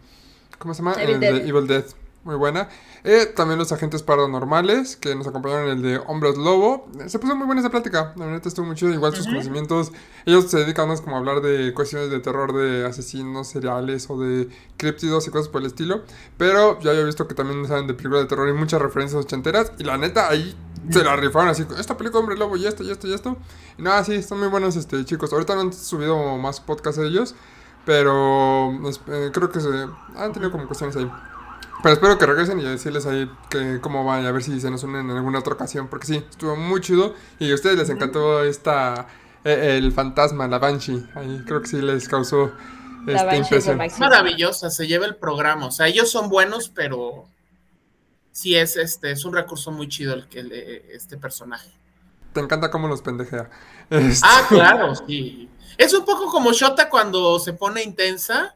¿Cómo 0.58 0.74
se 0.74 0.84
llama? 0.84 0.94
Evil 0.94 1.16
en 1.16 1.24
el 1.24 1.44
de. 1.44 1.50
Evil 1.50 1.68
Dead. 1.68 1.86
Muy 2.26 2.36
buena. 2.36 2.68
Eh, 3.06 3.28
también 3.34 3.58
los 3.58 3.72
agentes 3.72 4.04
paranormales 4.04 4.98
que 4.98 5.16
nos 5.16 5.26
acompañaron 5.26 5.70
en 5.70 5.78
el 5.78 5.82
de 5.82 5.98
Hombres 6.06 6.38
Lobo. 6.38 6.88
Eh, 7.00 7.08
Se 7.10 7.18
puso 7.18 7.34
muy 7.34 7.46
buena 7.48 7.62
esa 7.62 7.70
plática. 7.72 8.14
La 8.18 8.26
verdad 8.26 8.46
estuvo 8.46 8.66
muy 8.66 8.76
chido. 8.76 8.92
Igual 8.94 9.16
sus 9.16 9.26
conocimientos. 9.26 9.94
Ellos 10.26 10.52
se 10.52 10.60
dedican 10.60 10.90
más 10.90 11.00
como 11.00 11.16
a 11.16 11.20
hablar 11.20 11.40
de 11.42 11.74
cuestiones 11.74 12.12
de 12.12 12.20
terror 12.20 12.54
de 12.54 12.86
asesinos 12.86 13.48
seriales 13.48 14.10
o 14.10 14.20
de 14.20 14.50
críptidos 14.76 15.28
y 15.28 15.32
cosas 15.32 15.48
por 15.48 15.62
el 15.62 15.68
estilo. 15.68 16.02
Pero 16.38 16.78
ya 16.82 16.92
había 16.92 17.06
visto 17.06 17.26
que 17.26 17.36
también 17.36 17.66
saben 17.68 17.88
de 17.88 17.94
películas 17.94 18.24
de 18.24 18.28
terror 18.28 18.50
y 18.50 18.54
muchas 18.54 18.82
referencias 18.82 19.24
ochenteras. 19.24 19.72
Y 19.80 19.84
la 19.86 19.98
neta, 19.98 20.28
ahí 20.30 20.56
se 20.90 21.04
la 21.04 21.16
rifaron 21.16 21.48
así. 21.48 21.66
Esta 21.80 21.96
película 21.96 22.20
Hombre 22.20 22.38
Lobo 22.38 22.58
y 22.58 22.68
esto 22.68 22.84
y 22.84 22.92
esto 22.92 23.08
y 23.08 23.14
esto. 23.14 23.38
Y 23.78 23.82
nada, 23.82 24.04
sí, 24.04 24.16
están 24.16 24.40
muy 24.40 24.50
buenos 24.50 24.76
este, 24.76 25.04
chicos. 25.06 25.32
Ahorita 25.32 25.56
no 25.56 25.62
han 25.62 25.74
subido 25.74 26.38
más 26.38 26.60
podcasts 26.60 27.00
de 27.00 27.08
ellos. 27.08 27.34
Pero 27.86 28.72
es- 28.88 29.00
eh, 29.08 29.32
creo 29.34 29.50
que 29.50 29.62
se 29.62 29.70
han 30.18 30.34
tenido 30.34 30.52
como 30.52 30.68
cuestiones 30.68 30.96
ahí. 30.98 31.10
Pero 31.82 31.94
espero 31.94 32.18
que 32.18 32.26
regresen 32.26 32.60
y 32.60 32.64
decirles 32.64 33.06
ahí 33.06 33.30
que 33.50 33.80
cómo 33.82 34.04
van 34.04 34.24
y 34.24 34.28
a 34.28 34.32
ver 34.32 34.44
si 34.44 34.60
se 34.60 34.70
nos 34.70 34.84
unen 34.84 35.10
en 35.10 35.16
alguna 35.18 35.40
otra 35.40 35.54
ocasión. 35.54 35.88
Porque 35.88 36.08
sí, 36.08 36.24
estuvo 36.30 36.56
muy 36.56 36.82
chido. 36.82 37.16
Y 37.40 37.52
a 37.52 37.56
ustedes 37.56 37.78
les 37.78 37.90
encantó 37.90 38.44
esta 38.44 39.08
eh, 39.46 39.78
el 39.78 39.92
fantasma, 39.94 40.48
la 40.48 40.60
Banshee. 40.60 41.06
Ahí 41.16 41.42
creo 41.46 41.62
que 41.62 41.68
sí 41.68 41.82
les 41.82 42.10
causó 42.10 42.52
La 43.06 43.20
esta 43.22 43.32
es 43.34 43.40
impresión. 43.40 43.78
máximo. 43.78 44.10
Maravillosa, 44.10 44.70
se 44.70 44.88
lleva 44.88 45.06
el 45.06 45.16
programa. 45.16 45.68
O 45.68 45.72
sea, 45.72 45.88
ellos 45.88 46.12
son 46.12 46.28
buenos, 46.30 46.68
pero 46.70 47.26
sí 48.34 48.56
es 48.56 48.76
este, 48.76 49.12
es 49.12 49.24
un 49.24 49.34
recurso 49.34 49.72
muy 49.72 49.88
chido 49.88 50.14
el 50.14 50.28
que 50.28 50.44
le- 50.44 50.94
este 50.96 51.18
personaje. 51.18 51.70
Te 52.34 52.42
encanta 52.42 52.70
cómo 52.70 52.88
los 52.90 53.02
pendejea. 53.02 53.50
Este, 53.90 54.26
Ah, 54.28 54.46
claro, 54.50 54.94
sí. 54.96 55.50
Es 55.78 55.94
un 55.94 56.04
poco 56.04 56.26
como 56.30 56.52
Shota 56.52 56.90
cuando 56.90 57.40
se 57.40 57.54
pone 57.54 57.82
intensa. 57.84 58.56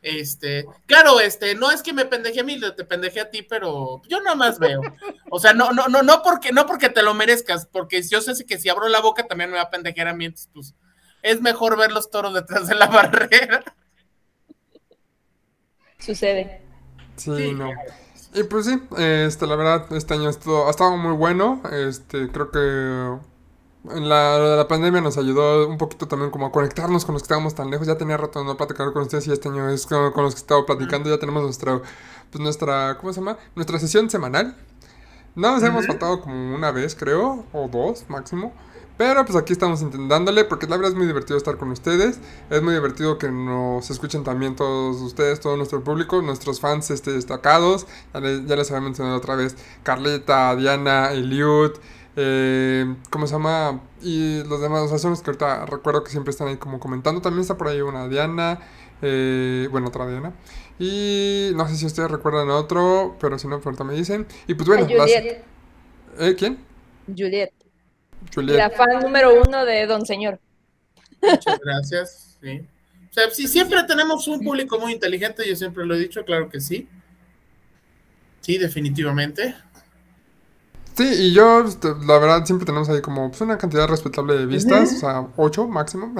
Este, 0.00 0.64
claro, 0.86 1.18
este, 1.20 1.54
no 1.54 1.70
es 1.72 1.82
que 1.82 1.92
me 1.92 2.04
pendeje 2.04 2.40
a 2.40 2.44
mí, 2.44 2.58
te 2.60 2.84
pendeje 2.84 3.20
a 3.20 3.30
ti, 3.30 3.42
pero 3.42 4.00
yo 4.08 4.20
nada 4.20 4.36
más 4.36 4.58
veo. 4.58 4.80
O 5.30 5.40
sea, 5.40 5.52
no, 5.52 5.72
no, 5.72 5.88
no, 5.88 6.02
no 6.02 6.22
porque, 6.22 6.52
no 6.52 6.66
porque 6.66 6.88
te 6.88 7.02
lo 7.02 7.14
merezcas, 7.14 7.66
porque 7.66 8.00
yo 8.02 8.20
sé 8.20 8.44
que 8.44 8.58
si 8.58 8.68
abro 8.68 8.88
la 8.88 9.00
boca 9.00 9.26
también 9.26 9.50
me 9.50 9.56
va 9.56 9.62
a 9.62 9.70
pendejear 9.70 10.08
a 10.08 10.14
mí, 10.14 10.26
entonces, 10.26 10.50
pues, 10.54 10.74
es 11.22 11.40
mejor 11.40 11.76
ver 11.76 11.90
los 11.90 12.10
toros 12.10 12.32
detrás 12.32 12.68
de 12.68 12.76
la 12.76 12.86
barrera. 12.88 13.64
Sucede. 15.98 16.62
Sí, 17.16 17.32
Sí, 17.36 17.52
no. 17.52 17.70
Y 18.34 18.42
pues 18.44 18.66
sí, 18.66 18.80
este, 18.98 19.46
la 19.46 19.56
verdad, 19.56 19.92
este 19.92 20.14
año 20.14 20.28
ha 20.28 20.30
estado 20.70 20.96
muy 20.96 21.16
bueno. 21.16 21.62
Este, 21.72 22.28
creo 22.30 22.50
que 22.50 23.18
la, 23.84 24.38
lo 24.38 24.50
de 24.50 24.56
la 24.56 24.68
pandemia 24.68 25.00
nos 25.00 25.16
ayudó 25.18 25.68
un 25.68 25.78
poquito 25.78 26.08
también 26.08 26.30
como 26.30 26.46
a 26.46 26.52
conectarnos 26.52 27.04
con 27.04 27.14
los 27.14 27.22
que 27.22 27.26
estábamos 27.26 27.54
tan 27.54 27.70
lejos. 27.70 27.86
Ya 27.86 27.96
tenía 27.96 28.16
rato 28.16 28.40
de 28.40 28.44
no 28.44 28.56
platicar 28.56 28.92
con 28.92 29.02
ustedes 29.02 29.26
y 29.26 29.32
este 29.32 29.48
año 29.48 29.68
es 29.70 29.86
con, 29.86 30.12
con 30.12 30.24
los 30.24 30.34
que 30.34 30.40
estaba 30.40 30.66
platicando. 30.66 31.08
Ya 31.10 31.18
tenemos 31.18 31.42
nuestra, 31.42 31.80
pues 32.30 32.42
nuestra, 32.42 32.98
¿cómo 32.98 33.12
se 33.12 33.20
llama? 33.20 33.38
Nuestra 33.54 33.78
sesión 33.78 34.10
semanal. 34.10 34.56
No 35.34 35.52
nos 35.52 35.62
hemos 35.62 35.84
Ujú. 35.84 35.92
faltado 35.92 36.20
como 36.20 36.54
una 36.54 36.70
vez, 36.72 36.94
creo, 36.94 37.44
o 37.52 37.68
dos 37.68 38.04
máximo. 38.08 38.52
Pero 38.96 39.24
pues 39.24 39.36
aquí 39.38 39.52
estamos 39.52 39.80
intentándole, 39.80 40.44
porque 40.44 40.66
la 40.66 40.76
verdad 40.76 40.90
es 40.90 40.96
muy 40.98 41.06
divertido 41.06 41.36
estar 41.36 41.56
con 41.56 41.70
ustedes. 41.70 42.18
Es 42.50 42.62
muy 42.62 42.74
divertido 42.74 43.16
que 43.16 43.30
nos 43.30 43.88
escuchen 43.90 44.24
también 44.24 44.56
todos 44.56 45.00
ustedes, 45.00 45.38
todo 45.38 45.56
nuestro 45.56 45.84
público, 45.84 46.20
nuestros 46.20 46.58
fans 46.60 46.90
este, 46.90 47.12
destacados. 47.12 47.86
Ya, 48.12 48.18
le- 48.20 48.44
ya 48.44 48.56
les 48.56 48.68
había 48.72 48.80
mencionado 48.80 49.16
otra 49.16 49.36
vez, 49.36 49.56
Carleta, 49.84 50.56
Diana, 50.56 51.12
Eliud, 51.12 51.72
eh, 52.20 52.96
¿cómo 53.10 53.26
se 53.28 53.34
llama? 53.34 53.80
Y 54.02 54.42
los 54.44 54.60
demás, 54.60 54.82
o 54.82 54.88
sea, 54.88 54.98
son 54.98 55.10
los 55.10 55.22
que 55.22 55.30
ahorita 55.30 55.66
recuerdo 55.66 56.02
que 56.02 56.10
siempre 56.10 56.32
están 56.32 56.48
ahí 56.48 56.56
como 56.56 56.80
comentando. 56.80 57.22
También 57.22 57.42
está 57.42 57.56
por 57.56 57.68
ahí 57.68 57.80
una 57.80 58.08
Diana, 58.08 58.58
eh, 59.02 59.68
bueno, 59.70 59.86
otra 59.88 60.08
Diana. 60.08 60.32
Y 60.80 61.50
no 61.54 61.68
sé 61.68 61.76
si 61.76 61.86
ustedes 61.86 62.10
recuerdan 62.10 62.50
otro, 62.50 63.16
pero 63.20 63.38
si 63.38 63.46
no, 63.46 63.56
pues 63.56 63.66
ahorita 63.66 63.84
me 63.84 63.94
dicen. 63.94 64.26
Y 64.48 64.54
pues 64.54 64.66
bueno, 64.68 64.82
las- 64.88 65.10
Juliet. 65.10 65.44
¿Eh? 66.18 66.34
¿Quién? 66.36 66.58
Juliet. 67.06 67.52
Juliet. 68.34 68.56
La 68.56 68.70
fan 68.70 69.00
número 69.00 69.40
uno 69.40 69.64
de 69.64 69.86
Don 69.86 70.04
Señor. 70.04 70.40
Muchas 71.22 71.58
gracias. 71.64 72.38
Sí. 72.42 72.60
O 73.10 73.12
sea, 73.12 73.30
si 73.30 73.46
siempre 73.46 73.82
tenemos 73.84 74.26
un 74.28 74.40
público 74.40 74.78
muy 74.78 74.92
inteligente, 74.92 75.48
yo 75.48 75.54
siempre 75.56 75.86
lo 75.86 75.94
he 75.94 75.98
dicho, 76.00 76.24
claro 76.24 76.48
que 76.48 76.60
sí. 76.60 76.88
Sí, 78.40 78.58
definitivamente. 78.58 79.54
Sí, 80.98 81.04
y 81.04 81.32
yo, 81.32 81.60
este, 81.60 81.94
la 82.04 82.18
verdad, 82.18 82.44
siempre 82.44 82.66
tenemos 82.66 82.88
ahí 82.88 83.00
como 83.00 83.28
pues, 83.28 83.40
una 83.40 83.56
cantidad 83.56 83.86
respetable 83.86 84.36
de 84.36 84.46
vistas, 84.46 84.94
o 84.94 84.98
sea, 84.98 85.28
8 85.36 85.68
máximo. 85.68 86.12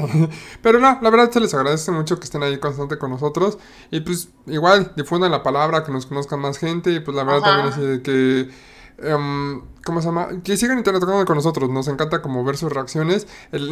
Pero 0.62 0.79
no, 0.79 1.01
la 1.03 1.11
verdad 1.11 1.33
se 1.33 1.41
les 1.41 1.53
agradece 1.53 1.91
mucho 1.91 2.16
que 2.20 2.26
estén 2.26 2.45
ahí 2.45 2.59
constante 2.59 2.97
con 2.97 3.11
nosotros. 3.11 3.59
Y 3.91 4.03
pues 4.03 4.29
igual, 4.47 4.93
difundan 4.95 5.33
la 5.33 5.43
palabra, 5.43 5.83
que 5.83 5.91
nos 5.91 6.07
conozcan 6.07 6.39
más 6.39 6.59
gente. 6.59 6.93
Y 6.93 7.01
pues 7.01 7.16
la 7.16 7.24
verdad 7.24 7.43
Ajá. 7.43 7.51
también 7.51 7.72
así 7.72 7.83
de 7.83 8.03
que... 8.03 8.51
em, 8.99 9.62
¿Cómo 9.84 10.03
se 10.03 10.09
llama? 10.09 10.28
Que 10.44 10.59
sigan 10.59 10.76
interactuando 10.76 11.24
con 11.24 11.36
nosotros. 11.36 11.70
Nos 11.70 11.88
encanta 11.88 12.20
como 12.20 12.44
ver 12.44 12.59
sus 12.59 12.70
reacciones. 12.70 13.26
El, 13.53 13.70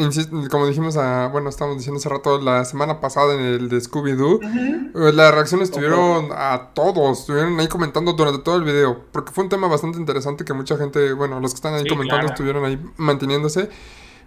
como 0.50 0.66
dijimos, 0.66 0.96
a, 0.96 1.28
bueno, 1.28 1.50
estábamos 1.50 1.76
diciendo 1.78 1.98
hace 1.98 2.08
rato, 2.08 2.40
la 2.40 2.64
semana 2.64 3.00
pasada 3.00 3.34
en 3.34 3.40
el 3.40 3.68
de 3.68 3.76
Scooby-Doo. 3.82 4.40
Eh, 4.42 5.12
Las 5.12 5.34
reacciones 5.34 5.68
estuvieron 5.68 6.28
a 6.32 6.70
todos, 6.74 7.20
estuvieron 7.20 7.60
ahí 7.60 7.68
comentando 7.68 8.14
durante 8.14 8.38
todo 8.42 8.56
el 8.56 8.64
video, 8.64 9.04
porque 9.12 9.30
fue 9.32 9.44
un 9.44 9.50
tema 9.50 9.68
bastante 9.68 9.98
interesante 9.98 10.44
que 10.46 10.54
mucha 10.54 10.78
gente, 10.78 11.12
bueno, 11.12 11.38
los 11.40 11.50
que 11.52 11.56
están 11.56 11.74
ahí 11.74 11.82
Sí, 11.82 11.88
comentando 11.90 12.20
claro. 12.22 12.32
estuvieron 12.34 12.64
ahí 12.64 12.80
manteniéndose. 12.96 13.68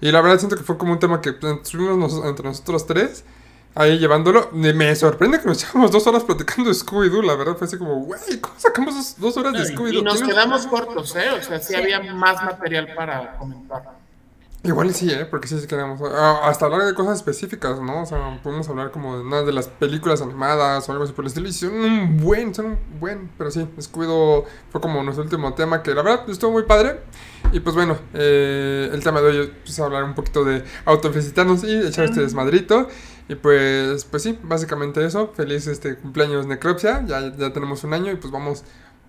Y 0.02 0.12
la 0.12 0.22
verdad 0.22 0.38
siento 0.38 0.56
que 0.58 0.64
fue 0.64 0.78
como 0.78 0.92
un 0.94 1.00
tema 1.00 1.22
que 1.22 1.32
estuvimos 1.42 1.98
nos- 1.98 2.24
entre 2.26 2.46
nosotros 2.48 2.86
tres, 2.86 3.24
ahí 3.76 3.98
llevándolo. 3.98 4.50
Me 4.52 4.96
sorprende 4.96 5.40
que 5.40 5.48
nos 5.48 5.62
llevamos 5.62 5.92
dos 5.92 6.06
horas 6.08 6.24
platicando 6.24 6.70
de 6.70 6.76
Scooby-Doo, 6.76 7.24
la 7.24 7.36
verdad 7.36 7.56
fue 7.56 7.68
así 7.68 7.78
como, 7.78 7.96
güey, 7.96 8.40
¿cómo 8.42 8.56
sacamos 8.58 8.96
dos, 8.96 9.16
dos 9.18 9.38
horas 9.38 9.54
de 9.54 9.76
Scooby-Doo? 9.76 10.00
y 10.00 10.02
nos 10.02 10.22
quedamos 10.22 10.68
cortos, 10.68 11.16
¿eh? 11.16 11.32
O 11.32 11.42
sea, 11.42 11.60
sí 11.60 11.76
había 11.76 12.02
más 12.14 12.44
material 12.44 12.94
para 12.96 13.38
comentar. 13.38 14.00
Igual 14.62 14.90
y 14.90 14.94
sí, 14.94 15.10
¿eh? 15.10 15.26
Porque 15.26 15.48
sí, 15.48 15.58
sí 15.58 15.68
queremos. 15.68 16.02
ah, 16.04 16.42
hasta 16.44 16.66
hablar 16.66 16.86
de 16.86 16.94
cosas 16.94 17.16
específicas, 17.16 17.80
¿no? 17.80 18.02
O 18.02 18.06
sea, 18.06 18.42
podemos 18.44 18.68
hablar 18.68 18.92
como 18.92 19.16
de 19.16 19.24
una 19.24 19.42
de 19.42 19.54
las 19.54 19.70
películas 19.70 20.22
animadas 20.22 20.88
o 20.88 20.92
algo 20.92 21.06
así 21.06 21.14
por 21.14 21.24
el 21.24 21.28
estilo. 21.28 21.48
Y 21.48 21.54
son 21.54 21.74
un 21.74 22.18
buen, 22.18 22.54
son 22.54 22.66
un 22.66 22.78
buen. 23.00 23.30
Pero 23.38 23.52
sí, 23.52 23.66
Scooby-Doo 23.78 24.44
fue 24.70 24.82
como 24.82 25.02
nuestro 25.02 25.24
último 25.24 25.54
tema 25.54 25.82
que 25.82 25.94
la 25.96 26.02
verdad 26.02 26.30
estuvo 26.30 26.52
muy 26.52 26.64
padre. 26.64 27.00
Y 27.54 27.62
pues 27.62 27.74
bueno, 27.74 27.98
eh, 28.14 28.90
el 28.92 29.02
tema 29.02 29.22
de 29.22 29.28
hoy 29.28 29.54
es 29.66 29.80
hablar 29.80 30.04
un 30.04 30.14
poquito 30.14 30.44
de 30.44 30.66
autofelicitarnos 30.84 31.64
y 31.64 31.78
echar 31.88 32.06
este 32.06 32.20
desmadrito. 32.20 32.90
Y 33.30 33.36
pues, 33.36 34.06
pues 34.06 34.24
sí, 34.24 34.38
básicamente 34.42 35.06
eso. 35.06 35.32
Feliz 35.34 35.68
este 35.68 35.96
cumpleaños 35.98 36.48
Necropsia. 36.48 37.06
Ya, 37.06 37.32
ya 37.38 37.54
tenemos 37.54 37.84
un 37.84 37.94
año 37.94 38.12
y 38.12 38.16
pues 38.16 38.32
vamos, 38.34 38.64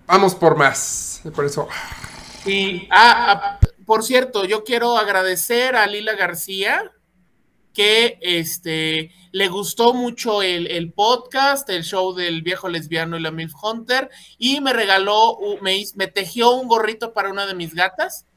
vamos 0.05 0.35
por 0.35 0.55
más. 0.55 1.21
Y 1.25 1.31
por 1.31 1.43
eso, 1.43 1.67
Y, 2.45 2.87
ah, 2.91 3.57
ah, 3.57 3.59
por 3.85 4.03
cierto, 4.03 4.45
yo 4.45 4.63
quiero 4.63 4.95
agradecer 4.95 5.75
a 5.75 5.87
Lila 5.87 6.13
García 6.13 6.91
que 7.73 8.19
este, 8.21 9.11
le 9.31 9.47
gustó 9.47 9.95
mucho 9.95 10.43
el, 10.43 10.67
el 10.67 10.93
podcast, 10.93 11.67
el 11.71 11.83
show 11.83 12.13
del 12.13 12.43
viejo 12.43 12.69
lesbiano 12.69 13.17
y 13.17 13.21
la 13.21 13.31
MILF 13.31 13.53
Hunter, 13.63 14.09
y 14.37 14.61
me 14.61 14.73
regaló, 14.73 15.37
me, 15.61 15.83
me 15.95 16.07
tejió 16.07 16.51
un 16.51 16.67
gorrito 16.67 17.13
para 17.13 17.31
una 17.31 17.47
de 17.47 17.55
mis 17.55 17.73
gatas. 17.73 18.27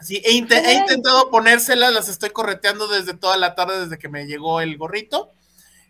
Sí, 0.00 0.20
he, 0.24 0.32
intentado 0.32 1.30
ponérselas, 1.30 1.92
las 1.92 2.08
estoy 2.08 2.30
correteando 2.30 2.86
desde 2.86 3.14
toda 3.14 3.36
la 3.36 3.54
tarde, 3.54 3.80
desde 3.80 3.98
que 3.98 4.08
me 4.08 4.26
llegó 4.26 4.60
el 4.60 4.76
gorrito. 4.76 5.32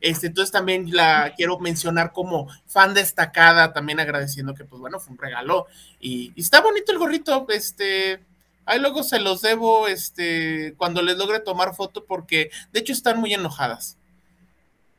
Este, 0.01 0.29
entonces 0.29 0.53
también 0.53 0.95
la 0.95 1.33
quiero 1.37 1.59
mencionar 1.59 2.13
como 2.13 2.49
fan 2.67 2.95
destacada, 2.95 3.73
también 3.73 3.99
agradeciendo 3.99 4.55
que, 4.55 4.65
pues 4.65 4.81
bueno, 4.81 5.01
fue 5.01 5.13
un 5.13 5.19
regalo. 5.19 5.67
Y, 5.99 6.33
y 6.37 6.41
está 6.41 6.61
bonito 6.61 6.93
el 6.93 6.99
gorrito, 6.99 7.47
este, 7.49 8.21
ahí 8.67 8.79
luego 8.79 9.03
se 9.03 9.19
los 9.19 9.43
debo, 9.43 9.89
este, 9.89 10.75
cuando 10.77 11.03
les 11.03 11.17
logre 11.17 11.41
tomar 11.41 11.75
foto, 11.75 12.05
porque 12.05 12.51
de 12.73 12.81
hecho 12.81 12.93
están 12.93 13.19
muy 13.19 13.35
enojadas. 13.35 13.97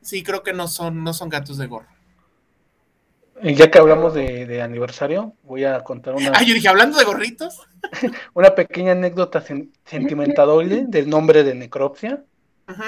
Sí, 0.02 0.24
creo 0.24 0.44
que 0.44 0.54
no 0.54 0.68
son, 0.68 1.04
no 1.04 1.14
son 1.14 1.30
gatos 1.30 1.58
de 1.58 1.68
gorro. 1.68 1.97
Ya 3.44 3.70
que 3.70 3.78
hablamos 3.78 4.14
de, 4.14 4.46
de 4.48 4.62
aniversario, 4.62 5.34
voy 5.44 5.64
a 5.64 5.84
contar 5.84 6.16
una, 6.16 6.32
Ah, 6.34 6.44
yo 6.44 6.54
dije, 6.56 6.68
hablando 6.68 6.98
de 6.98 7.06
gorritos. 7.06 7.62
una 8.34 8.56
pequeña 8.56 8.94
anécdota 8.94 9.42
sen- 9.44 9.72
sentimentable 9.86 10.86
del 10.88 11.10
nombre 11.10 11.44
de 11.44 11.54
Necropsia. 11.54 12.24
Ujú, 12.68 12.84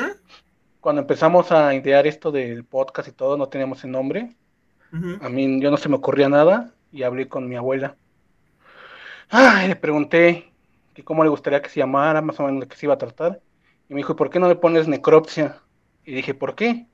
Cuando 0.82 1.02
empezamos 1.02 1.52
a 1.52 1.74
idear 1.76 2.08
esto 2.08 2.32
del 2.32 2.66
podcast 2.66 3.10
y 3.10 3.12
todo, 3.12 3.38
no 3.38 3.48
teníamos 3.48 3.84
el 3.84 3.92
nombre. 3.92 4.36
A 5.22 5.30
mí 5.30 5.62
yo 5.62 5.70
no 5.70 5.78
se 5.78 5.88
me 5.88 5.98
ocurría 5.98 6.30
nada 6.30 6.74
y 6.92 7.04
hablé 7.04 7.28
con 7.28 7.48
mi 7.48 7.56
abuela. 7.56 7.96
Ay, 9.30 9.68
le 9.68 9.76
pregunté 9.76 10.52
que 10.96 11.04
cómo 11.04 11.24
le 11.24 11.30
gustaría 11.30 11.62
que 11.62 11.70
se 11.70 11.80
llamara, 11.80 12.22
más 12.22 12.40
o 12.40 12.44
menos 12.44 12.62
de 12.62 12.68
qué 12.68 12.76
se 12.76 12.88
iba 12.88 12.96
a 12.96 12.98
tratar. 12.98 13.40
Y 13.88 13.94
me 13.94 14.00
dijo, 14.00 14.14
¿y 14.14 14.16
por 14.16 14.30
qué 14.32 14.40
no 14.40 14.48
le 14.48 14.56
pones 14.56 14.88
necropsia? 14.88 15.62
Y 16.04 16.14
dije, 16.16 16.34
¿por 16.34 16.56
qué? 16.56 16.88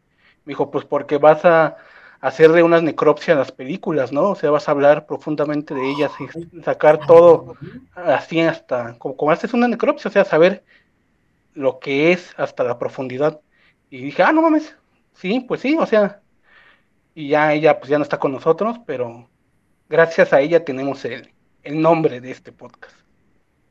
Me 0.44 0.52
dijo, 0.52 0.70
pues 0.72 0.84
porque 0.86 1.18
vas 1.18 1.46
a 1.46 1.78
hacerle 2.26 2.64
unas 2.64 2.82
necropsia 2.82 3.36
a 3.36 3.38
las 3.38 3.52
películas, 3.52 4.12
¿no? 4.12 4.32
O 4.32 4.36
sea, 4.36 4.50
vas 4.50 4.68
a 4.68 4.72
hablar 4.72 5.06
profundamente 5.06 5.76
de 5.76 5.92
ellas 5.92 6.12
y 6.20 6.62
sacar 6.64 7.06
todo 7.06 7.56
así 7.94 8.42
hasta, 8.42 8.98
como, 8.98 9.16
como 9.16 9.32
haces 9.32 9.54
una 9.54 9.68
necropsia, 9.68 10.10
o 10.10 10.12
sea, 10.12 10.26
saber 10.26 10.64
lo 11.54 11.78
que 11.80 12.12
es 12.12 12.34
hasta 12.36 12.64
la 12.64 12.80
profundidad. 12.80 13.40
Y 13.92 14.02
dije, 14.02 14.24
ah, 14.24 14.32
no 14.32 14.42
mames, 14.42 14.76
sí, 15.14 15.40
pues 15.48 15.62
sí, 15.62 15.78
o 15.80 15.86
sea, 15.86 16.20
y 17.14 17.30
ya 17.30 17.54
ella 17.54 17.80
pues 17.80 17.92
ya 17.92 18.00
no 18.00 18.04
está 18.04 18.18
con 18.18 18.32
nosotros, 18.32 18.78
pero 18.88 19.30
gracias 19.88 20.34
a 20.34 20.42
ella 20.42 20.66
tenemos 20.66 21.06
el, 21.06 21.32
el 21.62 21.80
nombre 21.80 22.22
de 22.22 22.32
este 22.32 22.52
podcast. 22.52 22.96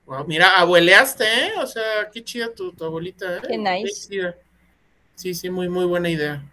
Wow, 0.06 0.26
mira, 0.28 0.60
abueleaste, 0.60 1.24
¿eh? 1.24 1.52
O 1.60 1.66
sea, 1.66 2.08
qué 2.12 2.22
chida 2.22 2.54
tu, 2.54 2.70
tu 2.72 2.84
abuelita, 2.84 3.38
¿eh? 3.38 3.40
Qué 3.48 3.58
nice. 3.58 4.36
Sí, 5.16 5.34
sí, 5.34 5.50
muy, 5.50 5.68
muy 5.68 5.86
buena 5.86 6.08
idea. 6.08 6.44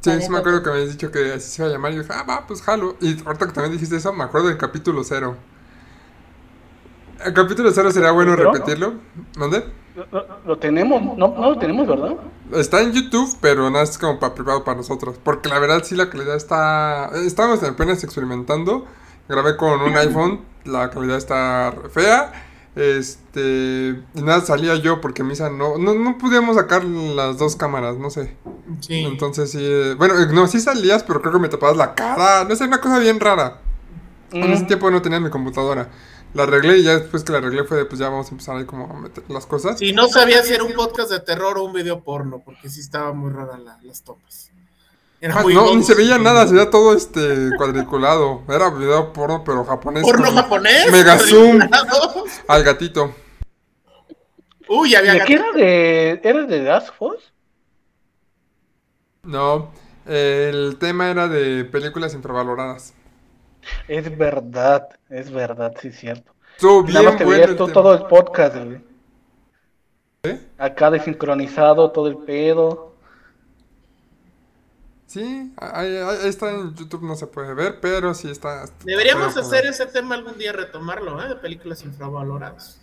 Sí, 0.00 0.10
sí 0.22 0.30
me 0.30 0.38
acuerdo 0.38 0.62
que 0.62 0.70
me 0.70 0.76
habías 0.76 0.92
dicho 0.92 1.10
que 1.10 1.32
así 1.34 1.50
se 1.50 1.62
iba 1.62 1.68
a 1.68 1.72
llamar 1.72 1.92
y 1.92 1.96
yo 1.96 2.02
dije, 2.02 2.14
ah, 2.16 2.22
va, 2.24 2.46
pues 2.46 2.62
jalo. 2.62 2.96
Y 3.00 3.22
ahorita 3.24 3.46
que 3.46 3.52
también 3.52 3.72
dijiste 3.72 3.96
eso, 3.96 4.12
me 4.12 4.24
acuerdo 4.24 4.48
del 4.48 4.56
capítulo 4.58 5.04
cero. 5.04 5.36
El 7.24 7.34
capítulo 7.34 7.70
cero 7.72 7.90
sería 7.90 8.12
bueno 8.12 8.34
¿Pero? 8.34 8.52
repetirlo. 8.52 8.94
¿Dónde? 9.36 9.64
Lo, 9.94 10.06
lo- 10.10 10.26
lo 10.46 10.58
tenemos, 10.58 11.02
no, 11.02 11.28
no 11.28 11.50
lo 11.50 11.58
tenemos, 11.58 11.86
¿verdad? 11.86 12.16
Está 12.52 12.80
en 12.80 12.92
YouTube, 12.92 13.36
pero 13.40 13.68
nada 13.70 13.84
es 13.84 13.98
como 13.98 14.18
para 14.18 14.34
privado 14.34 14.64
para 14.64 14.76
nosotros. 14.78 15.18
Porque 15.22 15.48
la 15.48 15.58
verdad 15.58 15.82
sí 15.84 15.94
la 15.94 16.08
calidad 16.08 16.36
está... 16.36 17.10
Estábamos 17.26 17.62
apenas 17.62 18.02
experimentando. 18.04 18.86
Grabé 19.28 19.56
con 19.56 19.80
un 19.82 19.96
iPhone, 19.96 20.40
la 20.64 20.90
calidad 20.90 21.18
está 21.18 21.74
fea. 21.92 22.32
Este... 22.76 24.00
Y 24.14 24.22
nada, 24.22 24.40
salía 24.42 24.76
yo 24.76 25.00
porque 25.00 25.22
Misa 25.22 25.50
no... 25.50 25.78
No, 25.78 25.94
no 25.94 26.18
podíamos 26.18 26.56
sacar 26.56 26.84
las 26.84 27.38
dos 27.38 27.56
cámaras, 27.56 27.96
no 27.96 28.10
sé. 28.10 28.36
Sí. 28.80 29.04
Entonces 29.04 29.50
sí... 29.50 29.58
eh, 29.60 29.94
Bueno, 29.98 30.18
eh, 30.20 30.26
no, 30.32 30.46
sí 30.46 30.60
salías, 30.60 31.02
pero 31.04 31.20
creo 31.20 31.32
que 31.34 31.38
me 31.40 31.48
tapabas 31.48 31.76
la 31.76 31.94
cara. 31.94 32.44
No 32.44 32.54
sé, 32.56 32.64
una 32.64 32.80
cosa 32.80 32.98
bien 32.98 33.20
rara. 33.20 33.60
En 34.32 34.44
ese 34.52 34.64
Mm, 34.64 34.66
tiempo 34.68 34.90
no 34.90 35.02
tenía 35.02 35.18
mi 35.20 35.30
computadora. 35.30 35.90
La 36.34 36.44
arreglé 36.44 36.78
y 36.78 36.84
ya 36.84 36.96
después 36.96 37.24
que 37.24 37.32
la 37.32 37.38
arreglé 37.38 37.64
fue 37.64 37.76
de, 37.78 37.84
pues 37.86 37.98
ya 37.98 38.08
vamos 38.08 38.28
a 38.28 38.30
empezar 38.30 38.56
ahí 38.56 38.64
como 38.64 38.84
a 38.88 39.00
meter 39.00 39.24
las 39.28 39.46
cosas. 39.46 39.80
Sí, 39.80 39.92
no 39.92 40.06
sabía 40.06 40.44
si 40.44 40.52
era 40.54 40.62
un 40.62 40.74
podcast 40.74 41.10
de 41.10 41.18
terror 41.18 41.58
o 41.58 41.64
un 41.64 41.72
video 41.72 42.04
porno, 42.04 42.40
porque 42.44 42.70
sí 42.70 42.78
estaba 42.78 43.12
muy 43.12 43.32
rara 43.32 43.58
la- 43.58 43.80
las 43.82 44.02
tomas. 44.02 44.52
Era 45.20 45.34
Ah, 45.38 45.42
muy 45.42 45.54
no, 45.54 45.74
ni 45.76 45.82
se 45.82 45.94
veía 45.94 46.16
nada, 46.18 46.46
se 46.46 46.54
veía 46.54 46.70
todo 46.70 46.94
este 46.94 47.50
cuadriculado. 47.58 48.42
Era 48.48 48.70
video 48.70 49.12
porno, 49.12 49.44
pero 49.44 49.64
japonés. 49.64 50.02
¿Porno 50.02 50.32
japonés? 50.32 50.90
Mega 50.90 51.18
zoom 51.18 51.60
al 52.48 52.64
gatito. 52.64 53.14
Uy, 54.68 54.94
había 54.94 55.14
¿De 55.14 55.24
qué 55.24 55.36
gato. 55.36 55.48
era 55.58 55.58
de, 55.66 56.20
era 56.22 56.42
de 56.46 56.62
Last 56.62 56.90
Us? 57.00 57.32
No, 59.22 59.70
el 60.06 60.76
tema 60.78 61.10
era 61.10 61.28
de 61.28 61.64
películas 61.66 62.14
infravaloradas. 62.14 62.94
Es 63.88 64.16
verdad, 64.16 64.88
es 65.10 65.30
verdad, 65.30 65.74
sí 65.80 65.88
es 65.88 65.98
cierto. 65.98 66.32
Nada 66.62 66.82
bien 66.82 67.04
más 67.04 67.16
te 67.16 67.24
veías 67.24 67.56
tú 67.56 67.68
todo 67.68 67.92
el 67.92 68.04
podcast, 68.06 68.56
güey. 68.56 68.80
¿Eh? 70.22 70.40
Acá 70.56 70.90
desincronizado, 70.90 71.90
todo 71.90 72.06
el 72.08 72.16
pedo. 72.18 72.89
Sí, 75.10 75.52
ahí, 75.56 75.96
ahí- 75.96 76.28
está 76.28 76.52
en 76.52 76.72
YouTube, 76.76 77.02
no 77.02 77.16
se 77.16 77.26
puede 77.26 77.52
ver, 77.52 77.80
pero 77.80 78.14
sí 78.14 78.30
está. 78.30 78.66
Deberíamos 78.84 79.36
hacer 79.36 79.62
poner. 79.62 79.66
ese 79.66 79.86
tema 79.86 80.14
algún 80.14 80.38
día, 80.38 80.52
retomarlo, 80.52 81.20
¿eh? 81.20 81.28
De 81.28 81.34
películas 81.34 81.82
infravaloradas. 81.82 82.78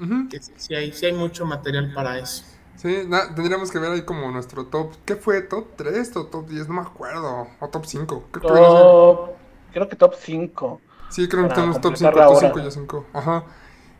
Ujú. 0.00 0.30
Que 0.30 0.40
sí, 0.40 0.50
sí 0.56 0.74
hay, 0.74 0.92
sí 0.94 1.04
hay 1.04 1.12
mucho 1.12 1.44
material 1.44 1.92
para 1.92 2.18
eso. 2.18 2.44
Sí, 2.76 3.02
na- 3.06 3.34
tendríamos 3.34 3.70
que 3.70 3.78
ver 3.78 3.92
ahí 3.92 4.00
como 4.00 4.30
nuestro 4.30 4.64
top. 4.64 4.92
¿Qué 5.04 5.14
fue? 5.14 5.42
¿Top 5.42 5.66
3 5.76 6.16
o 6.16 6.24
top 6.24 6.48
10? 6.48 6.68
No 6.68 6.74
me 6.74 6.80
acuerdo. 6.80 7.46
O 7.60 7.68
top 7.68 7.84
5. 7.84 8.24
Creo 8.30 8.42
que 8.42 8.48
no 8.48 8.54
sé. 8.56 8.62
Top, 8.82 9.30
creo 9.74 9.88
que 9.90 9.96
top 9.96 10.14
5. 10.18 10.80
Sí, 11.10 11.28
creo 11.28 11.46
que 11.48 11.54
tenemos 11.54 11.82
top 11.82 11.96
5, 11.98 12.12
completar 12.12 12.14
la 12.16 12.26
top 12.28 12.36
hora. 12.38 12.46
5 12.48 12.60
y 12.60 12.62
yo 12.64 12.70
5. 12.70 13.06
Ajá. 13.12 13.44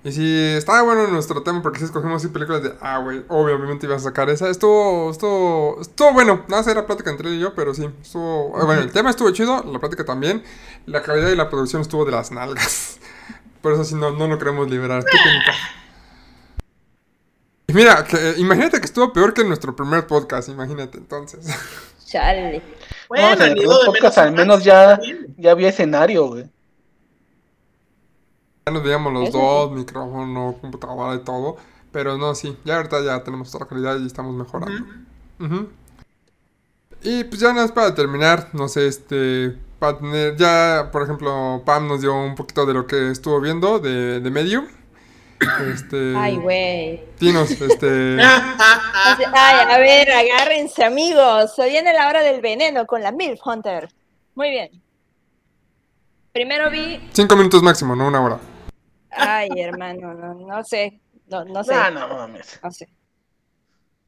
Y 0.04 0.10
sí, 0.10 0.54
estaba 0.56 0.82
bueno 0.82 1.06
nuestro 1.06 1.44
tema 1.44 1.62
porque 1.62 1.78
sí 1.78 1.84
escogimos 1.84 2.16
así 2.16 2.32
películas 2.32 2.62
de, 2.62 2.74
ah, 2.80 2.98
güey, 2.98 3.24
obviamente 3.28 3.86
ibas 3.86 4.02
a 4.02 4.04
sacar 4.06 4.28
esa. 4.30 4.48
Estuvo, 4.48 5.12
estuvo, 5.12 5.80
estuvo 5.80 6.12
bueno. 6.12 6.44
Nada 6.48 6.62
más 6.62 6.66
era 6.66 6.86
plática 6.86 7.10
entre 7.10 7.28
él 7.28 7.36
y 7.36 7.38
yo, 7.38 7.54
pero 7.54 7.72
sí, 7.72 7.88
estuvo, 8.02 8.60
eh, 8.60 8.64
bueno, 8.64 8.82
el 8.82 8.90
tema 8.90 9.10
estuvo 9.10 9.30
chido, 9.30 9.62
la 9.62 9.78
plática 9.78 10.04
también. 10.04 10.42
La 10.86 11.02
calidad 11.02 11.30
y 11.30 11.36
la 11.36 11.48
producción 11.48 11.82
estuvo 11.82 12.04
de 12.04 12.10
las 12.10 12.32
nalgas. 12.32 12.98
Por 13.62 13.74
eso 13.74 13.84
sí, 13.84 13.94
no, 13.94 14.10
no 14.10 14.26
lo 14.26 14.38
queremos 14.38 14.68
liberar. 14.68 15.04
Qué. 15.04 15.16
Y 17.68 17.72
mira, 17.74 18.02
que, 18.02 18.16
eh, 18.16 18.34
imagínate 18.38 18.80
que 18.80 18.86
estuvo 18.86 19.12
peor 19.12 19.32
que 19.32 19.44
nuestro 19.44 19.76
primer 19.76 20.08
podcast, 20.08 20.48
imagínate, 20.48 20.98
entonces. 20.98 21.46
Chale. 22.06 22.60
Bueno, 23.08 23.28
no, 23.28 23.34
o 23.34 23.36
sea, 23.36 23.46
el 23.46 23.62
podcasts 23.62 24.02
menos 24.02 24.18
al 24.18 24.32
menos 24.32 24.64
ya, 24.64 25.00
ya 25.38 25.52
había 25.52 25.68
escenario, 25.68 26.26
güey. 26.26 26.50
Ya 28.66 28.72
nos 28.72 28.82
veíamos 28.82 29.12
los 29.12 29.28
Eso 29.28 29.38
dos, 29.38 29.72
micrófono, 29.72 30.56
computadora 30.60 31.14
y 31.14 31.24
todo. 31.24 31.56
Pero 31.90 32.16
no, 32.16 32.34
sí, 32.34 32.56
ya 32.64 32.76
ahorita 32.76 33.02
ya 33.02 33.22
tenemos 33.22 33.54
otra 33.54 33.66
calidad 33.66 33.98
y 33.98 34.06
estamos 34.06 34.34
mejorando. 34.34 34.86
Y 37.02 37.24
pues 37.24 37.40
ya 37.40 37.48
nada 37.48 37.62
más 37.62 37.72
para 37.72 37.94
terminar, 37.94 38.48
no 38.52 38.68
sé, 38.68 38.86
este, 38.86 39.58
para 39.78 39.98
tener, 39.98 40.36
ya, 40.36 40.90
por 40.92 41.02
ejemplo, 41.02 41.62
Pam 41.66 41.88
nos 41.88 42.00
dio 42.00 42.14
un 42.14 42.36
poquito 42.36 42.64
de 42.64 42.74
lo 42.74 42.86
que 42.86 43.10
estuvo 43.10 43.40
viendo 43.40 43.78
de, 43.80 44.20
de 44.20 44.30
Medium. 44.30 44.66
Este, 45.72 46.14
Ay, 46.16 46.36
güey. 46.36 47.02
Dinos, 47.18 47.50
este, 47.50 48.16
Ay, 48.20 49.66
a 49.68 49.78
ver, 49.78 50.12
agárrense, 50.12 50.84
amigos. 50.84 51.56
Se 51.56 51.68
viene 51.68 51.92
la 51.92 52.08
hora 52.08 52.22
del 52.22 52.40
veneno 52.40 52.86
con 52.86 53.02
la 53.02 53.10
MILF 53.10 53.40
Hunter. 53.44 53.88
Muy 54.36 54.50
bien. 54.50 54.70
Primero 56.32 56.70
vi. 56.70 57.00
cinco 57.12 57.34
minutos 57.34 57.62
máximo, 57.62 57.96
no 57.96 58.06
una 58.06 58.20
hora. 58.22 58.51
Ay, 59.12 59.48
hermano, 59.56 60.14
no, 60.14 60.34
no 60.34 60.64
sé. 60.64 61.00
No, 61.26 61.44
no 61.44 61.62
sé. 61.64 61.74
Ah, 61.74 61.90
no 61.90 62.08
mames. 62.08 62.60
No 62.62 62.70
sé. 62.70 62.88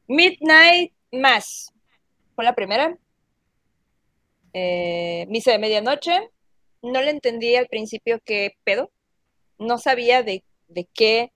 Midnight 0.07 0.93
Mass. 1.11 1.71
Fue 2.35 2.43
la 2.43 2.53
primera. 2.53 2.97
Eh, 4.53 5.25
Misa 5.29 5.51
de 5.51 5.59
medianoche. 5.59 6.29
No 6.81 7.01
le 7.01 7.11
entendí 7.11 7.55
al 7.55 7.67
principio 7.67 8.19
qué 8.23 8.57
pedo. 8.63 8.91
No 9.57 9.77
sabía 9.77 10.23
de, 10.23 10.43
de 10.67 10.87
qué 10.93 11.31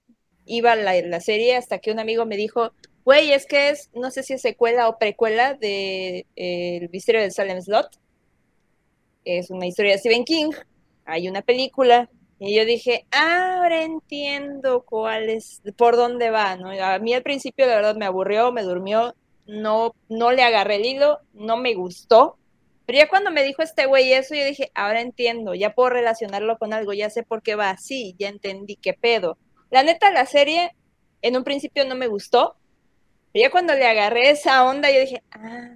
iba 0.46 0.76
la, 0.76 1.00
la 1.02 1.22
serie 1.22 1.56
hasta 1.56 1.80
que 1.80 1.92
un 1.92 2.00
amigo 2.00 2.26
me 2.26 2.38
dijo, 2.38 2.72
güey, 3.06 3.32
es 3.32 3.46
que 3.46 3.70
es, 3.70 3.90
no 3.94 4.12
sé 4.12 4.24
si 4.24 4.34
es 4.34 4.42
secuela 4.42 4.90
o 4.90 4.98
precuela 4.98 5.54
de 5.54 6.26
eh, 6.36 6.78
El 6.82 6.90
misterio 6.90 7.22
del 7.22 7.32
Salem 7.32 7.62
Slot. 7.62 8.00
Es 9.26 9.50
una 9.50 9.68
historia 9.68 9.94
de 9.94 10.00
Stephen 10.00 10.26
King. 10.26 10.52
Hay 11.06 11.28
una 11.28 11.42
película. 11.42 12.10
Y 12.40 12.56
yo 12.56 12.66
dije, 12.66 13.06
"Ah, 13.12 13.58
ahora 13.58 13.84
entiendo 13.84 14.84
cuál 14.86 15.30
es, 15.30 15.62
por 15.78 15.98
dónde 15.98 16.30
va, 16.30 16.56
¿no? 16.56 16.70
A 16.70 16.98
mí 17.00 17.14
al 17.14 17.24
principio, 17.24 17.68
la 17.68 17.76
verdad, 17.76 17.96
me 17.96 18.06
aburrió, 18.06 18.52
me 18.52 18.64
durmió, 18.64 19.14
no, 19.46 19.94
no 20.08 20.32
le 20.32 20.44
agarré 20.44 20.76
el 20.76 20.86
hilo, 20.86 21.20
no 21.34 21.58
me 21.58 21.74
gustó. 21.74 22.38
Pero 22.86 23.00
ya 23.00 23.10
cuando 23.10 23.30
me 23.30 23.44
dijo 23.44 23.62
este 23.62 23.86
güey 23.86 24.14
eso, 24.14 24.36
yo 24.36 24.46
dije, 24.46 24.72
ahora 24.74 25.02
entiendo, 25.02 25.54
ya 25.54 25.74
puedo 25.76 25.90
relacionarlo 25.90 26.58
con 26.58 26.74
algo, 26.74 26.94
ya 26.94 27.10
sé 27.10 27.24
por 27.24 27.42
qué 27.44 27.56
va 27.56 27.70
así, 27.70 28.16
ya 28.18 28.30
entendí 28.30 28.78
qué 28.78 28.94
pedo. 28.94 29.38
La 29.70 29.84
neta, 29.84 30.12
la 30.12 30.26
serie 30.26 30.76
en 31.22 31.38
un 31.38 31.44
principio 31.44 31.86
no 31.86 31.96
me 31.96 32.08
gustó, 32.08 32.56
pero 33.32 33.44
ya 33.44 33.52
cuando 33.52 33.74
le 33.76 33.86
agarré 33.86 34.32
esa 34.32 34.64
onda, 34.64 34.90
yo 34.92 35.00
dije, 35.02 35.22
ah, 35.32 35.76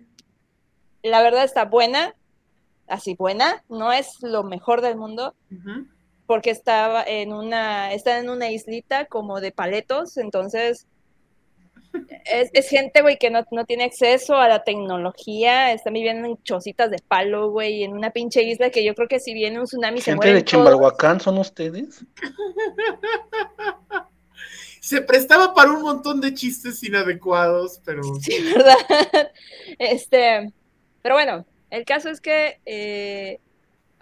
la 1.03 1.21
verdad 1.21 1.43
está 1.43 1.65
buena, 1.65 2.15
así 2.87 3.15
buena, 3.15 3.63
no 3.69 3.91
es 3.93 4.21
lo 4.21 4.43
mejor 4.43 4.81
del 4.81 4.95
mundo. 4.95 5.35
Porque 6.33 6.49
estaba 6.49 7.03
en 7.03 7.31
una, 7.31 7.93
está 7.93 8.17
en 8.17 8.27
una 8.27 8.49
islita 8.49 9.05
como 9.05 9.39
de 9.39 9.51
paletos, 9.51 10.17
entonces 10.17 10.87
es, 12.25 12.49
es 12.53 12.69
gente, 12.69 13.03
güey, 13.03 13.19
que 13.19 13.29
no, 13.29 13.45
no 13.51 13.65
tiene 13.65 13.83
acceso 13.83 14.37
a 14.37 14.47
la 14.47 14.63
tecnología, 14.63 15.71
están 15.73 15.93
viviendo 15.93 16.27
en 16.27 16.41
chocitas 16.41 16.89
de 16.89 16.97
palo, 17.07 17.51
güey, 17.51 17.83
en 17.83 17.93
una 17.93 18.09
pinche 18.09 18.41
isla 18.41 18.71
que 18.71 18.83
yo 18.83 18.95
creo 18.95 19.07
que 19.07 19.19
si 19.19 19.35
viene 19.35 19.59
un 19.59 19.65
tsunami 19.65 19.99
se 19.99 20.05
Gente 20.05 20.15
mueren 20.15 20.35
de. 20.37 20.43
Chimbalhuacán 20.43 21.21
son 21.21 21.37
ustedes. 21.37 22.03
Se 24.81 25.01
prestaba 25.01 25.53
para 25.53 25.69
un 25.69 25.83
montón 25.83 26.19
de 26.19 26.33
chistes 26.33 26.83
inadecuados, 26.83 27.79
pero 27.85 28.01
Sí, 28.21 28.43
¿verdad? 28.55 29.31
Este, 29.77 30.51
pero 31.03 31.13
bueno, 31.13 31.45
el 31.69 31.85
caso 31.85 32.09
es 32.09 32.19
que 32.19 32.59
eh, 32.65 33.39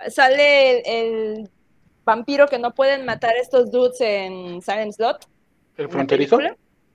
sale 0.10 0.80
el, 0.80 0.86
el 0.86 1.50
vampiro 2.06 2.48
que 2.48 2.60
no 2.60 2.74
pueden 2.74 3.06
matar 3.06 3.36
estos 3.36 3.72
dudes 3.72 4.00
en 4.02 4.62
Silent 4.62 4.94
Slot. 4.94 5.28
¿El 5.78 5.90
fronterizo? 5.90 6.40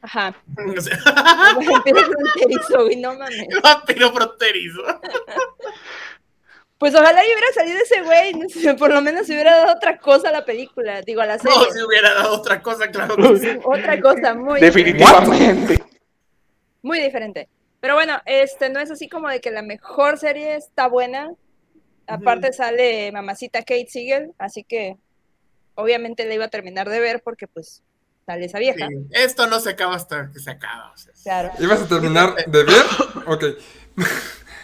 Ajá. 0.03 0.35
El 0.59 1.67
vampiro 1.67 2.01
fronterizo, 2.03 2.85
güey, 2.85 2.97
no 2.97 3.15
mames. 3.15 3.47
vampiro 3.63 4.13
fronterizo. 4.13 4.83
Pues 6.79 6.95
ojalá 6.95 7.25
y 7.25 7.29
hubiera 7.33 7.53
salido 7.55 7.79
ese 7.79 8.03
güey, 8.03 8.35
no 8.35 8.49
sé, 8.51 8.75
por 8.75 8.93
lo 8.93 9.01
menos 9.01 9.27
se 9.27 9.33
hubiera 9.33 9.57
dado 9.57 9.73
otra 9.77 9.97
cosa 9.97 10.29
a 10.29 10.33
la 10.33 10.45
película, 10.45 11.01
digo, 11.01 11.23
a 11.23 11.27
la 11.27 11.39
serie. 11.39 11.57
No, 11.57 11.65
si 11.73 11.83
hubiera 11.83 12.13
dado 12.13 12.35
otra 12.35 12.61
cosa, 12.61 12.91
claro 12.91 13.17
que 13.17 13.39
sí. 13.39 13.49
Otra 13.65 13.99
cosa 13.99 14.35
muy, 14.35 14.61
Definitivamente. 14.61 15.83
muy 16.83 17.01
diferente. 17.01 17.49
Pero 17.81 17.95
bueno, 17.95 18.21
este 18.27 18.69
no 18.69 18.79
es 18.79 18.91
así 18.91 19.09
como 19.09 19.29
de 19.29 19.41
que 19.41 19.51
la 19.51 19.63
mejor 19.63 20.19
serie 20.19 20.57
está 20.57 20.87
buena. 20.87 21.31
Aparte 22.07 22.53
sale 22.53 23.11
mamacita 23.13 23.61
Kate 23.61 23.87
Siegel, 23.89 24.33
así 24.39 24.63
que 24.65 24.97
obviamente 25.75 26.25
la 26.25 26.35
iba 26.35 26.45
a 26.47 26.49
terminar 26.49 26.89
de 26.89 27.01
ver 27.01 27.21
porque 27.23 27.47
pues 27.49 27.83
sale 28.27 28.47
esa 28.47 28.59
vieja. 28.59 28.89
Sí, 28.89 28.95
Esto 29.13 29.47
no 29.47 29.61
se 29.61 29.71
acaba 29.71 29.95
hasta 29.97 30.31
que 30.33 30.39
se 30.41 30.51
acaba. 30.51 30.93
o 30.93 30.97
sea, 30.97 31.13
Claro. 31.23 31.51
¿Ibas 31.59 31.83
a 31.83 31.89
terminar 31.89 32.35
de 32.47 32.65
ver? 32.65 32.83
Ok. 33.27 33.45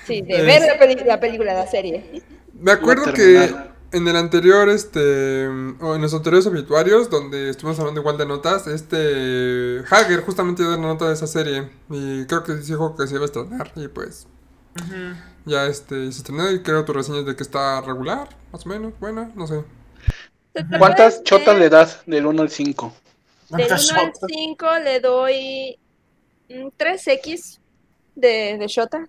Sí, 0.07 0.23
de 0.23 0.35
Es- 0.37 0.45
ver 0.47 0.63
la, 0.63 0.79
peli- 0.79 1.05
la 1.05 1.21
película, 1.21 1.55
la 1.55 1.67
serie. 1.67 2.23
Me 2.55 2.73
acuerdo 2.73 3.03
Iba 3.05 3.11
a 3.13 3.15
que 3.15 3.23
terminar. 3.23 3.73
en 3.93 4.09
el 4.09 4.17
anterior, 4.17 4.69
este, 4.69 5.47
o 5.47 5.95
en 5.95 6.03
los 6.03 6.15
anteriores 6.15 6.47
obituarios, 6.47 7.09
donde 7.11 7.51
estuvimos 7.51 7.79
hablando 7.81 8.01
igual 8.01 8.19
de 8.19 8.27
notas, 8.27 8.67
este, 8.67 9.83
Hager 9.91 10.21
justamente 10.21 10.63
dio 10.63 10.77
una 10.79 10.89
nota 10.89 11.09
de 11.09 11.15
esa 11.15 11.27
serie 11.27 11.69
y 11.91 12.25
creo 12.27 12.43
que 12.45 12.55
dijo 12.55 12.95
que 12.97 13.07
se 13.07 13.15
iba 13.15 13.23
a 13.23 13.27
estrenar 13.27 13.73
y 13.77 13.89
pues 13.89 14.27
ujú. 14.75 15.17
ya 15.45 15.67
este, 15.67 16.11
se 16.13 16.19
estrenó 16.19 16.51
y 16.51 16.63
creo 16.63 16.85
tu 16.85 16.93
reseña 16.93 17.21
es 17.21 17.27
de 17.27 17.37
que 17.37 17.43
está 17.43 17.81
regular, 17.81 18.29
más 18.53 18.65
o 18.67 18.69
menos, 18.69 18.99
buena, 19.01 19.31
no 19.35 19.47
sé. 19.47 19.65
¿Cuántas 20.79 21.23
chotas 21.25 21.59
le 21.59 21.69
das 21.71 22.03
del 22.07 22.27
1 22.27 22.43
al 22.43 22.51
5? 22.51 22.93
Del 23.49 23.67
1 23.67 23.69
¿Cuántas 23.69 23.91
al 23.91 23.97
shots? 24.13 24.21
5 24.29 24.79
le 24.85 25.01
doy 25.01 25.79
mm, 26.49 26.67
3X 26.79 27.59
de, 28.15 28.57
de 28.59 28.67
Shota. 28.69 29.09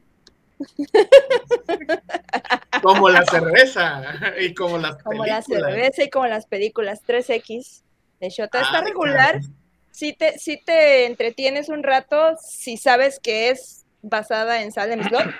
Como 2.82 3.10
la 3.10 3.26
cerveza 3.26 4.02
y 4.40 4.54
como 4.54 4.78
las 4.78 5.02
Como 5.04 5.26
la 5.26 5.42
películas. 5.42 5.46
cerveza 5.46 6.04
y 6.04 6.10
como 6.10 6.28
las 6.28 6.46
películas 6.46 7.02
3X 7.06 7.82
de 8.20 8.30
Shota. 8.30 8.62
Está 8.62 8.80
Ah, 8.80 8.82
regular. 8.82 9.40
claro. 9.40 9.54
Si 9.92 10.14
te, 10.14 10.40
si 10.40 10.58
te 10.64 11.06
entretienes 11.06 11.70
un 11.70 11.84
rato, 11.84 12.36
si 12.42 12.78
sabes 12.78 13.20
que 13.20 13.50
es 13.50 13.83
basada 14.04 14.62
en 14.62 14.72
Salem 14.72 15.04
Slot 15.04 15.34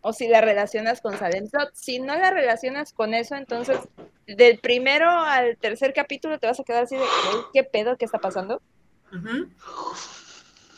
o 0.00 0.12
si 0.12 0.26
la 0.28 0.40
relacionas 0.40 1.00
con 1.00 1.16
Salem 1.16 1.46
Slot. 1.46 1.70
Si 1.74 2.00
no 2.00 2.16
la 2.16 2.30
relacionas 2.30 2.92
con 2.92 3.14
eso, 3.14 3.36
entonces 3.36 3.78
del 4.26 4.58
primero 4.58 5.08
al 5.08 5.56
tercer 5.56 5.92
capítulo 5.92 6.38
te 6.38 6.46
vas 6.46 6.58
a 6.58 6.64
quedar 6.64 6.84
así 6.84 6.96
de 6.96 7.02
"Güey, 7.02 7.44
¿qué 7.52 7.64
pedo? 7.64 7.96
¿Qué 7.96 8.04
está 8.04 8.18
pasando? 8.18 8.60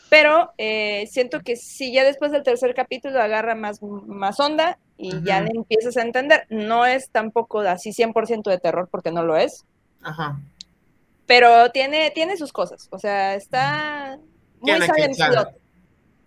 Pero 0.09 0.51
eh, 0.57 1.07
siento 1.09 1.39
que 1.39 1.55
si 1.55 1.93
ya 1.93 2.03
después 2.03 2.31
del 2.31 2.43
tercer 2.43 2.73
capítulo 2.75 3.21
agarra 3.21 3.55
más, 3.55 3.81
más 3.81 4.39
onda 4.39 4.77
y 4.97 5.23
ya 5.23 5.41
le 5.41 5.51
empiezas 5.55 5.97
a 5.97 6.01
entender. 6.01 6.45
No 6.49 6.85
es 6.85 7.09
tampoco 7.09 7.61
así 7.61 7.91
100% 7.91 8.49
de 8.49 8.59
terror 8.59 8.89
porque 8.91 9.11
no 9.11 9.23
lo 9.23 9.37
es. 9.37 9.65
Ajá. 10.03 10.39
Pero 11.25 11.71
tiene, 11.71 12.11
tiene 12.11 12.35
sus 12.35 12.51
cosas. 12.51 12.87
O 12.91 12.99
sea, 12.99 13.35
está 13.35 14.19
muy 14.59 14.71
estar. 14.71 15.13
Slot. 15.13 15.49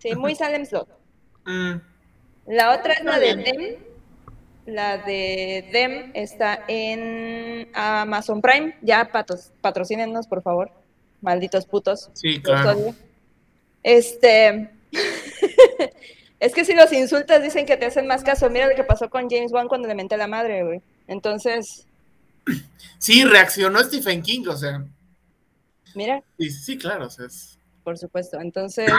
Sí, 0.04 0.14
muy 0.14 0.34
Salem 0.34 0.66
Slot. 0.66 0.86
Mm. 1.46 1.76
La 2.48 2.74
otra 2.78 2.92
es 2.92 3.04
la 3.04 3.18
de 3.18 3.36
Dem. 3.36 3.76
la 4.66 4.98
de 4.98 5.66
Dem 5.72 6.10
está 6.12 6.62
en 6.68 7.70
Amazon 7.72 8.42
Prime. 8.42 8.76
Ya 8.82 9.10
patos, 9.10 9.50
patrocínenos, 9.62 10.26
por 10.26 10.42
favor. 10.42 10.70
Malditos 11.22 11.64
putos. 11.64 12.10
Sí, 12.12 12.38
claro. 12.42 12.94
Este. 13.82 14.70
es 16.38 16.52
que 16.54 16.66
si 16.66 16.74
los 16.74 16.92
insultas 16.92 17.42
dicen 17.42 17.64
que 17.64 17.78
te 17.78 17.86
hacen 17.86 18.06
más 18.06 18.22
caso. 18.22 18.50
Mira 18.50 18.68
lo 18.68 18.76
que 18.76 18.84
pasó 18.84 19.08
con 19.08 19.30
James 19.30 19.52
Wan 19.52 19.68
cuando 19.68 19.88
le 19.88 19.94
menté 19.94 20.18
la 20.18 20.26
madre, 20.26 20.64
güey. 20.64 20.82
Entonces, 21.06 21.86
Sí, 22.98 23.24
reaccionó 23.24 23.78
Stephen 23.82 24.20
King, 24.20 24.46
o 24.48 24.56
sea. 24.56 24.84
mira, 25.94 26.22
Sí, 26.38 26.50
sí, 26.50 26.76
claro, 26.76 27.06
o 27.06 27.10
sea, 27.10 27.24
es- 27.24 27.58
por 27.82 27.96
supuesto. 27.96 28.38
Entonces, 28.40 28.90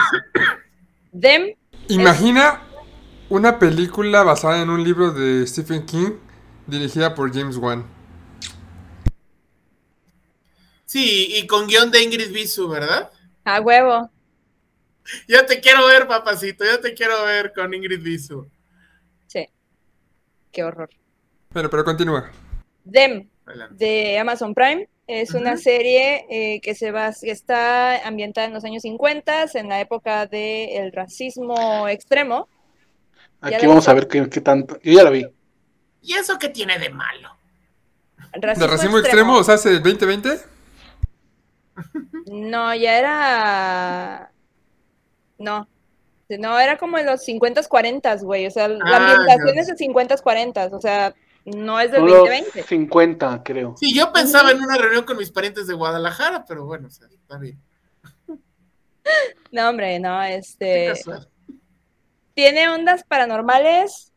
Dem, 1.18 1.56
Imagina 1.88 2.62
una 3.30 3.58
película 3.58 4.24
basada 4.24 4.62
en 4.62 4.70
un 4.70 4.84
libro 4.84 5.12
de 5.12 5.48
Stephen 5.48 5.86
King 5.86 6.12
dirigida 6.68 7.16
por 7.16 7.34
James 7.34 7.56
Wan. 7.56 7.86
Sí, 10.86 11.28
y 11.38 11.48
con 11.48 11.68
guion 11.68 11.90
de 11.90 12.04
Ingrid 12.04 12.34
Bisu, 12.34 12.68
¿verdad? 12.68 13.12
a 13.46 13.62
huevo. 13.62 14.12
Ya 15.30 15.46
te 15.46 15.62
quiero 15.62 15.88
ver, 15.88 16.06
papacito, 16.06 16.66
ya 16.66 16.82
te 16.82 16.94
quiero 16.94 17.24
ver 17.24 17.54
con 17.54 17.74
Ingrid 17.74 18.02
Bisu. 18.04 18.50
Sí. 19.28 19.48
Qué 20.52 20.64
horror. 20.66 20.90
Bueno, 21.52 21.70
pero 21.70 21.86
continúa. 21.86 22.30
Dem, 22.84 23.30
Adelante. 23.46 23.86
de 23.86 24.20
Amazon 24.20 24.54
Prime. 24.54 24.90
Es 25.08 25.34
una 25.36 25.56
serie 25.58 26.26
eh, 26.30 26.60
que 26.62 26.74
se 26.74 26.92
va, 26.92 27.12
que 27.20 27.30
está 27.32 28.08
ambientada 28.08 28.48
en 28.48 28.54
los 28.54 28.66
años 28.66 28.82
50, 28.82 29.46
en 29.54 29.70
la 29.70 29.80
época 29.80 30.26
del 30.26 30.92
racismo 30.92 31.88
extremo. 31.88 32.48
Aquí 33.40 33.68
vamos 33.68 33.88
a 33.88 33.94
ver 33.94 34.08
qué, 34.08 34.28
qué 34.30 34.42
tanto. 34.42 34.80
Yo 34.82 34.94
ya 34.94 35.04
la 35.04 35.12
vi. 35.12 35.28
¿Y 36.02 36.14
eso 36.14 36.38
qué 36.40 36.50
tiene 36.50 36.80
de 36.80 36.90
malo? 36.90 37.38
¿De 38.34 38.68
racismo 38.68 38.98
extremo? 38.98 39.38
O 39.38 39.44
sea, 39.44 39.56
hace 39.56 39.74
2020? 39.80 40.40
No, 42.28 42.74
ya 42.74 42.98
era. 42.98 44.32
No. 45.38 45.68
No, 46.30 46.60
era 46.60 46.78
como 46.78 46.98
en 46.98 47.06
los 47.06 47.26
50s, 47.28 47.68
40s, 47.70 48.24
güey. 48.24 48.48
O 48.48 48.52
sea, 48.52 48.68
la 48.68 48.80
Ah, 48.84 48.98
ambientación 48.98 49.60
es 49.60 49.68
de 49.68 49.76
50s, 49.76 50.22
40s. 50.24 50.74
O 50.74 50.82
sea, 50.82 51.14
no 51.46 51.80
es 51.80 51.92
del 51.92 52.02
Son 52.02 52.10
los 52.10 52.20
2020. 52.20 52.64
50, 52.64 53.44
creo. 53.44 53.76
Sí, 53.78 53.94
yo 53.94 54.12
pensaba 54.12 54.52
en 54.52 54.58
una 54.58 54.78
reunión 54.78 55.04
con 55.04 55.18
mis 55.18 55.32
parientes 55.32 55.68
de 55.68 55.76
Guadalajara, 55.76 56.44
pero 56.48 56.66
bueno, 56.66 56.88
o 56.88 56.92
sea, 56.92 57.08
está 57.08 57.38
bien. 57.38 57.60
No, 59.52 59.70
hombre, 59.70 60.00
no, 60.00 60.22
este. 60.24 60.94
tiene 62.34 62.68
ondas 62.70 63.04
paranormales, 63.04 64.12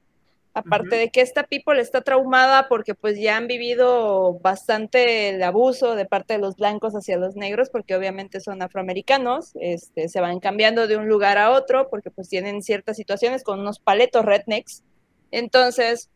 aparte 0.55 0.97
de 0.97 1.11
que 1.11 1.21
esta 1.21 1.45
people 1.45 1.81
está 1.81 2.01
traumada 2.01 2.69
porque 2.69 2.95
pues 2.95 3.19
ya 3.21 3.37
han 3.37 3.47
vivido 3.47 4.39
bastante 4.41 5.29
el 5.29 5.43
abuso 5.43 5.95
de 5.95 6.07
parte 6.07 6.35
de 6.35 6.41
los 6.41 6.57
blancos 6.57 6.95
hacia 6.95 7.19
los 7.19 7.37
negros, 7.37 7.71
porque 7.71 7.95
obviamente 7.95 8.41
son 8.41 8.63
afroamericanos, 8.63 9.53
este, 9.61 10.09
se 10.09 10.21
van 10.21 10.41
cambiando 10.41 10.89
de 10.89 10.97
un 10.97 11.09
lugar 11.09 11.39
a 11.39 11.51
otro 11.51 11.89
porque 11.91 12.11
pues 12.11 12.29
tienen 12.29 12.63
ciertas 12.63 12.97
situaciones 12.97 13.45
con 13.45 13.61
unos 13.61 13.79
paletos 13.79 14.25
rednecks. 14.25 14.83
Entonces, 15.31 16.09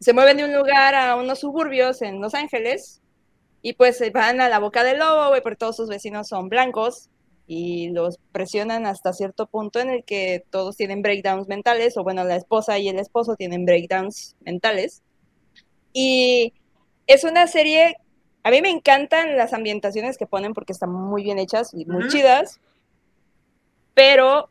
se 0.00 0.12
mueven 0.12 0.36
de 0.36 0.44
un 0.44 0.54
lugar 0.54 0.94
a 0.94 1.16
unos 1.16 1.40
suburbios 1.40 2.02
en 2.02 2.20
Los 2.20 2.34
Ángeles 2.34 3.00
y 3.62 3.72
pues 3.72 3.98
se 3.98 4.10
van 4.10 4.40
a 4.40 4.48
la 4.48 4.58
boca 4.58 4.84
del 4.84 4.98
lobo, 4.98 5.28
güey, 5.28 5.42
porque 5.42 5.56
todos 5.56 5.76
sus 5.76 5.88
vecinos 5.88 6.28
son 6.28 6.48
blancos 6.48 7.10
y 7.46 7.88
los 7.90 8.18
presionan 8.30 8.86
hasta 8.86 9.12
cierto 9.12 9.46
punto 9.46 9.80
en 9.80 9.88
el 9.88 10.04
que 10.04 10.44
todos 10.50 10.76
tienen 10.76 11.02
breakdowns 11.02 11.48
mentales, 11.48 11.96
o 11.96 12.04
bueno, 12.04 12.22
la 12.24 12.36
esposa 12.36 12.78
y 12.78 12.88
el 12.88 12.98
esposo 12.98 13.36
tienen 13.36 13.64
breakdowns 13.64 14.36
mentales. 14.40 15.02
Y 15.92 16.52
es 17.06 17.24
una 17.24 17.46
serie, 17.46 17.96
a 18.44 18.50
mí 18.50 18.60
me 18.60 18.68
encantan 18.68 19.36
las 19.36 19.54
ambientaciones 19.54 20.18
que 20.18 20.26
ponen 20.26 20.52
porque 20.52 20.72
están 20.72 20.92
muy 20.92 21.22
bien 21.22 21.38
hechas 21.38 21.72
y 21.72 21.86
muy 21.86 22.08
chidas, 22.08 22.60
pero, 23.94 24.50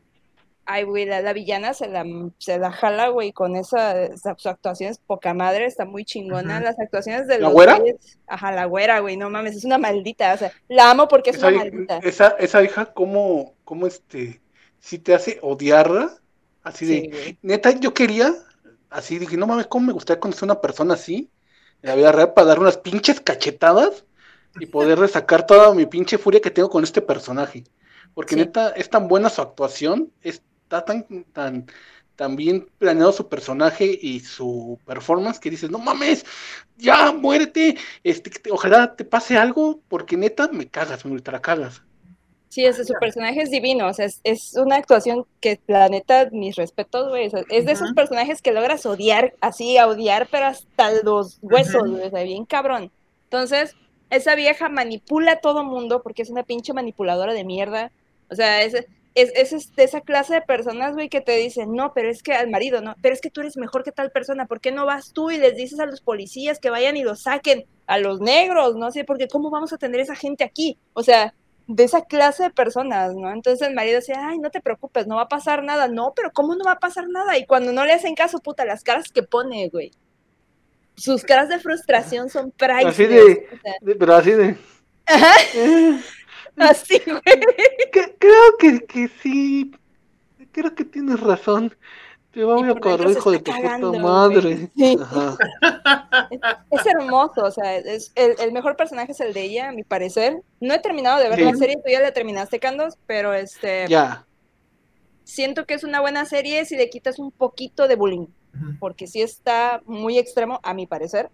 ay, 0.70 0.84
güey, 0.84 1.06
la, 1.06 1.22
la 1.22 1.32
villana 1.32 1.72
se 1.74 1.88
la, 1.88 2.04
se 2.38 2.58
la 2.58 2.70
jala, 2.70 3.08
güey, 3.08 3.32
con 3.32 3.56
esa, 3.56 4.02
esa- 4.02 4.36
su 4.38 4.48
actuación 4.50 4.90
es 4.90 4.98
poca 4.98 5.32
madre, 5.34 5.64
está 5.66 5.84
muy 5.86 6.04
chingona. 6.04 6.60
Las 6.60 6.78
actuaciones 6.78 7.26
de 7.26 7.34
¿La 7.38 7.46
los 7.46 7.52
güera? 7.54 7.78
güeyes- 7.78 8.18
Ajá, 8.26 8.52
la 8.52 8.66
güera, 8.66 9.00
güey, 9.00 9.16
no 9.16 9.30
mames, 9.30 9.56
es 9.56 9.64
una 9.64 9.78
maldita, 9.78 10.34
o 10.34 10.36
sea, 10.36 10.52
la 10.68 10.90
amo 10.90 11.08
porque 11.08 11.30
es 11.30 11.36
Esa, 11.36 11.48
una 11.48 11.56
maldita. 11.58 11.98
esa, 12.02 12.28
esa 12.38 12.62
hija, 12.62 12.92
¿cómo, 12.92 13.54
cómo 13.64 13.86
este, 13.86 14.40
si 14.78 14.98
te 14.98 15.14
hace 15.14 15.38
odiarla? 15.42 16.18
Así 16.62 16.84
de, 16.86 17.10
Sí, 17.24 17.38
neta, 17.42 17.70
yo 17.70 17.94
quería, 17.94 18.34
así 18.90 19.18
dije, 19.18 19.36
no 19.38 19.46
mames, 19.46 19.68
¿cómo 19.68 19.86
me 19.86 19.92
gustaría 19.94 20.20
conocer 20.20 20.42
a 20.44 20.52
una 20.52 20.60
persona 20.60 20.94
así? 20.94 21.30
En 21.82 21.88
la 21.90 21.94
vida 21.96 22.12
real 22.12 22.34
para 22.34 22.48
dar 22.48 22.58
unas 22.58 22.76
pinches 22.76 23.20
cachetadas 23.20 24.04
y 24.60 24.66
poder 24.66 24.98
sacar 25.08 25.46
toda 25.46 25.72
mi 25.72 25.86
pinche 25.86 26.18
furia 26.18 26.40
que 26.42 26.50
tengo 26.50 26.68
con 26.68 26.84
este 26.84 27.00
personaje. 27.00 27.64
Porque 28.14 28.34
Sí. 28.34 28.40
neta, 28.40 28.70
es 28.70 28.90
tan 28.90 29.06
buena 29.06 29.28
su 29.30 29.40
actuación, 29.42 30.10
está 30.68 30.84
tan, 30.84 31.06
tan, 31.32 31.66
tan 32.14 32.36
bien 32.36 32.68
planeado 32.78 33.12
su 33.12 33.28
personaje 33.28 33.98
y 34.00 34.20
su 34.20 34.78
performance 34.84 35.38
que 35.38 35.50
dices, 35.50 35.70
no 35.70 35.78
mames, 35.78 36.26
ya 36.76 37.10
muérete, 37.12 37.76
este, 38.04 38.30
ojalá 38.50 38.94
te 38.94 39.04
pase 39.04 39.38
algo, 39.38 39.80
porque 39.88 40.18
neta 40.18 40.48
me 40.48 40.68
cagas, 40.68 41.06
me 41.06 41.12
ultra 41.12 41.40
cagas. 41.40 41.82
Sí, 42.50 42.64
ese 42.64 42.84
su 42.84 42.94
personaje 42.94 43.42
es 43.42 43.50
divino, 43.50 43.88
o 43.88 43.92
sea, 43.92 44.06
es, 44.06 44.20
es 44.24 44.54
una 44.56 44.76
actuación 44.76 45.26
que, 45.40 45.60
la 45.66 45.88
neta, 45.88 46.28
mis 46.32 46.56
respetos, 46.56 47.08
güey, 47.08 47.26
o 47.26 47.30
sea, 47.30 47.42
es 47.50 47.66
de 47.66 47.72
esos 47.72 47.92
personajes 47.92 48.42
que 48.42 48.52
logras 48.52 48.84
odiar, 48.84 49.34
así, 49.40 49.78
a 49.78 49.86
odiar, 49.86 50.28
pero 50.30 50.46
hasta 50.46 51.02
los 51.02 51.38
huesos, 51.40 51.90
güey, 51.90 52.06
o 52.06 52.10
sea, 52.10 52.22
bien 52.22 52.46
cabrón. 52.46 52.90
Entonces, 53.24 53.74
esa 54.10 54.34
vieja 54.34 54.68
manipula 54.68 55.32
a 55.32 55.40
todo 55.40 55.62
mundo 55.62 56.02
porque 56.02 56.22
es 56.22 56.30
una 56.30 56.42
pinche 56.42 56.72
manipuladora 56.72 57.32
de 57.32 57.44
mierda, 57.44 57.90
o 58.30 58.34
sea, 58.34 58.62
es, 58.62 58.86
es, 59.20 59.32
es 59.34 59.52
este- 59.52 59.84
esa 59.84 60.00
clase 60.00 60.34
de 60.34 60.40
personas, 60.42 60.94
güey, 60.94 61.08
que 61.08 61.20
te 61.20 61.36
dicen, 61.36 61.72
no, 61.72 61.92
pero 61.94 62.10
es 62.10 62.22
que 62.22 62.32
al 62.32 62.50
marido, 62.50 62.80
no, 62.80 62.94
pero 63.02 63.14
es 63.14 63.20
que 63.20 63.30
tú 63.30 63.40
eres 63.40 63.56
mejor 63.56 63.82
que 63.84 63.92
tal 63.92 64.10
persona, 64.10 64.46
¿por 64.46 64.60
qué 64.60 64.72
no 64.72 64.86
vas 64.86 65.12
tú 65.12 65.30
y 65.30 65.38
les 65.38 65.56
dices 65.56 65.80
a 65.80 65.86
los 65.86 66.00
policías 66.00 66.58
que 66.60 66.70
vayan 66.70 66.96
y 66.96 67.02
los 67.04 67.22
saquen 67.22 67.66
a 67.86 67.98
los 67.98 68.20
negros, 68.20 68.76
no 68.76 68.90
sé, 68.90 69.04
porque 69.04 69.28
¿cómo 69.28 69.50
vamos 69.50 69.72
a 69.72 69.78
tener 69.78 70.00
esa 70.00 70.14
gente 70.14 70.44
aquí? 70.44 70.78
O 70.92 71.02
sea, 71.02 71.34
de 71.66 71.84
esa 71.84 72.02
clase 72.04 72.44
de 72.44 72.50
personas, 72.50 73.14
¿no? 73.14 73.30
Entonces 73.30 73.66
el 73.68 73.74
marido 73.74 73.96
decía, 73.96 74.16
ay, 74.28 74.38
no 74.38 74.50
te 74.50 74.60
preocupes, 74.62 75.06
no 75.06 75.16
va 75.16 75.22
a 75.22 75.28
pasar 75.28 75.62
nada. 75.62 75.86
No, 75.86 76.14
pero 76.16 76.30
¿cómo 76.32 76.54
no 76.54 76.64
va 76.64 76.72
a 76.72 76.78
pasar 76.78 77.08
nada? 77.08 77.36
Y 77.36 77.44
cuando 77.44 77.72
no 77.72 77.84
le 77.84 77.92
hacen 77.92 78.14
caso, 78.14 78.38
puta, 78.38 78.64
las 78.64 78.82
caras 78.82 79.12
que 79.12 79.22
pone, 79.22 79.68
güey. 79.68 79.90
Sus 80.96 81.22
caras 81.24 81.48
de 81.48 81.58
frustración 81.58 82.28
son 82.30 82.50
priceless. 82.52 82.86
Así 82.86 83.06
de- 83.06 83.20
o 83.52 83.60
sea, 83.62 83.72
De- 83.82 83.94
Pero 83.96 84.14
así 84.14 84.30
de... 84.32 84.56
Ajá, 85.06 85.32
eh, 85.54 86.00
así, 86.60 87.00
güey. 87.06 87.20
que- 87.92 88.14
creo 88.18 88.56
que, 88.58 88.80
que 88.86 89.08
sí, 89.22 89.72
creo 90.52 90.74
que 90.74 90.84
tienes 90.84 91.20
razón. 91.20 91.74
Te 92.32 92.44
voy 92.44 92.68
a 92.68 92.74
correr, 92.74 93.10
hijo 93.10 93.30
de 93.30 93.38
tu 93.40 93.50
cagando, 93.50 93.90
puta 93.90 94.02
madre. 94.02 94.68
Sí. 94.76 94.96
Ajá. 95.00 95.36
Es 96.70 96.86
hermoso, 96.86 97.42
o 97.44 97.50
sea, 97.50 97.76
es, 97.76 98.12
el, 98.14 98.34
el 98.38 98.52
mejor 98.52 98.76
personaje 98.76 99.12
es 99.12 99.20
el 99.20 99.32
de 99.32 99.42
ella, 99.42 99.68
a 99.70 99.72
mi 99.72 99.82
parecer. 99.82 100.42
No 100.60 100.74
he 100.74 100.78
terminado 100.78 101.18
de 101.22 101.28
ver 101.30 101.38
Sí. 101.38 101.44
la 101.44 101.54
serie, 101.54 101.76
tú 101.76 101.90
ya 101.90 102.00
la 102.00 102.12
terminaste, 102.12 102.60
Candos, 102.60 102.94
pero 103.06 103.32
este, 103.32 103.86
Ya. 103.88 104.26
siento 105.24 105.64
que 105.64 105.74
es 105.74 105.84
una 105.84 106.00
buena 106.00 106.26
serie 106.26 106.64
si 106.66 106.76
le 106.76 106.90
quitas 106.90 107.18
un 107.18 107.30
poquito 107.32 107.88
de 107.88 107.96
bullying. 107.96 108.26
Porque 108.80 109.06
sí 109.06 109.22
está 109.22 109.82
muy 109.86 110.18
extremo, 110.18 110.58
a 110.62 110.74
mi 110.74 110.86
parecer. 110.86 111.30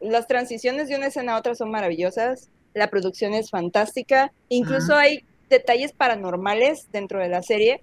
Las 0.00 0.26
transiciones 0.26 0.88
de 0.88 0.96
una 0.96 1.06
escena 1.06 1.34
a 1.34 1.38
otra 1.38 1.54
son 1.54 1.70
maravillosas, 1.70 2.50
la 2.74 2.90
producción 2.90 3.34
es 3.34 3.50
fantástica, 3.50 4.32
incluso 4.48 4.94
hay 4.94 5.24
detalles 5.48 5.92
paranormales 5.92 6.90
dentro 6.90 7.20
de 7.20 7.28
la 7.28 7.42
serie, 7.42 7.80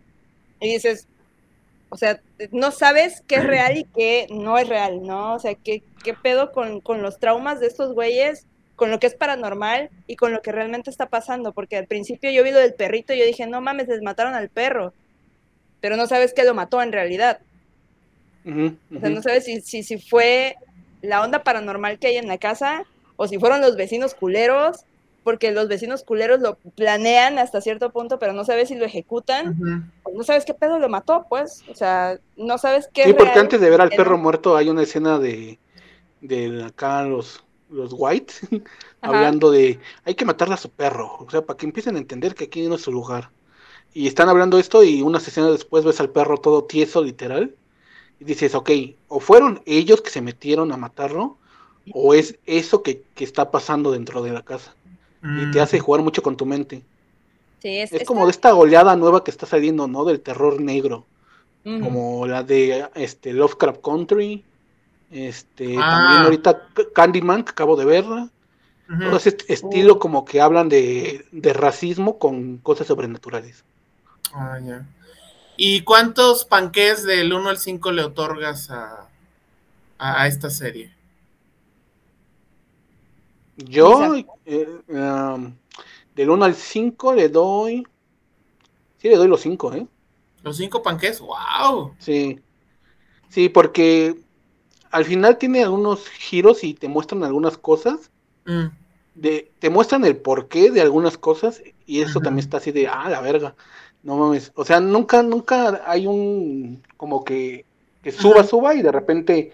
y 0.60 0.74
dices, 0.74 1.08
o 1.90 1.98
sea, 1.98 2.22
no 2.52 2.72
sabes 2.72 3.22
qué 3.28 3.36
es 3.36 3.44
real 3.46 3.78
y 3.78 3.84
qué 3.86 4.28
no 4.30 4.58
es 4.58 4.68
real, 4.68 5.02
¿no? 5.02 5.36
O 5.36 5.40
sea, 5.40 5.56
qué, 5.56 5.82
qué 6.04 6.14
pedo 6.14 6.52
con, 6.52 6.82
con 6.82 7.02
los 7.02 7.20
traumas 7.20 7.60
de 7.60 7.68
estos 7.68 7.94
güeyes, 7.94 8.46
con 8.76 8.92
lo 8.92 9.00
que 9.00 9.08
es 9.08 9.16
paranormal 9.16 9.90
y 10.08 10.16
con 10.16 10.32
lo 10.32 10.42
que 10.42 10.52
realmente 10.52 10.90
está 10.90 11.08
pasando, 11.08 11.54
porque 11.54 11.78
al 11.78 11.88
principio 11.88 12.32
yo 12.32 12.44
vi 12.44 12.52
lo 12.52 12.60
del 12.60 12.74
perrito 12.74 13.14
y 13.14 13.20
yo 13.20 13.26
dije, 13.26 13.48
no 13.48 13.62
mames, 13.62 13.88
les 13.88 14.02
mataron 14.02 14.34
al 14.34 14.50
perro, 14.50 14.94
pero 15.82 15.98
no 15.98 16.08
sabes 16.08 16.34
qué 16.34 16.44
lo 16.44 16.54
mató 16.54 16.82
en 16.82 16.92
realidad. 16.92 17.40
Ujú, 18.46 18.76
O 18.96 19.00
sea, 19.00 19.10
no 19.10 19.22
sabes 19.22 19.46
si, 19.46 19.62
si, 19.62 19.84
si 19.84 20.00
fue 20.00 20.56
la 21.02 21.22
onda 21.22 21.44
paranormal 21.44 22.00
que 22.00 22.08
hay 22.08 22.18
en 22.18 22.28
la 22.28 22.38
casa 22.38 22.86
o 23.22 23.28
si 23.28 23.38
fueron 23.38 23.62
los 23.62 23.76
vecinos 23.76 24.16
culeros, 24.16 24.84
porque 25.24 25.52
los 25.52 25.68
vecinos 25.68 26.04
culeros 26.04 26.42
lo 26.42 26.56
planean 26.76 27.38
hasta 27.38 27.62
cierto 27.62 27.92
punto, 27.92 28.18
pero 28.18 28.34
no 28.34 28.44
sabes 28.44 28.70
si 28.70 28.76
lo 28.76 28.84
ejecutan, 28.84 29.92
o 30.02 30.12
no 30.12 30.24
sabes 30.24 30.44
qué 30.44 30.56
pedo 30.56 30.80
lo 30.80 30.90
mató, 30.90 31.28
pues. 31.30 31.64
O 31.70 31.76
sea, 31.76 32.18
no 32.36 32.58
sabes 32.58 32.90
qué. 32.92 33.04
Sí, 33.04 33.14
porque 33.14 33.34
real 33.34 33.42
antes 33.42 33.62
de 33.62 33.70
ver 33.70 33.80
al 33.80 33.94
era. 33.94 34.04
perro 34.04 34.18
muerto 34.18 34.58
hay 34.58 34.70
una 34.70 34.82
escena 34.82 35.20
de, 35.20 35.60
de 36.22 36.64
acá 36.64 37.04
los, 37.04 37.44
los 37.70 37.94
white 37.96 38.34
hablando 39.02 39.52
de 39.52 39.80
hay 40.04 40.16
que 40.16 40.26
matarle 40.26 40.56
a 40.56 40.58
su 40.58 40.72
perro, 40.72 41.18
o 41.20 41.30
sea, 41.30 41.44
para 41.44 41.58
que 41.58 41.68
empiecen 41.68 41.98
a 41.98 42.00
entender 42.00 42.34
que 42.34 42.46
aquí 42.46 42.68
no 42.68 42.74
es 42.74 42.82
su 42.82 42.92
lugar. 42.92 43.30
Y 43.94 44.08
están 44.08 44.30
hablando 44.30 44.58
esto 44.58 44.84
y 44.84 45.04
unas 45.04 45.28
escenas 45.28 45.52
después 45.52 45.86
ves 45.86 46.00
al 46.00 46.10
perro 46.10 46.38
todo 46.38 46.64
tieso, 46.64 47.04
literal, 47.04 47.56
Y 48.20 48.24
dices, 48.24 48.56
ok, 48.56 48.72
o 49.10 49.20
fueron 49.20 49.62
ellos 49.68 50.02
que 50.02 50.10
se 50.10 50.22
metieron 50.24 50.72
a 50.72 50.78
matarlo, 50.78 51.38
o 51.94 52.14
es 52.14 52.38
eso 52.46 52.84
que, 52.84 53.04
que 53.16 53.24
está 53.24 53.52
pasando 53.52 53.92
dentro 53.92 54.22
de 54.22 54.32
la 54.32 54.42
casa. 54.44 54.74
Y 55.24 55.52
te 55.52 55.60
Mm. 55.60 55.62
hace 55.62 55.80
jugar 55.80 56.02
mucho 56.02 56.22
con 56.24 56.36
tu 56.38 56.46
mente. 56.46 56.82
Sí, 57.62 57.78
es, 57.78 57.92
Es 57.92 58.02
está- 58.02 58.06
como 58.06 58.26
de 58.26 58.32
esta 58.32 58.56
oleada 58.56 58.96
nueva 58.96 59.24
que 59.24 59.30
está 59.32 59.46
saliendo, 59.46 59.88
¿no? 59.88 60.04
Del 60.06 60.20
terror 60.20 60.60
negro. 60.62 61.06
Como 61.64 62.26
la 62.26 62.42
de 62.42 62.88
este 62.96 63.34
Lovecraft 63.34 63.82
Country. 63.82 64.44
Este, 65.12 65.76
Ah. 65.78 65.90
también 66.08 66.22
ahorita 66.24 66.68
Candyman, 66.94 67.44
que 67.44 67.52
acabo 67.52 67.76
de 67.76 67.86
verla. 67.86 68.30
Ujú. 68.90 69.00
Todo 69.04 69.18
ese 69.18 69.30
est- 69.30 69.50
estilo 69.50 70.00
como 70.00 70.26
que 70.26 70.42
hablan 70.42 70.70
de, 70.70 71.26
de 71.32 71.54
racismo 71.54 72.18
con 72.18 72.58
cosas 72.58 72.88
sobrenaturales. 72.88 73.64
Ah, 74.34 74.58
ya. 74.66 74.86
¿Y 75.58 75.82
cuántos 75.82 76.46
panqués 76.46 77.04
del 77.04 77.32
1 77.34 77.50
al 77.50 77.58
5 77.60 77.92
le 77.92 78.04
otorgas 78.04 78.72
a, 78.72 79.08
a, 80.00 80.22
a 80.24 80.28
esta 80.28 80.50
serie? 80.50 80.92
Yo, 83.66 84.16
eh, 84.46 84.68
um, 84.90 85.54
del 86.16 86.30
1 86.30 86.46
al 86.46 86.56
5 86.56 87.14
le 87.14 87.30
doy. 87.30 87.88
Sí, 88.98 89.10
le 89.10 89.16
doy 89.16 89.28
los 89.28 89.42
5, 89.42 89.74
¿eh? 89.74 89.88
¿Los 90.44 90.58
5 90.58 90.82
panqués? 90.82 91.20
¡Wow! 91.22 91.94
Sí. 92.00 92.40
Sí, 93.30 93.50
porque 93.50 94.22
al 94.92 95.06
final 95.06 95.38
tiene 95.38 95.64
algunos 95.64 96.08
giros 96.10 96.64
y 96.64 96.74
te 96.74 96.88
muestran 96.88 97.24
algunas 97.24 97.58
cosas. 97.58 98.12
Mm, 98.46 98.66
De, 99.16 99.52
te 99.60 99.70
muestran 99.70 100.06
el 100.06 100.18
porqué 100.18 100.72
de 100.72 100.82
algunas 100.82 101.18
cosas 101.18 101.62
y 101.86 102.02
eso 102.02 102.20
también 102.20 102.46
está 102.46 102.58
así 102.58 102.72
de, 102.72 102.88
ah, 102.88 103.10
la 103.10 103.22
verga. 103.22 103.56
No 104.04 104.18
mames. 104.18 104.52
O 104.56 104.66
sea, 104.66 104.80
nunca, 104.80 105.24
nunca 105.24 105.84
hay 105.86 106.08
un 106.08 106.84
como 106.98 107.24
que, 107.24 107.66
que 108.02 108.12
suba, 108.12 108.44
suba 108.44 108.74
y 108.76 108.82
de 108.82 108.92
repente 108.92 109.52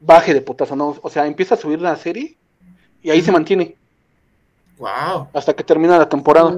baje 0.00 0.34
de 0.34 0.40
putazo, 0.40 0.76
¿no? 0.76 0.96
O 1.02 1.10
sea, 1.10 1.26
empieza 1.26 1.54
a 1.54 1.58
subir 1.58 1.80
la 1.80 1.96
serie 1.96 2.38
y 3.02 3.10
ahí 3.10 3.22
se 3.22 3.32
mantiene 3.32 3.76
¡Wow! 4.78 5.28
hasta 5.32 5.54
que 5.54 5.64
termina 5.64 5.98
la 5.98 6.08
temporada. 6.08 6.56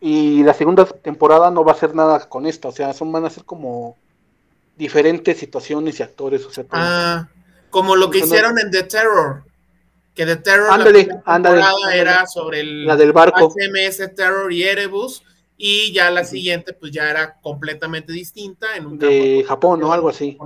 Y 0.00 0.42
la 0.42 0.52
segunda 0.52 0.84
temporada 0.84 1.50
no 1.50 1.64
va 1.64 1.72
a 1.72 1.76
ser 1.76 1.94
nada 1.94 2.28
con 2.28 2.46
esta, 2.46 2.68
o 2.68 2.72
sea, 2.72 2.92
son 2.92 3.12
van 3.12 3.24
a 3.24 3.30
ser 3.30 3.44
como 3.44 3.96
diferentes 4.76 5.38
situaciones 5.38 6.00
y 6.00 6.02
actores, 6.02 6.44
o 6.44 6.50
sea. 6.50 6.64
Ah, 6.72 7.28
como 7.70 7.94
lo 7.94 8.10
que 8.10 8.18
hicieron 8.18 8.58
en 8.58 8.70
The 8.70 8.82
Terror. 8.82 9.44
Que 10.14 10.26
The 10.26 10.36
Terror 10.36 10.68
la 10.68 10.74
Ándale, 10.74 11.08
ándale. 11.24 11.62
era 11.94 12.26
sobre 12.26 12.60
el 12.60 12.84
la 12.84 12.96
del 12.96 13.12
barco. 13.12 13.48
HMS 13.48 14.14
Terror 14.14 14.52
y 14.52 14.64
Erebus. 14.64 15.22
Y 15.56 15.92
ya 15.92 16.10
la 16.10 16.24
siguiente, 16.24 16.72
pues 16.72 16.90
ya 16.90 17.08
era 17.08 17.34
completamente 17.40 18.12
distinta 18.12 18.76
en 18.76 18.86
un 18.86 18.98
de 18.98 19.44
campo 19.46 19.48
Japón 19.48 19.84
o 19.84 19.92
algo 19.92 20.08
así. 20.08 20.36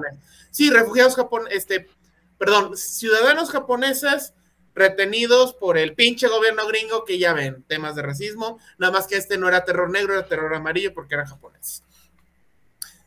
Sí, 0.50 0.68
refugiados 0.68 1.16
japoneses, 1.16 1.56
este, 1.56 1.88
perdón, 2.36 2.76
ciudadanos 2.76 3.50
japoneses 3.50 4.34
retenidos 4.76 5.54
por 5.54 5.76
el 5.78 5.94
pinche 5.94 6.28
gobierno 6.28 6.66
gringo 6.68 7.04
que 7.04 7.18
ya 7.18 7.32
ven, 7.32 7.64
temas 7.66 7.96
de 7.96 8.02
racismo, 8.02 8.60
nada 8.78 8.92
más 8.92 9.08
que 9.08 9.16
este 9.16 9.38
no 9.38 9.48
era 9.48 9.64
terror 9.64 9.90
negro, 9.90 10.12
era 10.12 10.28
terror 10.28 10.54
amarillo 10.54 10.94
porque 10.94 11.14
era 11.16 11.26
japonés. 11.26 11.82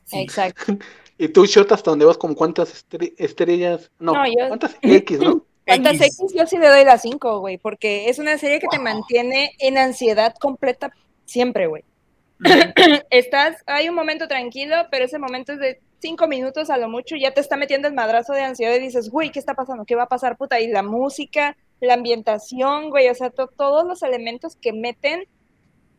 Sí. 0.06 0.20
Exacto. 0.20 0.78
Y 1.22 1.28
tú, 1.28 1.46
Shot, 1.46 1.70
hasta 1.74 1.92
donde 1.92 2.06
vas, 2.06 2.18
como 2.18 2.34
cuántas 2.34 2.74
estre- 2.88 3.14
estrellas, 3.18 3.92
no, 4.00 4.14
No, 4.14 4.26
yo- 4.26 4.48
cuántas 4.48 4.78
X, 4.82 5.20
¿no? 5.20 5.46
¿Cuántas 5.68 5.96
X. 5.96 6.18
X? 6.18 6.34
Yo 6.34 6.48
sí 6.48 6.58
le 6.58 6.70
doy 6.70 6.86
las 6.86 7.02
5, 7.02 7.40
güey, 7.42 7.58
porque 7.58 8.10
es 8.10 8.20
una 8.20 8.38
serie 8.38 8.62
que 8.62 8.70
te 8.72 8.80
mantiene 8.80 9.52
en 9.60 9.78
ansiedad 9.78 10.34
completa 10.40 10.94
siempre, 11.26 11.68
güey. 11.68 11.84
Estás, 13.10 13.58
hay 13.66 13.90
un 13.90 13.96
momento 13.96 14.30
tranquilo, 14.30 14.76
pero 14.90 15.04
ese 15.04 15.20
momento 15.20 15.52
es 15.52 15.60
de 15.60 15.82
5 16.00 16.28
minutos 16.28 16.70
a 16.70 16.78
lo 16.78 16.88
mucho, 16.90 17.16
ya 17.16 17.34
te 17.34 17.42
está 17.42 17.58
metiendo 17.58 17.88
el 17.88 17.94
madrazo 17.94 18.34
de 18.34 18.42
ansiedad 18.42 18.76
y 18.76 18.80
dices, 18.80 19.10
güey, 19.10 19.32
¿qué 19.32 19.40
está 19.40 19.54
pasando? 19.54 19.86
¿Qué 19.86 19.96
va 19.96 20.04
a 20.04 20.08
pasar, 20.08 20.38
puta? 20.38 20.60
Y 20.60 20.68
la 20.68 20.82
música, 20.84 21.58
la 21.82 21.94
ambientación, 21.96 22.90
güey, 22.90 23.10
o 23.10 23.16
sea, 23.16 23.30
to- 23.30 23.48
todos 23.56 23.86
los 23.86 24.02
elementos 24.04 24.56
que 24.56 24.72
meten, 24.74 25.26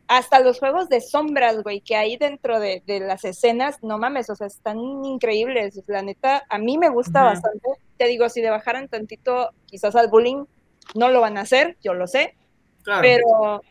hasta 0.07 0.39
los 0.41 0.59
juegos 0.59 0.89
de 0.89 0.99
sombras, 0.99 1.63
güey, 1.63 1.79
que 1.79 1.95
hay 1.95 2.17
dentro 2.17 2.59
de, 2.59 2.83
de 2.85 2.99
las 2.99 3.23
escenas, 3.23 3.77
no 3.81 3.97
mames, 3.97 4.29
o 4.29 4.35
sea, 4.35 4.47
están 4.47 4.77
increíbles. 5.05 5.81
La 5.87 6.01
neta, 6.01 6.43
a 6.49 6.57
mí 6.57 6.77
me 6.77 6.89
gusta 6.89 7.21
Ujú. 7.21 7.29
bastante. 7.29 7.69
Te 7.97 8.07
digo, 8.07 8.27
si 8.27 8.41
le 8.41 8.49
bajaran 8.49 8.89
tantito, 8.89 9.51
quizás 9.67 9.95
al 9.95 10.09
bullying, 10.09 10.43
no 10.95 11.09
lo 11.09 11.21
van 11.21 11.37
a 11.37 11.41
hacer, 11.41 11.77
yo 11.81 11.93
lo 11.93 12.07
sé, 12.07 12.35
Claro. 12.83 13.01
pero 13.03 13.61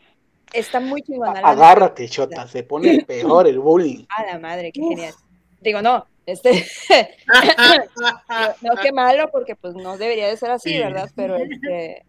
está 0.53 0.79
muy 0.79 1.03
chingona. 1.03 1.41
Agárrate, 1.41 2.07
Chota, 2.09 2.47
se 2.47 2.63
pone 2.63 3.05
peor 3.07 3.45
el 3.47 3.59
bullying. 3.59 4.05
A 4.09 4.25
la 4.25 4.39
madre, 4.39 4.71
qué 4.71 4.81
Uf. 4.81 4.89
genial. 4.89 5.13
Digo, 5.59 5.83
no, 5.83 6.07
este, 6.25 6.65
no, 8.61 8.75
qué 8.81 8.91
malo, 8.91 9.29
porque 9.31 9.55
pues 9.55 9.73
no 9.75 9.97
debería 9.97 10.27
de 10.27 10.37
ser 10.37 10.51
así, 10.51 10.71
Sí. 10.71 10.79
¿verdad? 10.79 11.09
Pero 11.15 11.37
este, 11.37 12.05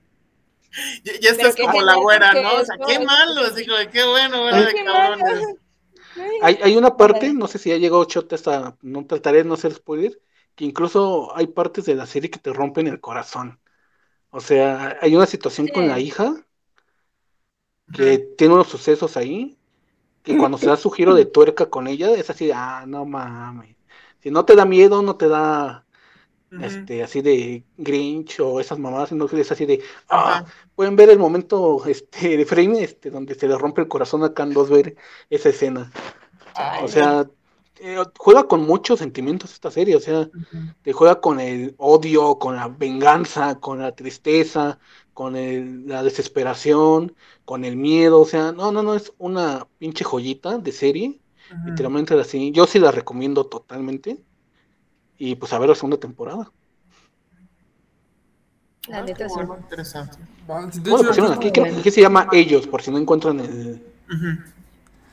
ya, 1.20 1.34
ya 1.36 1.66
como 1.66 1.82
la 1.82 1.96
güera, 1.96 2.32
¿no? 2.34 2.54
O 2.56 2.64
sea, 2.64 2.76
qué 2.86 2.94
es- 2.94 3.04
malo, 3.04 3.40
así 3.42 3.66
como, 3.66 3.78
qué 3.90 4.04
bueno, 4.04 4.42
güera 4.42 4.62
de 4.62 4.74
qué 4.74 4.84
malo. 4.84 5.18
cabrones. 5.18 5.56
Hay, 6.42 6.58
hay 6.62 6.76
una 6.76 6.96
parte, 6.96 7.32
no 7.32 7.46
sé 7.46 7.58
si 7.58 7.70
ya 7.70 7.76
llegó 7.78 8.04
Chota 8.04 8.34
hasta, 8.34 8.76
no 8.82 9.06
trataré 9.06 9.38
de 9.38 9.44
no 9.44 9.56
ser 9.56 9.72
spoiler, 9.72 10.20
que 10.54 10.66
incluso 10.66 11.34
hay 11.34 11.46
partes 11.46 11.86
de 11.86 11.94
la 11.94 12.04
serie 12.06 12.30
que 12.30 12.38
te 12.38 12.52
rompen 12.52 12.86
el 12.86 13.00
corazón. 13.00 13.58
O 14.28 14.40
sea, 14.40 14.98
hay 15.00 15.16
una 15.16 15.26
situación 15.26 15.68
con 15.68 15.88
la 15.88 15.98
hija 16.00 16.34
que 17.94 18.18
tiene 18.36 18.54
unos 18.54 18.68
sucesos 18.68 19.16
ahí, 19.16 19.58
que 20.22 20.36
cuando 20.36 20.56
se 20.58 20.66
da 20.66 20.76
su 20.76 20.90
giro 20.90 21.14
de 21.14 21.24
tuerca 21.26 21.68
con 21.68 21.86
ella, 21.88 22.10
es 22.14 22.30
así, 22.30 22.46
de, 22.46 22.52
ah, 22.54 22.84
no 22.86 23.04
mames. 23.04 23.76
Si 24.22 24.30
no 24.30 24.44
te 24.44 24.56
da 24.56 24.64
miedo, 24.64 25.02
no 25.02 25.16
te 25.16 25.28
da 25.28 25.86
este, 26.58 27.02
así 27.02 27.22
de 27.22 27.66
Grinch 27.76 28.40
o 28.40 28.60
esas 28.60 28.78
mamadas, 28.78 29.10
sino 29.10 29.26
que 29.28 29.40
es 29.40 29.52
así 29.52 29.66
de, 29.66 29.82
ah, 30.08 30.44
pueden 30.74 30.96
ver 30.96 31.10
el 31.10 31.18
momento, 31.20 31.84
este, 31.86 32.36
de 32.36 32.46
frame, 32.46 32.82
este, 32.84 33.10
donde 33.10 33.34
se 33.36 33.48
le 33.48 33.58
rompe 33.58 33.82
el 33.82 33.88
corazón 33.88 34.24
a 34.24 34.34
Candos 34.34 34.70
ver 34.70 34.96
esa 35.30 35.50
escena. 35.50 35.92
Ay, 36.54 36.84
O 36.84 36.88
sea, 36.88 37.30
eh, 37.80 37.98
juega 38.18 38.46
con 38.48 38.62
muchos 38.66 38.98
sentimientos 39.00 39.52
esta 39.52 39.70
serie, 39.70 39.96
o 39.96 40.00
sea, 40.00 40.30
te 40.82 40.92
juega 40.92 41.20
con 41.20 41.40
el 41.40 41.74
odio, 41.78 42.38
con 42.38 42.56
la 42.56 42.68
venganza, 42.68 43.60
con 43.60 43.80
la 43.80 43.94
tristeza, 43.94 44.80
con 45.14 45.36
el- 45.36 45.86
la 45.88 46.02
desesperación, 46.04 47.16
con 47.44 47.64
el 47.64 47.76
miedo, 47.76 48.20
o 48.20 48.26
sea, 48.26 48.52
no, 48.52 48.72
no, 48.72 48.82
no, 48.84 48.94
es 48.96 49.14
una 49.18 49.68
pinche 49.78 50.04
joyita 50.04 50.58
de 50.58 50.72
serie, 50.72 51.21
Literalmente 51.66 52.18
así, 52.18 52.52
yo 52.52 52.66
sí 52.66 52.78
la 52.78 52.90
recomiendo 52.90 53.46
totalmente, 53.46 54.18
y 55.18 55.36
pues 55.36 55.52
a 55.52 55.58
ver 55.58 55.68
la 55.68 55.74
segunda 55.74 55.98
temporada. 55.98 56.50
La 58.88 58.98
Ah, 58.98 59.02
neta 59.02 59.24
qué 59.24 59.28
sí. 59.28 59.34
bueno, 59.36 59.56
interesante. 59.60 60.18
Ah, 60.48 60.68
sí, 60.72 60.80
De 60.80 60.90
¿Cómo 60.90 61.02
lo 61.04 61.10
hecho, 61.12 61.22
pusieron 61.22 61.32
aquí? 61.32 61.52
Creo 61.52 61.64
que 61.66 61.80
aquí 61.80 61.90
se 61.90 62.00
llama 62.00 62.28
Ellos, 62.32 62.66
por 62.66 62.82
si 62.82 62.90
no 62.90 62.98
encuentran 62.98 63.40
el... 63.40 63.82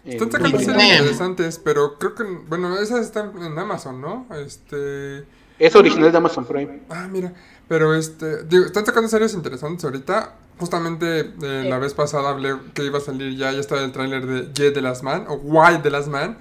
Están 0.05 0.31
sacando 0.31 0.59
series 0.59 0.99
interesantes, 0.99 1.59
pero 1.59 1.97
creo 1.99 2.15
que, 2.15 2.23
bueno, 2.23 2.77
esas 2.79 3.01
están 3.05 3.31
en 3.41 3.59
Amazon, 3.59 4.01
¿no? 4.01 4.25
Este... 4.35 5.25
Es 5.59 5.75
original 5.75 6.11
de 6.11 6.17
Amazon 6.17 6.45
Prime. 6.45 6.83
Ah, 6.89 7.07
mira. 7.11 7.33
Pero 7.67 7.93
este, 7.93 8.45
digo, 8.45 8.65
están 8.65 8.85
sacando 8.85 9.07
series 9.09 9.33
interesantes 9.33 9.83
ahorita. 9.85 10.35
Justamente 10.59 11.19
eh, 11.41 11.65
la 11.69 11.77
vez 11.79 11.93
pasada 11.93 12.29
hablé 12.31 12.55
que 12.73 12.83
iba 12.83 12.97
a 12.97 13.01
salir 13.01 13.37
ya, 13.37 13.51
ya 13.51 13.59
estaba 13.59 13.81
el 13.81 13.91
tráiler 13.93 14.25
de 14.25 14.51
Ye 14.53 14.71
The 14.71 14.81
Last 14.81 15.03
Man, 15.03 15.25
o 15.29 15.35
Why 15.35 15.81
The 15.81 15.89
Last 15.89 16.09
Man, 16.09 16.37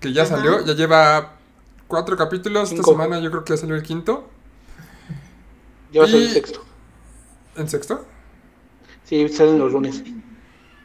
que 0.00 0.12
ya 0.12 0.22
Ajá. 0.22 0.36
salió, 0.36 0.64
ya 0.64 0.74
lleva 0.74 1.34
cuatro 1.86 2.16
capítulos. 2.16 2.72
Esta 2.72 2.82
semana 2.82 3.20
yo 3.20 3.30
creo 3.30 3.44
que 3.44 3.52
ya 3.52 3.56
salió 3.56 3.76
el 3.76 3.82
quinto. 3.82 4.28
Ya 5.92 6.00
va 6.00 6.06
a 6.06 6.10
ser 6.10 6.20
Y- 6.20 6.24
el 6.24 6.30
sexto. 6.30 6.64
¿En 7.56 7.68
sexto? 7.68 8.04
Sí, 9.04 9.28
salen 9.28 9.58
los 9.58 9.72
lunes. 9.72 10.02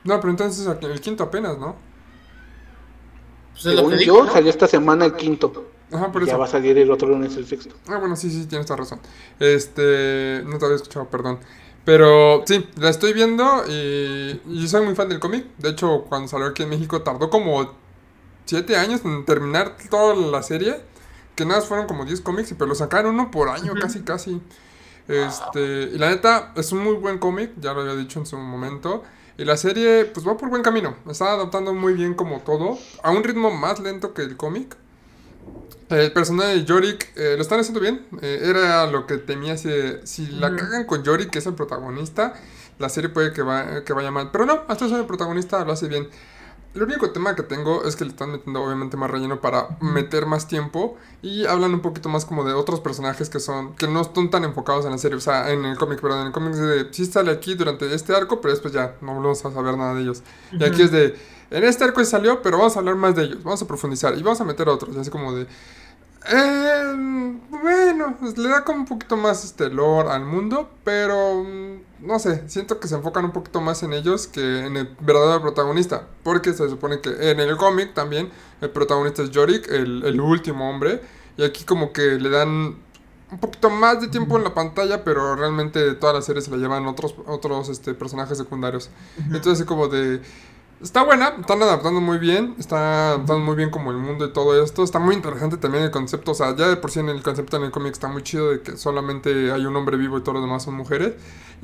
No, 0.03 0.19
pero 0.19 0.29
entonces 0.31 0.67
el 0.81 1.01
quinto 1.01 1.23
apenas, 1.23 1.57
¿no? 1.57 1.75
Pues 3.53 3.63
Según 3.63 3.97
digo, 3.97 4.17
yo, 4.19 4.25
¿no? 4.25 4.31
salió 4.31 4.49
esta 4.49 4.67
semana 4.67 5.05
el 5.05 5.13
quinto. 5.15 5.71
Ajá, 5.91 6.11
por 6.11 6.23
Ya 6.25 6.31
eso. 6.33 6.39
va 6.39 6.45
a 6.45 6.49
salir 6.49 6.77
el 6.77 6.91
otro 6.91 7.07
lunes 7.07 7.35
el 7.37 7.47
sexto. 7.47 7.75
Ah, 7.87 7.97
bueno, 7.97 8.15
sí, 8.15 8.29
sí, 8.29 8.45
tienes 8.47 8.67
toda 8.67 8.77
razón. 8.77 8.99
Este, 9.39 10.43
no 10.45 10.57
te 10.57 10.65
había 10.65 10.75
escuchado, 10.77 11.07
perdón. 11.09 11.39
Pero 11.85 12.43
sí, 12.47 12.67
la 12.77 12.89
estoy 12.89 13.13
viendo 13.13 13.63
y, 13.67 14.67
soy 14.67 14.83
muy 14.83 14.95
fan 14.95 15.07
del 15.07 15.19
cómic. 15.19 15.45
De 15.59 15.69
hecho, 15.69 16.05
cuando 16.09 16.27
salió 16.27 16.47
aquí 16.47 16.63
en 16.63 16.69
México 16.69 17.03
tardó 17.03 17.29
como 17.29 17.71
7 18.45 18.75
años 18.75 19.01
en 19.05 19.23
terminar 19.23 19.77
toda 19.89 20.15
la 20.15 20.41
serie. 20.41 20.81
Que 21.35 21.45
nada, 21.45 21.61
fueron 21.61 21.85
como 21.85 22.05
10 22.05 22.21
cómics, 22.21 22.53
pero 22.57 22.67
lo 22.67 22.75
sacaron 22.75 23.13
uno 23.13 23.29
por 23.29 23.49
año, 23.49 23.73
casi, 23.79 24.01
casi. 24.01 24.41
Este, 25.07 25.91
y 25.93 25.97
la 25.97 26.09
neta, 26.09 26.53
es 26.55 26.71
un 26.71 26.83
muy 26.83 26.93
buen 26.93 27.19
cómic, 27.19 27.51
ya 27.59 27.73
lo 27.73 27.81
había 27.81 27.95
dicho 27.95 28.19
en 28.19 28.25
su 28.25 28.37
momento. 28.37 29.03
Y 29.37 29.43
la 29.43 29.57
serie, 29.57 30.05
pues 30.05 30.25
va 30.25 30.37
por 30.37 30.49
buen 30.49 30.63
camino. 30.63 30.95
Está 31.07 31.33
adaptando 31.33 31.73
muy 31.73 31.93
bien 31.93 32.13
como 32.13 32.39
todo, 32.39 32.79
a 33.03 33.11
un 33.11 33.23
ritmo 33.23 33.51
más 33.51 33.79
lento 33.79 34.13
que 34.13 34.23
el 34.23 34.37
cómic. 34.37 34.75
El 35.89 36.11
personaje 36.13 36.55
de 36.55 36.65
Yorick 36.65 37.11
eh, 37.15 37.35
lo 37.35 37.41
están 37.43 37.59
haciendo 37.59 37.79
bien. 37.79 38.05
eh, 38.21 38.39
era 38.43 38.87
lo 38.87 39.05
que 39.05 39.17
temía. 39.17 39.55
Si, 39.57 39.69
si 40.03 40.25
la 40.27 40.55
cagan 40.55 40.85
con 40.85 41.03
Yorick, 41.03 41.29
que 41.29 41.39
es 41.39 41.45
el 41.45 41.53
protagonista, 41.53 42.33
la 42.79 42.89
serie 42.89 43.09
puede 43.09 43.31
que, 43.33 43.43
va- 43.43 43.83
que 43.83 43.93
vaya 43.93 44.09
mal. 44.11 44.31
Pero 44.31 44.45
no, 44.45 44.63
hasta 44.67 44.85
eso 44.85 44.97
el 44.99 45.05
protagonista 45.05 45.63
lo 45.63 45.71
hace 45.73 45.87
bien. 45.87 46.07
El 46.75 46.83
único 46.83 47.09
tema 47.11 47.35
que 47.35 47.43
tengo 47.43 47.85
es 47.85 47.95
que 47.95 48.03
le 48.03 48.11
están 48.11 48.31
metiendo 48.33 48.61
obviamente 48.61 48.97
más 48.97 49.09
relleno 49.09 49.39
para 49.39 49.77
meter 49.79 50.25
más 50.25 50.47
tiempo 50.47 50.97
y 51.21 51.45
hablan 51.45 51.73
un 51.73 51.79
poquito 51.79 52.09
más 52.09 52.25
como 52.25 52.43
de 52.43 52.53
otros 52.53 52.81
personajes 52.81 53.29
que 53.29 53.39
son 53.39 53.75
que 53.75 53.87
no 53.87 54.01
están 54.01 54.29
tan 54.29 54.43
enfocados 54.43 54.85
en 54.85 54.91
la 54.91 54.97
serie, 54.97 55.17
o 55.17 55.21
sea, 55.21 55.51
en 55.51 55.63
el 55.63 55.77
cómic, 55.77 56.01
perdón, 56.01 56.21
en 56.21 56.27
el 56.27 56.33
cómic 56.33 56.51
es 56.51 56.59
de 56.59 56.87
sí 56.91 57.05
sale 57.05 57.31
aquí 57.31 57.55
durante 57.55 57.93
este 57.93 58.13
arco, 58.13 58.41
pero 58.41 58.53
después 58.53 58.73
ya 58.73 58.95
no 59.01 59.15
vamos 59.15 59.45
a 59.45 59.51
saber 59.51 59.77
nada 59.77 59.93
de 59.93 60.01
ellos. 60.01 60.21
Y 60.51 60.63
aquí 60.63 60.81
es 60.81 60.91
de 60.91 61.15
en 61.49 61.63
este 61.63 61.85
arco 61.85 62.03
salió, 62.03 62.41
pero 62.41 62.57
vamos 62.57 62.75
a 62.75 62.79
hablar 62.79 62.95
más 62.95 63.15
de 63.15 63.23
ellos, 63.23 63.43
vamos 63.43 63.61
a 63.61 63.67
profundizar 63.67 64.17
y 64.17 64.21
vamos 64.21 64.41
a 64.41 64.43
meter 64.43 64.67
otros, 64.67 64.95
y 64.95 64.99
así 64.99 65.09
como 65.09 65.33
de 65.33 65.47
eh, 66.27 67.39
bueno, 67.49 68.17
pues, 68.19 68.37
le 68.37 68.49
da 68.49 68.63
como 68.63 68.79
un 68.79 68.85
poquito 68.85 69.15
más 69.15 69.43
este 69.43 69.69
lore 69.69 70.09
al 70.09 70.25
mundo, 70.25 70.69
pero 70.83 71.43
mm, 71.43 71.94
no 72.05 72.19
sé, 72.19 72.47
siento 72.47 72.79
que 72.79 72.87
se 72.87 72.95
enfocan 72.95 73.25
un 73.25 73.31
poquito 73.31 73.61
más 73.61 73.83
en 73.83 73.93
ellos 73.93 74.27
que 74.27 74.65
en 74.65 74.77
el 74.77 74.95
verdadero 74.99 75.41
protagonista, 75.41 76.07
porque 76.23 76.53
se 76.53 76.69
supone 76.69 77.01
que 77.01 77.31
en 77.31 77.39
el 77.39 77.57
cómic 77.57 77.93
también 77.93 78.29
el 78.61 78.69
protagonista 78.69 79.23
es 79.23 79.31
Yorick, 79.31 79.67
el, 79.69 80.03
el 80.05 80.21
último 80.21 80.69
hombre, 80.69 81.01
y 81.37 81.43
aquí 81.43 81.63
como 81.63 81.91
que 81.91 82.19
le 82.19 82.29
dan 82.29 82.77
un 83.31 83.39
poquito 83.39 83.69
más 83.69 84.01
de 84.01 84.07
tiempo 84.07 84.37
en 84.37 84.43
la 84.43 84.53
pantalla, 84.53 85.03
pero 85.03 85.35
realmente 85.35 85.93
toda 85.95 86.13
la 86.13 86.21
serie 86.21 86.41
se 86.41 86.51
la 86.51 86.57
llevan 86.57 86.85
otros, 86.87 87.15
otros 87.27 87.69
este, 87.69 87.93
personajes 87.93 88.37
secundarios. 88.37 88.89
Entonces 89.31 89.65
como 89.65 89.87
de... 89.87 90.21
Está 90.81 91.03
buena, 91.03 91.29
están 91.39 91.63
adaptando 91.63 92.01
muy 92.01 92.17
bien, 92.17 92.53
está 92.59 93.13
adaptando 93.13 93.39
muy 93.39 93.55
bien 93.55 93.69
como 93.69 93.91
el 93.91 93.97
mundo 93.97 94.25
y 94.25 94.33
todo 94.33 94.61
esto. 94.61 94.83
Está 94.83 94.99
muy 94.99 95.15
interesante 95.15 95.55
también 95.55 95.85
el 95.85 95.89
concepto, 95.89 96.31
o 96.31 96.35
sea, 96.35 96.53
ya 96.55 96.67
de 96.67 96.75
por 96.75 96.91
sí 96.91 96.99
en 96.99 97.07
el 97.07 97.23
concepto 97.23 97.55
en 97.55 97.63
el 97.63 97.71
cómic 97.71 97.93
está 97.93 98.09
muy 98.09 98.23
chido 98.23 98.51
de 98.51 98.61
que 98.61 98.75
solamente 98.75 99.51
hay 99.53 99.65
un 99.65 99.75
hombre 99.75 99.95
vivo 99.95 100.17
y 100.17 100.21
todos 100.21 100.35
los 100.35 100.43
demás 100.43 100.63
son 100.63 100.75
mujeres. 100.75 101.13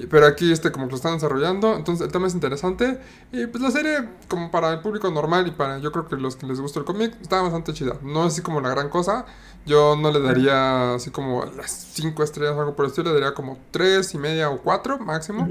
Pero 0.07 0.25
aquí 0.25 0.51
este 0.51 0.71
como 0.71 0.85
que 0.85 0.91
lo 0.91 0.95
están 0.97 1.13
desarrollando, 1.13 1.75
entonces 1.75 2.05
el 2.05 2.11
tema 2.11 2.27
es 2.27 2.33
interesante. 2.33 2.99
Y 3.31 3.47
pues 3.47 3.63
la 3.63 3.71
serie 3.71 4.09
como 4.27 4.51
para 4.51 4.71
el 4.71 4.79
público 4.79 5.09
normal 5.11 5.47
y 5.47 5.51
para 5.51 5.79
yo 5.79 5.91
creo 5.91 6.07
que 6.07 6.15
los 6.15 6.35
que 6.35 6.45
les 6.45 6.59
gusta 6.59 6.79
el 6.79 6.85
cómic 6.85 7.15
está 7.21 7.41
bastante 7.41 7.73
chida. 7.73 7.97
No 8.01 8.25
es 8.25 8.33
así 8.33 8.41
como 8.41 8.61
la 8.61 8.69
gran 8.69 8.89
cosa. 8.89 9.25
Yo 9.65 9.95
no 9.95 10.11
le 10.11 10.19
daría 10.21 10.95
así 10.95 11.11
como 11.11 11.45
las 11.45 11.71
5 11.71 12.23
estrellas 12.23 12.55
o 12.55 12.59
algo 12.59 12.75
por 12.75 12.85
el 12.85 12.91
estilo, 12.91 13.09
le 13.09 13.19
daría 13.19 13.33
como 13.33 13.59
3 13.71 14.13
y 14.13 14.17
media 14.17 14.49
o 14.49 14.61
4 14.61 14.99
máximo. 14.99 15.47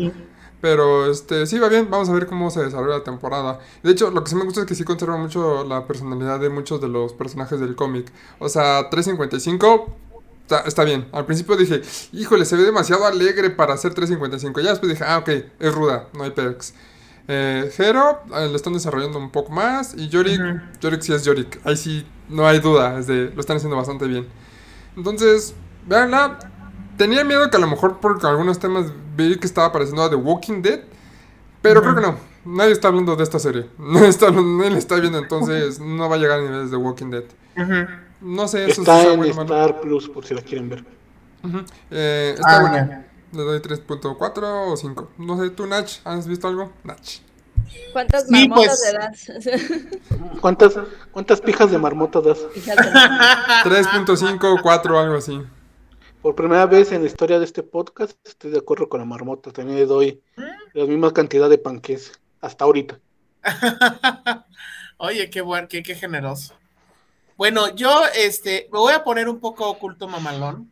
Pero 0.61 1.11
este 1.11 1.47
sí 1.47 1.59
va 1.59 1.69
bien, 1.69 1.89
vamos 1.91 2.11
a 2.11 2.13
ver 2.13 2.27
cómo 2.27 2.51
se 2.51 2.63
desarrolla 2.63 2.99
la 2.99 3.05
temporada. 3.05 3.61
De 3.83 3.93
hecho, 3.93 4.11
lo 4.11 4.23
que 4.23 4.31
sí 4.31 4.37
me 4.37 4.45
gusta 4.45 4.61
es 4.61 4.67
que 4.67 4.75
sí 4.75 4.85
conserva 4.85 5.17
mucho 5.17 5.65
la 5.65 5.87
personalidad 5.87 6.39
de 6.39 6.51
muchos 6.51 6.81
de 6.81 6.89
los 6.89 7.15
personajes 7.15 7.61
del 7.61 7.77
cómic. 7.77 8.13
O 8.39 8.49
sea, 8.49 8.91
355 8.91 9.97
está, 10.51 10.69
está 10.69 10.85
bien. 10.85 11.07
Al 11.13 11.27
principio 11.27 11.57
dije, 11.57 11.83
híjole, 12.13 12.45
se 12.45 12.57
ve 12.57 12.65
demasiado 12.65 13.07
alegre 13.07 13.51
para 13.51 13.75
hacer 13.75 13.95
355. 13.95 14.61
Ya 14.61 14.71
después 14.71 14.91
dije, 14.91 15.05
ah, 15.07 15.19
ok, 15.19 15.29
es 15.59 15.75
ruda, 15.75 16.09
no 16.13 16.25
hay 16.25 16.31
perks. 16.33 16.75
Eh, 17.29 17.71
Hero 17.79 18.21
eh, 18.35 18.49
lo 18.49 18.57
están 18.57 18.73
desarrollando 18.73 19.19
un 19.19 19.31
poco 19.31 19.53
más. 19.53 19.95
Y 19.97 20.09
Yorick, 20.09 20.41
Yorick 20.81 21.03
sí 21.03 21.13
es 21.13 21.25
Yorick. 21.25 21.61
Ahí 21.65 21.77
sí, 21.77 22.07
no 22.29 22.47
hay 22.47 22.59
duda, 22.59 22.99
es 22.99 23.07
de, 23.07 23.31
lo 23.31 23.41
están 23.41 23.59
haciendo 23.59 23.77
bastante 23.77 24.07
bien. 24.07 24.27
Entonces, 24.97 25.55
véanla. 25.87 26.39
Tenía 26.97 27.25
miedo 27.25 27.49
que 27.49 27.57
a 27.57 27.61
lo 27.61 27.67
mejor 27.67 27.99
por 27.99 28.25
algunos 28.27 28.59
temas 28.59 28.93
vi 29.17 29.39
que 29.39 29.47
estaba 29.47 29.73
pareciendo 29.73 30.03
a 30.03 30.11
The 30.11 30.17
Walking 30.17 30.61
Dead. 30.61 30.81
Pero 31.63 31.81
creo 31.81 31.95
que 31.95 32.03
no. 32.03 32.17
Nadie 32.45 32.73
está 32.73 32.89
hablando 32.89 33.17
de 33.17 33.23
esta 33.23 33.39
serie. 33.39 33.67
Nadie, 33.79 34.09
está, 34.09 34.31
nadie 34.31 34.71
la 34.71 34.79
está 34.79 34.97
viendo, 34.97 35.19
entonces 35.19 35.79
no 35.79 36.09
va 36.09 36.17
a 36.17 36.19
llegar 36.19 36.41
a 36.41 36.43
niveles 36.43 36.71
de 36.71 36.77
Walking 36.77 37.11
Dead. 37.11 37.25
No 38.21 38.49
sé, 38.49 38.69
eso 38.69 38.83
Está 38.83 39.01
sí 39.03 39.09
en 39.09 39.17
bueno 39.19 39.33
o 39.33 39.37
malo. 39.37 39.55
Star 39.57 39.81
Plus, 39.81 40.09
por 40.09 40.25
si 40.27 40.35
la 40.35 40.43
quieren 40.43 40.69
ver. 40.69 40.85
Eh, 41.91 42.35
está 42.37 42.57
Ah, 42.57 42.61
bueno. 42.61 42.87
bueno. 42.87 43.05
Le 43.33 43.43
doy 43.43 43.61
3.4 43.61 44.73
o 44.73 44.77
5. 44.77 45.11
No 45.19 45.41
sé, 45.41 45.51
¿tú, 45.51 45.67
Nach? 45.67 45.89
¿Has 46.05 46.27
visto 46.27 46.49
algo? 46.49 46.73
Nach. 46.85 47.01
¿Cuántas 47.93 48.27
Sí, 48.27 48.49
marmotas 48.49 48.83
pues. 48.83 49.29
le 49.29 49.43
das? 49.49 50.01
¿Cuántas, 50.41 50.79
cuántas 51.13 51.41
pijas 51.41 51.71
de 51.71 51.79
marmota 51.79 52.21
das? 52.21 52.41
Fíjate. 52.53 52.83
3.5, 53.65 54.61
4, 54.61 54.99
algo 54.99 55.15
así. 55.17 55.41
Por 56.21 56.35
primera 56.35 56.67
vez 56.67 56.93
en 56.93 57.03
la 57.03 57.07
historia 57.07 57.39
de 57.39 57.45
este 57.45 57.63
podcast 57.63 58.19
estoy 58.27 58.51
de 58.51 58.59
acuerdo 58.59 58.89
con 58.89 59.01
la 59.01 59.07
marmota. 59.07 59.53
También 59.53 59.79
le 59.79 59.87
doy 59.87 60.21
la 60.75 60.85
misma 60.87 61.13
cantidad 61.13 61.49
de 61.49 61.59
panques 61.59 62.13
hasta 62.41 62.65
ahorita. 62.65 62.99
Oye, 64.99 65.31
qué 65.31 65.41
bueno, 65.41 65.67
qué, 65.69 65.83
qué 65.83 65.95
generoso. 65.95 66.55
Bueno, 67.41 67.75
yo 67.75 68.03
este, 68.15 68.69
me 68.71 68.79
voy 68.79 68.93
a 68.93 69.03
poner 69.03 69.27
un 69.27 69.41
poco 69.41 69.67
oculto 69.67 70.07
mamalón. 70.07 70.71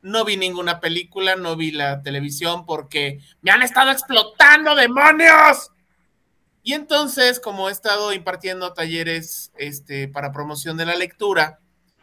No 0.00 0.24
vi 0.24 0.36
ninguna 0.36 0.78
película, 0.78 1.34
no 1.34 1.56
vi 1.56 1.72
la 1.72 2.02
televisión 2.02 2.64
porque 2.66 3.18
me 3.40 3.50
han 3.50 3.64
estado 3.64 3.90
explotando 3.90 4.76
demonios. 4.76 5.72
Y 6.62 6.74
entonces, 6.74 7.40
como 7.40 7.68
he 7.68 7.72
estado 7.72 8.12
impartiendo 8.12 8.72
talleres 8.74 9.50
este, 9.56 10.06
para 10.06 10.30
promoción 10.30 10.76
de 10.76 10.86
la 10.86 10.94
lectura 10.94 11.58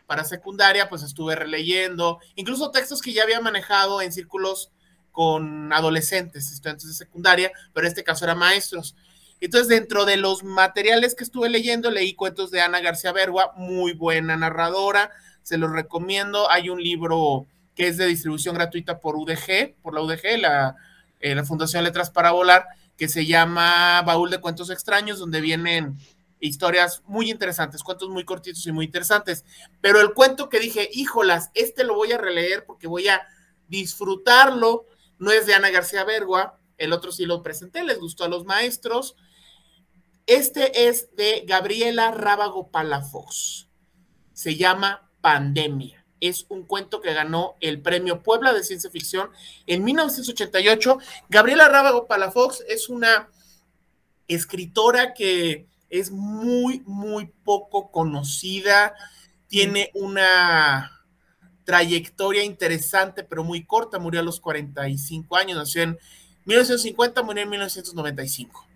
para 0.08 0.26
secundaria, 0.26 0.90
pues 0.90 1.02
estuve 1.02 1.38
releyendo, 1.38 2.20
incluso 2.36 2.72
textos 2.72 3.02
que 3.02 3.14
ya 3.14 3.24
había 3.24 3.40
manejado 3.40 4.02
en 4.02 4.12
círculos 4.12 4.74
con 5.14 5.72
adolescentes, 5.72 6.52
estudiantes 6.52 6.86
de 6.90 6.94
secundaria, 6.96 7.54
pero 7.72 7.88
en 7.88 7.92
este 7.92 8.04
caso 8.04 8.26
eran 8.26 8.40
maestros. 8.40 8.98
Entonces, 9.42 9.70
dentro 9.70 10.06
de 10.06 10.18
los 10.18 10.44
materiales 10.44 11.16
que 11.16 11.24
estuve 11.24 11.50
leyendo, 11.50 11.92
leí 11.92 12.14
cuentos 12.14 12.52
de 12.52 12.62
Ana 12.62 12.82
García 12.82 13.12
Bergua, 13.12 13.54
muy 13.56 13.94
buena 13.94 14.36
narradora, 14.36 15.12
se 15.44 15.58
los 15.58 15.72
recomiendo. 15.72 16.50
Hay 16.52 16.70
un 16.70 16.84
libro 16.84 17.48
que 17.76 17.88
es 17.88 17.98
de 17.98 18.06
distribución 18.06 18.56
gratuita 18.56 19.00
por 19.00 19.16
UDG, 19.16 19.76
por 19.82 19.94
la 19.94 20.02
UDG, 20.02 20.40
la, 20.40 20.76
eh, 21.22 21.34
la 21.36 21.46
Fundación 21.46 21.84
Letras 21.84 22.10
para 22.10 22.32
Volar, 22.32 22.66
que 22.98 23.08
se 23.08 23.26
llama 23.26 24.02
Baúl 24.02 24.30
de 24.30 24.42
Cuentos 24.42 24.70
Extraños, 24.70 25.20
donde 25.20 25.40
vienen 25.40 25.98
historias 26.42 27.02
muy 27.06 27.32
interesantes, 27.32 27.84
cuentos 27.84 28.10
muy 28.10 28.26
cortitos 28.26 28.66
y 28.68 28.72
muy 28.72 28.86
interesantes. 28.86 29.46
Pero 29.80 30.02
el 30.02 30.14
cuento 30.14 30.50
que 30.50 30.60
dije, 30.60 30.90
híjolas, 30.92 31.52
este 31.54 31.84
lo 31.86 31.96
voy 31.96 32.12
a 32.12 32.18
releer 32.18 32.66
porque 32.66 32.88
voy 32.88 33.08
a 33.08 33.22
disfrutarlo, 33.70 34.86
no 35.18 35.32
es 35.32 35.46
de 35.46 35.54
Ana 35.54 35.70
García 35.70 36.04
Bergua, 36.04 36.60
el 36.78 36.94
otro 36.94 37.12
sí 37.12 37.26
lo 37.26 37.44
presenté, 37.44 37.84
les 37.84 38.00
gustó 38.00 38.24
a 38.24 38.30
los 38.30 38.46
maestros. 38.46 39.16
Este 40.30 40.88
es 40.88 41.16
de 41.16 41.44
Gabriela 41.48 42.12
Rábago 42.12 42.70
Palafox. 42.70 43.68
Se 44.32 44.56
llama 44.56 45.10
Pandemia. 45.22 46.06
Es 46.20 46.46
un 46.50 46.68
cuento 46.68 47.02
que 47.02 47.16
ganó 47.16 47.56
el 47.62 47.82
premio 47.82 48.22
Puebla 48.22 48.54
de 48.54 48.64
Ciencia 48.64 48.92
Ficción 48.92 49.32
en 49.66 49.84
1988. 49.84 51.00
Gabriela 51.30 51.68
Rábago 51.68 52.06
Palafox 52.06 52.64
es 52.70 52.90
una 52.90 53.32
escritora 54.28 55.16
que 55.16 55.66
es 55.90 56.12
muy, 56.12 56.84
muy 56.86 57.34
poco 57.44 57.90
conocida. 57.90 58.94
Tiene 59.48 59.90
una 59.96 60.92
trayectoria 61.64 62.44
interesante, 62.44 63.24
pero 63.24 63.44
muy 63.44 63.66
corta. 63.66 63.98
Murió 63.98 64.20
a 64.20 64.24
los 64.24 64.40
45 64.40 65.36
años, 65.36 65.58
nació 65.58 65.82
en 65.82 65.98
1950, 66.46 67.24
murió 67.24 67.42
en 67.42 67.50
1995. 67.50 68.69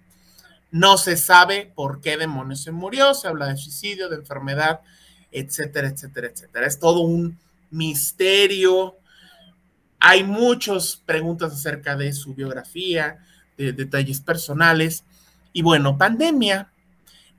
No 0.73 0.97
se 0.97 1.17
sabe 1.17 1.71
por 1.75 2.01
qué 2.01 2.17
demonios 2.17 2.63
se 2.63 2.71
murió, 2.71 3.13
se 3.13 3.27
habla 3.27 3.45
de 3.45 3.57
suicidio, 3.57 4.09
de 4.09 4.15
enfermedad, 4.15 4.81
etcétera, 5.31 5.87
etcétera, 5.87 6.29
etcétera. 6.29 6.65
Es 6.65 6.79
todo 6.79 7.01
un 7.01 7.37
misterio. 7.69 8.97
Hay 9.99 10.23
muchas 10.23 10.95
preguntas 11.05 11.53
acerca 11.53 11.95
de 11.95 12.11
su 12.11 12.33
biografía, 12.33 13.19
de 13.55 13.71
detalles 13.71 14.19
personales. 14.19 15.03
Y 15.53 15.61
bueno, 15.61 15.95
pandemia 15.95 16.71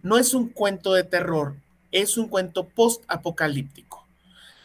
no 0.01 0.17
es 0.17 0.33
un 0.33 0.49
cuento 0.51 0.95
de 0.95 1.03
terror, 1.03 1.57
es 1.91 2.17
un 2.17 2.29
cuento 2.29 2.69
post-apocalíptico 2.69 4.07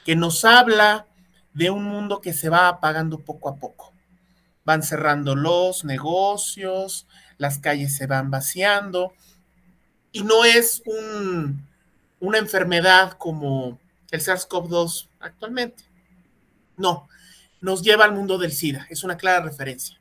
que 0.05 0.15
nos 0.15 0.45
habla 0.45 1.07
de 1.55 1.71
un 1.71 1.85
mundo 1.85 2.21
que 2.21 2.33
se 2.33 2.49
va 2.49 2.67
apagando 2.67 3.17
poco 3.17 3.49
a 3.49 3.55
poco. 3.55 3.93
Van 4.63 4.83
cerrando 4.83 5.35
los 5.35 5.83
negocios, 5.85 7.07
las 7.39 7.57
calles 7.57 7.95
se 7.95 8.05
van 8.05 8.29
vaciando 8.29 9.13
y 10.11 10.21
no 10.23 10.45
es 10.45 10.83
un, 10.85 11.65
una 12.19 12.37
enfermedad 12.37 13.13
como 13.13 13.79
el 14.11 14.21
SARS-CoV-2 14.21 15.07
actualmente. 15.19 15.83
No, 16.77 17.07
nos 17.61 17.81
lleva 17.81 18.05
al 18.05 18.13
mundo 18.13 18.37
del 18.37 18.51
SIDA, 18.51 18.85
es 18.89 19.03
una 19.03 19.17
clara 19.17 19.43
referencia 19.43 19.97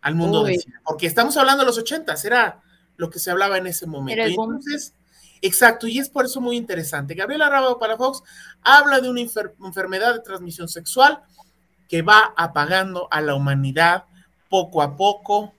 al 0.00 0.14
mundo 0.14 0.42
Uy. 0.42 0.52
del 0.52 0.60
SIDA, 0.60 0.80
porque 0.84 1.06
estamos 1.06 1.36
hablando 1.36 1.62
de 1.62 1.66
los 1.66 1.78
80, 1.78 2.14
era 2.24 2.60
lo 2.96 3.10
que 3.10 3.18
se 3.18 3.30
hablaba 3.30 3.58
en 3.58 3.66
ese 3.68 3.86
momento. 3.86 4.26
Y 4.26 4.30
entonces, 4.30 4.94
exacto, 5.42 5.86
y 5.86 5.98
es 5.98 6.08
por 6.08 6.24
eso 6.24 6.40
muy 6.40 6.56
interesante. 6.56 7.14
Gabriela 7.14 7.48
Rábago 7.48 7.78
Palafox 7.78 8.22
habla 8.62 9.00
de 9.00 9.08
una 9.10 9.20
enfer- 9.20 9.52
enfermedad 9.64 10.14
de 10.14 10.20
transmisión 10.20 10.68
sexual 10.68 11.20
que 11.88 12.02
va 12.02 12.32
apagando 12.36 13.08
a 13.10 13.20
la 13.20 13.34
humanidad 13.34 14.04
poco 14.48 14.82
a 14.82 14.96
poco 14.96 15.54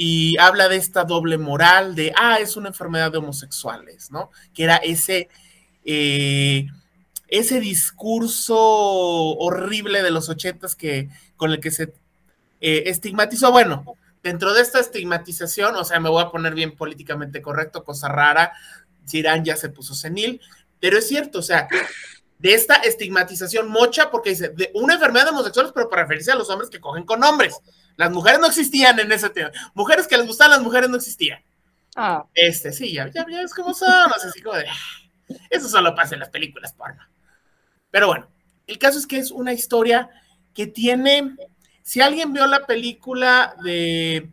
y 0.00 0.38
habla 0.38 0.68
de 0.68 0.76
esta 0.76 1.02
doble 1.02 1.38
moral 1.38 1.96
de, 1.96 2.12
ah, 2.16 2.38
es 2.38 2.56
una 2.56 2.68
enfermedad 2.68 3.10
de 3.10 3.18
homosexuales, 3.18 4.12
¿no? 4.12 4.30
Que 4.54 4.62
era 4.62 4.76
ese, 4.76 5.28
eh, 5.84 6.68
ese 7.26 7.58
discurso 7.58 8.56
horrible 8.56 10.04
de 10.04 10.12
los 10.12 10.28
ochentas 10.28 10.76
que, 10.76 11.08
con 11.36 11.50
el 11.50 11.58
que 11.58 11.72
se 11.72 11.92
eh, 12.60 12.84
estigmatizó, 12.86 13.50
bueno, 13.50 13.96
dentro 14.22 14.54
de 14.54 14.62
esta 14.62 14.78
estigmatización, 14.78 15.74
o 15.74 15.84
sea, 15.84 15.98
me 15.98 16.08
voy 16.08 16.22
a 16.22 16.30
poner 16.30 16.54
bien 16.54 16.76
políticamente 16.76 17.42
correcto, 17.42 17.82
cosa 17.82 18.06
rara, 18.08 18.52
Girán 19.04 19.44
ya 19.44 19.56
se 19.56 19.68
puso 19.68 19.96
senil, 19.96 20.40
pero 20.78 20.98
es 20.98 21.08
cierto, 21.08 21.40
o 21.40 21.42
sea, 21.42 21.66
de 22.38 22.54
esta 22.54 22.76
estigmatización 22.76 23.68
mocha, 23.68 24.12
porque 24.12 24.30
dice, 24.30 24.50
de 24.50 24.70
una 24.74 24.94
enfermedad 24.94 25.24
de 25.24 25.30
homosexuales, 25.30 25.72
pero 25.74 25.88
para 25.88 26.02
referirse 26.02 26.30
a 26.30 26.36
los 26.36 26.48
hombres 26.50 26.70
que 26.70 26.78
cogen 26.78 27.02
con 27.02 27.24
hombres. 27.24 27.60
Las 27.98 28.10
mujeres 28.12 28.38
no 28.40 28.46
existían 28.46 28.98
en 29.00 29.10
ese 29.12 29.28
tema. 29.28 29.50
Mujeres 29.74 30.06
que 30.06 30.16
les 30.16 30.26
gustaban 30.26 30.52
las 30.52 30.62
mujeres 30.62 30.88
no 30.88 30.96
existían. 30.96 31.42
Ah, 31.96 32.24
Este, 32.32 32.72
sí, 32.72 32.92
ya, 32.94 33.08
ya, 33.08 33.26
ya 33.28 33.42
es 33.42 33.52
como 33.52 33.74
son, 33.74 33.88
o 33.90 34.18
sea, 34.18 34.30
así 34.30 34.40
como 34.40 34.56
de, 34.56 34.66
"Ah, 34.68 34.74
eso 35.50 35.68
solo 35.68 35.94
pasa 35.96 36.14
en 36.14 36.20
las 36.20 36.30
películas 36.30 36.72
porno. 36.72 37.02
Pero 37.90 38.06
bueno, 38.06 38.28
el 38.68 38.78
caso 38.78 38.98
es 39.00 39.06
que 39.06 39.18
es 39.18 39.32
una 39.32 39.52
historia 39.52 40.08
que 40.54 40.68
tiene, 40.68 41.34
si 41.82 42.00
alguien 42.00 42.32
vio 42.32 42.46
la 42.46 42.66
película 42.66 43.56
de, 43.64 44.30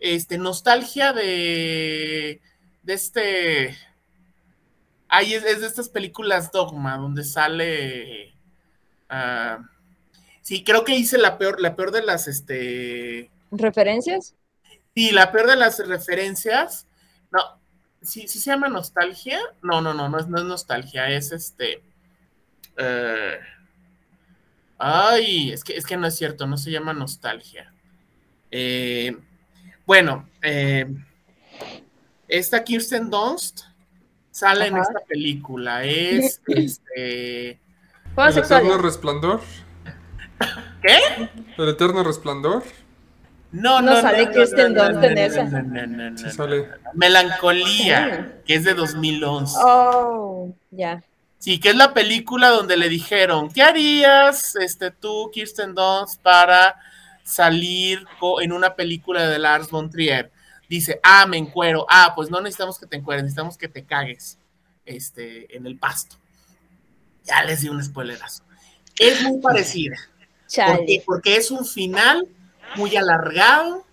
este, 0.00 0.38
nostalgia 0.38 1.12
de, 1.12 2.40
de 2.82 2.92
este, 2.94 3.76
ay, 5.08 5.34
es, 5.34 5.44
es 5.44 5.60
de 5.60 5.66
estas 5.66 5.90
películas 5.90 6.50
Dogma, 6.50 6.96
donde 6.96 7.24
sale, 7.24 8.34
ah, 9.10 9.58
sí, 10.42 10.62
creo 10.64 10.84
que 10.84 10.96
hice 10.96 11.18
la 11.18 11.38
peor, 11.38 11.60
la 11.60 11.74
peor 11.74 11.90
de 11.90 12.02
las, 12.02 12.28
este, 12.28 13.30
¿referencias? 13.50 14.34
Sí, 14.94 15.10
la 15.10 15.32
peor 15.32 15.46
de 15.46 15.56
las 15.56 15.78
referencias. 15.86 16.86
No, 17.30 17.40
sí, 18.02 18.28
sí 18.28 18.38
se 18.38 18.50
llama 18.50 18.68
nostalgia. 18.68 19.40
No, 19.62 19.80
no, 19.80 19.94
no, 19.94 20.08
no 20.08 20.18
es, 20.18 20.28
no 20.28 20.38
es 20.38 20.44
nostalgia, 20.44 21.08
es 21.08 21.32
este. 21.32 21.82
eh, 22.76 23.38
ay, 24.78 25.52
es 25.52 25.64
que, 25.64 25.76
es 25.76 25.86
que 25.86 25.96
no 25.96 26.06
es 26.06 26.16
cierto, 26.16 26.46
no 26.46 26.58
se 26.58 26.70
llama 26.70 26.92
nostalgia. 26.92 27.72
Eh, 28.50 29.16
bueno, 29.86 30.28
eh, 30.42 30.86
esta 32.28 32.62
Kirsten 32.62 33.08
Dunst 33.08 33.62
sale 34.30 34.66
en 34.66 34.76
esta 34.76 35.00
película. 35.00 35.84
Es 35.84 36.40
este. 36.46 37.60
Juegos 38.14 38.36
El 38.36 38.44
eterno 38.44 38.78
resplandor. 38.78 39.40
¿Qué? 40.82 41.28
El 41.58 41.68
eterno 41.68 42.02
resplandor. 42.02 42.64
No, 43.52 43.82
No 43.82 43.94
no, 43.94 44.00
sale 44.00 44.26
no, 44.26 44.32
Dunst 44.32 45.04
en 45.04 45.18
esa. 45.18 45.44
no, 45.44 45.62
no, 45.62 45.86
no, 45.86 46.10
no, 46.10 46.18
Sí 46.18 46.30
sale. 46.30 46.68
Melancolía, 46.94 48.40
que 48.46 48.54
es 48.54 48.64
de 48.64 48.74
2011. 48.74 49.54
Oh, 49.62 50.54
ya. 50.70 51.02
Sí, 51.38 51.58
que 51.58 51.70
es 51.70 51.76
la 51.76 51.92
película 51.92 52.48
donde 52.48 52.76
le 52.76 52.88
dijeron, 52.88 53.50
¿qué 53.50 53.62
harías 53.62 54.56
este, 54.56 54.90
tú, 54.90 55.30
Kirsten 55.32 55.74
Dunst, 55.74 56.22
para 56.22 56.76
salir 57.24 58.06
en 58.40 58.52
una 58.52 58.74
película 58.74 59.28
de 59.28 59.38
Lars 59.38 59.68
von 59.68 59.90
Trier? 59.90 60.30
Dice, 60.68 61.00
ah, 61.02 61.26
me 61.26 61.36
encuero. 61.36 61.84
Ah, 61.90 62.12
pues 62.14 62.30
no 62.30 62.40
necesitamos 62.40 62.78
que 62.78 62.86
te 62.86 62.96
encueres, 62.96 63.24
necesitamos 63.24 63.58
que 63.58 63.68
te 63.68 63.84
cagues 63.84 64.38
este, 64.86 65.54
en 65.54 65.66
el 65.66 65.76
pasto. 65.76 66.16
Ya 67.24 67.44
les 67.44 67.60
di 67.60 67.68
un 67.68 67.82
spoilerazo. 67.82 68.44
Es 68.98 69.22
muy 69.22 69.40
parecida. 69.40 69.96
¿Por 70.54 70.78
qué? 70.78 70.84
Chale. 70.84 71.02
Porque 71.06 71.36
es 71.36 71.50
un 71.50 71.64
final 71.64 72.28
muy 72.76 72.96
alargado, 72.96 73.84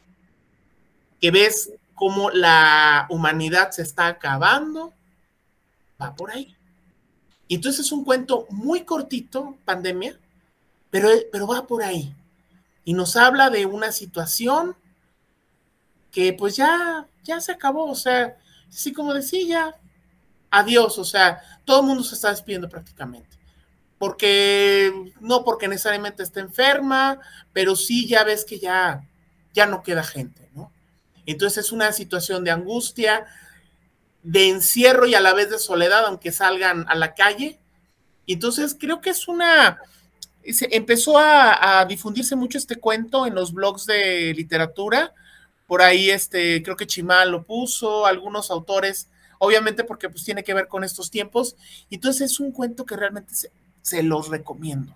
que 1.19 1.31
ves 1.31 1.71
cómo 1.95 2.29
la 2.29 3.07
humanidad 3.09 3.71
se 3.71 3.81
está 3.81 4.07
acabando. 4.07 4.93
Va 6.01 6.15
por 6.15 6.31
ahí. 6.31 6.55
Y 7.47 7.55
entonces 7.55 7.87
es 7.87 7.91
un 7.91 8.05
cuento 8.05 8.45
muy 8.49 8.85
cortito, 8.85 9.57
pandemia, 9.65 10.17
pero, 10.89 11.09
pero 11.31 11.47
va 11.47 11.65
por 11.65 11.83
ahí. 11.83 12.15
Y 12.85 12.93
nos 12.93 13.15
habla 13.15 13.49
de 13.49 13.65
una 13.65 13.91
situación 13.91 14.75
que 16.11 16.33
pues 16.33 16.55
ya, 16.55 17.07
ya 17.23 17.41
se 17.41 17.51
acabó, 17.51 17.89
o 17.89 17.95
sea, 17.95 18.37
así 18.69 18.93
como 18.93 19.13
decía, 19.13 19.75
adiós, 20.51 20.97
o 20.99 21.03
sea, 21.03 21.41
todo 21.65 21.81
el 21.81 21.87
mundo 21.87 22.03
se 22.03 22.15
está 22.15 22.29
despidiendo 22.29 22.69
prácticamente. 22.69 23.38
Porque, 23.99 25.13
no 25.19 25.43
porque 25.43 25.67
necesariamente 25.67 26.23
esté 26.23 26.39
enferma, 26.39 27.19
pero 27.53 27.75
sí 27.75 28.07
ya 28.07 28.23
ves 28.23 28.45
que 28.45 28.57
ya, 28.57 29.05
ya 29.53 29.65
no 29.65 29.83
queda 29.83 30.03
gente, 30.03 30.49
¿no? 30.55 30.71
Entonces 31.25 31.65
es 31.65 31.71
una 31.71 31.91
situación 31.91 32.43
de 32.43 32.51
angustia, 32.51 33.27
de 34.23 34.49
encierro 34.49 35.05
y 35.05 35.15
a 35.15 35.19
la 35.19 35.33
vez 35.33 35.49
de 35.49 35.59
soledad, 35.59 36.05
aunque 36.05 36.31
salgan 36.31 36.85
a 36.89 36.95
la 36.95 37.13
calle. 37.13 37.59
Entonces 38.27 38.75
creo 38.79 39.01
que 39.01 39.11
es 39.11 39.27
una... 39.27 39.79
Empezó 40.43 41.17
a, 41.19 41.85
difundirse 41.87 42.35
mucho 42.35 42.57
este 42.57 42.77
cuento 42.77 43.27
en 43.27 43.35
los 43.35 43.53
blogs 43.53 43.85
de 43.85 44.33
literatura. 44.33 45.13
Por 45.67 45.81
ahí, 45.81 46.09
este, 46.09 46.63
creo 46.63 46.75
que 46.75 46.87
Chimal 46.87 47.29
lo 47.29 47.43
puso, 47.43 48.05
algunos 48.05 48.49
autores, 48.49 49.09
obviamente 49.37 49.83
porque 49.83 50.09
pues 50.09 50.23
tiene 50.23 50.43
que 50.43 50.53
ver 50.53 50.67
con 50.67 50.83
estos 50.83 51.11
tiempos. 51.11 51.55
Entonces 51.91 52.31
es 52.31 52.39
un 52.39 52.51
cuento 52.51 52.85
que 52.85 52.95
realmente 52.95 53.35
se, 53.35 53.51
se 53.89 54.03
los 54.03 54.29
recomiendo. 54.29 54.95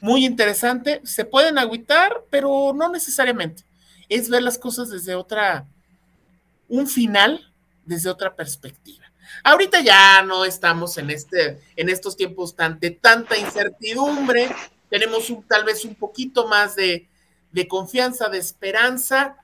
Muy 0.00 0.24
interesante, 0.24 1.00
se 1.04 1.24
pueden 1.24 1.58
agüitar, 1.58 2.24
pero 2.30 2.72
no 2.74 2.88
necesariamente. 2.88 3.64
Es 4.08 4.30
ver 4.30 4.42
las 4.42 4.58
cosas 4.58 4.88
desde 4.88 5.14
otra, 5.14 5.66
un 6.68 6.86
final 6.86 7.52
desde 7.84 8.08
otra 8.08 8.34
perspectiva. 8.34 9.04
Ahorita 9.44 9.80
ya 9.80 10.22
no 10.22 10.44
estamos 10.44 10.96
en, 10.98 11.10
este, 11.10 11.60
en 11.76 11.88
estos 11.88 12.16
tiempos 12.16 12.56
tan, 12.56 12.78
de 12.80 12.90
tanta 12.90 13.36
incertidumbre, 13.36 14.48
tenemos 14.88 15.32
tal 15.48 15.64
vez 15.64 15.84
un 15.84 15.94
poquito 15.94 16.48
más 16.48 16.76
de, 16.76 17.08
de 17.52 17.68
confianza, 17.68 18.28
de 18.28 18.38
esperanza, 18.38 19.36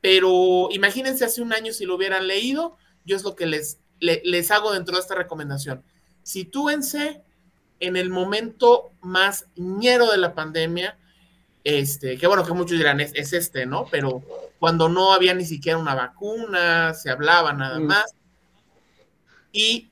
pero 0.00 0.68
imagínense 0.72 1.24
hace 1.24 1.42
un 1.42 1.52
año 1.52 1.72
si 1.72 1.84
lo 1.84 1.94
hubieran 1.94 2.26
leído, 2.26 2.76
yo 3.04 3.16
es 3.16 3.22
lo 3.22 3.36
que 3.36 3.46
les, 3.46 3.78
les 4.00 4.50
hago 4.50 4.72
dentro 4.72 4.96
de 4.96 5.00
esta 5.00 5.14
recomendación. 5.14 5.82
Sitúense 6.22 7.22
en 7.82 7.96
el 7.96 8.10
momento 8.10 8.92
más 9.00 9.46
ñero 9.56 10.10
de 10.10 10.16
la 10.18 10.34
pandemia, 10.34 10.96
este, 11.64 12.16
que 12.16 12.26
bueno, 12.28 12.44
que 12.44 12.52
muchos 12.52 12.78
dirán, 12.78 13.00
es, 13.00 13.12
es, 13.14 13.32
este, 13.32 13.66
¿no? 13.66 13.86
Pero 13.90 14.22
cuando 14.60 14.88
no 14.88 15.12
había 15.12 15.34
ni 15.34 15.44
siquiera 15.44 15.78
una 15.78 15.94
vacuna, 15.96 16.94
se 16.94 17.10
hablaba 17.10 17.52
nada 17.52 17.80
Mm. 17.80 17.84
más. 17.84 18.14
Y 19.52 19.90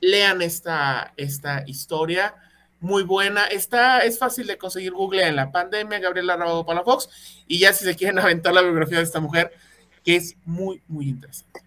lean 0.00 0.42
esta, 0.42 1.14
esta 1.16 1.64
historia, 1.66 2.34
muy 2.78 3.02
buena. 3.04 3.44
Está, 3.44 4.00
es 4.00 4.18
fácil 4.18 4.46
de 4.46 4.58
conseguir 4.58 4.92
Google 4.92 5.26
en 5.26 5.36
la 5.36 5.50
pandemia, 5.50 5.98
Gabriela 5.98 6.36
Rabo 6.36 6.66
Palafox, 6.66 7.08
y 7.46 7.58
ya 7.58 7.72
si 7.72 7.84
se 7.84 7.96
quieren 7.96 8.18
aventar 8.20 8.52
la 8.52 8.62
biografía 8.62 8.98
de 8.98 9.04
esta 9.04 9.20
mujer, 9.20 9.50
que 10.04 10.16
es 10.16 10.36
muy, 10.44 10.82
muy 10.88 11.08
interesante. 11.08 11.60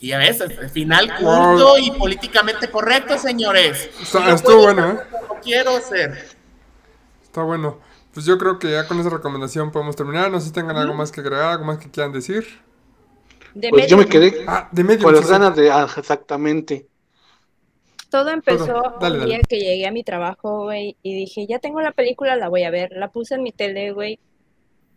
Y 0.00 0.08
ya 0.08 0.18
ves, 0.18 0.40
el 0.40 0.68
final 0.70 1.08
culto 1.16 1.78
y 1.78 1.90
políticamente 1.92 2.68
correcto, 2.70 3.16
señores. 3.18 3.88
Está- 4.02 4.34
estuvo 4.34 4.62
bueno, 4.62 4.90
¿eh? 4.92 4.96
Lo 5.28 5.40
quiero 5.40 5.76
hacer. 5.76 6.24
Está 7.22 7.42
bueno. 7.42 7.78
Pues 8.12 8.26
yo 8.26 8.38
creo 8.38 8.58
que 8.58 8.70
ya 8.70 8.86
con 8.86 9.00
esa 9.00 9.10
recomendación 9.10 9.72
podemos 9.72 9.96
terminar. 9.96 10.30
No 10.30 10.40
sé 10.40 10.46
si 10.48 10.52
tengan 10.52 10.76
algo 10.76 10.94
más 10.94 11.10
que 11.10 11.20
agregar, 11.20 11.52
algo 11.52 11.64
más 11.64 11.78
que 11.78 11.90
quieran 11.90 12.12
decir. 12.12 12.46
De 13.54 13.70
Pues 13.70 13.86
yo 13.88 13.96
me 13.96 14.06
quedé 14.06 14.44
Ah, 14.46 14.68
de 14.72 14.84
medio. 14.84 15.04
con 15.04 15.14
las 15.14 15.28
ganas 15.28 15.56
de. 15.56 15.70
ah, 15.70 15.88
exactamente. 15.96 16.86
Todo 18.10 18.30
empezó 18.30 18.66
Todo. 18.66 18.98
Dale, 19.00 19.14
un 19.14 19.20
dale. 19.22 19.26
día 19.26 19.40
que 19.48 19.58
llegué 19.58 19.86
a 19.86 19.90
mi 19.92 20.04
trabajo, 20.04 20.64
güey, 20.64 20.96
y 21.02 21.14
dije, 21.16 21.46
ya 21.48 21.58
tengo 21.58 21.80
la 21.80 21.90
película, 21.92 22.36
la 22.36 22.48
voy 22.48 22.62
a 22.64 22.70
ver. 22.70 22.90
La 22.92 23.10
puse 23.10 23.34
en 23.34 23.42
mi 23.42 23.50
tele, 23.52 23.90
güey. 23.92 24.20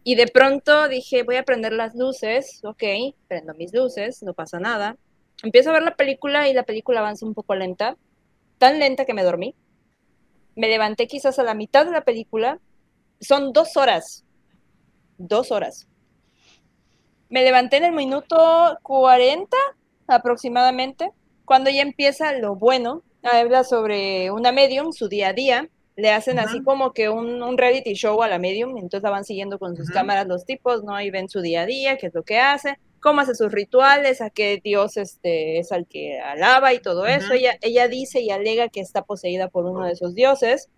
Y 0.08 0.16
de 0.16 0.28
pronto 0.28 0.88
dije, 0.88 1.24
voy 1.24 1.36
a 1.36 1.44
prender 1.44 1.74
las 1.74 1.94
luces, 1.94 2.62
ok, 2.64 2.82
prendo 3.28 3.54
mis 3.56 3.74
luces, 3.74 4.24
no 4.24 4.34
pasa 4.34 4.58
nada. 4.58 4.96
Empiezo 5.44 5.70
a 5.70 5.74
ver 5.74 5.84
la 5.84 5.98
película 5.98 6.48
y 6.48 6.54
la 6.54 6.64
película 6.64 7.02
avanza 7.02 7.26
un 7.26 7.34
poco 7.34 7.56
lenta, 7.56 7.98
tan 8.58 8.80
lenta 8.80 9.04
que 9.04 9.14
me 9.14 9.26
dormí. 9.26 9.54
Me 10.56 10.70
levanté 10.70 11.08
quizás 11.08 11.40
a 11.40 11.44
la 11.44 11.56
mitad 11.56 11.86
de 11.86 11.92
la 11.92 12.06
película. 12.06 12.62
Son 13.20 13.52
dos 13.52 13.76
horas. 13.76 14.24
Dos 15.18 15.52
horas. 15.52 15.90
Me 17.28 17.44
levanté 17.44 17.76
en 17.76 17.84
el 17.84 17.92
minuto 17.92 18.78
40 18.84 19.58
aproximadamente, 20.08 21.12
cuando 21.44 21.70
ya 21.70 21.82
empieza 21.82 22.32
lo 22.32 22.56
bueno. 22.56 23.04
Habla 23.24 23.66
sobre 23.66 24.32
una 24.32 24.54
medium, 24.54 24.94
su 24.94 25.10
día 25.10 25.28
a 25.28 25.34
día. 25.34 25.70
Le 25.98 26.12
hacen 26.12 26.38
así 26.38 26.62
como 26.62 26.94
que 26.94 27.10
un, 27.10 27.42
un 27.42 27.58
reality 27.58 27.94
show 27.94 28.22
a 28.22 28.28
la 28.28 28.38
medium, 28.38 28.78
entonces 28.78 29.02
la 29.02 29.10
van 29.10 29.26
siguiendo 29.26 29.58
con 29.58 29.76
sus 29.76 29.90
cámaras 29.90 30.28
los 30.28 30.46
tipos, 30.46 30.84
¿no? 30.84 31.02
Y 31.02 31.10
ven 31.10 31.28
su 31.28 31.42
día 31.42 31.64
a 31.64 31.66
día, 31.66 31.98
qué 31.98 32.08
es 32.08 32.14
lo 32.14 32.22
que 32.24 32.40
hace, 32.40 32.78
cómo 33.02 33.22
hace 33.22 33.34
sus 33.34 33.52
rituales, 33.52 34.22
a 34.22 34.30
qué 34.30 34.62
dios 34.64 34.96
este, 34.98 35.58
es 35.58 35.72
al 35.72 35.88
que 35.88 36.20
alaba 36.20 36.74
y 36.74 36.80
todo 36.80 37.08
eso. 37.08 37.34
Ella, 37.34 37.58
ella 37.62 37.88
dice 37.88 38.22
y 38.22 38.30
alega 38.30 38.70
que 38.70 38.80
está 38.80 39.02
poseída 39.02 39.50
por 39.50 39.66
uno 39.66 39.86
de 39.86 39.94
esos 39.94 40.14
dioses, 40.14 40.70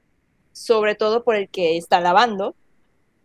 sobre 0.53 0.95
todo 0.95 1.23
por 1.23 1.35
el 1.35 1.49
que 1.49 1.77
está 1.77 1.97
alabando. 1.97 2.55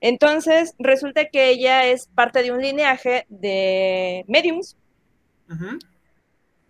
Entonces, 0.01 0.75
resulta 0.79 1.27
que 1.27 1.49
ella 1.49 1.87
es 1.87 2.09
parte 2.09 2.43
de 2.43 2.53
un 2.53 2.61
lineaje 2.61 3.25
de 3.29 4.25
mediums 4.29 4.77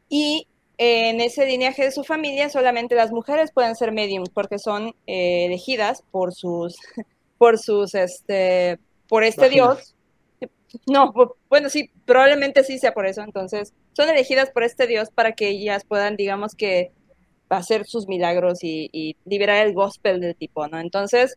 y 0.08 0.46
en 0.78 1.20
ese 1.20 1.46
lineaje 1.46 1.84
de 1.84 1.92
su 1.92 2.04
familia 2.04 2.48
solamente 2.50 2.94
las 2.94 3.12
mujeres 3.12 3.52
pueden 3.52 3.76
ser 3.76 3.92
mediums 3.92 4.30
porque 4.30 4.58
son 4.58 4.94
eh, 5.06 5.46
elegidas 5.46 6.02
por 6.10 6.34
sus, 6.34 6.76
por 7.38 7.58
sus, 7.58 7.94
este, 7.94 8.78
por 9.08 9.24
este 9.24 9.48
dios. 9.48 9.94
No, 10.86 11.12
bu- 11.12 11.34
bueno, 11.48 11.68
sí, 11.70 11.90
probablemente 12.04 12.64
sí 12.64 12.78
sea 12.78 12.92
por 12.92 13.06
eso. 13.06 13.22
Entonces, 13.22 13.72
son 13.92 14.08
elegidas 14.10 14.50
por 14.50 14.64
este 14.64 14.86
dios 14.88 15.10
para 15.14 15.32
que 15.32 15.48
ellas 15.48 15.84
puedan, 15.84 16.16
digamos 16.16 16.54
que, 16.54 16.90
hacer 17.48 17.86
sus 17.86 18.08
milagros 18.08 18.64
y, 18.64 18.88
y 18.92 19.16
liberar 19.24 19.64
el 19.64 19.74
gospel 19.74 20.20
del 20.20 20.34
tipo, 20.34 20.66
¿no? 20.66 20.80
Entonces, 20.80 21.36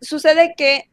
sucede 0.00 0.54
que 0.56 0.88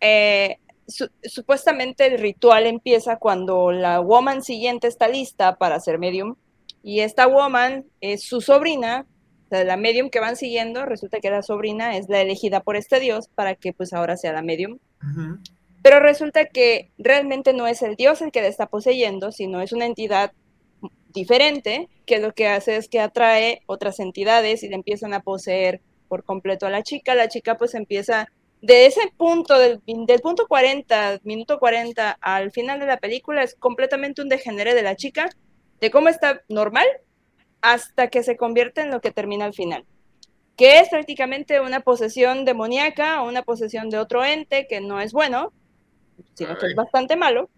eh, 0.00 0.58
su- 0.86 1.10
supuestamente 1.22 2.06
el 2.06 2.18
ritual 2.18 2.66
empieza 2.66 3.16
cuando 3.16 3.72
la 3.72 4.00
woman 4.00 4.42
siguiente 4.42 4.86
está 4.88 5.08
lista 5.08 5.56
para 5.56 5.80
ser 5.80 5.98
medium 5.98 6.36
y 6.82 7.00
esta 7.00 7.26
woman 7.26 7.84
es 8.00 8.22
su 8.22 8.40
sobrina, 8.40 9.06
o 9.46 9.48
sea, 9.48 9.64
la 9.64 9.76
medium 9.76 10.08
que 10.10 10.20
van 10.20 10.36
siguiendo, 10.36 10.86
resulta 10.86 11.20
que 11.20 11.30
la 11.30 11.42
sobrina 11.42 11.96
es 11.96 12.08
la 12.08 12.20
elegida 12.20 12.60
por 12.60 12.76
este 12.76 13.00
dios 13.00 13.28
para 13.34 13.54
que 13.54 13.72
pues 13.72 13.92
ahora 13.92 14.16
sea 14.16 14.32
la 14.32 14.42
medium. 14.42 14.78
Pero 15.82 16.00
resulta 16.00 16.46
que 16.46 16.90
realmente 16.98 17.52
no 17.52 17.66
es 17.68 17.82
el 17.82 17.94
dios 17.96 18.20
el 18.22 18.32
que 18.32 18.40
la 18.42 18.48
está 18.48 18.66
poseyendo, 18.66 19.30
sino 19.32 19.60
es 19.60 19.72
una 19.72 19.86
entidad 19.86 20.32
diferente 21.12 21.88
que 22.04 22.18
lo 22.18 22.32
que 22.32 22.48
hace 22.48 22.76
es 22.76 22.88
que 22.88 23.00
atrae 23.00 23.62
otras 23.66 24.00
entidades 24.00 24.62
y 24.62 24.68
le 24.68 24.74
empiezan 24.74 25.14
a 25.14 25.20
poseer 25.20 25.80
por 26.08 26.24
completo 26.24 26.66
a 26.66 26.70
la 26.70 26.82
chica. 26.82 27.14
La 27.14 27.28
chica 27.28 27.56
pues 27.56 27.74
empieza 27.74 28.28
de 28.62 28.86
ese 28.86 29.00
punto, 29.16 29.58
del, 29.58 29.80
del 29.86 30.20
punto 30.20 30.46
40, 30.46 31.20
minuto 31.24 31.58
40 31.58 32.18
al 32.20 32.50
final 32.50 32.80
de 32.80 32.86
la 32.86 32.98
película, 32.98 33.42
es 33.42 33.54
completamente 33.54 34.22
un 34.22 34.28
degenere 34.28 34.74
de 34.74 34.82
la 34.82 34.96
chica, 34.96 35.28
de 35.80 35.90
cómo 35.90 36.08
está 36.08 36.42
normal 36.48 36.86
hasta 37.60 38.08
que 38.08 38.22
se 38.22 38.36
convierte 38.36 38.80
en 38.80 38.90
lo 38.90 39.00
que 39.00 39.10
termina 39.10 39.44
al 39.44 39.54
final. 39.54 39.84
Que 40.56 40.78
es 40.78 40.88
prácticamente 40.88 41.60
una 41.60 41.80
posesión 41.80 42.44
demoníaca 42.44 43.22
o 43.22 43.28
una 43.28 43.42
posesión 43.42 43.90
de 43.90 43.98
otro 43.98 44.24
ente 44.24 44.66
que 44.66 44.80
no 44.80 45.00
es 45.00 45.12
bueno, 45.12 45.52
sino 46.34 46.56
que 46.56 46.66
es 46.66 46.74
bastante 46.74 47.16
malo. 47.16 47.50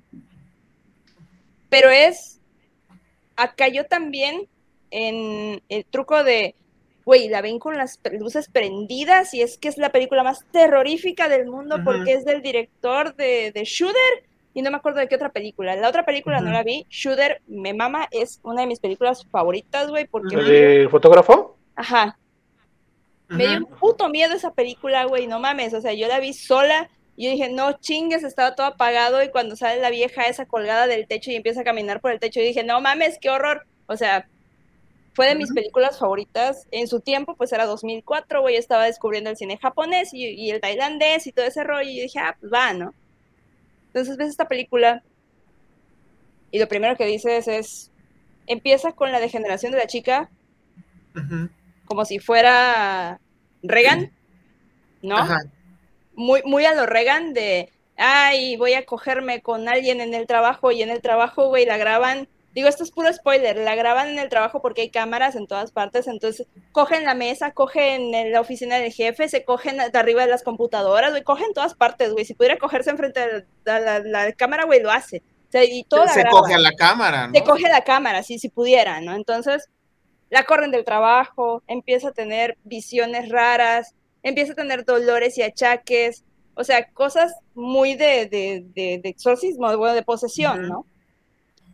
Pero 1.68 1.90
es. 1.90 2.40
Acá 3.36 3.68
yo 3.68 3.84
también 3.86 4.48
en 4.90 5.62
el 5.68 5.84
truco 5.84 6.24
de. 6.24 6.54
Güey, 7.08 7.30
la 7.30 7.40
ven 7.40 7.58
con 7.58 7.74
las 7.78 7.98
luces 8.20 8.50
prendidas 8.50 9.32
y 9.32 9.40
es 9.40 9.56
que 9.56 9.68
es 9.68 9.78
la 9.78 9.92
película 9.92 10.22
más 10.22 10.44
terrorífica 10.52 11.30
del 11.30 11.46
mundo 11.46 11.78
porque 11.82 12.12
es 12.12 12.26
del 12.26 12.42
director 12.42 13.16
de, 13.16 13.50
de 13.50 13.64
Shooter 13.64 14.26
y 14.52 14.60
no 14.60 14.70
me 14.70 14.76
acuerdo 14.76 15.00
de 15.00 15.08
qué 15.08 15.14
otra 15.14 15.32
película. 15.32 15.74
La 15.74 15.88
otra 15.88 16.04
película 16.04 16.42
no 16.42 16.50
la 16.50 16.62
vi. 16.62 16.84
Shooter 16.90 17.40
me 17.46 17.72
mama, 17.72 18.08
es 18.10 18.40
una 18.42 18.60
de 18.60 18.66
mis 18.66 18.78
películas 18.78 19.26
favoritas, 19.30 19.88
güey, 19.88 20.06
porque. 20.06 20.36
¿El 20.36 20.44
del 20.48 20.90
fotógrafo? 20.90 21.56
Ajá, 21.76 22.18
me 23.28 23.46
dio 23.46 23.56
un 23.56 23.64
puto 23.64 24.10
miedo 24.10 24.34
esa 24.34 24.52
película, 24.52 25.06
güey, 25.06 25.26
no 25.26 25.40
mames. 25.40 25.72
O 25.72 25.80
sea, 25.80 25.94
yo 25.94 26.08
la 26.08 26.20
vi 26.20 26.34
sola 26.34 26.90
y 27.16 27.24
yo 27.24 27.30
dije, 27.30 27.50
no 27.50 27.72
chingues, 27.72 28.22
estaba 28.22 28.54
todo 28.54 28.66
apagado. 28.66 29.22
Y 29.22 29.30
cuando 29.30 29.56
sale 29.56 29.80
la 29.80 29.88
vieja 29.88 30.24
esa 30.24 30.44
colgada 30.44 30.86
del 30.86 31.06
techo 31.06 31.30
y 31.30 31.36
empieza 31.36 31.62
a 31.62 31.64
caminar 31.64 32.02
por 32.02 32.12
el 32.12 32.20
techo, 32.20 32.40
yo 32.40 32.46
dije, 32.46 32.64
no 32.64 32.82
mames, 32.82 33.16
qué 33.18 33.30
horror. 33.30 33.66
O 33.86 33.96
sea, 33.96 34.28
fue 35.18 35.26
de 35.26 35.34
mis 35.34 35.52
películas 35.52 35.98
favoritas. 35.98 36.68
En 36.70 36.86
su 36.86 37.00
tiempo, 37.00 37.34
pues 37.34 37.52
era 37.52 37.66
2004, 37.66 38.40
güey, 38.40 38.54
estaba 38.54 38.84
descubriendo 38.84 39.30
el 39.30 39.36
cine 39.36 39.58
japonés 39.60 40.14
y, 40.14 40.28
y 40.28 40.52
el 40.52 40.60
tailandés 40.60 41.26
y 41.26 41.32
todo 41.32 41.44
ese 41.44 41.64
rollo. 41.64 41.90
Y 41.90 41.96
yo 41.96 42.02
dije, 42.04 42.20
ah, 42.20 42.36
pues 42.38 42.52
va, 42.52 42.72
¿no? 42.72 42.94
Entonces 43.88 44.16
ves 44.16 44.28
esta 44.28 44.46
película 44.46 45.02
y 46.52 46.60
lo 46.60 46.68
primero 46.68 46.96
que 46.96 47.04
dices 47.04 47.48
es, 47.48 47.90
empieza 48.46 48.92
con 48.92 49.10
la 49.10 49.18
degeneración 49.18 49.72
de 49.72 49.78
la 49.78 49.88
chica 49.88 50.30
como 51.84 52.04
si 52.04 52.20
fuera 52.20 53.20
Reagan, 53.64 54.12
¿no? 55.02 55.16
Ajá. 55.16 55.40
muy, 56.14 56.42
muy 56.44 56.64
a 56.64 56.76
lo 56.76 56.86
Reagan 56.86 57.34
de, 57.34 57.72
ay, 57.96 58.56
voy 58.56 58.74
a 58.74 58.86
cogerme 58.86 59.42
con 59.42 59.68
alguien 59.68 60.00
en 60.00 60.14
el 60.14 60.28
trabajo 60.28 60.70
y 60.70 60.80
en 60.82 60.90
el 60.90 61.02
trabajo, 61.02 61.48
güey, 61.48 61.66
la 61.66 61.76
graban. 61.76 62.28
Digo, 62.54 62.68
esto 62.68 62.82
es 62.82 62.90
puro 62.90 63.12
spoiler, 63.12 63.56
la 63.58 63.74
graban 63.74 64.08
en 64.08 64.18
el 64.18 64.28
trabajo 64.28 64.60
porque 64.62 64.80
hay 64.82 64.90
cámaras 64.90 65.36
en 65.36 65.46
todas 65.46 65.70
partes, 65.70 66.08
entonces 66.08 66.46
cogen 66.72 67.04
la 67.04 67.14
mesa, 67.14 67.52
cogen 67.52 68.14
en 68.14 68.32
la 68.32 68.40
oficina 68.40 68.76
del 68.78 68.92
jefe, 68.92 69.28
se 69.28 69.44
cogen 69.44 69.76
de 69.76 69.98
arriba 69.98 70.22
de 70.24 70.30
las 70.30 70.42
computadoras, 70.42 71.10
güey, 71.10 71.22
cogen 71.22 71.52
todas 71.54 71.74
partes, 71.74 72.12
güey, 72.12 72.24
si 72.24 72.34
pudiera 72.34 72.56
cogerse 72.58 72.90
enfrente 72.90 73.20
de 73.20 73.44
la, 73.64 73.80
la- 73.80 74.00
la 74.00 74.32
cámara, 74.32 74.64
güey, 74.64 74.80
lo 74.82 74.90
hace. 74.90 75.18
O 75.48 75.50
sea, 75.52 75.62
y 75.64 75.84
todo 75.84 76.04
la 76.04 76.12
Se 76.12 76.24
coge 76.24 76.54
a 76.54 76.58
la 76.58 76.72
cámara, 76.72 77.26
¿no? 77.28 77.34
se 77.34 77.42
coge 77.44 77.68
la 77.68 77.84
cámara, 77.84 78.22
si, 78.22 78.38
si 78.38 78.48
pudiera, 78.48 79.00
¿no? 79.00 79.14
Entonces, 79.14 79.68
la 80.30 80.44
corren 80.44 80.70
del 80.70 80.84
trabajo, 80.84 81.62
empieza 81.68 82.08
a 82.08 82.12
tener 82.12 82.56
visiones 82.64 83.28
raras, 83.30 83.94
empieza 84.22 84.52
a 84.52 84.56
tener 84.56 84.84
dolores 84.84 85.38
y 85.38 85.42
achaques, 85.42 86.24
o 86.54 86.64
sea, 86.64 86.88
cosas 86.90 87.34
muy 87.54 87.94
de, 87.94 88.26
de, 88.26 88.64
de, 88.74 89.00
de 89.02 89.08
exorcismo, 89.08 89.74
bueno, 89.76 89.94
de 89.94 90.02
posesión. 90.02 90.68
¿no? 90.68 90.86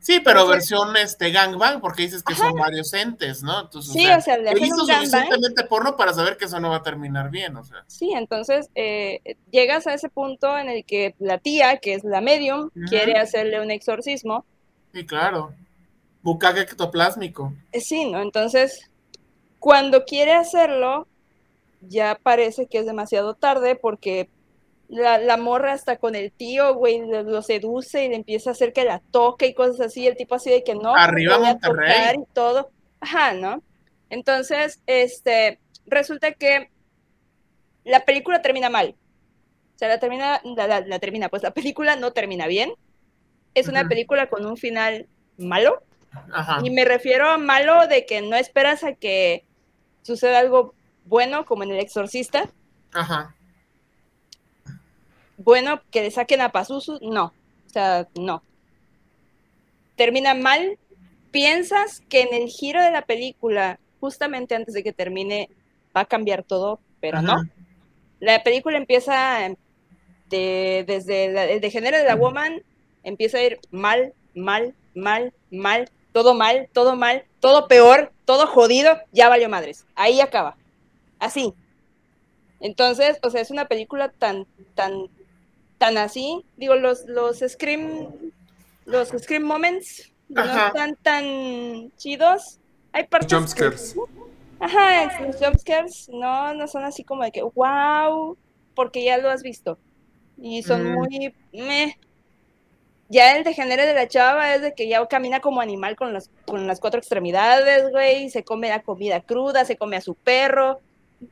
Sí, 0.05 0.21
pero 0.21 0.47
versión 0.47 0.95
este 0.99 1.31
gangbang, 1.31 1.81
porque 1.81 2.03
dices 2.03 2.23
que 2.23 2.35
son 2.35 2.53
varios 2.57 2.93
entes, 2.93 3.43
¿no? 3.43 3.63
Entonces, 3.63 3.91
Sí, 3.91 4.07
o 4.07 4.21
sea, 4.21 4.37
le 4.37 4.51
hacen 4.51 4.65
un 4.65 4.87
gangbang. 4.87 5.07
suficientemente 5.07 5.65
porno 5.65 5.97
para 5.97 6.13
saber 6.13 6.37
que 6.37 6.45
eso 6.45 6.61
no 6.61 6.69
va 6.69 6.77
a 6.77 6.83
terminar 6.83 7.31
bien, 7.31 7.57
o 7.57 7.65
sea. 7.65 7.85
Sí, 7.87 8.13
entonces 8.13 8.69
eh, 8.75 9.37
llegas 9.51 9.87
a 9.87 9.95
ese 9.95 10.11
punto 10.11 10.59
en 10.59 10.69
el 10.69 10.85
que 10.85 11.15
la 11.19 11.39
tía, 11.39 11.79
que 11.79 11.95
es 11.95 12.05
la 12.05 12.21
medium, 12.21 12.69
quiere 12.91 13.15
hacerle 13.19 13.63
un 13.63 13.71
exorcismo. 13.71 14.45
Sí, 14.93 15.07
claro. 15.07 15.55
Bucaque 16.23 16.61
ectoplásmico. 16.61 17.55
Eh, 17.73 17.81
Sí, 17.81 18.05
¿no? 18.11 18.21
Entonces, 18.21 18.91
cuando 19.59 20.05
quiere 20.05 20.35
hacerlo, 20.35 21.09
ya 21.81 22.19
parece 22.23 22.67
que 22.67 22.77
es 22.79 22.85
demasiado 22.85 23.33
tarde 23.33 23.75
porque 23.75 24.29
la, 24.89 25.19
la 25.19 25.37
morra 25.37 25.73
hasta 25.73 25.97
con 25.97 26.15
el 26.15 26.31
tío, 26.33 26.75
güey, 26.75 27.01
lo, 27.07 27.23
lo 27.23 27.43
seduce 27.43 28.05
y 28.05 28.09
le 28.09 28.17
empieza 28.17 28.51
a 28.51 28.53
hacer 28.53 28.73
que 28.73 28.85
la 28.85 29.01
toque 29.11 29.47
y 29.47 29.55
cosas 29.55 29.81
así. 29.81 30.07
El 30.07 30.17
tipo 30.17 30.35
así 30.35 30.51
de 30.51 30.63
que 30.65 30.75
no, 30.75 30.95
Arriba 30.95 31.35
te 31.35 31.39
voy 31.41 31.49
a 31.49 31.53
Monterrey. 31.53 31.93
tocar 31.93 32.15
y 32.17 32.25
todo. 32.33 32.71
Ajá, 33.01 33.33
¿no? 33.35 33.63
Entonces, 34.11 34.81
este, 34.87 35.59
resulta 35.87 36.33
que 36.33 36.71
la 37.85 38.05
película 38.05 38.43
termina 38.43 38.71
mal. 38.71 38.95
O 39.75 39.79
sea, 39.79 39.89
la 39.89 39.99
termina, 39.99 40.41
la, 40.45 40.67
la- 40.67 40.81
la 40.81 40.99
termina, 40.99 41.29
pues 41.29 41.43
la 41.43 41.51
película 41.53 41.97
no 41.97 42.13
termina 42.13 42.47
bien. 42.47 42.73
Es 43.55 43.69
una 43.69 43.89
película 43.89 44.29
con 44.29 44.47
un 44.47 44.57
final 44.57 45.07
malo. 45.37 45.83
Ajá. 46.33 46.61
Y 46.63 46.71
me 46.71 46.85
refiero 46.85 47.29
a 47.29 47.39
malo 47.39 47.87
de 47.89 48.07
que 48.07 48.21
no 48.23 48.37
esperas 48.37 48.85
a 48.85 48.93
que 48.95 49.45
suceda 50.03 50.39
algo 50.39 50.75
bueno, 51.07 51.45
como 51.45 51.63
en 51.65 51.71
El 51.73 51.79
Exorcista. 51.81 52.49
Ajá. 52.93 53.35
Bueno, 55.37 55.81
que 55.91 56.03
le 56.03 56.11
saquen 56.11 56.41
a 56.41 56.53
Pazuzu, 56.53 56.99
no. 57.03 57.33
O 57.67 57.71
sea, 57.71 58.07
no. 58.19 58.43
Termina 59.97 60.35
mal. 60.35 60.79
Piensas 61.31 62.01
que 62.09 62.23
en 62.23 62.33
el 62.35 62.49
giro 62.49 62.81
de 62.83 62.93
la 62.93 63.03
película, 63.03 63.81
justamente 64.01 64.55
antes 64.55 64.75
de 64.75 64.85
que 64.85 64.93
termine, 64.93 65.49
va 65.97 66.03
a 66.03 66.07
cambiar 66.07 66.45
todo, 66.45 66.79
pero 67.01 67.21
no. 67.23 67.35
La 68.21 68.43
película 68.45 68.77
empieza 68.79 69.41
de- 70.31 70.85
desde 70.87 71.33
la- 71.33 71.45
el 71.47 71.61
degenere 71.61 71.99
de 71.99 72.05
la 72.05 72.15
woman, 72.15 72.63
empieza 73.03 73.39
a 73.39 73.43
ir 73.43 73.59
mal, 73.73 74.15
mal, 74.35 74.75
mal, 74.95 75.33
mal, 75.51 75.91
todo 76.13 76.35
mal, 76.35 76.69
todo 76.73 76.95
mal, 76.97 77.25
todo 77.41 77.67
peor, 77.67 78.13
todo 78.25 78.47
jodido, 78.47 78.97
ya 79.13 79.29
valió 79.29 79.49
madres. 79.49 79.85
Ahí 79.97 80.21
acaba. 80.21 80.57
Así. 81.19 81.53
Entonces, 82.61 83.19
o 83.23 83.31
sea, 83.31 83.41
es 83.41 83.51
una 83.51 83.67
película 83.67 84.09
tan, 84.09 84.47
tan, 84.75 85.09
tan 85.85 85.99
así. 85.99 86.45
Digo, 86.57 86.77
los, 86.77 87.05
los 87.07 87.41
Scream, 87.47 88.09
los 88.87 89.09
Scream 89.09 89.43
Moments 89.43 90.11
no 90.29 90.43
están 90.43 90.97
tan 91.03 91.93
chidos. 91.99 92.59
Hay 92.93 93.05
partes. 93.07 93.33
Jumpscares. 93.33 93.95
Ajá, 94.61 95.21
los 95.27 95.37
jumpscares 95.37 96.09
no, 96.11 96.55
no 96.55 96.67
son 96.69 96.85
así 96.85 97.05
como 97.05 97.23
de 97.25 97.33
que, 97.33 97.43
wow, 97.43 98.37
porque 98.75 99.05
ya 99.05 99.19
lo 99.19 99.29
has 99.29 99.43
visto. 99.43 99.79
Y 100.41 100.63
son 100.63 100.85
Mm. 100.85 100.95
muy, 100.95 101.35
meh. 101.53 101.99
Ya 103.11 103.37
el 103.37 103.45
degenere 103.45 103.85
de 103.85 103.95
la 103.95 104.09
chava 104.09 104.55
es 104.55 104.63
de 104.63 104.73
que 104.73 104.89
ya 104.89 105.07
camina 105.07 105.41
como 105.41 105.61
animal 105.61 105.95
con, 105.95 106.15
las 106.15 106.31
con 106.47 106.67
las 106.67 106.81
cuatro 106.81 106.99
extremidades, 106.99 107.91
güey, 107.91 108.31
se 108.31 108.43
come 108.43 108.71
la 108.71 108.83
comida 108.83 109.21
cruda, 109.21 109.67
se 109.67 109.77
come 109.77 109.97
a 109.97 110.01
su 110.01 110.15
perro. 110.15 110.81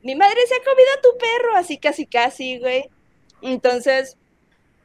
Mi 0.03 0.15
madre 0.15 0.37
se 0.47 0.55
ha 0.55 0.59
comido 0.59 0.89
a 0.97 1.01
tu 1.01 1.09
perro, 1.19 1.57
así 1.57 1.79
casi 1.79 2.07
casi, 2.07 2.59
güey. 2.59 2.85
Entonces, 3.41 4.19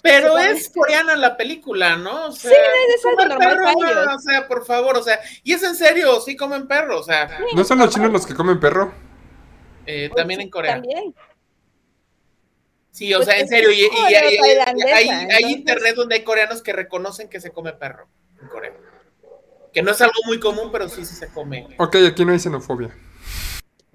Pero 0.08 0.38
es 0.38 0.70
coreana 0.70 1.16
la 1.16 1.36
película, 1.38 1.96
¿no? 1.98 2.28
O 2.28 2.32
sea, 2.32 2.52
Sí, 2.52 2.58
es 2.96 3.06
algo 3.06 3.26
normal 3.26 3.38
perro, 3.50 3.64
para 3.64 3.72
ellos. 3.92 4.06
ma, 4.06 4.16
o 4.16 4.20
sea, 4.20 4.48
por 4.48 4.66
favor, 4.66 4.98
o 4.98 5.04
sea, 5.04 5.20
y 5.44 5.54
es 5.54 5.64
en 5.64 5.76
serio, 5.76 6.20
sí 6.22 6.36
comen 6.36 6.68
perro, 6.68 7.00
o 7.00 7.04
sea, 7.04 7.40
¿No 7.56 7.64
son 7.64 7.80
los 7.80 7.94
chinos 7.94 8.12
los 8.12 8.26
que 8.26 8.34
comen 8.36 8.60
perro? 8.60 8.92
eh, 9.86 10.10
también 10.16 10.42
en 10.42 10.50
Corea. 10.50 10.74
también. 10.74 11.14
Sí, 12.92 13.14
o 13.14 13.18
Pues 13.20 13.28
sea, 13.30 13.38
en 13.40 13.48
serio, 13.48 13.72
y, 13.72 13.86
y- 13.86 13.90
Corea 13.90 14.32
y- 14.32 14.34
y- 14.34 14.38
tailandesa, 14.40 14.96
hay, 14.98 15.10
hay 15.10 15.44
internet 15.52 15.96
donde 15.96 16.16
hay 16.16 16.24
coreanos 16.24 16.62
que 16.64 16.74
reconocen 16.74 17.30
que 17.30 17.40
se 17.40 17.52
come 17.52 17.74
perro 17.74 18.08
en 18.42 18.48
Corea. 18.48 18.74
Que 19.72 19.82
no 19.84 19.92
es 19.92 20.02
algo 20.02 20.16
muy 20.26 20.40
común, 20.40 20.70
pero 20.72 20.90
sí, 20.90 21.06
sí 21.06 21.14
se 21.14 21.28
come. 21.30 21.68
Ok, 21.78 21.96
aquí 22.08 22.26
no 22.26 22.32
hay 22.34 22.40
xenofobia. 22.40 22.90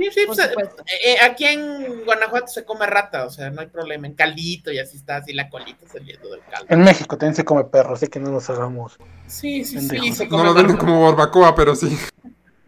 Sí, 0.03 0.11
sí, 0.21 0.27
Por 0.27 0.37
pues, 0.37 0.49
eh, 0.49 1.13
eh, 1.13 1.17
aquí 1.23 1.45
en 1.45 2.05
Guanajuato 2.05 2.49
se 2.49 2.65
come 2.65 2.87
rata, 2.87 3.25
o 3.27 3.31
sea, 3.31 3.51
no 3.51 3.61
hay 3.61 3.69
problema, 3.69 4.07
en 4.07 4.15
caldito 4.15 4.73
y 4.73 4.79
así 4.79 4.97
está, 4.97 5.17
así 5.17 5.33
la 5.33 5.49
colita 5.49 5.87
saliendo 5.87 6.31
del 6.31 6.41
caldo. 6.51 6.67
En 6.69 6.81
México 6.81 7.17
también 7.17 7.35
se 7.37 7.45
come 7.45 7.65
perro, 7.65 7.95
así 7.95 8.09
que 8.09 8.19
no 8.19 8.31
nos 8.31 8.49
hagamos. 8.51 8.97
Sí, 9.27 9.65
sí, 9.65 9.81
sí, 9.81 10.27
No 10.31 10.45
lo 10.45 10.55
venden 10.55 10.77
como 10.77 11.03
barbacoa, 11.05 11.55
pero 11.55 11.77
sí. 11.77 11.97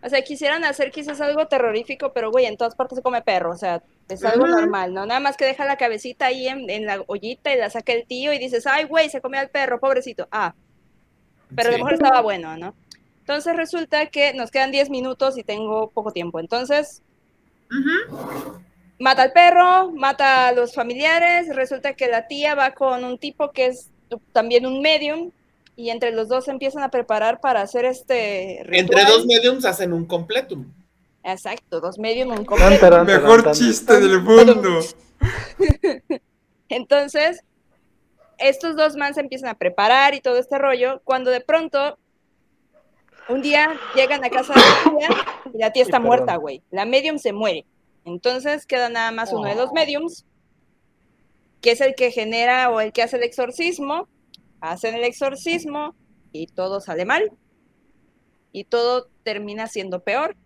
O 0.02 0.08
sea, 0.08 0.20
quisieran 0.22 0.64
hacer 0.64 0.90
quizás 0.90 1.20
algo 1.22 1.48
terrorífico, 1.48 2.12
pero 2.12 2.30
güey, 2.30 2.44
en 2.44 2.58
todas 2.58 2.74
partes 2.74 2.96
se 2.96 3.02
come 3.02 3.22
perro, 3.22 3.52
o 3.52 3.56
sea, 3.56 3.82
es 4.08 4.22
algo 4.24 4.46
normal, 4.46 4.92
¿no? 4.92 5.06
Nada 5.06 5.18
más 5.18 5.36
que 5.36 5.46
deja 5.46 5.64
la 5.64 5.78
cabecita 5.78 6.26
ahí 6.26 6.46
en, 6.46 6.68
en 6.68 6.84
la 6.84 7.02
ollita 7.06 7.54
y 7.54 7.58
la 7.58 7.70
saca 7.70 7.92
el 7.92 8.06
tío 8.06 8.32
y 8.34 8.38
dices, 8.38 8.66
ay, 8.66 8.84
güey, 8.84 9.08
se 9.08 9.22
comió 9.22 9.40
al 9.40 9.48
perro, 9.48 9.80
pobrecito. 9.80 10.28
Ah, 10.30 10.54
pero 11.56 11.70
a 11.70 11.72
Sí. 11.72 11.78
lo 11.78 11.84
mejor 11.84 11.94
estaba 11.94 12.20
bueno, 12.20 12.56
¿no? 12.58 12.74
Entonces 13.20 13.56
resulta 13.56 14.04
que 14.06 14.34
nos 14.34 14.50
quedan 14.50 14.70
10 14.70 14.90
minutos 14.90 15.38
y 15.38 15.42
tengo 15.44 15.88
poco 15.90 16.12
tiempo. 16.12 16.38
Entonces, 16.38 17.00
Mata 18.98 19.22
al 19.22 19.32
perro, 19.32 19.90
mata 19.92 20.48
a 20.48 20.52
los 20.52 20.74
familiares, 20.74 21.54
resulta 21.54 21.94
que 21.94 22.08
la 22.08 22.26
tía 22.26 22.54
va 22.54 22.72
con 22.72 23.04
un 23.04 23.18
tipo 23.18 23.50
que 23.50 23.66
es 23.66 23.90
también 24.32 24.66
un 24.66 24.80
medium 24.80 25.30
y 25.76 25.90
entre 25.90 26.12
los 26.12 26.28
dos 26.28 26.44
se 26.44 26.52
empiezan 26.52 26.82
a 26.84 26.90
preparar 26.90 27.40
para 27.40 27.60
hacer 27.60 27.84
este 27.84 28.60
Entre 28.60 28.82
ritual. 28.82 29.06
dos 29.06 29.26
mediums 29.26 29.64
hacen 29.64 29.92
un 29.92 30.06
completum. 30.06 30.72
Exacto, 31.24 31.80
dos 31.80 31.98
medium, 31.98 32.30
un 32.30 32.44
Tan, 32.44 32.78
taran, 32.78 33.06
Mejor 33.06 33.50
chiste 33.52 33.98
del 33.98 34.20
mundo. 34.20 34.80
Entonces, 36.68 37.42
estos 38.38 38.76
dos 38.76 38.96
man 38.96 39.14
se 39.14 39.20
empiezan 39.20 39.48
a 39.48 39.54
preparar 39.54 40.14
y 40.14 40.20
todo 40.20 40.38
este 40.38 40.58
rollo, 40.58 41.00
cuando 41.04 41.30
de 41.30 41.40
pronto, 41.40 41.98
un 43.28 43.42
día 43.42 43.78
llegan 43.94 44.24
a 44.24 44.30
casa 44.30 44.54
de 44.54 44.60
la 44.60 44.98
tía 44.98 45.08
y 45.54 45.58
la 45.58 45.72
tía 45.72 45.82
está 45.82 46.00
muerta, 46.00 46.36
güey. 46.36 46.62
La 46.70 46.84
medium 46.84 47.18
se 47.18 47.32
muere. 47.32 47.64
Entonces 48.04 48.66
queda 48.66 48.88
nada 48.88 49.10
más 49.12 49.32
uno 49.32 49.48
de 49.48 49.54
los 49.54 49.72
mediums, 49.72 50.26
que 51.60 51.72
es 51.72 51.80
el 51.80 51.94
que 51.94 52.10
genera 52.10 52.70
o 52.70 52.80
el 52.80 52.92
que 52.92 53.02
hace 53.02 53.16
el 53.16 53.22
exorcismo. 53.22 54.08
Hacen 54.60 54.94
el 54.94 55.04
exorcismo 55.04 55.94
y 56.32 56.46
todo 56.46 56.80
sale 56.80 57.04
mal. 57.04 57.32
Y 58.52 58.64
todo 58.64 59.08
termina 59.22 59.66
siendo 59.66 60.00
peor. 60.00 60.36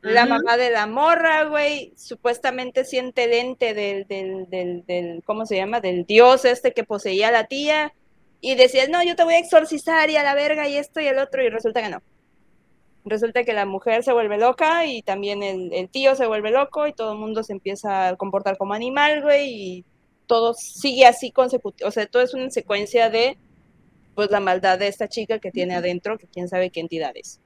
La 0.00 0.26
mamá 0.26 0.58
de 0.58 0.70
la 0.70 0.86
morra, 0.86 1.44
güey, 1.44 1.94
supuestamente 1.96 2.84
siente 2.84 3.24
el 3.24 3.32
ente 3.32 3.72
del, 3.72 4.06
del, 4.06 4.50
del, 4.50 4.84
del, 4.84 5.22
¿cómo 5.24 5.46
se 5.46 5.56
llama? 5.56 5.80
Del 5.80 6.04
dios 6.04 6.44
este 6.44 6.72
que 6.72 6.84
poseía 6.84 7.28
a 7.28 7.32
la 7.32 7.46
tía. 7.46 7.94
Y 8.42 8.54
decía, 8.56 8.86
no, 8.88 9.02
yo 9.02 9.16
te 9.16 9.24
voy 9.24 9.34
a 9.34 9.38
exorcizar 9.38 10.10
y 10.10 10.16
a 10.16 10.22
la 10.22 10.34
verga 10.34 10.68
y 10.68 10.76
esto 10.76 11.00
y 11.00 11.06
el 11.06 11.18
otro. 11.18 11.42
Y 11.42 11.48
resulta 11.48 11.82
que 11.82 11.88
no. 11.88 12.02
Resulta 13.04 13.44
que 13.44 13.52
la 13.52 13.66
mujer 13.66 14.02
se 14.02 14.12
vuelve 14.12 14.38
loca 14.38 14.86
y 14.86 15.02
también 15.02 15.42
el, 15.42 15.72
el 15.72 15.88
tío 15.88 16.14
se 16.14 16.26
vuelve 16.26 16.50
loco 16.50 16.86
y 16.86 16.92
todo 16.92 17.12
el 17.12 17.18
mundo 17.18 17.42
se 17.42 17.52
empieza 17.52 18.08
a 18.08 18.16
comportar 18.16 18.56
como 18.56 18.74
animal, 18.74 19.22
güey. 19.22 19.50
Y 19.50 19.84
todo 20.26 20.54
sigue 20.54 21.06
así 21.06 21.30
consecutivo. 21.30 21.88
O 21.88 21.92
sea, 21.92 22.06
todo 22.06 22.22
es 22.22 22.34
una 22.34 22.50
secuencia 22.50 23.10
de, 23.10 23.36
pues, 24.14 24.30
la 24.30 24.40
maldad 24.40 24.78
de 24.78 24.88
esta 24.88 25.08
chica 25.08 25.38
que 25.38 25.50
tiene 25.50 25.74
adentro, 25.74 26.18
que 26.18 26.26
quién 26.26 26.48
sabe 26.48 26.70
qué 26.70 26.80
entidad 26.80 27.12
es. 27.14 27.40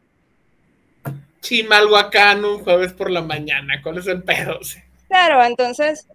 Chimalhuacán 1.41 2.45
un 2.45 2.63
jueves 2.63 2.93
por 2.93 3.11
la 3.11 3.23
mañana, 3.23 3.81
¿cuál 3.83 3.99
es 3.99 4.07
el 4.07 4.23
pedo? 4.23 4.59
Claro, 5.09 5.43
entonces, 5.43 6.07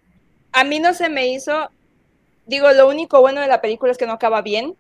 a 0.52 0.64
mí 0.64 0.80
no 0.80 0.94
se 0.94 1.10
me 1.10 1.26
hizo, 1.26 1.72
digo, 2.46 2.72
lo 2.74 2.88
único 2.88 3.22
bueno 3.22 3.42
de 3.42 3.48
la 3.48 3.60
película 3.60 3.92
es 3.92 3.98
que 3.98 4.06
no 4.06 4.14
acaba 4.14 4.44
bien, 4.44 4.76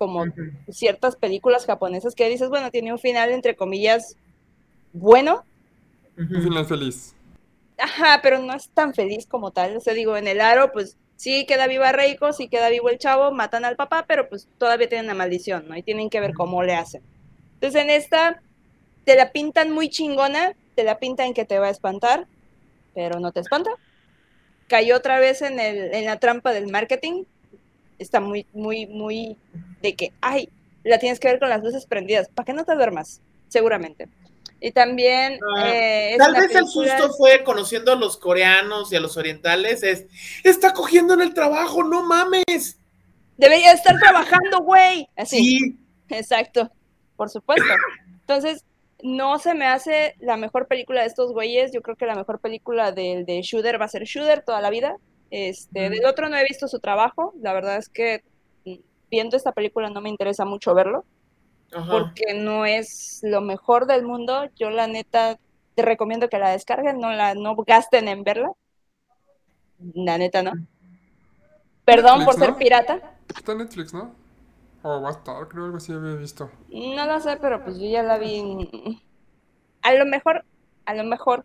como 0.00 0.32
ciertas 0.70 1.16
películas 1.16 1.66
japonesas 1.66 2.16
que 2.16 2.30
dices, 2.30 2.50
bueno, 2.50 2.72
tiene 2.72 2.92
un 2.92 3.00
final 3.00 3.30
entre 3.32 3.56
comillas 3.56 4.18
bueno, 4.92 5.46
Un 6.16 6.42
final 6.42 6.66
feliz. 6.66 7.16
ajá, 7.78 8.20
pero 8.22 8.38
no 8.40 8.54
es 8.54 8.70
tan 8.70 8.94
feliz 8.94 9.26
como 9.26 9.52
tal, 9.52 9.76
o 9.76 9.80
sea, 9.80 9.94
digo, 9.94 10.16
en 10.16 10.28
el 10.28 10.40
aro, 10.40 10.70
pues 10.72 10.98
sí 11.16 11.46
queda 11.46 11.66
viva 11.66 11.92
Reiko, 11.92 12.32
sí 12.32 12.48
queda 12.48 12.68
vivo 12.70 12.90
el 12.90 12.98
chavo, 12.98 13.32
matan 13.32 13.64
al 13.64 13.76
papá, 13.76 14.04
pero 14.08 14.28
pues 14.28 14.48
todavía 14.58 14.88
tienen 14.88 15.06
una 15.06 15.14
maldición, 15.14 15.66
¿no? 15.68 15.76
Y 15.76 15.82
tienen 15.82 16.10
que 16.10 16.20
ver 16.20 16.34
cómo 16.34 16.62
le 16.62 16.74
hacen. 16.74 17.02
Entonces, 17.54 17.82
en 17.82 17.90
esta, 17.90 18.42
te 19.04 19.16
la 19.16 19.32
pintan 19.32 19.72
muy 19.72 19.90
chingona, 19.90 20.54
te 20.76 20.84
la 20.84 20.98
pintan 21.00 21.34
que 21.34 21.46
te 21.46 21.58
va 21.60 21.68
a 21.68 21.70
espantar, 21.70 22.28
pero 22.94 23.20
no 23.20 23.32
te 23.32 23.40
espanta. 23.40 23.70
Cayó 24.68 24.96
otra 24.96 25.18
vez 25.18 25.42
en, 25.42 25.58
el, 25.60 25.92
en 25.94 26.06
la 26.06 26.18
trampa 26.18 26.52
del 26.52 26.68
marketing. 26.68 27.24
Está 28.00 28.18
muy, 28.18 28.46
muy, 28.52 28.86
muy 28.86 29.36
de 29.80 29.94
que, 29.94 30.12
ay, 30.20 30.48
la 30.82 30.98
tienes 30.98 31.20
que 31.20 31.28
ver 31.28 31.38
con 31.38 31.48
las 31.48 31.62
luces 31.62 31.86
prendidas. 31.86 32.28
¿Para 32.28 32.46
que 32.46 32.52
no 32.52 32.64
te 32.64 32.74
duermas? 32.74 33.20
Seguramente. 33.48 34.08
Y 34.60 34.72
también 34.72 35.38
Ah, 35.56 35.70
eh, 35.72 36.16
Tal 36.18 36.34
vez 36.34 36.54
el 36.54 36.66
susto 36.66 37.12
fue 37.16 37.44
conociendo 37.44 37.92
a 37.92 37.96
los 37.96 38.16
coreanos 38.16 38.92
y 38.92 38.96
a 38.96 39.00
los 39.00 39.16
orientales, 39.16 39.82
es, 39.82 40.06
está 40.44 40.72
cogiendo 40.72 41.14
en 41.14 41.22
el 41.22 41.32
trabajo, 41.32 41.82
no 41.82 42.02
mames. 42.02 42.78
Debería 43.38 43.72
estar 43.72 43.98
trabajando, 43.98 44.58
güey. 44.60 45.08
Así. 45.16 45.58
Sí, 45.58 45.78
Exacto, 46.10 46.70
por 47.16 47.30
supuesto. 47.30 47.72
Entonces, 48.20 48.64
no 49.02 49.38
se 49.38 49.54
me 49.54 49.66
hace 49.66 50.14
la 50.20 50.36
mejor 50.36 50.66
película 50.66 51.00
de 51.00 51.06
estos 51.06 51.32
güeyes. 51.32 51.72
Yo 51.72 51.80
creo 51.80 51.96
que 51.96 52.06
la 52.06 52.14
mejor 52.14 52.40
película 52.40 52.92
del 52.92 53.24
de 53.24 53.40
Shooter 53.42 53.80
va 53.80 53.86
a 53.86 53.88
ser 53.88 54.04
Shooter 54.04 54.42
toda 54.42 54.60
la 54.60 54.70
vida. 54.70 54.96
Este, 55.30 55.90
del 55.90 56.04
otro 56.06 56.28
no 56.28 56.36
he 56.36 56.44
visto 56.44 56.66
su 56.68 56.80
trabajo. 56.80 57.32
La 57.40 57.52
verdad 57.52 57.76
es 57.76 57.88
que 57.88 58.22
viendo 59.10 59.36
esta 59.36 59.52
película 59.52 59.90
no 59.90 60.00
me 60.00 60.08
interesa 60.08 60.44
mucho 60.44 60.74
verlo, 60.74 61.04
Ajá. 61.72 61.90
porque 61.90 62.34
no 62.34 62.64
es 62.66 63.20
lo 63.22 63.40
mejor 63.40 63.86
del 63.86 64.04
mundo. 64.04 64.48
Yo 64.56 64.70
la 64.70 64.86
neta 64.86 65.38
te 65.74 65.82
recomiendo 65.82 66.28
que 66.28 66.38
la 66.38 66.50
descarguen, 66.50 66.98
no 67.00 67.12
la 67.12 67.34
no 67.34 67.54
gasten 67.56 68.08
en 68.08 68.24
verla. 68.24 68.52
La 69.94 70.18
neta 70.18 70.42
no. 70.42 70.52
Perdón 71.84 72.24
por 72.24 72.34
ser 72.34 72.50
¿no? 72.50 72.56
pirata. 72.58 73.16
Está 73.34 73.52
en 73.52 73.58
Netflix, 73.58 73.94
¿no? 73.94 74.14
O 74.82 75.00
va 75.02 75.08
a 75.10 75.12
estar, 75.12 75.48
creo 75.48 75.64
algo 75.66 75.76
así 75.76 75.92
había 75.92 76.14
visto. 76.14 76.50
No 76.68 77.04
lo 77.06 77.20
sé, 77.20 77.36
pero 77.40 77.62
pues 77.64 77.78
yo 77.78 77.86
ya 77.86 78.02
la 78.02 78.18
vi. 78.18 78.36
en- 78.36 79.00
A 79.82 79.94
lo 79.94 80.04
mejor, 80.06 80.44
a 80.84 80.94
lo 80.94 81.04
mejor, 81.04 81.44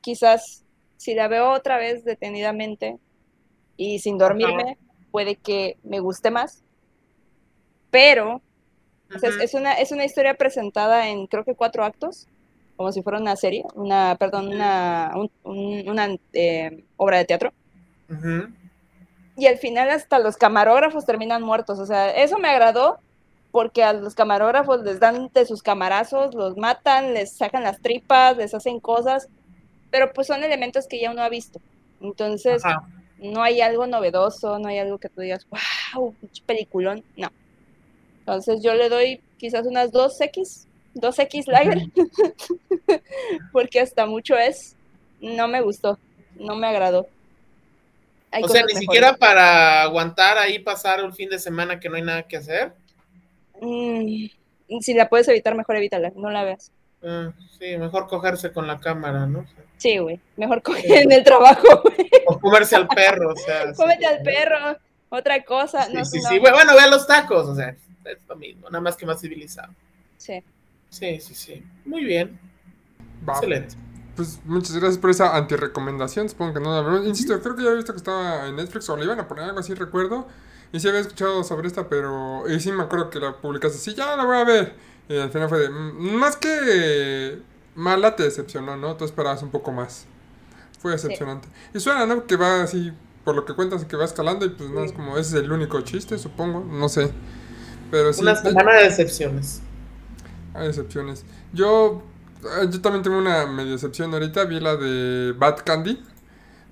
quizás 0.00 0.64
si 0.96 1.14
la 1.14 1.28
veo 1.28 1.50
otra 1.52 1.76
vez 1.78 2.04
detenidamente 2.04 2.98
y 3.76 3.98
sin 3.98 4.18
dormirme, 4.18 4.78
puede 5.10 5.36
que 5.36 5.76
me 5.82 6.00
guste 6.00 6.30
más. 6.30 6.62
Pero 7.90 8.42
o 9.14 9.18
sea, 9.18 9.30
es, 9.44 9.54
una, 9.54 9.74
es 9.74 9.92
una 9.92 10.04
historia 10.04 10.34
presentada 10.34 11.08
en 11.08 11.26
creo 11.26 11.44
que 11.44 11.54
cuatro 11.54 11.84
actos, 11.84 12.26
como 12.76 12.90
si 12.90 13.02
fuera 13.02 13.18
una 13.20 13.36
serie, 13.36 13.64
una, 13.74 14.16
perdón, 14.18 14.48
una, 14.48 15.12
un- 15.14 15.30
un- 15.44 15.88
una 15.88 16.08
eh, 16.32 16.84
obra 16.96 17.18
de 17.18 17.24
teatro. 17.24 17.52
Y 19.36 19.46
al 19.46 19.58
final 19.58 19.90
hasta 19.90 20.18
los 20.18 20.36
camarógrafos 20.36 21.06
terminan 21.06 21.42
muertos. 21.42 21.78
O 21.78 21.86
sea, 21.86 22.10
eso 22.10 22.38
me 22.38 22.48
agradó 22.48 22.98
porque 23.50 23.84
a 23.84 23.92
los 23.92 24.14
camarógrafos 24.14 24.82
les 24.82 24.98
dan 24.98 25.30
de 25.32 25.46
sus 25.46 25.62
camarazos, 25.62 26.34
los 26.34 26.56
matan, 26.56 27.14
les 27.14 27.36
sacan 27.36 27.62
las 27.62 27.80
tripas, 27.80 28.36
les 28.36 28.52
hacen 28.54 28.80
cosas, 28.80 29.28
pero 29.90 30.12
pues 30.12 30.26
son 30.26 30.42
elementos 30.42 30.88
que 30.88 31.00
ya 31.00 31.12
uno 31.12 31.22
ha 31.22 31.28
visto. 31.28 31.60
Entonces, 32.00 32.64
Ajá. 32.64 32.88
No 33.24 33.42
hay 33.42 33.60
algo 33.60 33.86
novedoso, 33.86 34.58
no 34.58 34.68
hay 34.68 34.78
algo 34.78 34.98
que 34.98 35.08
tú 35.08 35.20
digas, 35.22 35.46
wow, 35.94 36.14
peliculón, 36.46 37.02
no. 37.16 37.30
Entonces 38.20 38.62
yo 38.62 38.74
le 38.74 38.88
doy 38.88 39.20
quizás 39.38 39.66
unas 39.66 39.92
2X, 39.92 40.66
2X 40.94 41.46
Lager, 41.46 41.82
porque 43.52 43.80
hasta 43.80 44.06
mucho 44.06 44.36
es, 44.36 44.76
no 45.20 45.48
me 45.48 45.60
gustó, 45.60 45.98
no 46.36 46.56
me 46.56 46.66
agradó. 46.66 47.06
Hay 48.30 48.42
O 48.42 48.48
sea, 48.48 48.62
ni 48.62 48.74
mejores. 48.74 48.80
siquiera 48.80 49.16
para 49.16 49.82
aguantar 49.82 50.38
ahí 50.38 50.58
pasar 50.58 51.04
un 51.04 51.14
fin 51.14 51.30
de 51.30 51.38
semana 51.38 51.78
que 51.80 51.88
no 51.88 51.96
hay 51.96 52.02
nada 52.02 52.22
que 52.24 52.36
hacer. 52.36 52.74
Mm, 53.60 54.26
si 54.80 54.94
la 54.94 55.08
puedes 55.08 55.28
evitar, 55.28 55.54
mejor 55.54 55.76
evítala, 55.76 56.12
no 56.16 56.30
la 56.30 56.44
veas. 56.44 56.72
Ah, 57.04 57.32
sí, 57.58 57.76
mejor 57.76 58.06
cogerse 58.08 58.52
con 58.52 58.66
la 58.66 58.80
cámara, 58.80 59.26
¿no? 59.26 59.46
Sí, 59.76 59.98
güey, 59.98 60.20
mejor 60.36 60.62
coge 60.62 61.02
en 61.02 61.12
el 61.12 61.24
trabajo, 61.24 61.82
güey. 61.82 62.10
O 62.26 62.38
comerse 62.38 62.76
al 62.76 62.88
perro, 62.88 63.32
o 63.32 63.36
sea. 63.36 63.66
sí. 63.74 63.76
Cómete 63.76 64.06
al 64.06 64.22
perro, 64.22 64.78
otra 65.10 65.44
cosa. 65.44 65.84
Sí, 65.84 65.92
no, 65.94 66.04
sí, 66.04 66.20
no. 66.22 66.28
sí. 66.28 66.38
Bueno, 66.38 66.74
vean 66.74 66.90
los 66.90 67.06
tacos, 67.06 67.48
o 67.48 67.54
sea, 67.54 67.68
es 67.70 68.18
lo 68.28 68.36
mismo, 68.36 68.68
nada 68.70 68.80
más 68.80 68.96
que 68.96 69.06
más 69.06 69.20
civilizado. 69.20 69.72
Sí. 70.16 70.42
Sí, 70.88 71.20
sí, 71.20 71.34
sí. 71.34 71.62
Muy 71.84 72.04
bien. 72.04 72.38
Va. 73.28 73.34
Excelente. 73.34 73.74
Pues 74.16 74.40
muchas 74.44 74.76
gracias 74.76 74.98
por 74.98 75.10
esa 75.10 75.36
antirecomendación. 75.36 76.28
Supongo 76.28 76.54
que 76.54 76.60
no 76.60 76.72
la 76.72 76.82
vemos. 76.82 77.06
Insisto, 77.06 77.38
creo 77.40 77.56
que 77.56 77.62
ya 77.62 77.68
había 77.68 77.78
visto 77.78 77.92
que 77.92 77.98
estaba 77.98 78.46
en 78.46 78.56
Netflix 78.56 78.88
o 78.88 78.96
le 78.96 79.04
iban 79.04 79.18
a 79.18 79.26
poner 79.26 79.44
algo 79.44 79.58
así, 79.58 79.74
recuerdo. 79.74 80.28
Y 80.72 80.78
sí 80.80 80.88
había 80.88 81.00
escuchado 81.00 81.42
sobre 81.42 81.66
esta, 81.66 81.88
pero. 81.88 82.48
Y 82.48 82.60
sí 82.60 82.70
me 82.70 82.84
acuerdo 82.84 83.10
que 83.10 83.18
la 83.18 83.40
publicaste 83.40 83.78
así, 83.78 83.94
ya 83.94 84.16
la 84.16 84.24
voy 84.24 84.36
a 84.36 84.44
ver. 84.44 84.74
Y 85.08 85.18
al 85.18 85.30
final 85.30 85.48
fue 85.48 85.58
de. 85.60 85.68
"Mm, 85.70 86.14
Más 86.16 86.36
que 86.36 87.40
mala, 87.74 88.16
te 88.16 88.22
decepcionó, 88.24 88.76
¿no? 88.76 88.96
Tú 88.96 89.04
esperabas 89.04 89.42
un 89.42 89.50
poco 89.50 89.72
más. 89.72 90.06
Fue 90.80 90.92
decepcionante. 90.92 91.48
Y 91.74 91.80
suena, 91.80 92.06
¿no? 92.06 92.26
Que 92.26 92.36
va 92.36 92.62
así, 92.62 92.92
por 93.24 93.34
lo 93.34 93.44
que 93.44 93.54
cuentas, 93.54 93.84
que 93.84 93.96
va 93.96 94.04
escalando 94.04 94.46
y 94.46 94.50
pues 94.50 94.70
no 94.70 94.84
es 94.84 94.92
como. 94.92 95.18
Ese 95.18 95.38
es 95.38 95.44
el 95.44 95.52
único 95.52 95.80
chiste, 95.82 96.18
supongo. 96.18 96.60
No 96.64 96.88
sé. 96.88 97.12
Pero 97.90 98.12
sí. 98.12 98.22
Una 98.22 98.34
semana 98.36 98.74
de 98.74 98.84
decepciones. 98.84 99.62
Hay 100.54 100.68
excepciones. 100.68 101.24
Yo 101.52 102.02
eh, 102.44 102.68
yo 102.70 102.80
también 102.80 103.02
tengo 103.02 103.18
una 103.18 103.46
medio 103.46 103.72
decepción 103.72 104.12
ahorita. 104.12 104.44
Vi 104.44 104.60
la 104.60 104.76
de 104.76 105.32
Bad 105.36 105.58
Candy. 105.64 106.02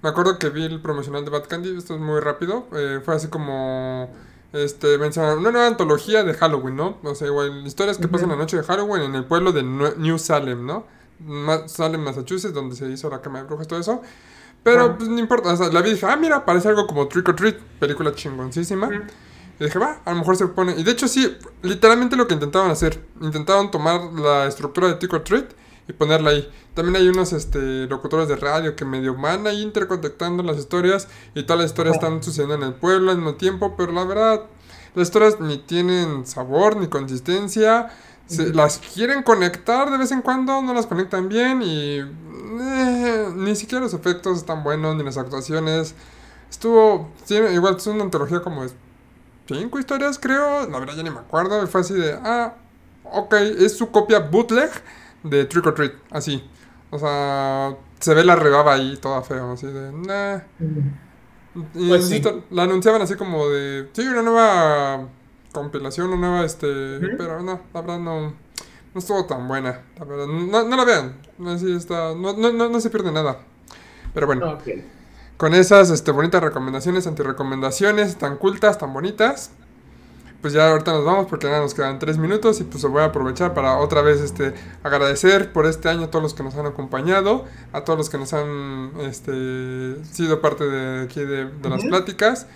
Me 0.02 0.08
acuerdo 0.10 0.38
que 0.38 0.50
vi 0.50 0.64
el 0.64 0.80
promocional 0.82 1.24
de 1.24 1.30
Bad 1.30 1.46
Candy. 1.48 1.76
Esto 1.76 1.94
es 1.94 2.00
muy 2.00 2.20
rápido. 2.20 2.68
eh, 2.74 3.00
fue 3.04 3.14
así 3.14 3.28
como. 3.28 4.10
Este, 4.52 4.98
mencionaron 4.98 5.38
una 5.38 5.50
nueva 5.50 5.66
antología 5.66 6.24
de 6.24 6.34
Halloween, 6.34 6.76
¿no? 6.76 6.98
O 7.04 7.14
sea, 7.14 7.26
igual, 7.28 7.66
historias 7.66 7.96
que 7.98 8.06
pasan 8.08 8.28
la 8.28 8.36
noche 8.36 8.56
de 8.58 8.62
Halloween 8.62 9.02
en 9.02 9.14
el 9.14 9.24
pueblo 9.24 9.52
de 9.52 9.62
New 9.62 10.18
Salem, 10.18 10.66
¿no? 10.66 10.86
Ma- 11.20 11.66
Salem, 11.68 12.02
Massachusetts, 12.02 12.52
donde 12.52 12.76
se 12.76 12.86
hizo 12.90 13.08
la 13.08 13.22
cama 13.22 13.38
de 13.40 13.44
brujas, 13.46 13.66
todo 13.66 13.80
eso. 13.80 14.02
Pero, 14.62 14.84
Ajá. 14.84 14.96
pues, 14.98 15.08
no 15.08 15.18
importa. 15.18 15.52
O 15.52 15.56
sea, 15.56 15.68
la 15.72 15.80
vi 15.80 15.90
y 15.90 15.92
dije, 15.94 16.06
ah, 16.06 16.16
mira, 16.16 16.44
parece 16.44 16.68
algo 16.68 16.86
como 16.86 17.08
Trick 17.08 17.28
or 17.28 17.34
Treat, 17.36 17.56
película 17.80 18.14
chingoncísima. 18.14 18.90
Y 19.58 19.64
dije, 19.64 19.78
va, 19.78 20.00
a 20.04 20.10
lo 20.12 20.18
mejor 20.18 20.36
se 20.36 20.46
pone. 20.48 20.74
Y 20.78 20.82
de 20.84 20.90
hecho, 20.90 21.08
sí, 21.08 21.34
literalmente 21.62 22.16
lo 22.16 22.26
que 22.28 22.34
intentaban 22.34 22.70
hacer. 22.70 23.02
Intentaron 23.20 23.70
tomar 23.70 24.00
la 24.14 24.46
estructura 24.46 24.88
de 24.88 24.94
Trick 24.94 25.12
or 25.14 25.24
Treat 25.24 25.46
y 25.88 25.92
ponerla 25.92 26.30
ahí. 26.30 26.48
También 26.74 26.96
hay 26.96 27.08
unos 27.08 27.32
este, 27.32 27.86
locutores 27.86 28.28
de 28.28 28.36
radio 28.36 28.76
que 28.76 28.84
medio 28.84 29.14
van 29.14 29.46
ahí 29.46 29.62
interconectando 29.62 30.42
las 30.42 30.56
historias. 30.58 31.08
Y 31.34 31.42
todas 31.42 31.60
las 31.62 31.70
historias 31.70 31.96
están 31.96 32.22
sucediendo 32.22 32.54
en 32.54 32.62
el 32.62 32.74
pueblo 32.74 33.10
al 33.10 33.16
mismo 33.18 33.34
tiempo. 33.34 33.74
Pero 33.76 33.92
la 33.92 34.04
verdad, 34.04 34.42
las 34.94 35.08
historias 35.08 35.40
ni 35.40 35.58
tienen 35.58 36.26
sabor 36.26 36.76
ni 36.76 36.86
consistencia. 36.88 37.90
Se- 38.26 38.54
las 38.54 38.78
quieren 38.78 39.22
conectar 39.22 39.90
de 39.90 39.98
vez 39.98 40.12
en 40.12 40.22
cuando, 40.22 40.62
no 40.62 40.72
las 40.72 40.86
conectan 40.86 41.28
bien. 41.28 41.62
Y 41.62 41.98
eh, 41.98 43.28
ni 43.34 43.56
siquiera 43.56 43.82
los 43.84 43.94
efectos 43.94 44.38
están 44.38 44.62
buenos, 44.62 44.96
ni 44.96 45.02
las 45.04 45.18
actuaciones. 45.18 45.94
Estuvo. 46.50 47.10
Igual 47.28 47.76
es 47.76 47.86
una 47.86 48.04
antología 48.04 48.40
como 48.40 48.62
de 48.62 48.70
cinco 49.48 49.78
historias, 49.78 50.18
creo. 50.18 50.68
La 50.68 50.78
verdad 50.78 50.94
ya 50.96 51.02
ni 51.02 51.10
me 51.10 51.18
acuerdo. 51.18 51.66
Fue 51.66 51.80
así 51.80 51.94
de. 51.94 52.12
Ah, 52.22 52.54
ok. 53.04 53.34
Es 53.34 53.76
su 53.76 53.90
copia 53.90 54.20
bootleg 54.20 54.70
de 55.22 55.44
Trick 55.46 55.66
or 55.66 55.74
Treat. 55.74 55.92
Así. 56.10 56.42
O 56.90 56.98
sea, 56.98 57.76
se 58.00 58.14
ve 58.14 58.24
la 58.24 58.36
rebaba 58.36 58.74
ahí 58.74 58.96
toda 59.00 59.22
feo. 59.22 59.52
Así 59.52 59.66
de. 59.66 59.92
Nah. 59.92 60.40
Y 61.74 61.88
Pues 61.88 62.08
sí. 62.08 62.22
la 62.50 62.62
anunciaban 62.64 63.02
así 63.02 63.14
como 63.16 63.48
de. 63.48 63.88
Sí, 63.92 64.02
una 64.06 64.22
nueva 64.22 65.08
compilación, 65.52 66.08
una 66.12 66.28
nueva. 66.28 66.44
este. 66.44 66.66
Pero 67.16 67.42
no, 67.42 67.60
la 67.72 67.80
verdad 67.80 67.98
no. 67.98 68.34
No 68.94 68.98
estuvo 68.98 69.24
tan 69.24 69.48
buena. 69.48 69.80
La 69.98 70.04
verdad, 70.04 70.26
no, 70.26 70.64
no 70.68 70.76
la 70.76 70.84
vean. 70.84 71.16
Así 71.46 71.74
está, 71.74 72.14
no, 72.14 72.34
no, 72.34 72.52
no, 72.52 72.68
no 72.68 72.80
se 72.80 72.90
pierde 72.90 73.10
nada. 73.10 73.38
Pero 74.12 74.26
bueno. 74.26 74.58
Con 75.38 75.54
esas 75.54 75.90
este, 75.90 76.12
bonitas 76.12 76.42
recomendaciones, 76.42 77.06
antirecomendaciones 77.06 78.16
tan 78.16 78.36
cultas, 78.36 78.78
tan 78.78 78.92
bonitas. 78.92 79.50
Pues 80.42 80.52
ya 80.54 80.70
ahorita 80.70 80.92
nos 80.92 81.04
vamos 81.04 81.26
porque 81.28 81.46
ya 81.48 81.60
nos 81.60 81.72
quedan 81.72 81.98
tres 82.00 82.18
minutos 82.18 82.60
y 82.60 82.64
pues 82.64 82.82
voy 82.84 83.00
a 83.02 83.06
aprovechar 83.06 83.54
para 83.54 83.78
otra 83.78 84.02
vez 84.02 84.20
este, 84.20 84.54
agradecer 84.82 85.52
por 85.52 85.66
este 85.66 85.88
año 85.88 86.04
a 86.04 86.10
todos 86.10 86.22
los 86.22 86.34
que 86.34 86.42
nos 86.42 86.56
han 86.56 86.66
acompañado, 86.66 87.46
a 87.72 87.82
todos 87.84 87.96
los 87.98 88.10
que 88.10 88.18
nos 88.18 88.32
han 88.34 88.92
este, 89.00 90.04
sido 90.04 90.40
parte 90.40 90.64
de 90.66 91.04
aquí 91.04 91.20
de, 91.20 91.46
de 91.46 91.68
las 91.70 91.84
pláticas. 91.84 92.48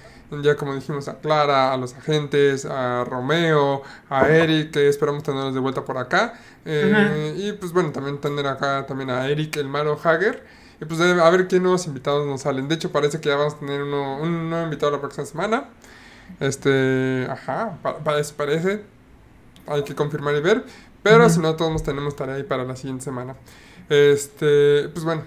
Ya 0.43 0.57
como 0.57 0.75
dijimos 0.75 1.07
a 1.07 1.21
Clara, 1.21 1.73
a 1.73 1.77
los 1.77 1.95
agentes, 1.95 2.65
a 2.67 3.05
Romeo, 3.05 3.83
a 4.11 4.29
Eric, 4.29 4.73
que 4.73 4.89
esperamos 4.89 5.23
tenerlos 5.23 5.55
de 5.55 5.61
vuelta 5.61 5.85
por 5.85 5.99
acá. 5.99 6.35
Eh, 6.65 7.35
Y 7.39 7.53
pues 7.53 7.73
bueno, 7.73 7.93
también 7.93 8.21
tener 8.21 8.47
acá 8.49 8.85
también 8.87 9.11
a 9.11 9.29
Eric, 9.29 9.57
el 9.57 9.69
Maro 9.69 9.97
Hager. 10.03 10.45
Y 10.81 10.85
pues 10.85 11.01
a 11.01 11.31
ver 11.31 11.47
qué 11.47 11.61
nuevos 11.61 11.87
invitados 11.87 12.27
nos 12.27 12.43
salen. 12.43 12.67
De 12.69 12.75
hecho, 12.75 12.91
parece 12.91 13.21
que 13.21 13.29
ya 13.29 13.37
vamos 13.37 13.55
a 13.55 13.59
tener 13.61 13.83
uno, 13.83 14.19
un 14.21 14.51
nuevo 14.51 14.65
invitado 14.65 14.91
la 14.93 15.01
próxima 15.01 15.27
semana. 15.27 15.69
Este, 16.41 17.27
ajá, 17.31 17.79
pa- 17.83 17.99
parece, 17.99 18.35
parece. 18.35 18.83
Hay 19.67 19.83
que 19.85 19.95
confirmar 19.95 20.35
y 20.37 20.41
ver. 20.41 20.65
Pero 21.03 21.29
si 21.31 21.39
no, 21.41 21.55
todos 21.57 21.83
tenemos 21.83 22.17
tarea 22.17 22.35
ahí 22.37 22.43
para 22.43 22.65
la 22.65 22.77
siguiente 22.77 23.05
semana. 23.05 23.37
Este, 23.89 24.89
pues 24.89 25.05
bueno, 25.05 25.25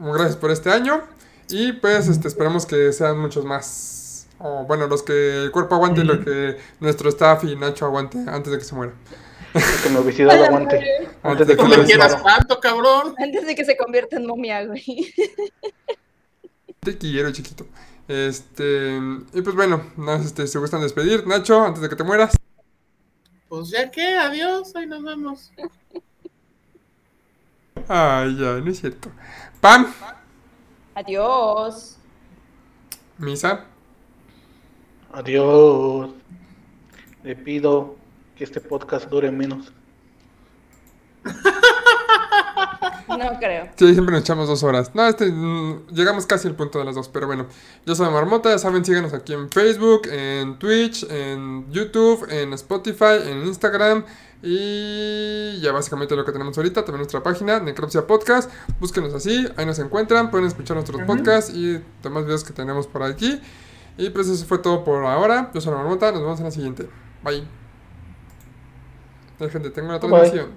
gracias 0.00 0.36
por 0.36 0.50
este 0.50 0.70
año. 0.70 1.02
Y 1.48 1.72
pues 1.72 2.08
este, 2.08 2.28
esperamos 2.28 2.66
que 2.66 2.92
sean 2.92 3.18
muchos 3.18 3.44
más. 3.44 4.26
O 4.38 4.64
bueno, 4.64 4.86
los 4.86 5.02
que 5.02 5.42
el 5.44 5.50
cuerpo 5.50 5.74
aguante 5.74 6.00
y 6.00 6.04
lo 6.04 6.14
Ujú. 6.14 6.24
que 6.24 6.56
nuestro 6.80 7.08
staff 7.10 7.44
y 7.44 7.56
Nacho 7.56 7.84
aguante 7.86 8.18
antes 8.26 8.52
de 8.52 8.58
que 8.58 8.64
se 8.64 8.74
muera. 8.74 8.92
Que 9.82 9.90
mi 9.90 9.96
obesidad 9.96 10.42
aguante. 10.44 10.80
Antes 11.22 11.46
de 11.48 11.56
que 11.56 11.62
No 11.62 11.68
me 11.68 11.76
me 11.78 11.84
quieras 11.84 12.12
desmaro. 12.12 12.36
tanto, 12.38 12.60
cabrón. 12.60 13.14
Antes 13.18 13.46
de 13.46 13.54
que 13.54 13.64
se 13.64 13.76
convierta 13.76 14.16
en 14.16 14.26
momia, 14.26 14.64
güey. 14.64 15.12
Te 16.80 16.96
quiero, 16.96 17.30
chiquito. 17.32 17.66
Este, 18.10 18.98
y 19.32 19.40
pues 19.40 19.54
bueno, 19.54 19.84
no 19.96 20.18
sé 20.18 20.24
este, 20.24 20.48
si 20.48 20.58
gustan 20.58 20.80
despedir. 20.80 21.24
Nacho, 21.28 21.62
antes 21.62 21.80
de 21.80 21.88
que 21.88 21.94
te 21.94 22.02
mueras. 22.02 22.36
Pues 23.48 23.70
ya 23.70 23.88
que, 23.88 24.16
adiós, 24.16 24.74
ahí 24.74 24.88
nos 24.88 25.04
vemos. 25.04 25.52
Ay, 27.86 28.36
ya, 28.36 28.54
no 28.54 28.68
es 28.68 28.80
cierto. 28.80 29.12
Pam, 29.60 29.94
Adiós. 30.96 31.98
Misa. 33.16 33.64
Adiós. 35.12 36.10
Le 37.22 37.36
pido 37.36 37.94
que 38.34 38.42
este 38.42 38.60
podcast 38.60 39.08
dure 39.08 39.30
menos. 39.30 39.72
No 43.18 43.38
creo. 43.38 43.68
Sí, 43.76 43.92
siempre 43.92 44.12
nos 44.12 44.22
echamos 44.22 44.48
dos 44.48 44.62
horas. 44.62 44.94
No, 44.94 45.06
este, 45.06 45.30
mm, 45.30 45.88
llegamos 45.92 46.26
casi 46.26 46.48
al 46.48 46.54
punto 46.54 46.78
de 46.78 46.84
las 46.84 46.94
dos, 46.94 47.08
pero 47.08 47.26
bueno. 47.26 47.46
Yo 47.86 47.94
soy 47.94 48.10
Marmota, 48.10 48.50
ya 48.50 48.58
saben, 48.58 48.84
síganos 48.84 49.12
aquí 49.12 49.32
en 49.32 49.50
Facebook, 49.50 50.02
en 50.10 50.58
Twitch, 50.58 51.06
en 51.10 51.70
YouTube, 51.70 52.26
en 52.30 52.52
Spotify, 52.52 53.18
en 53.26 53.46
Instagram. 53.46 54.04
Y 54.42 55.60
ya 55.60 55.72
básicamente 55.72 56.16
lo 56.16 56.24
que 56.24 56.32
tenemos 56.32 56.56
ahorita, 56.56 56.82
también 56.84 57.00
nuestra 57.00 57.22
página, 57.22 57.60
Necropsia 57.60 58.06
Podcast. 58.06 58.50
Búsquenos 58.78 59.12
así, 59.12 59.46
ahí 59.56 59.66
nos 59.66 59.78
encuentran, 59.78 60.30
pueden 60.30 60.46
escuchar 60.46 60.76
nuestros 60.76 61.02
podcasts 61.02 61.52
y 61.54 61.82
demás 62.02 62.24
videos 62.24 62.44
que 62.44 62.52
tenemos 62.52 62.86
por 62.86 63.02
aquí. 63.02 63.40
Y 63.98 64.08
pues 64.10 64.28
eso 64.28 64.46
fue 64.46 64.58
todo 64.58 64.82
por 64.82 65.04
ahora. 65.04 65.50
Yo 65.52 65.60
soy 65.60 65.74
Marmota, 65.74 66.10
nos 66.12 66.22
vemos 66.22 66.38
en 66.38 66.44
la 66.46 66.50
siguiente. 66.50 66.88
Bye. 67.22 67.44
Ya, 69.38 69.48
gente, 69.50 69.70
tengo 69.70 69.88
la 69.88 69.98
Bye. 69.98 70.08
transmisión. 70.08 70.50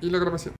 Y 0.00 0.10
la 0.10 0.18
grabación. 0.18 0.54